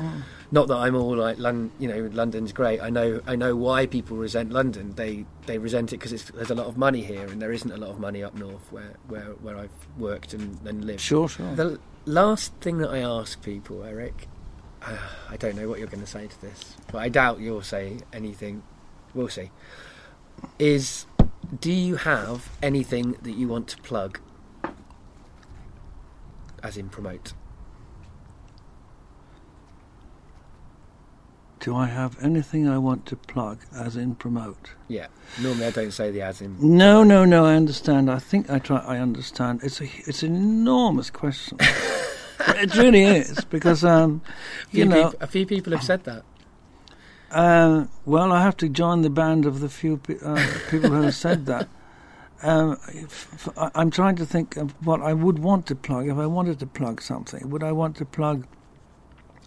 Not 0.53 0.68
that 0.68 0.76
I'm 0.76 0.95
all 0.95 1.16
like, 1.16 1.39
Lon- 1.39 1.70
you 1.78 1.89
know, 1.89 2.09
London's 2.12 2.53
great. 2.53 2.81
I 2.81 2.91
know 2.91 3.20
I 3.26 3.35
know 3.37 3.57
why 3.57 3.87
people 3.87 4.16
resent 4.16 4.53
London. 4.53 4.93
They 4.97 5.26
they 5.47 5.59
resent 5.59 5.93
it 5.93 5.99
because 6.01 6.22
there's 6.31 6.51
a 6.51 6.55
lot 6.55 6.66
of 6.66 6.76
money 6.76 7.03
here, 7.03 7.26
and 7.26 7.41
there 7.43 7.53
isn't 7.53 7.70
a 7.72 7.76
lot 7.76 7.91
of 7.91 7.99
money 7.99 8.22
up 8.22 8.35
north 8.35 8.70
where 8.70 8.95
where, 9.09 9.33
where 9.43 9.57
I've 9.57 9.89
worked 9.99 10.33
and, 10.35 10.59
and 10.66 10.85
lived. 10.85 11.01
Sure, 11.01 11.28
sure. 11.28 11.55
The 11.57 11.78
last 12.07 12.53
thing 12.61 12.78
that 12.78 12.91
I 12.91 12.99
ask 12.99 13.43
people, 13.43 13.83
Eric, 13.85 14.28
uh, 14.83 14.97
I 15.31 15.37
don't 15.37 15.57
know 15.57 15.68
what 15.68 15.78
you're 15.78 15.89
going 15.89 16.01
to 16.05 16.07
say 16.07 16.26
to 16.28 16.41
this, 16.41 16.76
but 16.93 16.99
I 16.99 17.09
doubt 17.09 17.41
you'll 17.41 17.62
say 17.62 17.99
anything. 18.12 18.62
We'll 19.14 19.28
see. 19.28 19.51
Is 20.59 21.07
do 21.61 21.72
you 21.72 21.97
have 21.97 22.51
anything 22.62 23.16
that 23.22 23.33
you 23.33 23.49
want 23.49 23.66
to 23.68 23.76
plug? 23.78 24.20
As 26.63 26.77
in 26.77 26.89
promote. 26.89 27.33
Do 31.61 31.77
I 31.77 31.87
have 31.87 32.17
anything 32.23 32.67
I 32.67 32.79
want 32.79 33.05
to 33.07 33.17
plug, 33.17 33.59
as 33.75 33.95
in 33.97 34.15
promote? 34.15 34.71
Yeah. 34.89 35.09
Normally 35.43 35.67
I 35.67 35.71
don't 35.71 35.91
say 35.91 36.11
the 36.11 36.23
as 36.23 36.41
in. 36.41 36.57
No, 36.59 37.03
no, 37.05 37.25
no. 37.27 37.45
I 37.45 37.55
understand. 37.55 38.11
I 38.11 38.19
think 38.19 38.49
I 38.51 38.59
try. 38.59 38.79
I 38.79 38.99
understand. 38.99 39.61
It's 39.63 39.81
a 39.81 39.85
it's 40.07 40.23
an 40.23 40.35
enormous 40.37 41.11
question. 41.11 41.59
it 42.41 42.75
really 42.77 43.03
is 43.05 43.45
because 43.45 43.85
um, 43.85 44.23
A 44.65 44.71
few, 44.71 44.79
you 44.81 44.85
know. 44.89 45.11
peop- 45.11 45.23
a 45.23 45.27
few 45.27 45.47
people 45.47 45.73
have 45.75 45.83
said 45.83 46.05
that. 46.05 46.25
Uh, 47.31 47.87
well, 48.07 48.33
I 48.33 48.43
have 48.43 48.57
to 48.59 48.69
join 48.69 49.03
the 49.03 49.11
band 49.11 49.45
of 49.45 49.61
the 49.61 49.69
few 49.69 49.99
pe- 49.99 50.19
uh, 50.25 50.43
people 50.71 50.91
who 50.91 51.03
have 51.03 51.15
said 51.15 51.47
that. 51.47 51.69
Um, 52.43 52.78
I'm 53.74 53.91
trying 53.91 54.16
to 54.16 54.26
think 54.26 54.57
of 54.57 54.70
what 54.86 55.03
I 55.03 55.12
would 55.12 55.38
want 55.38 55.66
to 55.66 55.74
plug. 55.74 56.09
If 56.09 56.16
I 56.16 56.26
wanted 56.26 56.59
to 56.61 56.66
plug 56.66 57.03
something, 57.03 57.51
would 57.51 57.62
I 57.62 57.72
want 57.72 57.97
to 57.97 58.07
plug 58.07 58.47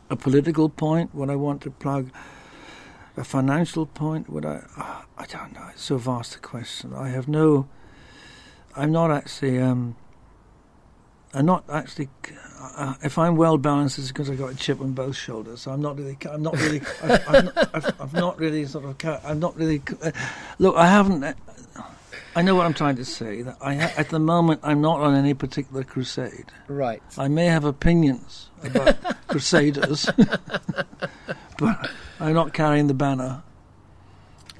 a 0.09 0.15
political 0.15 0.69
point? 0.69 1.13
Would 1.15 1.29
I 1.29 1.35
want 1.35 1.61
to 1.63 1.71
plug 1.71 2.11
a 3.17 3.23
financial 3.23 3.85
point? 3.85 4.29
Would 4.29 4.45
I? 4.45 4.61
ah, 4.77 5.05
I 5.17 5.25
don't 5.25 5.53
know. 5.53 5.67
It's 5.71 5.83
so 5.83 5.97
vast 5.97 6.35
a 6.35 6.39
question. 6.39 6.93
I 6.93 7.09
have 7.09 7.27
no. 7.27 7.67
I'm 8.75 8.91
not 8.91 9.09
actually. 9.11 9.59
Um, 9.59 9.95
I'm 11.33 11.47
not 11.47 11.63
actually. 11.69 12.09
Uh, 12.77 12.93
if 13.01 13.17
I'm 13.17 13.35
well 13.35 13.57
balanced, 13.57 13.97
it's 13.97 14.09
because 14.09 14.29
I've 14.29 14.37
got 14.37 14.51
a 14.51 14.55
chip 14.55 14.79
on 14.81 14.93
both 14.93 15.15
shoulders. 15.15 15.61
So 15.61 15.71
I'm 15.71 15.81
not 15.81 15.97
really. 15.97 16.17
I'm 16.29 16.43
not 16.43 16.57
really. 16.59 16.81
I've, 17.01 17.27
I've, 17.27 17.45
not, 17.45 17.75
I've, 17.75 18.01
I've 18.01 18.13
not 18.13 18.39
really 18.39 18.65
sort 18.67 18.85
of. 18.85 19.21
I'm 19.25 19.39
not 19.39 19.57
really. 19.57 19.81
Uh, 20.01 20.11
look, 20.59 20.75
I 20.75 20.87
haven't. 20.87 21.35
I 22.35 22.41
know 22.41 22.55
what 22.55 22.65
I'm 22.65 22.73
trying 22.73 22.95
to 22.97 23.05
say. 23.05 23.41
That 23.43 23.57
I, 23.61 23.75
ha- 23.75 23.93
at 23.97 24.09
the 24.09 24.19
moment, 24.19 24.61
I'm 24.63 24.81
not 24.81 24.99
on 25.01 25.13
any 25.15 25.33
particular 25.33 25.83
crusade. 25.83 26.45
Right. 26.67 27.01
I 27.17 27.27
may 27.27 27.45
have 27.45 27.63
opinions 27.63 28.49
about 28.63 28.97
crusaders, 29.27 30.09
but 31.57 31.89
I'm 32.19 32.33
not 32.33 32.53
carrying 32.53 32.87
the 32.87 32.93
banner. 32.93 33.43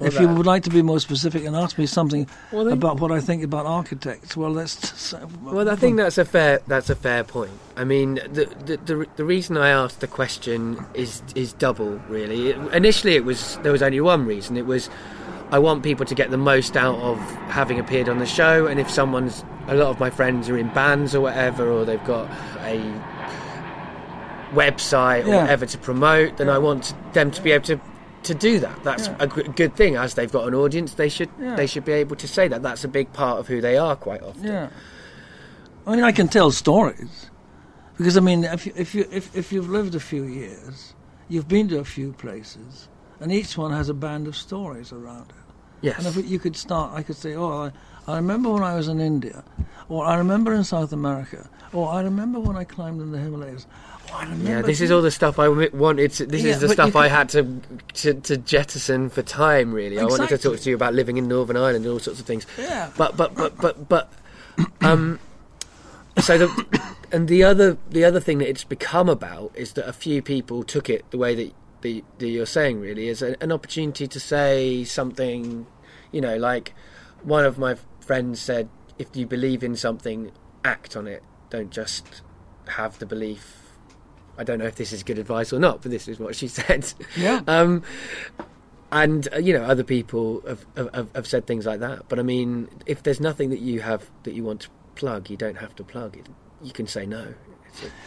Well, 0.00 0.08
if 0.08 0.18
you 0.18 0.26
would 0.28 0.44
like 0.44 0.64
to 0.64 0.70
be 0.70 0.82
more 0.82 0.98
specific 0.98 1.44
and 1.44 1.54
ask 1.54 1.78
me 1.78 1.86
something 1.86 2.28
Well, 2.50 2.64
then- 2.64 2.72
about 2.72 2.98
what 2.98 3.12
I 3.12 3.20
think 3.20 3.44
about 3.44 3.64
architects, 3.64 4.36
well, 4.36 4.50
let's. 4.50 4.80
Just, 4.80 5.14
Well, 5.42 5.68
I 5.70 5.76
think 5.76 5.96
that's 5.98 6.18
a 6.18 6.24
fair 6.24 6.60
that's 6.66 6.90
a 6.90 6.96
fair 6.96 7.22
point. 7.22 7.52
I 7.76 7.84
mean, 7.84 8.14
the 8.14 8.46
the 8.66 8.76
the, 8.84 9.06
the 9.14 9.24
reason 9.24 9.56
I 9.56 9.68
asked 9.70 10.00
the 10.00 10.08
question 10.08 10.84
is 10.94 11.22
is 11.36 11.52
double 11.52 12.00
really. 12.08 12.50
It, 12.50 12.56
initially, 12.74 13.14
it 13.14 13.24
was 13.24 13.56
there 13.62 13.70
was 13.70 13.82
only 13.82 14.00
one 14.00 14.26
reason. 14.26 14.56
It 14.56 14.66
was 14.66 14.90
I 15.54 15.58
want 15.60 15.84
people 15.84 16.04
to 16.04 16.16
get 16.16 16.32
the 16.32 16.36
most 16.36 16.76
out 16.76 16.96
of 16.96 17.16
having 17.48 17.78
appeared 17.78 18.08
on 18.08 18.18
the 18.18 18.26
show, 18.26 18.66
and 18.66 18.80
if 18.80 18.90
someone's 18.90 19.44
a 19.68 19.74
lot 19.76 19.86
of 19.86 20.00
my 20.00 20.10
friends 20.10 20.48
are 20.48 20.58
in 20.58 20.66
bands 20.74 21.14
or 21.14 21.20
whatever, 21.20 21.70
or 21.70 21.84
they've 21.84 22.02
got 22.04 22.28
a 22.62 22.76
website 24.52 25.24
or 25.26 25.28
Yeah. 25.28 25.42
whatever 25.42 25.64
to 25.64 25.78
promote, 25.78 26.38
then 26.38 26.48
I 26.48 26.58
want 26.58 26.92
them 27.12 27.30
to 27.30 27.40
be 27.40 27.52
able 27.52 27.66
to. 27.66 27.80
To 28.24 28.34
do 28.34 28.58
that, 28.60 28.82
that's 28.82 29.06
Yeah. 29.08 29.16
a 29.20 29.26
g- 29.26 29.42
good 29.54 29.76
thing. 29.76 29.96
As 29.96 30.14
they've 30.14 30.32
got 30.32 30.48
an 30.48 30.54
audience, 30.54 30.94
they 30.94 31.10
should 31.10 31.28
Yeah. 31.38 31.54
they 31.56 31.66
should 31.66 31.84
be 31.84 31.92
able 31.92 32.16
to 32.16 32.26
say 32.26 32.48
that. 32.48 32.62
That's 32.62 32.82
a 32.82 32.88
big 32.88 33.12
part 33.12 33.38
of 33.38 33.46
who 33.48 33.60
they 33.60 33.76
are, 33.76 33.94
quite 33.94 34.22
often. 34.22 34.44
Yeah. 34.44 34.68
I 35.86 35.94
mean, 35.94 36.04
I 36.04 36.10
can 36.10 36.26
tell 36.28 36.50
stories, 36.50 37.30
Because 37.98 38.16
I 38.16 38.20
mean, 38.20 38.42
if 38.44 38.66
you, 38.66 38.72
if 38.74 38.92
you 38.94 39.06
if 39.12 39.36
if 39.36 39.52
you've 39.52 39.68
lived 39.68 39.94
a 39.94 40.00
few 40.00 40.24
years, 40.24 40.94
you've 41.28 41.46
been 41.48 41.68
to 41.68 41.78
a 41.78 41.84
few 41.84 42.12
places, 42.14 42.88
and 43.20 43.30
each 43.30 43.56
one 43.58 43.70
has 43.72 43.88
a 43.90 43.94
band 43.94 44.26
of 44.26 44.34
stories 44.36 44.90
around 44.90 45.26
it. 45.28 45.43
Yes. 45.84 45.98
And 45.98 46.06
if 46.06 46.28
you 46.30 46.38
could 46.38 46.56
start, 46.56 46.94
I 46.94 47.02
could 47.02 47.16
say, 47.16 47.34
oh, 47.34 47.64
I, 47.64 47.72
I 48.12 48.16
remember 48.16 48.50
when 48.50 48.62
I 48.62 48.74
was 48.74 48.88
in 48.88 49.00
India, 49.00 49.44
or 49.88 50.06
I 50.06 50.16
remember 50.16 50.54
in 50.54 50.64
South 50.64 50.92
America, 50.92 51.48
or 51.74 51.90
I 51.90 52.00
remember 52.02 52.40
when 52.40 52.56
I 52.56 52.64
climbed 52.64 53.02
in 53.02 53.12
the 53.12 53.18
Himalayas. 53.18 53.66
Oh, 54.10 54.34
Yeah, 54.40 54.62
this 54.62 54.80
is 54.80 54.90
all 54.90 55.02
the 55.02 55.10
stuff 55.10 55.38
I 55.38 55.48
wanted. 55.48 56.12
To, 56.12 56.26
this 56.26 56.42
Yeah, 56.42 56.52
is 56.52 56.60
the 56.60 56.70
stuff 56.70 56.96
I 56.96 57.08
had 57.08 57.28
to, 57.30 57.60
to 57.94 58.14
to 58.14 58.36
jettison 58.38 59.10
for 59.10 59.22
time. 59.22 59.72
Really, 59.72 59.98
I 59.98 60.04
wanted 60.04 60.28
to 60.28 60.38
talk 60.38 60.58
to 60.60 60.70
you 60.70 60.74
about 60.74 60.94
living 60.94 61.18
in 61.18 61.28
Northern 61.28 61.56
Ireland 61.56 61.84
and 61.84 61.92
all 61.92 61.98
sorts 61.98 62.20
of 62.20 62.26
things. 62.26 62.46
Yeah. 62.58 62.90
But 62.96 63.16
but 63.16 63.34
but 63.34 63.56
but 63.58 63.88
but 63.88 64.12
um. 64.80 65.20
So 66.20 66.38
the 66.38 66.84
and 67.12 67.28
the 67.28 67.42
other 67.44 67.76
the 67.90 68.04
other 68.04 68.20
thing 68.20 68.38
that 68.38 68.48
it's 68.48 68.64
become 68.64 69.08
about 69.08 69.52
is 69.54 69.72
that 69.72 69.86
a 69.86 69.92
few 69.92 70.22
people 70.22 70.62
took 70.62 70.88
it 70.88 71.04
the 71.10 71.18
way 71.18 71.34
that 71.34 71.52
that, 71.84 72.02
that 72.18 72.28
you're 72.28 72.46
saying 72.46 72.80
really 72.80 73.08
is 73.08 73.22
a, 73.22 73.36
an 73.42 73.52
opportunity 73.52 74.08
to 74.08 74.18
say 74.18 74.84
something, 74.84 75.66
you 76.14 76.20
know, 76.20 76.36
like 76.36 76.72
one 77.24 77.44
of 77.44 77.58
my 77.58 77.76
friends 78.00 78.40
said, 78.40 78.68
if 78.98 79.16
you 79.16 79.26
believe 79.26 79.64
in 79.64 79.74
something, 79.74 80.30
act 80.64 80.96
on 80.96 81.08
it. 81.08 81.22
Don't 81.50 81.70
just 81.70 82.22
have 82.68 82.98
the 83.00 83.06
belief. 83.06 83.72
I 84.38 84.44
don't 84.44 84.58
know 84.58 84.66
if 84.66 84.76
this 84.76 84.92
is 84.92 85.02
good 85.02 85.18
advice 85.18 85.52
or 85.52 85.58
not, 85.58 85.82
but 85.82 85.90
this 85.90 86.06
is 86.06 86.18
what 86.18 86.36
she 86.36 86.48
said. 86.60 86.92
Yeah. 87.16 87.42
Um, 87.46 87.82
and 88.92 89.28
uh, 89.32 89.38
you 89.38 89.52
know, 89.52 89.64
other 89.64 89.82
people 89.82 90.42
have, 90.46 90.64
have 90.76 91.08
have 91.14 91.26
said 91.26 91.46
things 91.46 91.66
like 91.66 91.80
that. 91.80 92.08
But 92.08 92.20
I 92.20 92.22
mean, 92.22 92.68
if 92.86 93.02
there's 93.02 93.20
nothing 93.20 93.50
that 93.50 93.60
you 93.60 93.80
have 93.80 94.08
that 94.22 94.34
you 94.34 94.44
want 94.44 94.60
to 94.62 94.68
plug, 94.94 95.28
you 95.28 95.36
don't 95.36 95.58
have 95.58 95.74
to 95.76 95.84
plug 95.84 96.16
it. 96.16 96.28
You 96.62 96.72
can 96.72 96.86
say 96.86 97.04
no. 97.04 97.34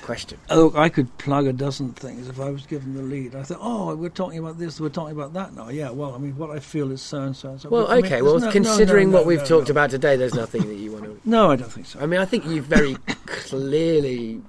Question. 0.02 0.40
Oh, 0.50 0.72
I 0.76 0.90
could 0.90 1.16
plug 1.18 1.46
a 1.48 1.54
dozen 1.54 1.92
things 1.94 2.28
if 2.30 2.40
I 2.40 2.50
was 2.50 2.66
given 2.66 2.96
the 2.96 3.02
lead. 3.02 3.36
I 3.36 3.44
thought, 3.44 3.60
oh, 3.62 3.96
we're 3.96 4.10
talking 4.10 4.40
about 4.40 4.58
this, 4.58 4.80
we're 4.80 4.90
talking 4.90 5.16
about 5.16 5.34
that 5.34 5.54
now. 5.54 5.70
Yeah, 5.70 5.90
well, 5.90 6.14
I 6.16 6.18
mean, 6.18 6.38
what 6.38 6.50
I 6.52 6.60
feel 6.60 6.92
is 6.92 7.02
so 7.02 7.22
and 7.24 7.36
so 7.36 7.50
and 7.50 7.62
so. 7.62 7.70
Well, 7.70 7.88
I 7.88 7.96
mean, 7.98 8.06
okay. 8.06 8.10
there's 8.16 8.24
Well, 8.24 8.40
no- 8.40 8.46
no, 8.46 8.52
considering 8.52 9.12
no, 9.12 9.18
what 9.18 9.26
we've 9.26 9.44
talked 9.46 9.70
about 9.70 9.90
today, 9.90 10.16
there's 10.16 10.34
nothing 10.34 10.68
that 10.68 10.76
you 10.76 10.92
want 10.94 11.04
to. 11.06 11.20
No, 11.30 11.52
I 11.52 11.56
don't 11.58 11.72
think 11.72 11.88
so. 11.88 12.00
I 12.00 12.06
mean, 12.06 12.20
I 12.20 12.26
think 12.26 12.46
you've 12.46 12.66
very 12.66 12.96
clearly 13.26 14.42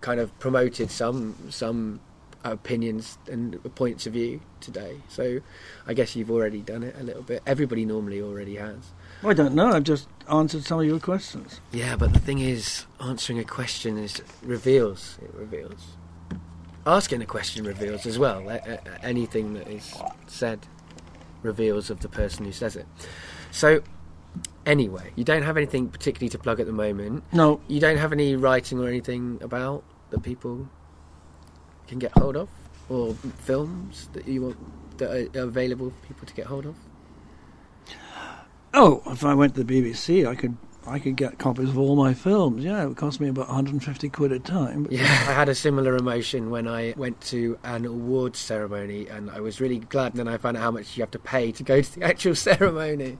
kind 0.00 0.20
of 0.20 0.36
promoted 0.38 0.90
some 0.90 1.34
some 1.50 2.00
opinions 2.44 3.18
and 3.30 3.58
points 3.74 4.06
of 4.06 4.12
view 4.14 4.40
today. 4.60 4.96
So 5.08 5.40
I 5.86 5.94
guess 5.94 6.14
you've 6.16 6.30
already 6.30 6.60
done 6.60 6.82
it 6.82 6.94
a 6.98 7.02
little 7.02 7.22
bit. 7.22 7.42
Everybody 7.46 7.84
normally 7.84 8.22
already 8.22 8.56
has. 8.56 8.78
I 9.24 9.34
don't 9.34 9.54
know. 9.54 9.68
I've 9.72 9.84
just 9.84 10.08
answered 10.30 10.64
some 10.64 10.80
of 10.80 10.86
your 10.86 11.00
questions. 11.00 11.60
Yeah, 11.72 11.96
but 11.96 12.12
the 12.12 12.20
thing 12.20 12.38
is, 12.38 12.86
answering 13.00 13.38
a 13.38 13.44
question 13.44 13.98
is 13.98 14.22
reveals. 14.42 15.18
It 15.22 15.32
reveals. 15.34 15.96
Asking 16.86 17.20
a 17.22 17.26
question 17.26 17.64
reveals 17.64 18.06
as 18.06 18.18
well. 18.18 18.48
A- 18.48 18.60
a- 18.64 19.04
anything 19.04 19.54
that 19.54 19.68
is 19.68 19.94
said 20.26 20.66
reveals 21.42 21.90
of 21.90 22.00
the 22.00 22.08
person 22.08 22.44
who 22.44 22.52
says 22.52 22.76
it. 22.76 22.86
So, 23.50 23.82
anyway, 24.66 25.12
you 25.16 25.24
don't 25.24 25.42
have 25.42 25.56
anything 25.56 25.88
particularly 25.88 26.28
to 26.30 26.38
plug 26.38 26.60
at 26.60 26.66
the 26.66 26.72
moment. 26.72 27.24
No, 27.32 27.60
You 27.68 27.80
don't 27.80 27.98
have 27.98 28.12
any 28.12 28.36
writing 28.36 28.78
or 28.80 28.88
anything 28.88 29.38
about 29.42 29.84
that 30.10 30.22
people 30.22 30.68
can 31.86 31.98
get 31.98 32.12
hold 32.12 32.36
of, 32.36 32.48
or 32.88 33.14
films 33.40 34.08
that 34.12 34.26
you 34.28 34.42
want 34.42 34.98
that 34.98 35.10
are 35.36 35.42
available 35.42 35.90
for 35.90 36.06
people 36.06 36.26
to 36.26 36.34
get 36.34 36.46
hold 36.46 36.66
of. 36.66 36.74
Oh, 38.74 39.02
if 39.06 39.24
I 39.24 39.34
went 39.34 39.54
to 39.54 39.64
the 39.64 39.82
BBC, 39.82 40.26
I 40.26 40.34
could 40.34 40.56
I 40.86 40.98
could 40.98 41.16
get 41.16 41.38
copies 41.38 41.68
of 41.68 41.78
all 41.78 41.96
my 41.96 42.14
films. 42.14 42.64
Yeah, 42.64 42.82
it 42.82 42.88
would 42.88 42.96
cost 42.96 43.20
me 43.20 43.28
about 43.28 43.48
150 43.48 44.08
quid 44.08 44.32
a 44.32 44.38
time. 44.38 44.86
Yeah, 44.90 45.02
I 45.02 45.32
had 45.32 45.48
a 45.50 45.54
similar 45.54 45.96
emotion 45.96 46.48
when 46.48 46.66
I 46.66 46.94
went 46.96 47.20
to 47.22 47.58
an 47.62 47.84
awards 47.84 48.38
ceremony, 48.38 49.06
and 49.06 49.30
I 49.30 49.40
was 49.40 49.60
really 49.60 49.80
glad. 49.80 50.12
And 50.12 50.20
then 50.20 50.28
I 50.28 50.38
found 50.38 50.56
out 50.56 50.62
how 50.62 50.70
much 50.70 50.96
you 50.96 51.02
have 51.02 51.10
to 51.10 51.18
pay 51.18 51.52
to 51.52 51.62
go 51.62 51.82
to 51.82 51.94
the 51.98 52.04
actual 52.06 52.34
ceremony. 52.34 53.18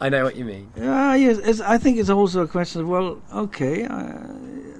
I 0.00 0.08
know 0.10 0.22
what 0.24 0.36
you 0.36 0.44
mean. 0.44 0.70
Yeah, 0.76 1.14
yes. 1.16 1.38
It's, 1.38 1.60
I 1.60 1.76
think 1.78 1.98
it's 1.98 2.10
also 2.10 2.42
a 2.42 2.48
question 2.48 2.82
of 2.82 2.88
well, 2.88 3.20
okay. 3.34 3.84
Uh, 3.84 4.18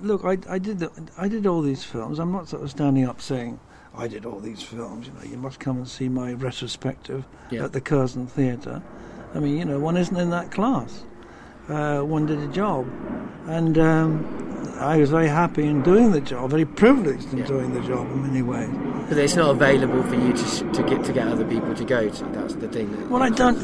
look, 0.01 0.25
I, 0.25 0.39
I 0.49 0.59
did 0.59 0.79
the, 0.79 0.91
I 1.19 1.27
did 1.29 1.47
all 1.47 1.61
these 1.63 1.83
films. 1.85 2.19
I'm 2.21 2.31
not 2.33 2.49
sort 2.49 2.63
of 2.63 2.71
standing 2.71 3.05
up 3.05 3.21
saying 3.21 3.59
I 3.97 4.07
did 4.07 4.25
all 4.25 4.39
these 4.39 4.63
films. 4.63 5.09
You 5.09 5.13
know, 5.15 5.23
you 5.33 5.37
must 5.39 5.59
come 5.59 5.77
and 5.79 5.89
see 5.89 6.09
my 6.09 6.33
retrospective 6.35 7.25
Yeah. 7.51 7.65
at 7.65 7.73
the 7.73 7.81
Curzon 7.81 8.29
Theatre. 8.29 8.81
I 9.35 9.39
mean, 9.39 9.59
you 9.59 9.65
know, 9.65 9.79
one 9.79 9.97
isn't 9.97 10.17
in 10.17 10.31
that 10.31 10.51
class. 10.51 11.05
Uh, 11.71 12.03
one 12.03 12.27
did 12.27 12.39
a 12.41 12.49
job, 12.49 12.87
and 13.47 13.79
um, 13.79 14.75
I 14.81 14.97
was 14.97 15.11
very 15.11 15.29
happy 15.29 15.65
in 15.67 15.83
doing 15.83 16.11
the 16.11 16.21
job, 16.21 16.51
very 16.51 16.65
privileged 16.65 17.33
in 17.33 17.39
Yeah. 17.39 17.47
doing 17.47 17.73
the 17.75 17.81
job 17.81 18.11
in 18.11 18.23
many 18.23 18.43
ways. 18.43 18.69
But 19.09 19.19
it's 19.19 19.37
not 19.37 19.51
available 19.51 20.03
for 20.05 20.15
you 20.17 20.33
to 20.33 20.73
to 20.73 20.83
get 20.83 21.05
to 21.05 21.13
get 21.13 21.29
other 21.29 21.45
people 21.45 21.75
to 21.75 21.85
go 21.85 22.09
to. 22.09 22.25
That's 22.27 22.55
the 22.55 22.69
thing. 22.69 22.91
That 22.97 23.11
Well, 23.11 23.23
I 23.23 23.29
don't. 23.31 23.59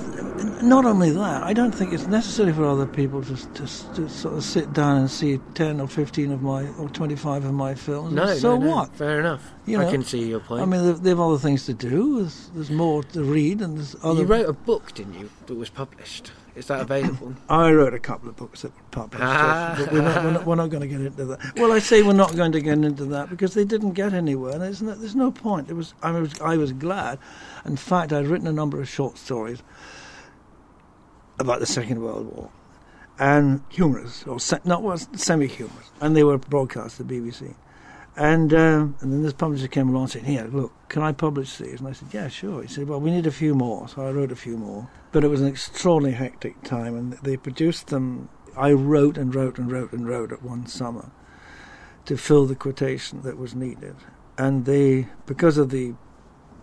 Not 0.62 0.84
only 0.84 1.10
that, 1.10 1.42
I 1.42 1.52
don't 1.52 1.72
think 1.74 1.92
it's 1.92 2.06
necessary 2.06 2.52
for 2.52 2.64
other 2.64 2.86
people 2.86 3.22
to, 3.22 3.36
to, 3.36 3.66
to 3.94 4.08
sort 4.08 4.34
of 4.34 4.42
sit 4.42 4.72
down 4.72 4.98
and 4.98 5.10
see 5.10 5.38
ten 5.54 5.80
or 5.80 5.88
fifteen 5.88 6.30
of 6.32 6.42
my 6.42 6.66
or 6.78 6.88
twenty-five 6.90 7.44
of 7.44 7.52
my 7.54 7.74
films. 7.74 8.12
No, 8.12 8.34
so 8.34 8.56
no, 8.56 8.64
no. 8.64 8.76
what? 8.76 8.94
Fair 8.96 9.20
enough. 9.20 9.42
You 9.66 9.80
I 9.80 9.84
know, 9.84 9.90
can 9.90 10.04
see 10.04 10.24
your 10.28 10.40
point. 10.40 10.62
I 10.62 10.66
mean, 10.66 10.84
they've, 10.84 11.00
they've 11.02 11.20
other 11.20 11.38
things 11.38 11.66
to 11.66 11.74
do. 11.74 12.20
There's, 12.20 12.50
there's 12.54 12.70
more 12.70 13.02
to 13.04 13.22
read, 13.24 13.60
and 13.62 13.76
there's 13.78 13.96
other. 14.02 14.20
you 14.20 14.26
wrote 14.26 14.48
a 14.48 14.52
book, 14.52 14.94
didn't 14.94 15.14
you, 15.18 15.30
that 15.46 15.54
was 15.54 15.70
published? 15.70 16.32
Is 16.56 16.66
that 16.68 16.80
available? 16.80 17.34
I 17.50 17.70
wrote 17.70 17.92
a 17.94 17.98
couple 17.98 18.28
of 18.30 18.36
books 18.36 18.62
that 18.62 18.74
were 18.74 18.82
published, 18.90 19.22
Ah. 19.22 19.74
but 19.78 19.92
we're 19.92 20.02
not, 20.02 20.24
we're, 20.24 20.30
not, 20.32 20.46
we're 20.46 20.54
not 20.56 20.70
going 20.70 20.80
to 20.80 20.88
get 20.88 21.00
into 21.02 21.24
that. 21.26 21.52
Well, 21.56 21.70
I 21.72 21.78
say 21.80 22.02
we're 22.02 22.14
not 22.14 22.34
going 22.34 22.52
to 22.52 22.60
get 22.60 22.78
into 22.78 23.04
that 23.06 23.28
because 23.30 23.52
they 23.54 23.64
didn't 23.64 23.92
get 23.92 24.14
anywhere, 24.14 24.52
and 24.54 24.62
there's 24.62 24.80
no, 24.82 24.94
there's 24.94 25.14
no 25.14 25.30
point. 25.30 25.68
It 25.70 25.74
was 25.74 25.92
I 26.02 26.10
was 26.12 26.40
I 26.40 26.56
was 26.56 26.72
glad. 26.72 27.18
In 27.66 27.76
fact, 27.76 28.12
I'd 28.12 28.26
written 28.26 28.46
a 28.46 28.52
number 28.52 28.80
of 28.80 28.88
short 28.88 29.18
stories 29.18 29.62
about 31.38 31.60
the 31.60 31.66
Second 31.66 32.00
World 32.00 32.34
War, 32.34 32.48
and 33.18 33.62
humorous 33.68 34.24
or 34.26 34.40
se- 34.40 34.60
not 34.64 34.82
was 34.82 35.08
semi-humorous, 35.14 35.90
and 36.00 36.16
they 36.16 36.24
were 36.24 36.38
broadcast 36.38 36.96
to 36.96 37.02
the 37.04 37.14
BBC. 37.20 37.54
And 38.16 38.54
um, 38.54 38.96
and 39.00 39.12
then 39.12 39.22
this 39.22 39.34
publisher 39.34 39.68
came 39.68 39.90
along 39.90 40.04
and 40.04 40.10
said, 40.12 40.22
"Here, 40.24 40.48
look, 40.50 40.72
can 40.88 41.02
I 41.02 41.12
publish 41.12 41.58
these?" 41.58 41.80
And 41.80 41.88
I 41.88 41.92
said, 41.92 42.08
"Yeah, 42.12 42.28
sure." 42.28 42.62
He 42.62 42.68
said, 42.68 42.88
"Well, 42.88 42.98
we 42.98 43.10
need 43.10 43.26
a 43.26 43.30
few 43.30 43.54
more." 43.54 43.88
So 43.88 44.06
I 44.06 44.10
wrote 44.10 44.32
a 44.32 44.36
few 44.36 44.56
more, 44.56 44.88
but 45.12 45.22
it 45.22 45.28
was 45.28 45.42
an 45.42 45.48
extraordinarily 45.48 46.16
hectic 46.16 46.62
time, 46.62 46.96
and 46.96 47.12
they 47.22 47.36
produced 47.36 47.88
them. 47.88 48.30
I 48.56 48.72
wrote 48.72 49.18
and 49.18 49.34
wrote 49.34 49.58
and 49.58 49.70
wrote 49.70 49.92
and 49.92 50.08
wrote 50.08 50.32
at 50.32 50.42
one 50.42 50.66
summer 50.66 51.10
to 52.06 52.16
fill 52.16 52.46
the 52.46 52.54
quotation 52.54 53.20
that 53.20 53.36
was 53.36 53.54
needed, 53.54 53.96
and 54.38 54.64
they, 54.64 55.08
because 55.26 55.58
of 55.58 55.68
the 55.68 55.94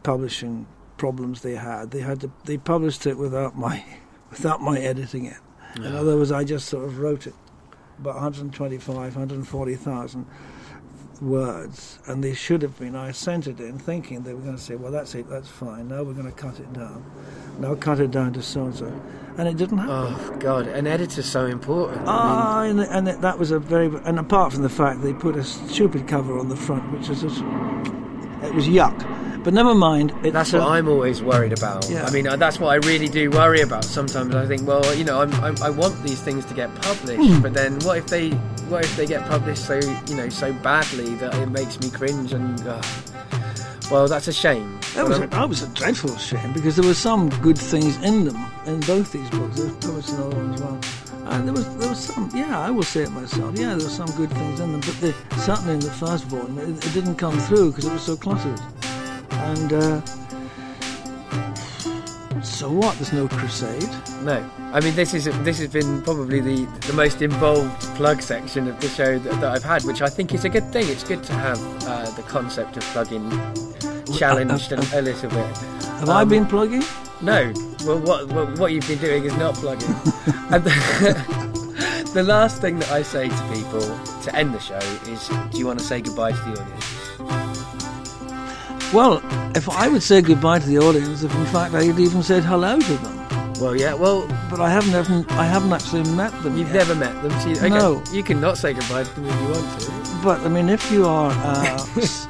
publishing 0.02 0.66
problems 0.98 1.42
they 1.42 1.56
had, 1.56 1.92
they 1.92 2.02
had 2.02 2.22
to 2.22 2.32
they 2.46 2.58
published 2.58 3.06
it 3.06 3.20
without 3.20 3.56
my 3.56 3.86
without 4.32 4.60
my 4.60 4.80
editing 4.80 5.26
it. 5.26 5.38
In 5.76 5.96
other 5.96 6.18
words, 6.18 6.32
I 6.32 6.44
just 6.44 6.68
sort 6.68 6.86
of 6.86 7.00
wrote 7.00 7.28
it 7.28 7.34
about 8.00 8.16
125, 8.16 8.88
140,000 9.16 10.26
words, 11.22 12.00
and 12.08 12.24
they 12.24 12.34
should 12.34 12.62
have 12.62 12.78
been. 12.80 12.96
I 12.96 13.12
sent 13.12 13.48
it 13.48 13.60
in 13.60 13.78
thinking 13.80 14.24
they 14.24 14.34
were 14.34 14.42
going 14.42 14.56
to 14.56 14.62
say, 14.62 14.76
"Well, 14.76 14.92
that's 14.92 15.16
it, 15.16 15.30
that's 15.30 15.48
fine. 15.50 15.88
Now 15.88 16.04
we're 16.04 16.14
going 16.14 16.26
to 16.26 16.32
cut 16.32 16.60
it 16.60 16.72
down. 16.74 17.04
Now 17.60 17.76
cut 17.76 18.00
it 18.00 18.12
down 18.12 18.34
to 18.34 18.42
so 18.42 18.66
and 18.66 18.76
so," 18.76 19.02
and 19.38 19.48
it 19.48 19.58
didn't 19.58 19.78
happen. 19.80 20.16
Oh 20.18 20.36
God, 20.40 20.68
an 20.68 20.88
editor's 20.88 21.26
so 21.26 21.46
important. 21.46 22.00
I 22.00 22.02
mean, 22.02 22.08
Ah, 22.10 22.62
and, 22.64 23.08
and 23.08 23.24
that 23.24 23.38
was 23.40 23.52
a 23.52 23.60
very. 23.60 23.88
And 24.06 24.20
apart 24.20 24.54
from 24.54 24.64
the 24.64 24.70
fact 24.70 25.02
they 25.02 25.14
put 25.14 25.36
a 25.36 25.44
stupid 25.44 26.08
cover 26.08 26.38
on 26.40 26.50
the 26.50 26.56
front, 26.58 26.92
which 26.92 27.10
is 27.10 27.22
just, 27.22 27.40
it 28.44 28.54
was 28.54 28.68
yuck. 28.68 29.10
But 29.44 29.54
never 29.54 29.76
mind. 29.76 30.14
That's 30.24 30.54
what 30.54 30.62
uh, 30.62 30.70
I'm 30.70 30.88
always 30.88 31.22
worried 31.22 31.52
about. 31.52 31.90
Yeah. 31.90 32.06
I 32.06 32.12
mean, 32.12 32.26
uh, 32.28 32.38
that's 32.38 32.62
what 32.62 32.70
I 32.70 32.76
really 32.88 33.10
do 33.10 33.30
worry 33.30 33.60
about. 33.60 33.84
Sometimes 33.84 34.34
I 34.36 34.46
think, 34.46 34.66
well, 34.66 34.96
you 34.96 35.04
know, 35.04 35.20
I'm, 35.22 35.34
I'm, 35.44 35.62
I 35.62 35.70
want 35.70 36.02
these 36.02 36.22
things 36.22 36.46
to 36.46 36.54
get 36.54 36.74
published, 36.76 37.22
Hmm. 37.22 37.42
but 37.42 37.54
then 37.54 37.78
what 37.82 37.98
if 37.98 38.08
they, 38.08 38.30
what 38.74 38.84
if 38.84 38.98
they 38.98 39.06
get 39.06 39.24
published 39.30 39.66
so, 39.68 39.80
you 40.08 40.16
know, 40.16 40.28
so 40.30 40.52
badly 40.52 41.14
that 41.16 41.32
it 41.36 41.46
makes 41.46 41.80
me 41.80 41.92
cringe 41.92 42.34
and, 42.34 42.60
uh, 42.68 42.82
well, 43.92 44.08
that's 44.08 44.28
a 44.28 44.34
shame. 44.34 44.80
That 44.96 45.08
was, 45.08 45.20
a, 45.20 45.28
that 45.28 45.48
was 45.48 45.62
a 45.62 45.68
dreadful 45.76 46.18
shame 46.18 46.54
because 46.54 46.76
there 46.76 46.88
were 46.88 46.96
some 46.96 47.30
good 47.42 47.58
things 47.58 47.98
in 47.98 48.26
them 48.26 48.44
in 48.66 48.80
both 48.80 49.12
these 49.12 49.30
books. 49.30 49.58
There 49.58 49.68
was 49.68 49.76
published 49.76 50.10
another 50.10 50.36
one 50.36 50.54
as 50.56 50.62
well, 50.64 50.80
and 51.26 51.48
there 51.48 51.54
was 51.54 51.78
there 51.78 51.90
was 51.90 52.00
some. 52.00 52.32
Yeah, 52.34 52.60
I 52.60 52.72
will 52.72 52.82
say 52.82 53.04
it 53.04 53.12
myself. 53.12 53.56
Yeah, 53.56 53.76
there 53.76 53.86
were 53.86 53.94
some 53.94 54.10
good 54.18 54.32
things 54.32 54.60
in 54.60 54.72
them, 54.72 54.82
but 54.82 55.00
the, 55.02 55.14
certainly 55.42 55.76
in 55.76 55.80
the 55.80 55.92
first 55.92 56.24
volume, 56.26 56.58
it, 56.58 56.86
it 56.86 56.94
didn't 56.94 57.16
come 57.16 57.38
through 57.38 57.72
because 57.72 57.86
it 57.86 57.94
was 57.94 58.02
so 58.02 58.18
cluttered. 58.18 58.60
And 59.32 59.74
uh, 59.74 60.02
so 62.44 62.70
what? 62.72 62.96
There's 62.98 63.14
no 63.14 63.28
crusade. 63.28 63.90
No, 64.24 64.48
I 64.74 64.80
mean 64.82 64.96
this 64.96 65.14
is 65.14 65.26
this 65.44 65.60
has 65.60 65.70
been 65.70 66.02
probably 66.04 66.40
the 66.40 66.66
the 66.88 66.94
most 66.94 67.22
involved 67.22 67.82
plug 67.96 68.22
section 68.22 68.68
of 68.68 68.80
the 68.82 68.90
show 68.90 69.18
that, 69.20 69.34
that 69.42 69.52
I've 69.52 69.64
had, 69.64 69.84
which 69.84 70.02
I 70.02 70.10
think 70.10 70.34
is 70.34 70.46
a 70.46 70.50
good 70.50 70.72
thing. 70.72 70.88
It's 70.90 71.04
good 71.04 71.24
to 71.24 71.34
have 71.34 71.60
uh, 71.88 72.10
the 72.12 72.24
concept 72.24 72.78
of 72.78 72.84
plugging 72.94 73.30
challenged 74.18 74.72
a, 74.72 74.78
a 75.00 75.02
little 75.02 75.30
bit. 75.30 75.58
Have 76.00 76.10
I 76.10 76.22
Um, 76.24 76.30
been 76.30 76.46
plugging? 76.46 76.84
No, 77.22 77.54
well, 77.86 78.00
what 78.00 78.28
what, 78.30 78.60
what 78.60 78.72
you've 78.74 78.88
been 78.88 79.00
doing 79.00 79.24
is 79.26 79.36
not 79.38 79.56
plugging. 79.56 79.90
and 80.52 80.64
the, 80.64 81.44
The 82.14 82.22
last 82.22 82.62
thing 82.62 82.78
that 82.78 82.92
I 82.92 83.02
say 83.02 83.28
to 83.28 83.44
people 83.52 83.82
to 83.82 84.36
end 84.36 84.54
the 84.54 84.60
show 84.60 84.78
is, 85.12 85.28
do 85.52 85.58
you 85.58 85.66
want 85.66 85.80
to 85.80 85.86
say 85.86 86.00
goodbye 86.00 86.34
to 86.34 86.38
the 86.38 86.62
audience? 86.62 87.53
Well, 88.94 89.22
if 89.56 89.68
I 89.70 89.88
would 89.88 90.04
say 90.04 90.22
goodbye 90.22 90.60
to 90.60 90.66
the 90.68 90.78
audience, 90.78 91.24
if 91.24 91.34
in 91.36 91.46
fact 91.48 91.74
I 91.74 91.84
had 91.84 92.00
even 92.00 92.22
said 92.24 92.44
hello 92.44 92.80
to 92.80 92.94
them, 92.98 93.54
Well, 93.60 93.76
yeah. 93.76 93.94
Well, 93.94 94.28
but 94.50 94.60
I 94.60 94.70
haven't 94.70 94.94
even, 95.00 95.26
I 95.32 95.46
haven't 95.46 95.74
actually 95.74 96.04
met 96.16 96.32
them. 96.44 96.58
you've 96.58 96.68
yet. 96.70 96.88
never 96.88 96.96
met 96.96 97.14
them, 97.24 97.32
so 97.42 97.50
you, 97.50 97.56
okay, 97.58 97.70
No. 97.70 98.04
you 98.12 98.24
can 98.24 98.40
not 98.40 98.58
say 98.58 98.74
goodbye 98.74 99.04
to 99.04 99.10
them 99.16 99.26
if 99.26 99.42
you 99.42 99.48
want 99.50 99.82
to. 99.82 99.92
But 100.24 100.40
I 100.42 100.50
mean, 100.50 100.70
if 100.70 100.92
you 100.92 101.06
are 101.08 101.32
uh, 101.32 101.86
s- 101.98 102.28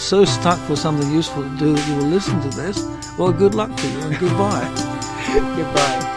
so 0.00 0.24
stuck 0.24 0.58
for 0.68 0.76
something 0.76 1.10
useful 1.12 1.42
to 1.42 1.56
do 1.58 1.74
that 1.74 1.88
you 1.88 1.96
will 1.96 2.10
listen 2.16 2.40
to 2.42 2.48
this, 2.56 2.84
well, 3.18 3.32
good 3.32 3.54
luck 3.54 3.74
to 3.76 3.86
you 3.88 3.98
and 4.00 4.18
goodbye. 4.18 4.66
Goodbye. 5.56 6.09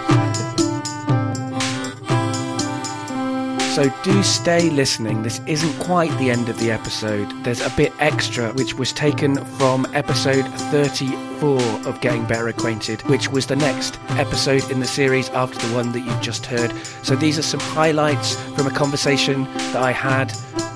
So 3.73 3.91
do 4.03 4.21
stay 4.21 4.69
listening. 4.69 5.23
This 5.23 5.41
isn't 5.47 5.79
quite 5.79 6.15
the 6.19 6.29
end 6.29 6.47
of 6.47 6.59
the 6.59 6.69
episode. 6.69 7.27
There's 7.43 7.59
a 7.59 7.71
bit 7.71 7.91
extra 7.97 8.53
which 8.53 8.75
was 8.75 8.93
taken 8.93 9.43
from 9.57 9.87
episode 9.95 10.45
34 10.69 11.59
of 11.87 11.99
Getting 11.99 12.23
Better 12.25 12.49
Acquainted, 12.49 13.01
which 13.09 13.29
was 13.29 13.47
the 13.47 13.55
next 13.55 13.99
episode 14.09 14.69
in 14.69 14.79
the 14.79 14.85
series 14.85 15.29
after 15.29 15.57
the 15.65 15.73
one 15.73 15.91
that 15.93 16.01
you've 16.01 16.21
just 16.21 16.45
heard. 16.45 16.71
So 17.01 17.15
these 17.15 17.39
are 17.39 17.41
some 17.41 17.61
highlights 17.61 18.35
from 18.51 18.67
a 18.67 18.71
conversation 18.71 19.45
that 19.55 19.77
I 19.77 19.91
had 19.91 20.31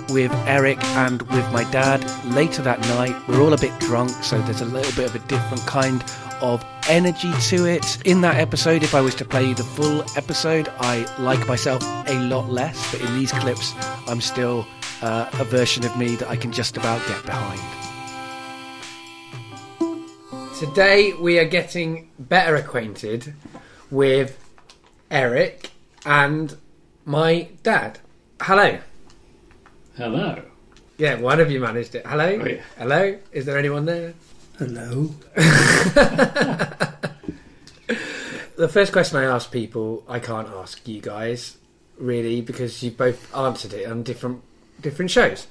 with 0.10 0.32
Eric 0.48 0.84
and 0.95 1.22
with 1.22 1.52
my 1.52 1.69
dad 1.69 2.03
later 2.34 2.64
that 2.64 2.80
night. 2.82 3.15
We're 3.28 3.41
all 3.41 3.53
a 3.53 3.60
bit 3.60 3.78
drunk, 3.80 4.10
so 4.24 4.41
there's 4.41 4.61
a 4.61 4.65
little 4.65 4.91
bit 4.95 5.06
of 5.06 5.14
a 5.14 5.28
different 5.28 5.64
kind 5.68 6.03
of 6.41 6.65
energy 6.89 7.31
to 7.49 7.65
it. 7.65 7.97
In 8.05 8.22
that 8.22 8.35
episode, 8.35 8.84
if 8.84 8.93
I 8.95 9.01
was 9.01 9.15
to 9.15 9.26
play 9.26 9.45
you 9.45 9.55
the 9.55 9.64
full 9.64 10.01
episode, 10.15 10.69
I 10.80 11.05
like 11.19 11.47
myself 11.47 11.84
a 12.07 12.19
lot 12.22 12.49
less, 12.49 12.91
but 12.91 13.01
in 13.01 13.15
these 13.15 13.31
clips, 13.31 13.73
I'm 14.07 14.22
still 14.22 14.68
uh, 15.01 15.30
a 15.34 15.43
version 15.43 15.85
of 15.85 15.97
me 15.97 16.15
that 16.15 16.30
I 16.30 16.35
can 16.35 16.51
just 16.51 16.77
about 16.77 17.05
get 17.07 17.26
behind. 17.26 17.61
Today 20.57 21.14
we 21.14 21.38
are 21.38 21.45
getting 21.45 22.09
better 22.18 22.55
acquainted 22.55 23.34
with 23.91 24.43
Eric 25.11 25.69
and 26.05 26.57
my 27.05 27.49
dad. 27.64 27.99
Hello. 28.41 28.80
Hello. 29.95 30.41
Yeah, 30.97 31.15
one 31.19 31.39
of 31.39 31.51
you 31.51 31.59
managed 31.59 31.93
it. 31.93 32.05
Hello? 32.07 32.39
Oh, 32.41 32.45
yeah. 32.45 32.61
Hello? 32.77 33.18
Is 33.31 33.45
there 33.45 33.57
anyone 33.57 33.85
there? 33.85 34.15
Hello. 34.58 35.12
The 38.58 38.68
first 38.68 38.92
question 38.92 39.20
I 39.20 39.24
ask 39.26 39.52
people, 39.52 40.04
I 40.10 40.18
can't 40.20 40.48
ask 40.48 40.88
you 40.88 41.00
guys, 41.00 41.58
really, 42.00 42.42
because 42.42 42.82
you've 42.82 42.98
both 42.98 43.32
answered 43.36 43.72
it 43.74 43.86
on 43.88 44.02
different 44.02 44.42
different 44.82 45.12
shows. 45.12 45.46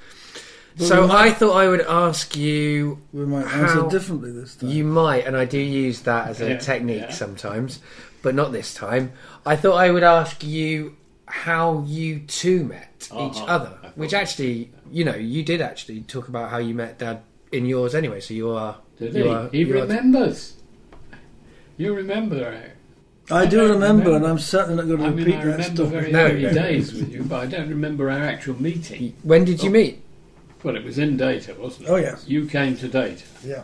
so 0.76 1.06
might- 1.06 1.28
I 1.28 1.32
thought 1.32 1.52
I 1.56 1.68
would 1.68 1.82
ask 1.82 2.34
you. 2.36 2.98
We 3.12 3.24
might 3.24 3.46
How- 3.46 3.62
answer 3.62 3.88
differently 3.96 4.32
this 4.32 4.56
time. 4.56 4.70
You 4.70 4.82
might, 4.82 5.24
and 5.24 5.36
I 5.36 5.44
do 5.44 5.56
use 5.58 6.00
that 6.00 6.26
as 6.30 6.40
a 6.40 6.48
Yeah, 6.50 6.58
technique 6.58 7.02
yeah. 7.02 7.12
sometimes, 7.12 7.78
but 8.22 8.34
not 8.34 8.50
this 8.50 8.74
time. 8.74 9.12
I 9.46 9.54
thought 9.54 9.76
I 9.76 9.92
would 9.92 10.02
ask 10.02 10.42
you 10.42 10.96
how 11.26 11.84
you 11.86 12.18
two 12.26 12.64
met 12.64 13.04
each 13.04 13.12
Uh-huh. 13.36 13.44
other, 13.46 13.78
which 13.94 14.14
actually, 14.14 14.72
you 14.90 15.04
know, 15.04 15.14
you 15.14 15.44
did 15.44 15.60
actually 15.60 16.00
talk 16.00 16.26
about 16.26 16.50
how 16.50 16.58
you 16.58 16.74
met 16.74 16.98
Dad 16.98 17.20
in 17.52 17.66
yours 17.66 17.94
anyway. 17.94 18.18
So 18.18 18.34
you 18.34 18.50
are. 18.50 18.78
Did 18.98 19.14
he? 19.14 19.22
Are, 19.28 19.48
he 19.50 19.58
you 19.60 19.70
are- 19.76 19.82
remembers. 19.82 20.54
You 21.76 21.94
remember, 21.94 22.36
Eric? 22.36 22.72
I 23.30 23.40
I 23.42 23.46
do 23.46 23.60
remember, 23.60 23.80
remember. 24.04 24.16
and 24.16 24.26
I'm 24.26 24.38
certainly 24.38 24.76
not 24.76 24.86
going 24.86 24.98
to 25.00 25.04
I 25.06 25.10
mean, 25.10 25.18
repeat 25.24 25.34
I 25.34 25.44
that 25.44 25.50
remember 25.52 25.74
story. 25.74 25.90
very 25.90 26.12
No, 26.12 26.24
early 26.26 26.42
no. 26.42 26.52
days 26.52 26.92
with 26.92 27.12
you, 27.12 27.22
but 27.24 27.40
I 27.42 27.46
don't 27.46 27.68
remember 27.68 28.08
our 28.10 28.20
actual 28.22 28.60
meeting. 28.62 29.14
When 29.24 29.44
did 29.44 29.62
you 29.62 29.68
Oh. 29.70 29.72
meet? 29.72 30.02
Well, 30.62 30.76
it 30.76 30.84
was 30.84 30.98
in 30.98 31.16
Data, 31.16 31.54
wasn't 31.58 31.88
it? 31.88 31.90
Oh, 31.92 31.96
yes. 31.96 32.24
You 32.26 32.46
came 32.46 32.76
to 32.76 32.88
Data. 32.88 33.22
Yeah. 33.44 33.62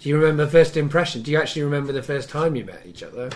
Do 0.00 0.08
you 0.08 0.16
remember 0.18 0.46
first 0.46 0.76
impression? 0.76 1.22
Do 1.22 1.30
you 1.30 1.38
actually 1.38 1.62
remember 1.62 1.92
the 1.92 2.02
first 2.02 2.28
time 2.28 2.56
you 2.56 2.64
met 2.64 2.82
each 2.86 3.02
other? 3.02 3.30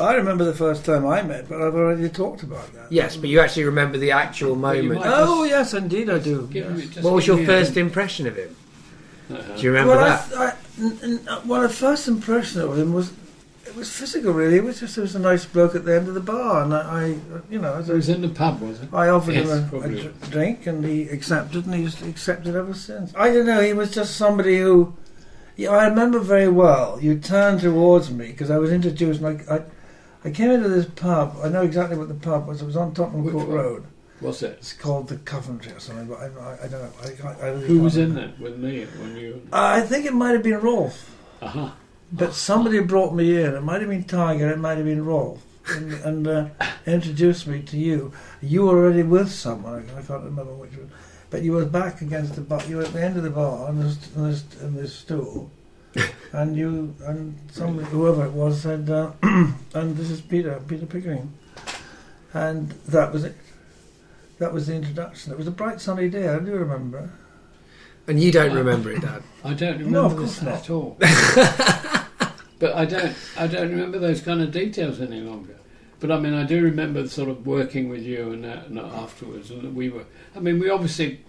I 0.00 0.14
remember 0.14 0.44
the 0.44 0.54
first 0.54 0.84
time 0.84 1.04
I 1.06 1.20
met, 1.22 1.48
but 1.48 1.60
I've 1.60 1.74
already 1.74 2.08
talked 2.08 2.42
about 2.42 2.72
that. 2.74 2.90
Yes, 2.90 3.16
but 3.16 3.28
you 3.28 3.40
actually 3.40 3.64
remember 3.64 3.98
the 3.98 4.12
actual 4.12 4.56
moment. 4.56 5.00
might- 5.00 5.06
Oh, 5.06 5.44
yes, 5.44 5.74
indeed 5.74 6.08
I 6.08 6.18
do. 6.18 6.48
Yes. 6.52 6.96
What 7.02 7.12
was 7.12 7.26
your 7.26 7.44
first 7.44 7.76
impression 7.76 8.26
of 8.26 8.36
him? 8.36 8.56
Uh-huh. 9.36 9.56
Do 9.56 9.62
you 9.62 9.70
remember 9.72 9.96
well, 9.96 10.04
that? 10.04 10.36
I, 10.38 10.44
I, 10.46 10.54
n- 10.78 10.98
n- 11.28 11.48
well, 11.48 11.62
the 11.62 11.68
first 11.68 12.08
impression 12.08 12.60
of 12.60 12.78
him 12.78 12.92
was 12.92 13.12
it 13.66 13.76
was 13.76 13.90
physical. 13.90 14.32
Really, 14.32 14.56
it 14.56 14.64
was 14.64 14.80
just 14.80 14.98
it 14.98 15.00
was 15.00 15.14
a 15.14 15.18
nice 15.18 15.44
bloke 15.46 15.74
at 15.74 15.84
the 15.84 15.96
end 15.96 16.08
of 16.08 16.14
the 16.14 16.20
bar, 16.20 16.62
and 16.62 16.74
I, 16.74 16.80
I 16.80 17.06
you 17.50 17.58
know, 17.58 17.74
as 17.74 17.88
It 17.88 17.94
was 17.94 18.10
I, 18.10 18.14
in 18.14 18.22
the 18.22 18.28
pub, 18.28 18.60
was 18.60 18.80
it? 18.80 18.88
I 18.92 19.08
offered 19.08 19.34
Yes, 19.34 19.48
him 19.48 19.70
a, 19.72 19.80
a 19.80 19.88
dr- 19.88 20.30
drink, 20.30 20.66
and 20.66 20.84
he 20.84 21.08
accepted, 21.08 21.66
and 21.66 21.74
he's 21.74 22.02
accepted 22.02 22.54
ever 22.54 22.74
since. 22.74 23.12
I 23.16 23.32
don't 23.32 23.46
know. 23.46 23.60
He 23.62 23.72
was 23.72 23.90
just 23.90 24.16
somebody 24.16 24.58
who. 24.58 24.94
Yeah, 25.56 25.70
I 25.70 25.86
remember 25.86 26.18
very 26.18 26.48
well. 26.48 26.98
You 27.00 27.18
turned 27.18 27.60
towards 27.60 28.10
me 28.10 28.28
because 28.28 28.50
I 28.50 28.58
was 28.58 28.72
introduced. 28.72 29.20
And 29.20 29.42
I, 29.48 29.56
I, 29.56 29.62
I 30.24 30.30
came 30.30 30.50
into 30.50 30.68
this 30.68 30.86
pub. 30.86 31.36
I 31.42 31.48
know 31.48 31.62
exactly 31.62 31.96
what 31.96 32.08
the 32.08 32.14
pub 32.14 32.46
was. 32.46 32.62
It 32.62 32.66
was 32.66 32.76
on 32.76 32.94
Tottenham 32.94 33.24
Which 33.24 33.34
Court 33.34 33.48
one? 33.48 33.56
Road. 33.56 33.84
Was 34.22 34.42
it? 34.42 34.52
It's 34.58 34.72
called 34.72 35.08
the 35.08 35.16
Coventry 35.18 35.72
or 35.72 35.80
something, 35.80 36.06
but 36.06 36.18
I, 36.20 36.26
I, 36.26 36.64
I 36.64 36.68
don't 36.68 36.82
know. 36.82 36.90
I, 37.02 37.08
can't- 37.10 37.40
I 37.42 37.48
really 37.48 37.66
Who 37.66 37.74
can't 37.74 37.84
was 37.84 37.96
in 37.96 38.14
remember. 38.14 38.34
it 38.34 38.40
with 38.40 38.58
me 38.58 38.84
when 39.00 39.16
you? 39.16 39.42
I 39.52 39.80
think 39.80 40.06
it 40.06 40.14
might 40.14 40.30
have 40.32 40.42
been 40.42 40.60
Rolf. 40.60 41.14
Uh-huh. 41.40 41.70
But 42.12 42.34
somebody 42.34 42.78
brought 42.80 43.14
me 43.14 43.42
in. 43.42 43.54
It 43.54 43.62
might 43.62 43.80
have 43.80 43.90
been 43.90 44.04
Tiger. 44.04 44.50
It 44.50 44.58
might 44.58 44.76
have 44.76 44.86
been 44.86 45.04
Rolf, 45.04 45.42
and, 45.68 45.92
and 45.94 46.28
uh, 46.28 46.48
introduced 46.86 47.46
me 47.46 47.62
to 47.62 47.76
you. 47.78 48.12
You 48.42 48.62
were 48.66 48.76
already 48.84 49.02
with 49.02 49.30
someone. 49.30 49.74
I, 49.96 49.98
I 49.98 50.02
can't 50.02 50.22
remember 50.22 50.52
which 50.54 50.72
one. 50.76 50.90
But 51.30 51.42
you 51.42 51.52
were 51.52 51.64
back 51.64 52.02
against 52.02 52.34
the 52.34 52.42
bar. 52.42 52.62
You 52.68 52.76
were 52.76 52.82
at 52.84 52.92
the 52.92 53.02
end 53.02 53.16
of 53.16 53.22
the 53.22 53.30
bar 53.30 53.66
on 53.66 53.80
this, 53.80 53.96
on 54.16 54.30
this, 54.30 54.44
on 54.62 54.74
this 54.76 54.94
stool, 54.94 55.50
and 56.32 56.54
you 56.54 56.94
and 57.06 57.36
somebody, 57.50 57.88
whoever 57.88 58.26
it 58.26 58.32
was, 58.32 58.60
said, 58.60 58.88
uh, 58.90 59.12
"And 59.22 59.96
this 59.96 60.10
is 60.10 60.20
Peter, 60.20 60.60
Peter 60.68 60.84
Pickering," 60.84 61.32
and 62.34 62.70
that 62.88 63.12
was 63.12 63.24
it. 63.24 63.34
That 64.42 64.52
was 64.52 64.66
the 64.66 64.74
introduction. 64.74 65.30
It 65.30 65.38
was 65.38 65.46
a 65.46 65.52
bright 65.52 65.80
sunny 65.80 66.08
day. 66.08 66.26
I 66.28 66.40
do 66.40 66.50
remember. 66.50 67.12
And 68.08 68.20
you 68.20 68.32
don't 68.32 68.52
remember 68.52 68.90
it, 68.90 69.00
Dad? 69.00 69.22
I 69.44 69.54
don't 69.54 69.78
remember 69.78 69.90
No, 69.90 70.04
of 70.06 70.16
this 70.16 70.40
course 70.40 70.42
not. 70.42 70.54
at 70.64 70.70
all. 70.70 70.96
but 72.58 72.74
I 72.74 72.84
don't. 72.84 73.14
I 73.36 73.46
don't 73.46 73.70
remember 73.70 74.00
those 74.00 74.20
kind 74.20 74.40
of 74.42 74.50
details 74.50 75.00
any 75.00 75.20
longer. 75.20 75.54
But 76.00 76.10
I 76.10 76.18
mean, 76.18 76.34
I 76.34 76.42
do 76.42 76.60
remember 76.60 77.06
sort 77.06 77.28
of 77.28 77.46
working 77.46 77.88
with 77.88 78.02
you 78.02 78.32
and, 78.32 78.42
that, 78.42 78.66
and 78.66 78.76
that 78.78 78.86
afterwards, 78.86 79.52
and 79.52 79.62
that 79.62 79.72
we 79.74 79.90
were. 79.90 80.06
I 80.34 80.40
mean, 80.40 80.58
we 80.58 80.68
obviously. 80.70 81.20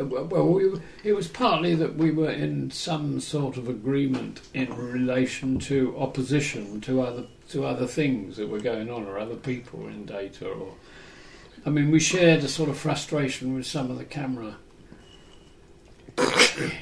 uh, 0.00 0.04
Well, 0.04 0.46
we, 0.46 0.68
were- 0.68 0.82
it 1.02 1.14
was 1.16 1.26
partly 1.26 1.74
that 1.74 1.96
we 1.96 2.12
were 2.12 2.30
in 2.30 2.70
some 2.70 3.18
sort 3.18 3.56
of 3.56 3.68
agreement 3.68 4.40
in 4.54 4.72
relation 4.76 5.58
to 5.58 5.96
opposition 5.98 6.80
to 6.82 7.02
other 7.02 7.24
to 7.48 7.64
other 7.66 7.88
things 7.88 8.36
that 8.36 8.48
were 8.48 8.60
going 8.60 8.88
on 8.88 9.04
or 9.04 9.18
other 9.18 9.34
people 9.34 9.88
in 9.88 10.06
Data. 10.06 10.48
Or, 10.48 10.74
I 11.66 11.70
mean, 11.70 11.90
we 11.90 11.98
shared 12.00 12.44
a 12.44 12.48
sort 12.48 12.68
of 12.68 12.76
frustration 12.76 13.54
with 13.54 13.66
some 13.66 13.90
of 13.90 13.98
the 13.98 14.04
camera. 14.04 14.56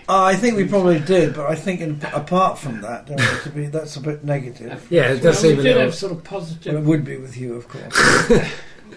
Uh, 0.06 0.24
I 0.24 0.34
think 0.36 0.56
we 0.58 0.68
probably 0.68 0.98
did, 0.98 1.34
but 1.34 1.46
I 1.46 1.54
think 1.54 1.80
in, 1.80 1.98
apart 2.12 2.58
from 2.58 2.82
that, 2.82 3.06
don't 3.06 3.18
want 3.18 3.42
to 3.44 3.48
be, 3.50 3.66
that's 3.66 3.96
a 3.96 4.00
bit 4.00 4.22
negative. 4.22 4.86
Yeah, 4.90 5.12
it 5.12 5.16
does 5.20 5.24
Well, 5.24 5.34
seem 5.34 5.56
we 5.56 5.60
a 5.60 5.62
did 5.62 5.68
little. 5.70 5.82
have 5.84 5.94
sort 5.94 6.12
of 6.12 6.30
Well, 6.66 6.76
it 6.76 6.82
would 6.82 7.04
be 7.06 7.16
with 7.16 7.36
you, 7.38 7.54
of 7.54 7.68
course. 7.68 7.96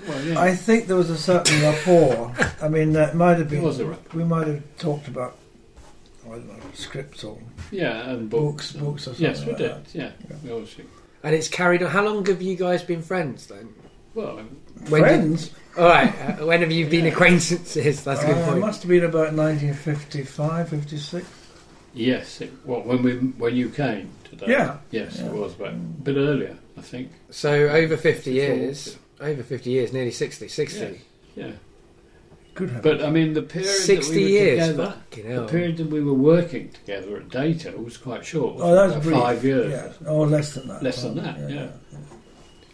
Well, 0.08 0.22
yeah. 0.24 0.40
I 0.40 0.54
think 0.54 0.88
there 0.88 0.98
was 0.98 1.10
a 1.10 1.18
certain 1.18 1.62
rapport. 1.64 2.32
I 2.62 2.68
mean, 2.68 2.94
it 2.96 3.16
might 3.16 3.38
have 3.40 3.50
There 3.50 3.60
been. 3.60 3.64
was 3.64 3.80
a 3.80 3.86
rapport. 3.86 4.20
We 4.20 4.26
might 4.26 4.46
have 4.48 4.62
talked 4.78 5.08
about, 5.08 5.38
I 6.26 6.32
don't 6.32 6.48
know, 6.48 6.56
scripts 6.74 7.24
or 7.24 7.40
Yeah, 7.72 8.10
and 8.10 8.30
books, 8.30 8.74
books. 8.74 8.84
books, 8.84 9.02
or 9.04 9.06
something. 9.16 9.26
yes, 9.26 9.40
we 9.46 9.48
like 9.54 9.58
did. 9.58 9.72
that. 9.72 9.96
Yeah, 9.96 10.12
we 10.44 10.52
obviously. 10.52 10.86
And 11.24 11.34
it's 11.34 11.48
carried 11.48 11.82
on. 11.82 11.90
How 11.90 12.04
long 12.04 12.24
have 12.26 12.42
you 12.42 12.56
guys 12.58 12.84
been 12.84 13.02
friends 13.02 13.48
then? 13.48 13.70
Well, 14.16 14.38
When 14.38 14.48
did- 14.86 14.90
Friends. 14.90 15.52
all 15.78 15.86
right. 15.86 16.08
Uh, 16.40 16.46
when 16.46 16.62
have 16.62 16.72
you 16.72 16.86
been 16.88 17.06
acquaintances? 17.06 18.04
That's 18.04 18.24
a 18.24 18.26
good 18.26 18.36
Uh, 18.38 18.40
it 18.40 18.46
point. 18.46 18.60
must 18.60 18.82
have 18.84 18.90
been 18.90 19.04
about 19.04 19.34
1955, 19.34 20.70
56. 20.70 21.26
yes. 21.94 22.42
It, 22.42 22.52
well, 22.66 22.82
when 22.82 23.04
we 23.04 23.14
when 23.38 23.56
you 23.56 23.70
came 23.70 24.10
today. 24.30 24.46
Yeah. 24.48 24.78
Yes, 24.92 25.18
Yeah. 25.20 25.28
it 25.28 25.34
was, 25.34 25.54
but 25.54 25.70
a 25.70 25.74
bit 25.74 26.16
earlier, 26.18 26.56
I 26.78 26.82
think. 26.82 27.10
So 27.30 27.52
over 27.70 27.98
fifty 27.98 28.34
Before- 28.34 28.56
years. 28.56 28.98
Over 29.22 29.44
fifty 29.44 29.70
years, 29.72 29.94
nearly 29.94 30.12
60. 30.12 30.48
60. 30.50 30.80
Yes. 30.80 30.94
Yeah, 31.36 31.52
Good 32.54 32.70
heavens. 32.70 32.84
but 32.84 33.02
I 33.06 33.10
mean, 33.12 33.34
the 33.34 33.42
period 33.44 33.70
Sixty 33.70 34.14
that 34.14 34.18
we 34.20 34.24
were 34.24 34.30
years. 34.30 34.68
together, 34.68 34.86
Fucking 35.10 35.24
the 35.28 35.34
hell. 35.34 35.46
period 35.48 35.78
that 35.78 35.88
we 35.90 36.02
were 36.02 36.14
working 36.14 36.70
together 36.70 37.18
at 37.18 37.30
Data 37.30 37.72
was 37.78 37.96
quite 37.98 38.26
short. 38.26 38.58
oh, 38.60 38.76
that's 38.76 38.92
About 38.94 39.04
brief. 39.04 39.16
five 39.18 39.44
years. 39.46 39.72
Yeah. 40.02 40.10
Or 40.10 40.28
less 40.28 40.54
than 40.54 40.68
that. 40.68 40.84
Less 40.84 41.02
than 41.02 41.14
probably, 41.16 41.42
that, 41.44 41.50
yeah. 41.54 41.68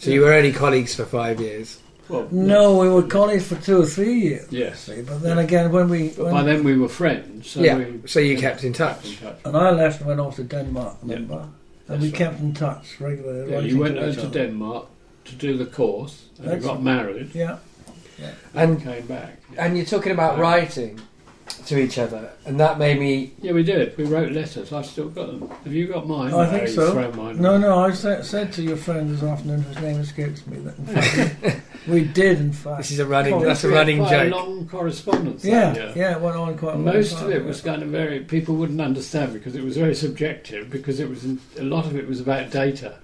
So 0.02 0.10
you 0.10 0.22
were 0.22 0.34
only 0.34 0.52
colleagues 0.52 0.96
for 0.96 1.06
five 1.06 1.40
years. 1.40 1.78
Well, 2.10 2.28
No, 2.32 2.76
we 2.80 2.90
were 2.90 3.04
colleagues 3.04 3.48
for 3.48 3.56
two 3.56 3.82
or 3.84 3.86
three 3.86 4.20
years. 4.20 4.48
Yes. 4.50 4.80
See, 4.80 5.04
but 5.04 5.22
then 5.22 5.38
again, 5.38 5.72
when 5.72 5.90
we 5.90 6.10
when, 6.10 6.32
by 6.34 6.42
then 6.42 6.64
we 6.64 6.76
were 6.76 6.90
friends. 6.90 7.52
So 7.52 7.62
yeah. 7.62 7.78
We, 7.78 8.02
so 8.08 8.20
you 8.20 8.36
kept 8.36 8.64
in 8.64 8.74
touch. 8.74 9.06
in 9.12 9.18
touch. 9.18 9.38
and 9.46 9.56
I 9.56 9.70
left 9.70 10.00
and 10.00 10.08
went 10.08 10.20
off 10.20 10.38
to 10.38 10.44
Denmark, 10.44 10.98
Yeah. 11.06 11.14
remember? 11.14 11.36
and 11.42 11.52
That's 11.88 12.02
we 12.02 12.08
right. 12.08 12.18
kept 12.18 12.40
in 12.40 12.54
touch 12.56 13.00
regularly. 13.00 13.52
Yeah, 13.52 13.60
you 13.60 13.78
went 13.78 13.96
to 13.96 14.02
over 14.06 14.22
to. 14.22 14.28
Denmark 14.28 14.88
to 15.26 15.36
do 15.36 15.56
the 15.56 15.68
course, 15.68 16.24
and 16.40 16.48
That's- 16.48 16.64
we 16.64 16.68
got 16.68 16.82
married, 16.82 17.30
Yeah. 17.36 17.58
And 18.56 18.82
came 18.84 19.06
back. 19.06 19.38
and 19.58 19.78
you're 19.78 19.86
talking 19.86 20.12
about 20.14 20.38
Yeah. 20.38 20.42
writing 20.42 21.00
to 21.68 21.80
each 21.80 21.98
other, 21.98 22.32
and 22.46 22.60
that 22.60 22.78
made 22.80 23.00
me. 23.00 23.34
Yeah, 23.42 23.52
we 23.54 23.64
did. 23.64 23.98
We 23.98 24.06
wrote 24.06 24.32
letters. 24.32 24.72
I've 24.74 24.86
still 24.86 25.10
got 25.10 25.28
them. 25.28 25.50
Have 25.64 25.74
you 25.74 25.88
got 25.88 26.08
mine? 26.08 26.34
I 26.34 26.46
think 26.48 26.64
No, 26.64 26.68
you 26.70 26.74
so. 26.74 27.12
mine 27.12 27.42
No, 27.42 27.58
no, 27.58 27.80
I 27.80 27.92
sa- 27.92 28.22
said 28.22 28.52
to 28.54 28.62
your 28.62 28.78
friend 28.78 29.10
this 29.10 29.24
afternoon, 29.24 29.62
whose 29.62 29.80
name 29.82 30.00
escapes 30.00 30.46
me, 30.48 30.58
that 30.60 30.78
in 30.78 30.86
fact 30.86 31.62
we 31.88 32.04
did, 32.06 32.40
in 32.40 32.54
fact. 32.54 32.78
This 32.80 32.92
is 32.92 33.00
a 33.00 33.06
running. 33.06 33.34
Oh, 33.34 33.44
that's 33.44 33.64
a 33.64 33.70
running 33.70 34.00
quite 34.00 34.12
joke. 34.12 34.34
A 34.34 34.36
long 34.36 34.68
correspondence. 34.68 35.44
yeah, 35.46 35.72
that 35.74 35.96
yeah, 35.96 36.10
year. 36.10 36.12
it 36.18 36.22
went 36.22 36.36
on 36.36 36.58
quite 36.58 36.74
a 36.74 36.76
long 36.78 36.86
Most 36.86 37.14
time, 37.16 37.26
of 37.26 37.32
it 37.32 37.42
yeah. 37.42 37.48
was 37.48 37.62
kind 37.62 37.84
of 37.84 37.90
very. 37.90 38.20
People 38.22 38.56
wouldn't 38.56 38.82
understand 38.82 39.34
because 39.34 39.56
it 39.56 39.64
was 39.64 39.78
very 39.78 39.96
subjective. 39.96 40.70
Because 40.70 41.00
it 41.00 41.10
was 41.10 41.26
a 41.58 41.64
lot 41.64 41.86
of 41.86 41.96
it 41.96 42.08
was 42.08 42.20
about 42.20 42.50
Data 42.52 42.98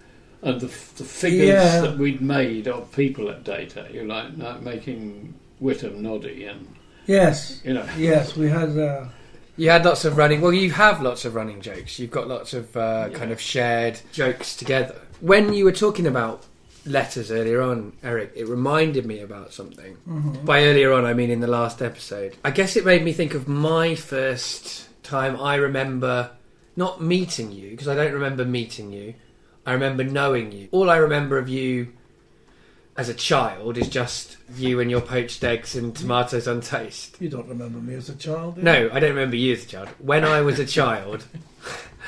and 0.44 0.62
the, 0.62 0.68
the 0.68 1.04
figures 1.04 1.48
Yeah. 1.50 1.82
that 1.82 1.98
we'd 1.98 2.22
made 2.22 2.68
of 2.68 2.92
people 2.92 3.30
at 3.30 3.44
Data. 3.44 3.88
You 3.92 4.04
like, 4.06 4.38
like 4.38 4.62
making 4.62 5.34
Whittam 5.62 5.96
noddy 5.98 6.46
and 6.46 6.68
Yes, 7.08 7.62
you 7.64 7.74
know. 7.74 7.86
yes, 7.98 8.36
we 8.36 8.50
had. 8.50 8.78
Uh, 8.78 9.06
You 9.60 9.72
had 9.72 9.86
lots 9.86 10.06
of 10.06 10.18
running. 10.18 10.40
Well, 10.42 10.54
you 10.54 10.70
have 10.72 11.02
lots 11.02 11.26
of 11.26 11.34
running 11.34 11.62
jokes. 11.62 11.98
You've 11.98 12.12
got 12.12 12.28
lots 12.28 12.54
of 12.54 12.78
uh, 12.78 13.08
Yeah. 13.12 13.18
kind 13.18 13.32
of 13.32 13.42
shared 13.42 14.00
jokes 14.12 14.56
together. 14.56 14.96
When 15.20 15.52
you 15.54 15.66
were 15.66 15.72
talking 15.72 16.06
about 16.06 16.44
letters 16.86 17.32
earlier 17.32 17.62
on, 17.64 17.94
Eric, 18.04 18.34
it 18.36 18.48
reminded 18.48 19.06
me 19.08 19.20
about 19.22 19.54
something. 19.54 19.98
mhm. 20.08 20.46
By 20.46 20.66
earlier 20.66 20.94
on, 20.94 21.06
I 21.06 21.14
mean 21.16 21.32
in 21.32 21.40
the 21.40 21.48
last 21.48 21.82
episode. 21.82 22.36
I 22.46 22.52
guess 22.52 22.76
it 22.76 22.86
made 22.86 23.04
me 23.04 23.14
think 23.14 23.34
of 23.34 23.48
my 23.48 23.96
first 23.96 24.88
time 25.02 25.36
I 25.42 25.56
remember 25.56 26.30
not 26.76 27.02
meeting 27.02 27.52
you, 27.52 27.72
because 27.72 27.88
I 27.88 27.96
don't 27.96 28.14
remember 28.14 28.46
meeting 28.46 28.92
you. 28.94 29.16
I 29.66 29.74
remember 29.74 30.04
knowing 30.04 30.52
you. 30.52 30.68
All 30.72 30.90
I 30.92 30.98
remember 30.98 31.40
of 31.40 31.50
you 31.50 31.88
as 32.98 33.10
a 33.10 33.14
child 33.14 33.78
is 33.78 33.88
just 33.90 34.38
you 34.56 34.80
and 34.80 34.90
your 34.90 35.02
poached 35.02 35.44
eggs 35.44 35.76
and 35.76 35.96
tomatoes 35.96 36.48
on 36.48 36.62
toast. 36.62 37.16
You 37.20 37.30
don't 37.30 37.48
remember 37.48 37.78
me 37.80 37.94
as 37.96 38.10
a 38.10 38.16
child? 38.16 38.56
do 38.56 38.62
you? 38.62 38.66
No, 38.66 38.90
I 38.92 39.00
don't 39.00 39.12
remember 39.12 39.36
you 39.36 39.54
as 39.54 39.64
a 39.66 39.68
child. 39.68 39.90
When 40.00 40.24
I 40.24 40.42
was 40.42 40.58
a 40.60 40.66
child, 40.66 41.24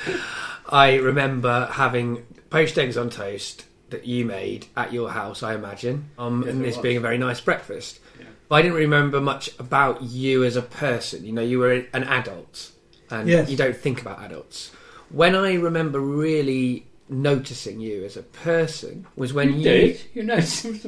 I 0.69 0.95
remember 0.95 1.67
having 1.71 2.25
poached 2.49 2.77
eggs 2.77 2.97
on 2.97 3.09
toast 3.09 3.65
that 3.89 4.05
you 4.05 4.25
made 4.25 4.67
at 4.75 4.93
your 4.93 5.09
house, 5.11 5.41
I 5.43 5.55
imagine, 5.55 6.09
um, 6.17 6.41
Yes, 6.43 6.51
and 6.51 6.61
it 6.61 6.65
this 6.65 6.75
was. 6.77 6.83
being 6.83 6.97
a 6.97 7.01
very 7.01 7.17
nice 7.17 7.41
breakfast. 7.41 7.99
Yeah. 8.19 8.25
But 8.47 8.55
I 8.55 8.61
didn't 8.63 8.77
remember 8.77 9.19
much 9.21 9.49
about 9.59 10.01
you 10.03 10.43
as 10.43 10.55
a 10.55 10.61
person. 10.61 11.25
You 11.25 11.31
know, 11.33 11.41
you 11.41 11.59
were 11.59 11.71
an 11.93 12.03
adult, 12.03 12.71
and 13.09 13.27
Yes. 13.27 13.49
you 13.49 13.57
don't 13.57 13.75
think 13.75 14.01
about 14.01 14.21
adults. 14.23 14.71
When 15.09 15.35
I 15.35 15.55
remember 15.55 15.99
really 15.99 16.85
noticing 17.09 17.79
you 17.79 18.03
as 18.05 18.15
a 18.17 18.21
person 18.23 19.05
was 19.15 19.33
when 19.33 19.49
you 19.53 19.55
you. 19.57 19.63
did. 19.63 20.01
You 20.13 20.23
know, 20.23 20.35
the 20.37 20.41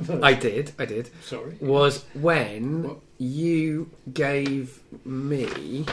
first. 0.04 0.24
I 0.24 0.34
did. 0.34 0.72
I 0.80 0.86
did 0.86 1.10
Sorry. 1.24 1.56
was 1.60 2.04
when 2.14 2.84
What? 2.84 2.98
you 3.18 3.90
gave 4.14 4.80
me 5.06 5.86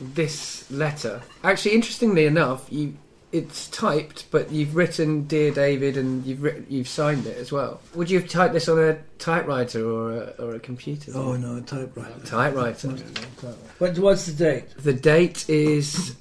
this 0.00 0.70
letter. 0.70 1.22
Actually, 1.44 1.74
interestingly 1.76 2.26
enough, 2.26 2.66
you 2.70 2.96
it's 3.30 3.68
typed, 3.68 4.30
but 4.30 4.50
you've 4.50 4.76
written 4.76 5.26
"Dear 5.26 5.52
David" 5.52 5.96
and 5.96 6.26
you've 6.26 6.42
written, 6.42 6.66
you've 6.68 6.88
signed 6.88 7.24
it 7.26 7.38
as 7.38 7.50
well. 7.50 7.80
Would 7.94 8.10
you 8.10 8.20
have 8.20 8.28
typed 8.28 8.52
this 8.52 8.68
on 8.68 8.78
a 8.78 8.98
typewriter 9.18 9.88
or 9.88 10.12
a, 10.12 10.24
or 10.38 10.54
a 10.56 10.60
computer? 10.60 11.12
Oh 11.14 11.34
no, 11.36 11.60
typewriter. 11.60 12.20
Typewriter. 12.26 12.88
Must 12.88 13.14
typewriter. 13.14 13.56
What, 13.78 13.98
what's 14.00 14.26
the 14.26 14.32
date? 14.32 14.64
The 14.76 14.92
date 14.92 15.48
is 15.48 16.14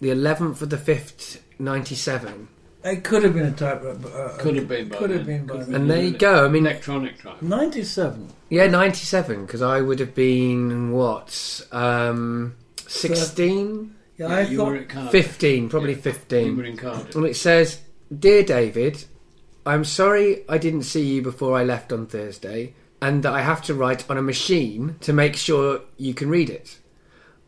the 0.00 0.10
eleventh 0.10 0.62
of 0.62 0.70
the 0.70 0.78
fifth, 0.78 1.42
ninety-seven. 1.58 2.46
It 2.84 3.04
could 3.04 3.22
have 3.22 3.34
been 3.34 3.46
a 3.46 3.52
typewriter. 3.52 3.98
but, 4.02 4.12
Uh, 4.12 4.36
Could 4.38 4.56
have 4.56 4.68
been 4.68 4.88
by 4.88 4.96
Could 4.96 5.10
have 5.10 5.24
been 5.26 5.46
by 5.46 5.58
then. 5.58 5.74
And 5.74 5.90
there 5.90 6.02
you 6.02 6.10
go. 6.18 6.44
I 6.44 6.48
mean, 6.48 6.66
Electronic 6.66 7.22
type. 7.22 7.40
Ninety-seven. 7.40 8.28
yeah, 8.48 8.66
ninety-seven 8.66 9.46
because 9.46 9.62
I 9.62 9.80
would 9.80 10.00
have 10.00 10.14
been 10.14 10.90
what, 10.90 11.62
um, 11.70 12.54
sixteen. 12.88 13.94
Yeah, 14.16 14.28
Yeah, 14.28 14.34
I 14.36 14.40
you 14.42 14.56
thought. 14.58 14.66
were 14.72 14.76
at 14.76 15.10
15, 15.12 15.68
probably 15.68 15.92
Yeah. 15.94 15.98
15. 16.00 16.46
You 16.46 16.56
were 16.56 16.64
in 16.64 16.76
Cardiff. 16.76 17.14
And 17.16 17.26
it 17.26 17.36
says, 17.36 17.78
Dear 18.16 18.42
David, 18.42 19.04
I'm 19.64 19.84
sorry 19.84 20.42
I 20.48 20.58
didn't 20.58 20.82
see 20.82 21.02
you 21.04 21.22
before 21.22 21.56
I 21.56 21.64
left 21.64 21.92
on 21.92 22.06
Thursday, 22.06 22.74
and 23.00 23.22
that 23.22 23.32
I 23.32 23.40
have 23.42 23.62
to 23.62 23.74
write 23.74 24.08
on 24.10 24.18
a 24.18 24.22
machine 24.22 24.96
to 25.00 25.12
make 25.12 25.36
sure 25.36 25.80
you 25.96 26.14
can 26.14 26.28
read 26.28 26.50
it. 26.50 26.78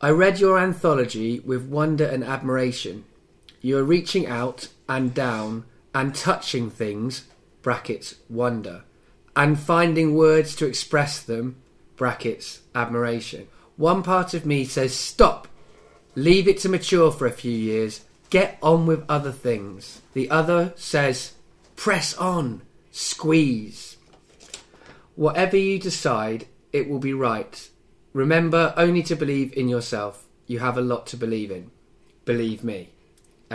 I 0.00 0.10
read 0.10 0.38
your 0.40 0.58
anthology 0.58 1.40
with 1.40 1.62
wonder 1.66 2.04
and 2.04 2.24
admiration. 2.24 3.04
You 3.64 3.78
are 3.78 3.82
reaching 3.84 4.26
out 4.26 4.68
and 4.90 5.14
down 5.14 5.64
and 5.94 6.14
touching 6.14 6.68
things, 6.68 7.24
brackets, 7.62 8.16
wonder, 8.28 8.84
and 9.34 9.58
finding 9.58 10.14
words 10.14 10.54
to 10.56 10.66
express 10.66 11.22
them, 11.22 11.56
brackets, 11.96 12.60
admiration. 12.74 13.48
One 13.78 14.02
part 14.02 14.34
of 14.34 14.44
me 14.44 14.66
says, 14.66 14.94
Stop! 14.94 15.48
Leave 16.14 16.46
it 16.46 16.58
to 16.58 16.68
mature 16.68 17.10
for 17.10 17.26
a 17.26 17.32
few 17.32 17.52
years. 17.52 18.04
Get 18.28 18.58
on 18.62 18.84
with 18.84 19.02
other 19.08 19.32
things. 19.32 20.02
The 20.12 20.28
other 20.28 20.74
says, 20.76 21.32
press 21.74 22.14
on, 22.18 22.60
squeeze. 22.90 23.96
Whatever 25.14 25.56
you 25.56 25.78
decide, 25.78 26.48
it 26.70 26.86
will 26.86 26.98
be 26.98 27.14
right. 27.14 27.66
Remember 28.12 28.74
only 28.76 29.02
to 29.04 29.16
believe 29.16 29.54
in 29.54 29.70
yourself. 29.70 30.26
You 30.46 30.58
have 30.58 30.76
a 30.76 30.82
lot 30.82 31.06
to 31.06 31.16
believe 31.16 31.50
in. 31.50 31.70
Believe 32.26 32.62
me, 32.62 32.90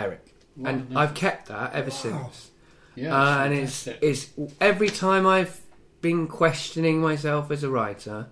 Eric. 0.00 0.24
And 0.64 0.90
Wow, 0.90 1.00
I've 1.02 1.14
kept 1.14 1.46
that 1.48 1.72
ever 1.74 1.90
since. 1.90 2.50
Yeah, 2.96 3.14
Uh, 3.16 3.44
and 3.44 3.54
it's, 3.54 3.86
it's 3.86 4.30
every 4.60 4.88
time 4.88 5.26
I've 5.26 5.60
been 6.02 6.26
questioning 6.26 7.00
myself 7.00 7.50
as 7.50 7.62
a 7.62 7.70
writer, 7.70 8.26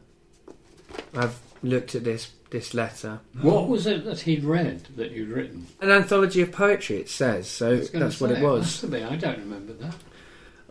I've 1.14 1.38
looked 1.62 1.94
at 1.94 2.04
this 2.04 2.32
this 2.50 2.72
letter. 2.72 3.20
What 3.42 3.68
was 3.68 3.86
it 3.86 4.06
that 4.06 4.20
he'd 4.20 4.42
read 4.42 4.84
that 4.96 5.10
you'd 5.12 5.28
written? 5.28 5.66
An 5.82 5.90
anthology 5.90 6.40
of 6.40 6.50
poetry, 6.50 6.96
it 6.96 7.10
says. 7.10 7.46
So 7.46 7.68
I 7.68 7.78
was 7.78 7.90
gonna 7.90 8.06
that's 8.06 8.20
what 8.22 8.30
it 8.30 8.42
was. 8.42 8.82
been. 8.82 9.02
I 9.04 9.16
don't 9.16 9.38
remember 9.38 9.74
that. 9.74 9.94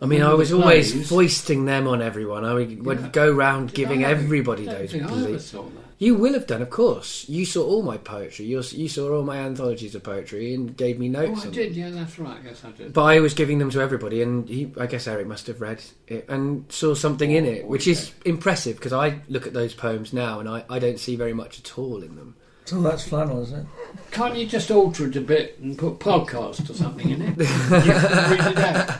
I 0.00 0.06
mean, 0.06 0.22
I 0.22 0.34
was 0.34 0.52
always 0.52 1.08
foisting 1.08 1.64
them 1.66 1.86
on 1.88 2.02
everyone. 2.02 2.44
I 2.44 2.52
would, 2.54 2.84
would 2.84 3.00
Yeah. 3.00 3.08
go 3.08 3.30
round 3.32 3.68
Did 3.68 3.76
giving 3.76 4.04
I? 4.04 4.10
everybody 4.10 4.64
those. 4.64 4.92
I 4.94 4.98
ever 4.98 5.38
saw 5.38 5.62
that. 5.62 5.70
You 6.00 6.14
will 6.14 6.34
have 6.34 6.46
done, 6.46 6.62
of 6.62 6.70
course. 6.70 7.28
You 7.28 7.44
saw 7.44 7.64
all 7.64 7.82
my 7.82 7.96
poetry. 7.96 8.44
You, 8.44 8.62
you 8.70 8.88
saw 8.88 9.16
all 9.16 9.24
my 9.24 9.38
anthologies 9.38 9.96
of 9.96 10.04
poetry 10.04 10.54
and 10.54 10.76
gave 10.76 10.96
me 10.96 11.08
oh, 11.08 11.12
notes. 11.12 11.40
Oh, 11.40 11.44
I 11.44 11.46
on 11.46 11.52
did. 11.52 11.74
them. 11.74 11.78
Yeah, 11.78 11.90
that's 11.90 12.18
right. 12.20 12.38
Yes, 12.44 12.64
I 12.64 12.70
did. 12.70 12.92
But 12.92 13.02
I 13.02 13.18
was 13.18 13.34
giving 13.34 13.58
them 13.58 13.70
to 13.70 13.80
everybody, 13.80 14.22
and 14.22 14.48
he, 14.48 14.72
I 14.78 14.86
guess 14.86 15.08
Eric 15.08 15.26
must 15.26 15.48
have 15.48 15.60
read 15.60 15.82
it 16.06 16.28
and 16.28 16.70
saw 16.70 16.94
something 16.94 17.32
in 17.32 17.46
oh, 17.46 17.48
it, 17.48 17.62
oh, 17.64 17.68
which 17.68 17.88
is 17.88 18.12
impressive 18.24 18.76
because 18.76 18.92
I 18.92 19.20
look 19.28 19.46
at 19.48 19.54
those 19.54 19.74
poems 19.74 20.12
now 20.12 20.38
and 20.38 20.48
I, 20.48 20.64
I 20.70 20.78
don't 20.78 21.00
see 21.00 21.16
very 21.16 21.34
much 21.34 21.58
at 21.58 21.76
all 21.76 22.02
in 22.02 22.14
them. 22.14 22.36
So 22.64 22.80
that's 22.82 23.08
flannel, 23.08 23.42
is 23.42 23.52
it? 23.52 23.64
Can't 24.10 24.36
you 24.36 24.46
just 24.46 24.70
alter 24.70 25.06
it 25.06 25.16
a 25.16 25.22
bit 25.22 25.58
and 25.58 25.76
put 25.76 25.98
podcast 25.98 26.68
or 26.68 26.74
something 26.74 27.08
in 27.08 27.22
it? 27.22 27.38
you 27.38 27.44
can 27.46 28.30
read 28.30 28.52
it 28.52 28.58
out. 28.58 28.98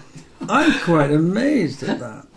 I'm 0.49 0.81
quite 0.81 1.11
amazed 1.11 1.83
at 1.83 2.01
that. 2.01 2.28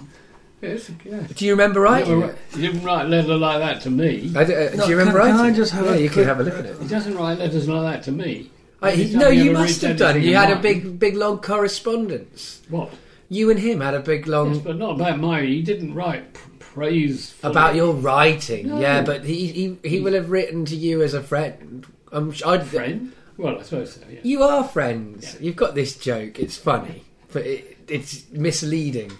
Yes, 0.61 0.91
yes. 1.03 1.31
Do 1.33 1.45
you 1.45 1.51
remember 1.51 1.81
writing 1.81 2.19
You 2.19 2.23
it? 2.25 2.37
didn't 2.53 2.83
write 2.83 3.05
a 3.05 3.09
letter 3.09 3.35
like 3.37 3.59
that 3.59 3.81
to 3.81 3.89
me. 3.89 4.31
I 4.35 4.43
d- 4.43 4.53
uh, 4.53 4.75
No, 4.75 4.83
do 4.85 4.89
you 4.91 4.97
remember 4.97 5.19
can- 5.21 5.31
can 5.31 5.39
I 5.45 5.51
just 5.51 5.71
have 5.71 5.85
yeah, 5.85 5.91
a 5.93 5.97
you 5.97 6.09
quick- 6.09 6.13
can 6.13 6.23
have 6.25 6.39
a 6.39 6.43
look 6.43 6.59
at 6.59 6.65
it. 6.65 6.77
He 6.81 6.87
doesn't 6.87 7.15
write 7.17 7.39
letters 7.39 7.67
like 7.67 7.81
that 7.95 8.03
to 8.03 8.11
me. 8.11 8.51
I, 8.83 8.91
he, 8.91 9.15
no, 9.15 9.29
you 9.29 9.51
must 9.51 9.81
have 9.81 9.97
done. 9.97 10.11
anything 10.11 10.29
You 10.31 10.35
in 10.37 10.41
had 10.47 10.57
a 10.57 10.59
big, 10.61 10.97
big 10.99 11.15
long 11.15 11.39
correspondence. 11.39 12.61
What? 12.69 12.91
You 13.29 13.49
and 13.49 13.59
him 13.59 13.79
had 13.81 13.93
a 13.93 13.99
big 13.99 14.27
long 14.27 14.55
yes, 14.55 14.63
but 14.63 14.77
not 14.77 14.95
about 14.95 15.19
mine. 15.19 15.47
He 15.47 15.61
didn't 15.61 15.93
write 15.93 16.33
praise 16.59 17.31
for 17.31 17.47
about 17.49 17.73
me. 17.73 17.77
your 17.77 17.93
writing. 17.93 18.67
No. 18.67 18.79
Yeah, 18.79 19.01
but 19.03 19.23
he, 19.23 19.47
he 19.47 19.77
he 19.87 19.99
will 19.99 20.13
have 20.13 20.29
written 20.31 20.65
to 20.65 20.75
you 20.75 21.01
as 21.01 21.13
a 21.13 21.21
friend. 21.23 21.85
I'm 22.11 22.31
sh- 22.31 22.43
I'd, 22.45 22.65
friend. 22.65 23.13
Well, 23.37 23.59
I 23.59 23.63
suppose 23.63 23.93
so. 23.93 24.01
Yeah. 24.11 24.19
You 24.23 24.43
are 24.43 24.63
friends. 24.63 25.35
Yeah. 25.35 25.45
You've 25.45 25.55
got 25.55 25.75
this 25.75 25.95
joke. 25.95 26.39
It's 26.39 26.57
funny, 26.57 27.03
but 27.31 27.45
it, 27.45 27.77
it's 27.87 28.25
misleading 28.31 29.11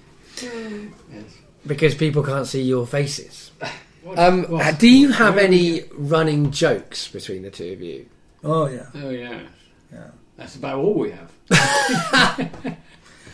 Yes. 0.44 1.24
because 1.68 1.96
people 1.96 2.24
can't 2.24 2.48
see 2.48 2.62
your 2.64 2.86
faces. 2.88 3.52
Um, 4.18 4.44
what- 4.46 4.80
do 4.80 4.90
you 4.90 5.12
have 5.12 5.38
any 5.38 5.84
running 5.94 6.52
jokes 6.52 7.08
between 7.08 7.44
the 7.44 7.52
two 7.52 7.74
of 7.74 7.82
you? 7.82 8.06
Oh 8.44 8.68
yeah, 8.68 8.88
Oh 8.96 9.10
yeah. 9.10 9.42
yeah. 9.94 10.08
That's 10.38 10.56
about 10.56 10.78
all 10.80 10.94
we 10.96 11.12
have. 11.12 11.32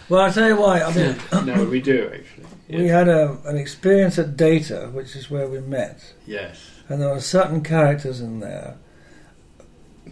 Well, 0.09 0.21
I'll 0.21 0.31
tell 0.31 0.47
you 0.47 0.55
why. 0.55 0.81
I 0.81 0.93
mean, 0.95 1.17
no, 1.45 1.65
we 1.65 1.81
do 1.81 2.09
actually. 2.13 2.45
we 2.81 2.87
had 2.87 3.09
a, 3.09 3.37
an 3.45 3.57
experience 3.57 4.17
at 4.17 4.37
Data, 4.37 4.89
which 4.93 5.17
is 5.17 5.29
where 5.29 5.49
we 5.49 5.59
met, 5.59 6.13
yes. 6.25 6.57
and 6.87 7.01
there 7.01 7.09
were 7.09 7.19
certain 7.19 7.61
characters 7.61 8.21
in 8.21 8.39
there 8.39 8.77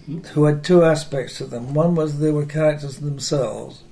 Mhm. 0.09 0.25
who 0.27 0.43
had 0.43 0.65
two 0.65 0.83
aspects 0.83 1.37
to 1.37 1.45
them. 1.45 1.73
One 1.73 1.95
was 1.95 2.19
they 2.19 2.29
were 2.31 2.45
characters 2.45 2.97
themselves, 2.97 3.83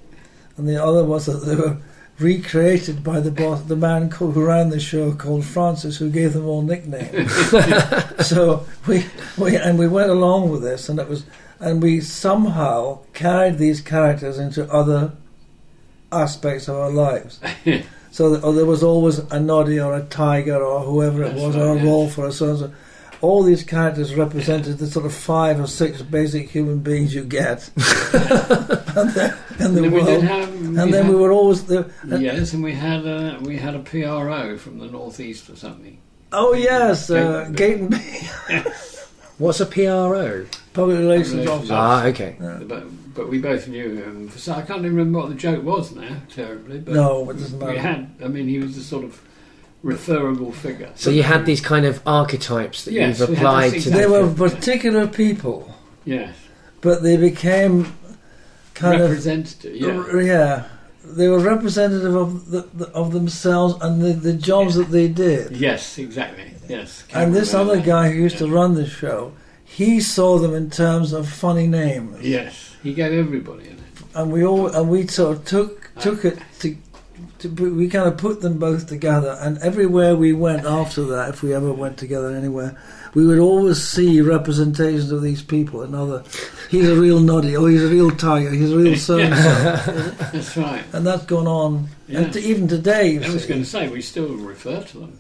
and 0.58 0.68
the 0.68 0.84
other 0.84 1.06
was 1.06 1.26
that 1.28 1.46
they 1.46 1.56
were 1.56 1.78
recreated 2.20 3.04
by 3.04 3.20
the 3.20 3.32
boss, 3.32 3.62
the 3.64 3.76
man 3.76 4.10
co- 4.10 4.32
who 4.32 4.46
ran 4.46 4.70
the 4.70 4.80
show 4.80 5.14
called 5.14 5.46
Francis, 5.46 5.98
who 5.98 6.10
gave 6.10 6.34
them 6.34 6.46
all 6.46 6.62
nicknames. 6.62 7.32
so 8.28 8.66
we, 8.88 9.06
we 9.38 9.56
and 9.56 9.80
we 9.80 9.88
went 9.88 10.10
along 10.10 10.50
with 10.50 10.62
this, 10.62 10.90
and 10.90 11.00
it 11.00 11.10
was, 11.10 11.26
and 11.60 11.82
we 11.82 12.00
somehow 12.02 13.00
carried 13.14 13.58
these 13.58 13.82
characters 13.82 14.38
into 14.38 14.72
other 14.72 15.14
aspects 16.12 16.68
of 16.68 16.76
our 16.76 16.92
lives. 16.92 17.40
so 18.12 18.30
that, 18.30 18.44
or 18.44 18.54
there 18.54 18.66
was 18.66 18.84
always 18.84 19.20
a 19.20 19.40
noddy 19.40 19.80
or 19.80 19.96
a 19.96 20.04
tiger 20.04 20.64
or 20.64 20.82
whoever 20.82 21.24
it 21.24 21.30
That's 21.30 21.42
was, 21.42 21.56
right, 21.56 21.64
or 21.64 21.72
a 21.74 21.76
yes. 21.78 21.86
wolf 21.86 22.18
or 22.18 22.28
a 22.28 22.32
so 22.32 22.50
and 22.50 22.60
so. 22.60 22.72
All 23.24 23.42
these 23.42 23.64
characters 23.64 24.14
represented 24.16 24.80
the 24.80 24.86
sort 24.88 25.06
of 25.06 25.14
five 25.14 25.58
or 25.58 25.66
six 25.66 26.02
basic 26.02 26.50
human 26.50 26.80
beings 26.80 27.16
you 27.16 27.24
get 27.24 27.70
and 27.78 29.10
the, 29.12 29.34
in 29.60 29.66
And 29.66 29.78
the 29.78 29.82
then 29.82 29.92
we 29.94 30.00
did 30.02 30.08
world. 30.08 30.24
have. 30.26 30.50
And 30.50 30.70
we 30.72 30.76
then 30.92 30.92
had- 31.06 31.10
we 31.10 31.16
were 31.16 31.32
always 31.32 31.64
the. 31.64 31.90
Yes, 32.06 32.52
and 32.52 32.62
we 32.62 32.74
had 32.74 33.06
a 33.06 33.40
we 33.42 33.56
had 33.58 33.76
a 33.76 33.80
PRO 33.80 34.58
from 34.58 34.80
the 34.80 34.88
northeast 34.88 35.50
or 35.50 35.56
something. 35.56 35.98
Oh 36.34 36.54
yes, 36.54 37.10
uh, 37.10 37.50
Gate- 37.56 37.90
Gate 37.90 38.68
What's 39.38 39.62
a 39.62 39.66
PRO? 39.68 40.46
Public 40.74 40.98
Relations 40.98 41.34
Relations 41.48 41.50
Officer. 41.50 41.74
Ah, 41.76 42.06
okay. 42.08 42.36
But, 42.68 43.14
but 43.16 43.30
we 43.30 43.40
both 43.40 43.68
knew 43.70 43.96
him. 43.96 44.30
So 44.32 44.52
I 44.52 44.64
can't 44.64 44.80
even 44.80 44.96
remember 44.98 45.20
what 45.20 45.30
the 45.30 45.36
joke 45.36 45.64
was 45.64 45.92
now, 45.96 46.18
terribly. 46.30 46.80
But 46.80 46.94
No, 46.96 47.30
it 47.30 47.36
doesn't 47.36 47.60
we 47.60 47.78
had. 47.78 48.14
I 48.24 48.28
mean, 48.28 48.48
he 48.50 48.60
was 48.60 48.76
a 48.78 48.84
sort 48.84 49.06
of 49.06 49.22
referable 49.84 50.52
figure. 50.52 50.92
So 50.96 51.10
you 51.12 51.24
had 51.24 51.46
these 51.46 51.62
kind 51.62 51.86
of 51.86 52.02
archetypes 52.08 52.86
that 52.86 52.94
Yes, 52.94 53.20
you've 53.20 53.30
applied 53.30 53.74
this 53.74 53.84
to 53.84 53.90
They 53.92 54.04
the 54.04 54.10
were 54.12 54.34
particular 54.34 55.08
people, 55.08 55.74
Yes, 56.06 56.34
but 56.82 57.04
they 57.04 57.18
became 57.18 57.94
kind 58.74 59.02
of 59.02 59.10
representative. 59.10 59.76
Yeah. 59.76 60.20
Yeah, 60.22 60.64
they 61.06 61.28
were 61.28 61.40
representative 61.40 62.16
of 62.16 62.50
the, 62.50 62.62
the, 62.74 62.88
of 62.92 63.12
themselves 63.12 63.76
and 63.82 64.02
the, 64.02 64.14
the 64.14 64.34
jobs 64.34 64.76
that 64.76 64.90
they 64.90 65.08
did. 65.10 65.56
Yes, 65.58 65.98
exactly. 65.98 66.54
Yes. 66.68 67.04
And 67.14 67.34
this 67.36 67.52
Cameraman. 67.52 67.78
other 67.78 67.86
guy 67.86 68.10
who 68.12 68.20
used 68.22 68.38
to 68.38 68.48
run 68.48 68.74
the 68.76 68.88
show, 68.88 69.34
he 69.66 70.00
saw 70.00 70.38
them 70.40 70.54
in 70.54 70.70
terms 70.70 71.12
of 71.14 71.28
funny 71.28 71.68
names, 71.68 72.22
Yes, 72.26 72.76
he 72.82 72.94
gave 72.94 73.12
everybody 73.12 73.66
in 73.68 73.74
it. 73.74 73.80
and 74.16 74.32
we 74.32 74.46
all 74.46 74.68
and 74.68 74.90
we 74.90 75.08
sort 75.08 75.38
of 75.38 75.46
took 75.46 75.90
uh, 75.98 76.02
took 76.02 76.24
it 76.26 76.40
to. 76.60 76.78
To, 77.40 77.50
we 77.50 77.90
kind 77.90 78.08
of 78.08 78.18
put 78.18 78.42
them 78.42 78.58
both 78.60 78.88
together, 78.88 79.38
and 79.42 79.58
everywhere 79.60 80.16
we 80.16 80.34
went 80.34 80.66
after 80.66 81.04
that, 81.06 81.30
if 81.30 81.44
we 81.44 81.54
ever 81.54 81.72
went 81.74 81.98
together 81.98 82.32
anywhere, 82.36 82.78
we 83.14 83.26
would 83.26 83.40
always 83.40 83.82
see 83.82 84.22
representations 84.22 85.12
of 85.12 85.22
these 85.22 85.44
people. 85.44 85.82
Another, 85.82 86.24
he's 86.70 86.88
a 86.90 86.96
real 86.96 87.20
noddy, 87.20 87.56
or 87.56 87.70
he's 87.70 87.84
a 87.84 87.88
real 87.90 88.12
tiger, 88.12 88.52
he's 88.52 88.72
a 88.72 88.78
real 88.78 88.96
so 88.96 89.20
and 89.20 89.36
so, 89.36 89.94
That's 90.32 90.58
right. 90.58 90.84
and 90.94 91.06
that's 91.06 91.26
gone 91.26 91.48
on, 91.48 91.88
and 92.08 92.32
to, 92.34 92.40
even 92.40 92.68
today. 92.68 93.18
I 93.18 93.30
was 93.30 93.44
see. 93.44 93.50
going 93.50 93.62
to 93.64 93.70
say 93.70 93.88
we 93.90 94.02
still 94.02 94.30
refer 94.36 94.82
to 94.82 95.00
them. 95.00 95.20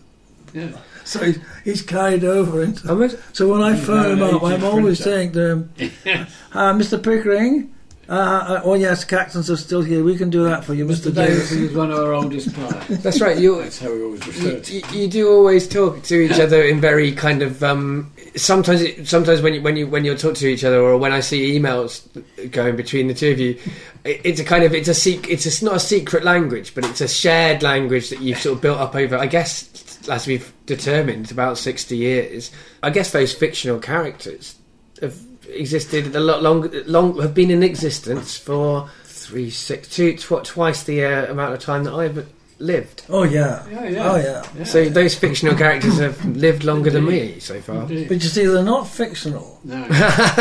Yeah. 0.53 0.69
So 1.03 1.19
he's, 1.23 1.39
he's 1.63 1.81
carried 1.81 2.23
over 2.23 2.63
into. 2.63 3.17
So 3.33 3.51
when 3.51 3.61
I 3.61 3.75
phone 3.75 4.11
him 4.11 4.23
up, 4.23 4.43
I'm 4.43 4.63
always 4.63 5.01
printer. 5.01 5.03
saying 5.03 5.31
to 5.33 5.47
him, 5.49 5.73
uh, 6.53 6.73
"Mr. 6.73 7.03
Pickering, 7.03 7.73
uh, 8.09 8.11
uh, 8.11 8.61
oh 8.65 8.73
yes, 8.73 9.05
Caxtons 9.05 9.49
are 9.49 9.55
still 9.55 9.81
here. 9.81 10.03
We 10.03 10.17
can 10.17 10.29
do 10.29 10.43
that 10.43 10.65
for 10.65 10.73
you, 10.73 10.85
Mr. 10.85 11.09
Mr. 11.09 11.15
Davis 11.15 11.49
Davis." 11.49 11.51
is 11.51 11.73
one 11.73 11.89
of 11.89 11.99
our 11.99 12.13
oldest 12.13 12.53
players. 12.53 12.87
That's 13.03 13.21
right. 13.21 13.37
You, 13.37 13.61
That's 13.61 13.79
how 13.79 13.93
we 13.93 14.03
always 14.03 14.27
refer 14.27 14.49
you, 14.49 14.59
to. 14.59 14.73
you, 14.73 14.83
you 15.01 15.07
do 15.07 15.31
always 15.31 15.67
talk 15.67 16.03
to 16.03 16.15
each 16.15 16.39
other 16.39 16.61
in 16.61 16.81
very 16.81 17.13
kind 17.13 17.41
of. 17.41 17.63
Um, 17.63 18.11
sometimes, 18.35 18.81
it, 18.81 19.07
sometimes 19.07 19.41
when 19.41 19.53
you 19.53 19.61
when 19.61 19.77
you 19.77 19.87
when 19.87 20.03
you 20.03 20.15
talk 20.17 20.35
to 20.35 20.47
each 20.47 20.65
other, 20.65 20.81
or 20.81 20.97
when 20.97 21.13
I 21.13 21.21
see 21.21 21.57
emails 21.57 22.05
going 22.51 22.75
between 22.75 23.07
the 23.07 23.13
two 23.13 23.31
of 23.31 23.39
you, 23.39 23.57
it, 24.03 24.21
it's 24.25 24.39
a 24.41 24.45
kind 24.45 24.65
of 24.65 24.73
it's 24.73 24.89
a 24.89 24.93
sec, 24.93 25.29
it's 25.29 25.61
a, 25.61 25.65
not 25.65 25.75
a 25.75 25.79
secret 25.79 26.25
language, 26.25 26.75
but 26.75 26.85
it's 26.85 27.01
a 27.01 27.07
shared 27.07 27.63
language 27.63 28.09
that 28.09 28.19
you've 28.21 28.39
sort 28.39 28.57
of 28.57 28.61
built 28.61 28.79
up 28.79 28.95
over. 28.95 29.17
I 29.17 29.27
guess 29.27 29.69
as 30.09 30.27
we've 30.27 30.51
determined, 30.65 31.31
about 31.31 31.57
sixty 31.57 31.95
years. 31.95 32.51
I 32.81 32.89
guess 32.89 33.11
those 33.11 33.33
fictional 33.33 33.79
characters 33.79 34.55
have 35.01 35.17
existed 35.49 36.15
a 36.15 36.19
lot 36.19 36.41
longer. 36.43 36.83
Long 36.85 37.19
have 37.21 37.33
been 37.33 37.51
in 37.51 37.63
existence 37.63 38.37
for 38.37 38.89
three, 39.05 39.49
six, 39.49 39.87
two, 39.87 40.17
tw- 40.17 40.43
twice 40.43 40.83
the 40.83 41.03
uh, 41.03 41.31
amount 41.31 41.53
of 41.53 41.59
time 41.59 41.83
that 41.85 41.93
I've 41.93 42.27
lived. 42.59 43.03
Oh 43.09 43.23
yeah, 43.23 43.65
Yeah, 43.69 43.87
yeah. 43.89 44.11
oh 44.11 44.15
yeah. 44.17 44.45
Yeah. 44.57 44.63
So 44.63 44.87
those 44.89 45.15
fictional 45.15 45.55
characters 45.55 45.97
have 45.99 46.23
lived 46.25 46.63
longer 46.63 46.89
than 46.91 47.05
me 47.05 47.39
so 47.39 47.59
far. 47.61 47.81
Indeed. 47.83 48.07
But 48.07 48.23
you 48.23 48.29
see, 48.29 48.45
they're 48.45 48.63
not 48.63 48.87
fictional. 48.87 49.59
No. 49.63 49.83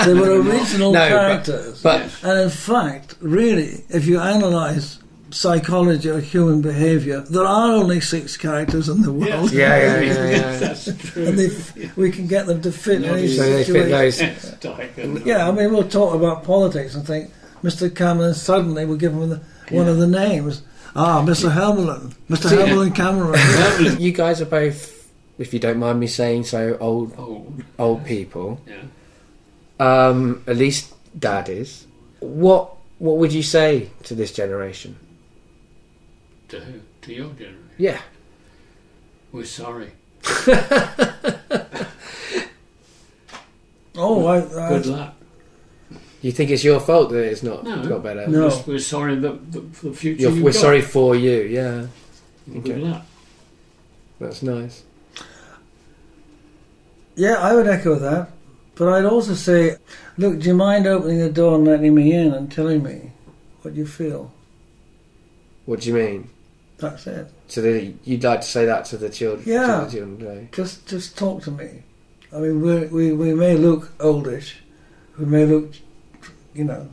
They 0.07 0.15
were 0.15 0.41
original 0.41 0.93
No, 0.93 0.99
but- 1.01 1.09
characters. 1.09 1.83
But 1.83 2.01
Yes. 2.03 2.23
and 2.25 2.41
in 2.43 2.51
fact, 2.51 3.15
really, 3.21 3.85
if 3.89 4.07
you 4.07 4.21
analyse 4.21 4.99
psychology 5.33 6.09
or 6.09 6.21
human 6.21 6.61
behaviour, 6.63 7.21
there 7.23 7.45
are 7.45 7.73
only 7.73 8.01
six 8.01 8.37
characters 8.37 8.89
in 8.89 9.03
the 9.03 9.13
world, 9.13 9.51
yeah, 9.53 9.77
yeah, 9.77 10.01
yeah, 10.01 10.13
Yes, 10.31 10.87
yeah. 10.87 10.95
that's 10.95 11.11
true. 11.11 11.27
and 11.27 11.39
they, 11.39 11.47
f- 11.47 11.97
we 11.97 12.11
can 12.11 12.27
get 12.27 12.47
them 12.47 12.61
to 12.63 12.71
fit 12.71 13.01
No, 13.01 13.15
any 13.15 13.29
So 13.29 13.43
situation. 13.63 14.35
those. 14.61 15.25
Yeah, 15.27 15.49
I 15.49 15.53
mean, 15.53 15.73
we'll 15.73 15.89
talk 15.89 16.15
about 16.15 16.45
politics 16.45 16.95
and 16.95 17.07
think 17.07 17.31
Mr. 17.63 17.95
Cameron 17.95 18.35
suddenly 18.35 18.85
we'll 18.85 18.97
give 18.99 19.13
him 19.13 19.29
the, 19.31 19.41
one 19.71 19.89
of 19.89 19.99
the 19.99 20.07
names. 20.07 20.63
Ah, 20.95 21.25
Mr. 21.25 21.51
Helmerlin, 21.51 22.15
Mr. 22.29 22.49
See- 22.51 22.57
Helmerlin 22.57 22.95
Cameron. 22.95 23.97
You 24.01 24.13
guys 24.13 24.41
are 24.43 24.47
both, 24.47 25.11
if 25.39 25.55
you 25.55 25.59
don't 25.59 25.79
mind 25.79 25.99
me 25.99 26.07
saying 26.07 26.45
so, 26.45 26.77
old 26.79 27.15
Old. 27.19 27.65
old 27.79 28.05
people. 28.05 28.61
Yeah. 28.67 28.83
Um, 29.81 30.45
at 30.47 30.57
least 30.57 30.93
Dad 31.19 31.49
is. 31.49 31.87
What 32.21 32.77
What 32.99 33.17
would 33.17 33.33
you 33.33 33.43
say 33.43 33.91
to 34.05 34.15
this 34.15 34.33
generation? 34.33 34.97
To 36.53 36.61
who? 36.61 36.81
To 37.03 37.15
your 37.15 37.29
generation. 37.31 37.71
Yeah. 37.79 38.01
We're 39.33 39.47
sorry. 39.47 39.91
oh, 43.97 44.27
I, 44.27 44.41
Good 44.69 44.85
luck. 44.87 45.15
You 46.21 46.31
think 46.31 46.51
it's 46.51 46.63
your 46.63 46.79
fault 46.79 47.09
that 47.11 47.25
it's 47.25 47.43
not 47.43 47.65
No. 47.65 47.89
got 47.89 48.03
better? 48.03 48.27
No. 48.29 48.49
We're, 48.67 48.75
we're 48.75 48.79
sorry 48.81 49.15
that, 49.17 49.51
that 49.53 49.75
for 49.75 49.87
the 49.89 49.95
future. 49.97 50.21
You're, 50.25 50.31
you've 50.33 50.45
we're 50.45 50.53
got. 50.53 50.61
sorry 50.61 50.83
for 50.83 51.17
you. 51.17 51.41
Yeah, 51.41 51.87
Good 52.47 52.59
Okay. 52.71 52.77
luck. 52.77 53.07
that's 54.21 54.43
nice. 54.43 54.83
yeah, 57.17 57.37
I 57.37 57.55
would 57.55 57.67
echo 57.67 57.95
that. 57.95 58.29
But 58.75 58.89
I'd 58.93 59.07
also 59.07 59.33
say, 59.33 59.77
look, 60.19 60.39
do 60.41 60.49
you 60.49 60.55
mind 60.55 60.87
opening 60.87 61.19
the 61.19 61.31
door 61.31 61.55
and 61.55 61.65
letting 61.65 61.95
me 61.95 62.13
in 62.13 62.35
and 62.35 62.53
telling 62.53 62.83
me 62.83 63.13
what 63.63 63.73
you 63.75 63.87
feel? 63.87 64.33
What 65.65 65.81
do 65.81 65.89
you 65.89 65.95
mean? 65.95 66.29
That's 66.83 67.07
it. 67.07 67.27
To 67.51 67.61
the 67.61 67.95
you'd 68.05 68.25
like 68.25 68.41
to 68.43 68.47
say 68.47 68.67
that 68.67 68.85
to 68.87 68.97
the 68.99 69.09
children? 69.09 69.45
Yeah. 69.47 69.81
To 69.81 69.85
the 69.87 69.91
children 69.93 70.19
today? 70.19 70.49
Just, 70.53 70.87
just 70.87 71.17
talk 71.17 71.43
to 71.45 71.51
me. 71.51 71.83
I 72.35 72.39
mean, 72.41 72.61
we 72.61 72.87
we 72.87 73.13
we 73.13 73.35
may 73.35 73.57
look 73.57 73.91
oldish, 74.01 74.57
we 75.19 75.25
may 75.27 75.45
look, 75.47 75.73
you 76.55 76.65
know, 76.65 76.89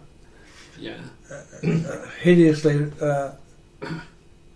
Yeah. 0.79 0.97
uh, 1.31 2.05
hideously. 2.21 2.91
Uh, 3.01 3.31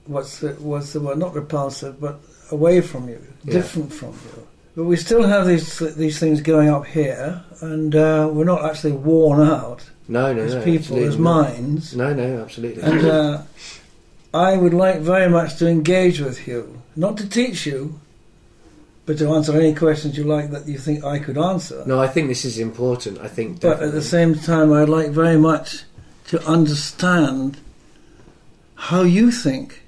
what's 0.05 0.39
the 0.39 0.49
what's 0.60 0.93
the 0.93 0.99
word? 0.99 1.18
Not 1.18 1.34
repulsive, 1.34 1.99
but 1.99 2.19
away 2.51 2.81
from 2.81 3.10
you, 3.10 3.22
Yeah. 3.43 3.53
different 3.53 3.91
from 3.93 4.10
you. 4.10 4.47
But 4.76 4.84
we 4.85 4.97
still 4.97 5.23
have 5.23 5.47
these 5.47 5.80
these 5.95 6.19
things 6.19 6.41
going 6.41 6.69
up 6.69 6.85
here, 6.85 7.41
and 7.61 7.95
uh, 7.95 8.30
we're 8.31 8.43
not 8.43 8.65
actually 8.65 8.93
worn 8.93 9.47
out 9.47 9.89
No, 10.07 10.34
no, 10.34 10.41
as 10.41 10.55
no. 10.55 10.64
people, 10.64 10.97
absolutely 10.97 11.07
as 11.07 11.18
minds. 11.18 11.95
No, 11.95 12.14
no, 12.14 12.41
absolutely. 12.41 12.81
And 12.84 13.05
uh, 13.05 13.41
I 14.34 14.57
would 14.57 14.73
like 14.73 14.99
very 14.99 15.30
much 15.30 15.57
to 15.57 15.68
engage 15.68 16.19
with 16.19 16.47
you, 16.47 16.81
not 16.95 17.18
to 17.18 17.30
teach 17.30 17.65
you, 17.65 17.99
but 19.05 19.18
to 19.19 19.34
answer 19.34 19.53
any 19.53 19.76
questions 19.76 20.18
you 20.18 20.23
like 20.23 20.49
that 20.51 20.68
you 20.68 20.77
think 20.77 21.03
I 21.03 21.19
could 21.19 21.38
answer. 21.38 21.84
no, 21.85 21.99
I 21.99 22.07
think 22.07 22.30
this 22.30 22.45
is 22.45 22.57
important. 22.57 23.19
I 23.19 23.27
think. 23.27 23.61
But 23.61 23.81
at 23.84 23.91
the 23.91 24.01
same 24.01 24.35
time, 24.35 24.72
I'd 24.72 24.89
like 24.89 25.10
very 25.10 25.38
much 25.38 25.84
to 26.27 26.41
understand 26.47 27.60
how 28.76 29.01
you 29.01 29.30
think. 29.30 29.81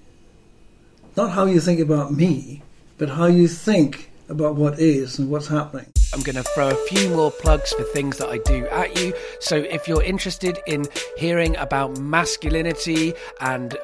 Not 1.16 1.32
how 1.32 1.46
you 1.46 1.62
think 1.62 1.80
about 1.80 2.14
me, 2.14 2.62
but 2.98 3.10
how 3.10 3.28
you 3.28 3.48
think 3.48 4.12
about 4.28 4.56
what 4.56 4.80
is 4.80 5.18
and 5.18 5.30
what's 5.30 5.48
happening. 5.48 5.88
I'm 6.14 6.22
going 6.22 6.36
to 6.36 6.44
throw 6.44 6.70
a 6.70 6.76
few 6.88 7.10
more 7.10 7.32
plugs 7.32 7.74
for 7.74 7.84
things 7.84 8.18
that 8.18 8.30
I 8.30 8.38
do 8.40 8.68
at 8.68 8.98
you. 9.00 9.14
So 9.40 9.58
if 9.58 9.88
you're 9.88 10.04
interested 10.04 10.60
in 10.68 10.86
hearing 11.18 11.56
about 11.58 11.98
masculinity 12.00 13.14
and 13.42 13.78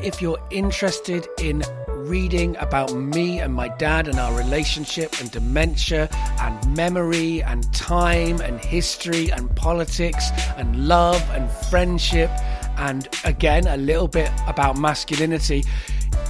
If 0.00 0.22
you're 0.22 0.38
interested 0.52 1.26
in 1.40 1.64
reading 1.88 2.56
about 2.58 2.94
me 2.94 3.40
and 3.40 3.52
my 3.52 3.66
dad 3.66 4.06
and 4.06 4.20
our 4.20 4.32
relationship 4.38 5.20
and 5.20 5.28
dementia 5.32 6.08
and 6.38 6.76
memory 6.76 7.42
and 7.42 7.60
time 7.74 8.40
and 8.40 8.60
history 8.60 9.32
and 9.32 9.54
politics 9.56 10.30
and 10.56 10.86
love 10.86 11.20
and 11.32 11.50
friendship 11.68 12.30
and 12.76 13.08
again 13.24 13.66
a 13.66 13.76
little 13.76 14.06
bit 14.06 14.30
about 14.46 14.78
masculinity, 14.78 15.64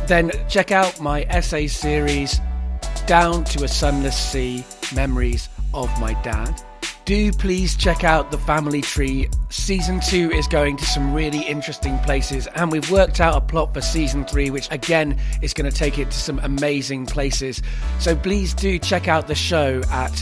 then 0.07 0.31
check 0.49 0.73
out 0.73 0.99
my 0.99 1.27
essay 1.29 1.67
series, 1.67 2.41
Down 3.07 3.45
to 3.53 3.65
a 3.65 3.69
Sunless 3.69 4.17
Sea 4.17 4.65
Memories 4.95 5.51
of 5.75 5.91
My 6.01 6.15
Dad. 6.23 6.63
Do 7.05 7.33
please 7.33 7.75
check 7.75 8.05
out 8.05 8.31
the 8.31 8.39
family 8.39 8.81
tree. 8.81 9.29
Season 9.51 9.99
2 9.99 10.31
is 10.31 10.47
going 10.47 10.77
to 10.77 10.85
some 10.85 11.13
really 11.13 11.41
interesting 11.41 11.99
places, 12.01 12.47
and 12.55 12.71
we've 12.71 12.93
worked 12.93 13.21
out 13.21 13.37
a 13.37 13.41
plot 13.41 13.75
for 13.75 13.81
season 13.81 14.25
3, 14.25 14.51
which 14.51 14.69
again 14.71 15.19
is 15.43 15.53
going 15.53 15.69
to 15.69 15.77
take 15.77 15.99
it 15.99 16.13
to 16.13 16.17
some 16.17 16.39
amazing 16.41 17.07
places. 17.07 17.61
So 17.99 18.15
please 18.15 18.55
do 18.55 18.79
check 18.79 19.09
out 19.09 19.27
the 19.27 19.35
show 19.35 19.83
at 19.91 20.13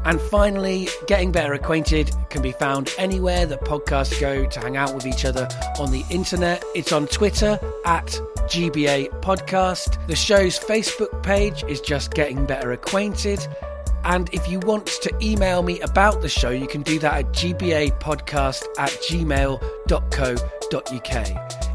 And 0.06 0.20
finally, 0.20 0.89
Getting 1.09 1.32
Better 1.32 1.52
Acquainted 1.55 2.12
can 2.31 2.40
be 2.40 2.52
found 2.52 2.94
anywhere 2.97 3.44
that 3.44 3.62
podcasts 3.62 4.20
go 4.20 4.47
to 4.47 4.60
hang 4.60 4.77
out 4.77 4.94
with 4.94 5.05
each 5.05 5.24
other 5.24 5.48
on 5.81 5.90
the 5.90 6.05
internet. 6.10 6.62
It's 6.77 6.93
on 6.93 7.09
Twitter 7.09 7.59
at 7.85 8.06
GBA 8.47 9.20
Podcast. 9.20 10.06
The 10.06 10.14
show's 10.14 10.60
Facebook 10.60 11.24
page 11.24 11.64
is 11.64 11.81
just 11.81 12.14
Getting 12.14 12.47
Better 12.47 12.70
Acquainted. 12.70 13.44
And 14.07 14.33
if 14.33 14.49
you 14.49 14.61
want 14.61 14.87
to 14.87 15.12
email 15.20 15.65
me 15.65 15.81
about 15.81 16.23
the 16.23 16.28
show, 16.28 16.51
you 16.51 16.69
can 16.69 16.83
do 16.83 17.01
that 17.01 17.12
at 17.12 17.33
gbapodcast 17.33 18.62
at 18.78 18.91
gmail.co.uk. 18.91 19.61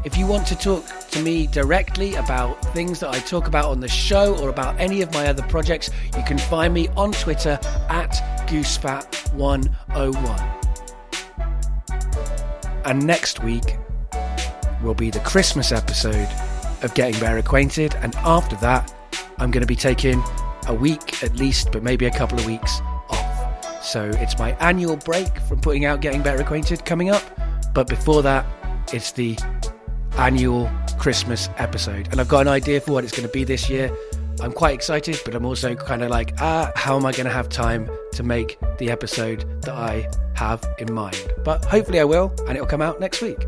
If 0.06 0.16
you 0.16 0.26
want 0.26 0.46
to 0.46 0.56
talk 0.56 0.82
to 1.10 1.22
me 1.22 1.46
directly 1.46 2.14
about 2.14 2.54
things 2.72 3.00
that 3.00 3.10
I 3.10 3.18
talk 3.18 3.48
about 3.48 3.66
on 3.66 3.80
the 3.80 3.88
show 3.88 4.34
or 4.38 4.48
about 4.48 4.80
any 4.80 5.02
of 5.02 5.12
my 5.12 5.26
other 5.26 5.42
projects, 5.42 5.90
you 6.16 6.22
can 6.22 6.38
find 6.38 6.72
me 6.72 6.88
on 6.96 7.12
Twitter 7.12 7.58
at 7.90 8.12
goosefat101. 8.48 10.58
And 12.86 13.06
next 13.06 13.44
week 13.44 13.76
will 14.82 14.94
be 14.94 15.10
the 15.10 15.20
Christmas 15.20 15.70
episode 15.70 16.30
of 16.82 16.94
Getting 16.94 17.20
Better 17.20 17.36
Acquainted. 17.36 17.94
And 17.96 18.16
after 18.16 18.56
that, 18.56 18.90
I'm 19.36 19.50
going 19.50 19.60
to 19.60 19.66
be 19.66 19.76
taking 19.76 20.22
a 20.66 20.74
week 20.74 21.22
at 21.22 21.36
least, 21.36 21.72
but 21.72 21.82
maybe 21.82 22.06
a 22.06 22.10
couple 22.10 22.38
of 22.38 22.46
weeks 22.46 22.80
off. 23.10 23.84
So 23.84 24.10
it's 24.14 24.38
my 24.38 24.52
annual 24.60 24.96
break 24.96 25.38
from 25.40 25.60
putting 25.60 25.84
out 25.84 26.00
Getting 26.00 26.22
Better 26.22 26.40
Acquainted 26.40 26.84
coming 26.84 27.10
up. 27.10 27.22
But 27.74 27.88
before 27.88 28.22
that, 28.22 28.46
it's 28.92 29.12
the 29.12 29.38
annual 30.18 30.70
Christmas 30.98 31.48
episode. 31.56 32.08
And 32.10 32.20
I've 32.20 32.28
got 32.28 32.42
an 32.42 32.48
idea 32.48 32.80
for 32.80 32.92
what 32.92 33.04
it's 33.04 33.12
going 33.12 33.26
to 33.26 33.32
be 33.32 33.44
this 33.44 33.68
year. 33.68 33.94
I'm 34.40 34.52
quite 34.52 34.74
excited, 34.74 35.20
but 35.24 35.34
I'm 35.34 35.44
also 35.44 35.74
kind 35.74 36.02
of 36.02 36.10
like, 36.10 36.34
ah, 36.40 36.72
how 36.74 36.96
am 36.96 37.06
I 37.06 37.12
going 37.12 37.26
to 37.26 37.32
have 37.32 37.48
time 37.48 37.88
to 38.12 38.22
make 38.22 38.58
the 38.78 38.90
episode 38.90 39.62
that 39.62 39.74
I 39.74 40.08
have 40.34 40.64
in 40.78 40.92
mind? 40.92 41.32
But 41.44 41.64
hopefully 41.64 42.00
I 42.00 42.04
will, 42.04 42.34
and 42.46 42.50
it'll 42.50 42.66
come 42.66 42.82
out 42.82 42.98
next 43.00 43.20
week. 43.20 43.46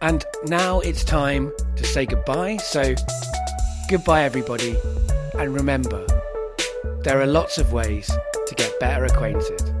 And 0.00 0.24
now 0.44 0.80
it's 0.80 1.04
time 1.04 1.52
to 1.76 1.84
say 1.84 2.06
goodbye. 2.06 2.58
So, 2.58 2.94
goodbye, 3.88 4.22
everybody. 4.24 4.76
And 5.38 5.54
remember, 5.54 6.04
there 7.04 7.20
are 7.20 7.26
lots 7.26 7.58
of 7.58 7.72
ways 7.72 8.10
to 8.46 8.54
get 8.56 8.78
better 8.80 9.04
acquainted. 9.04 9.77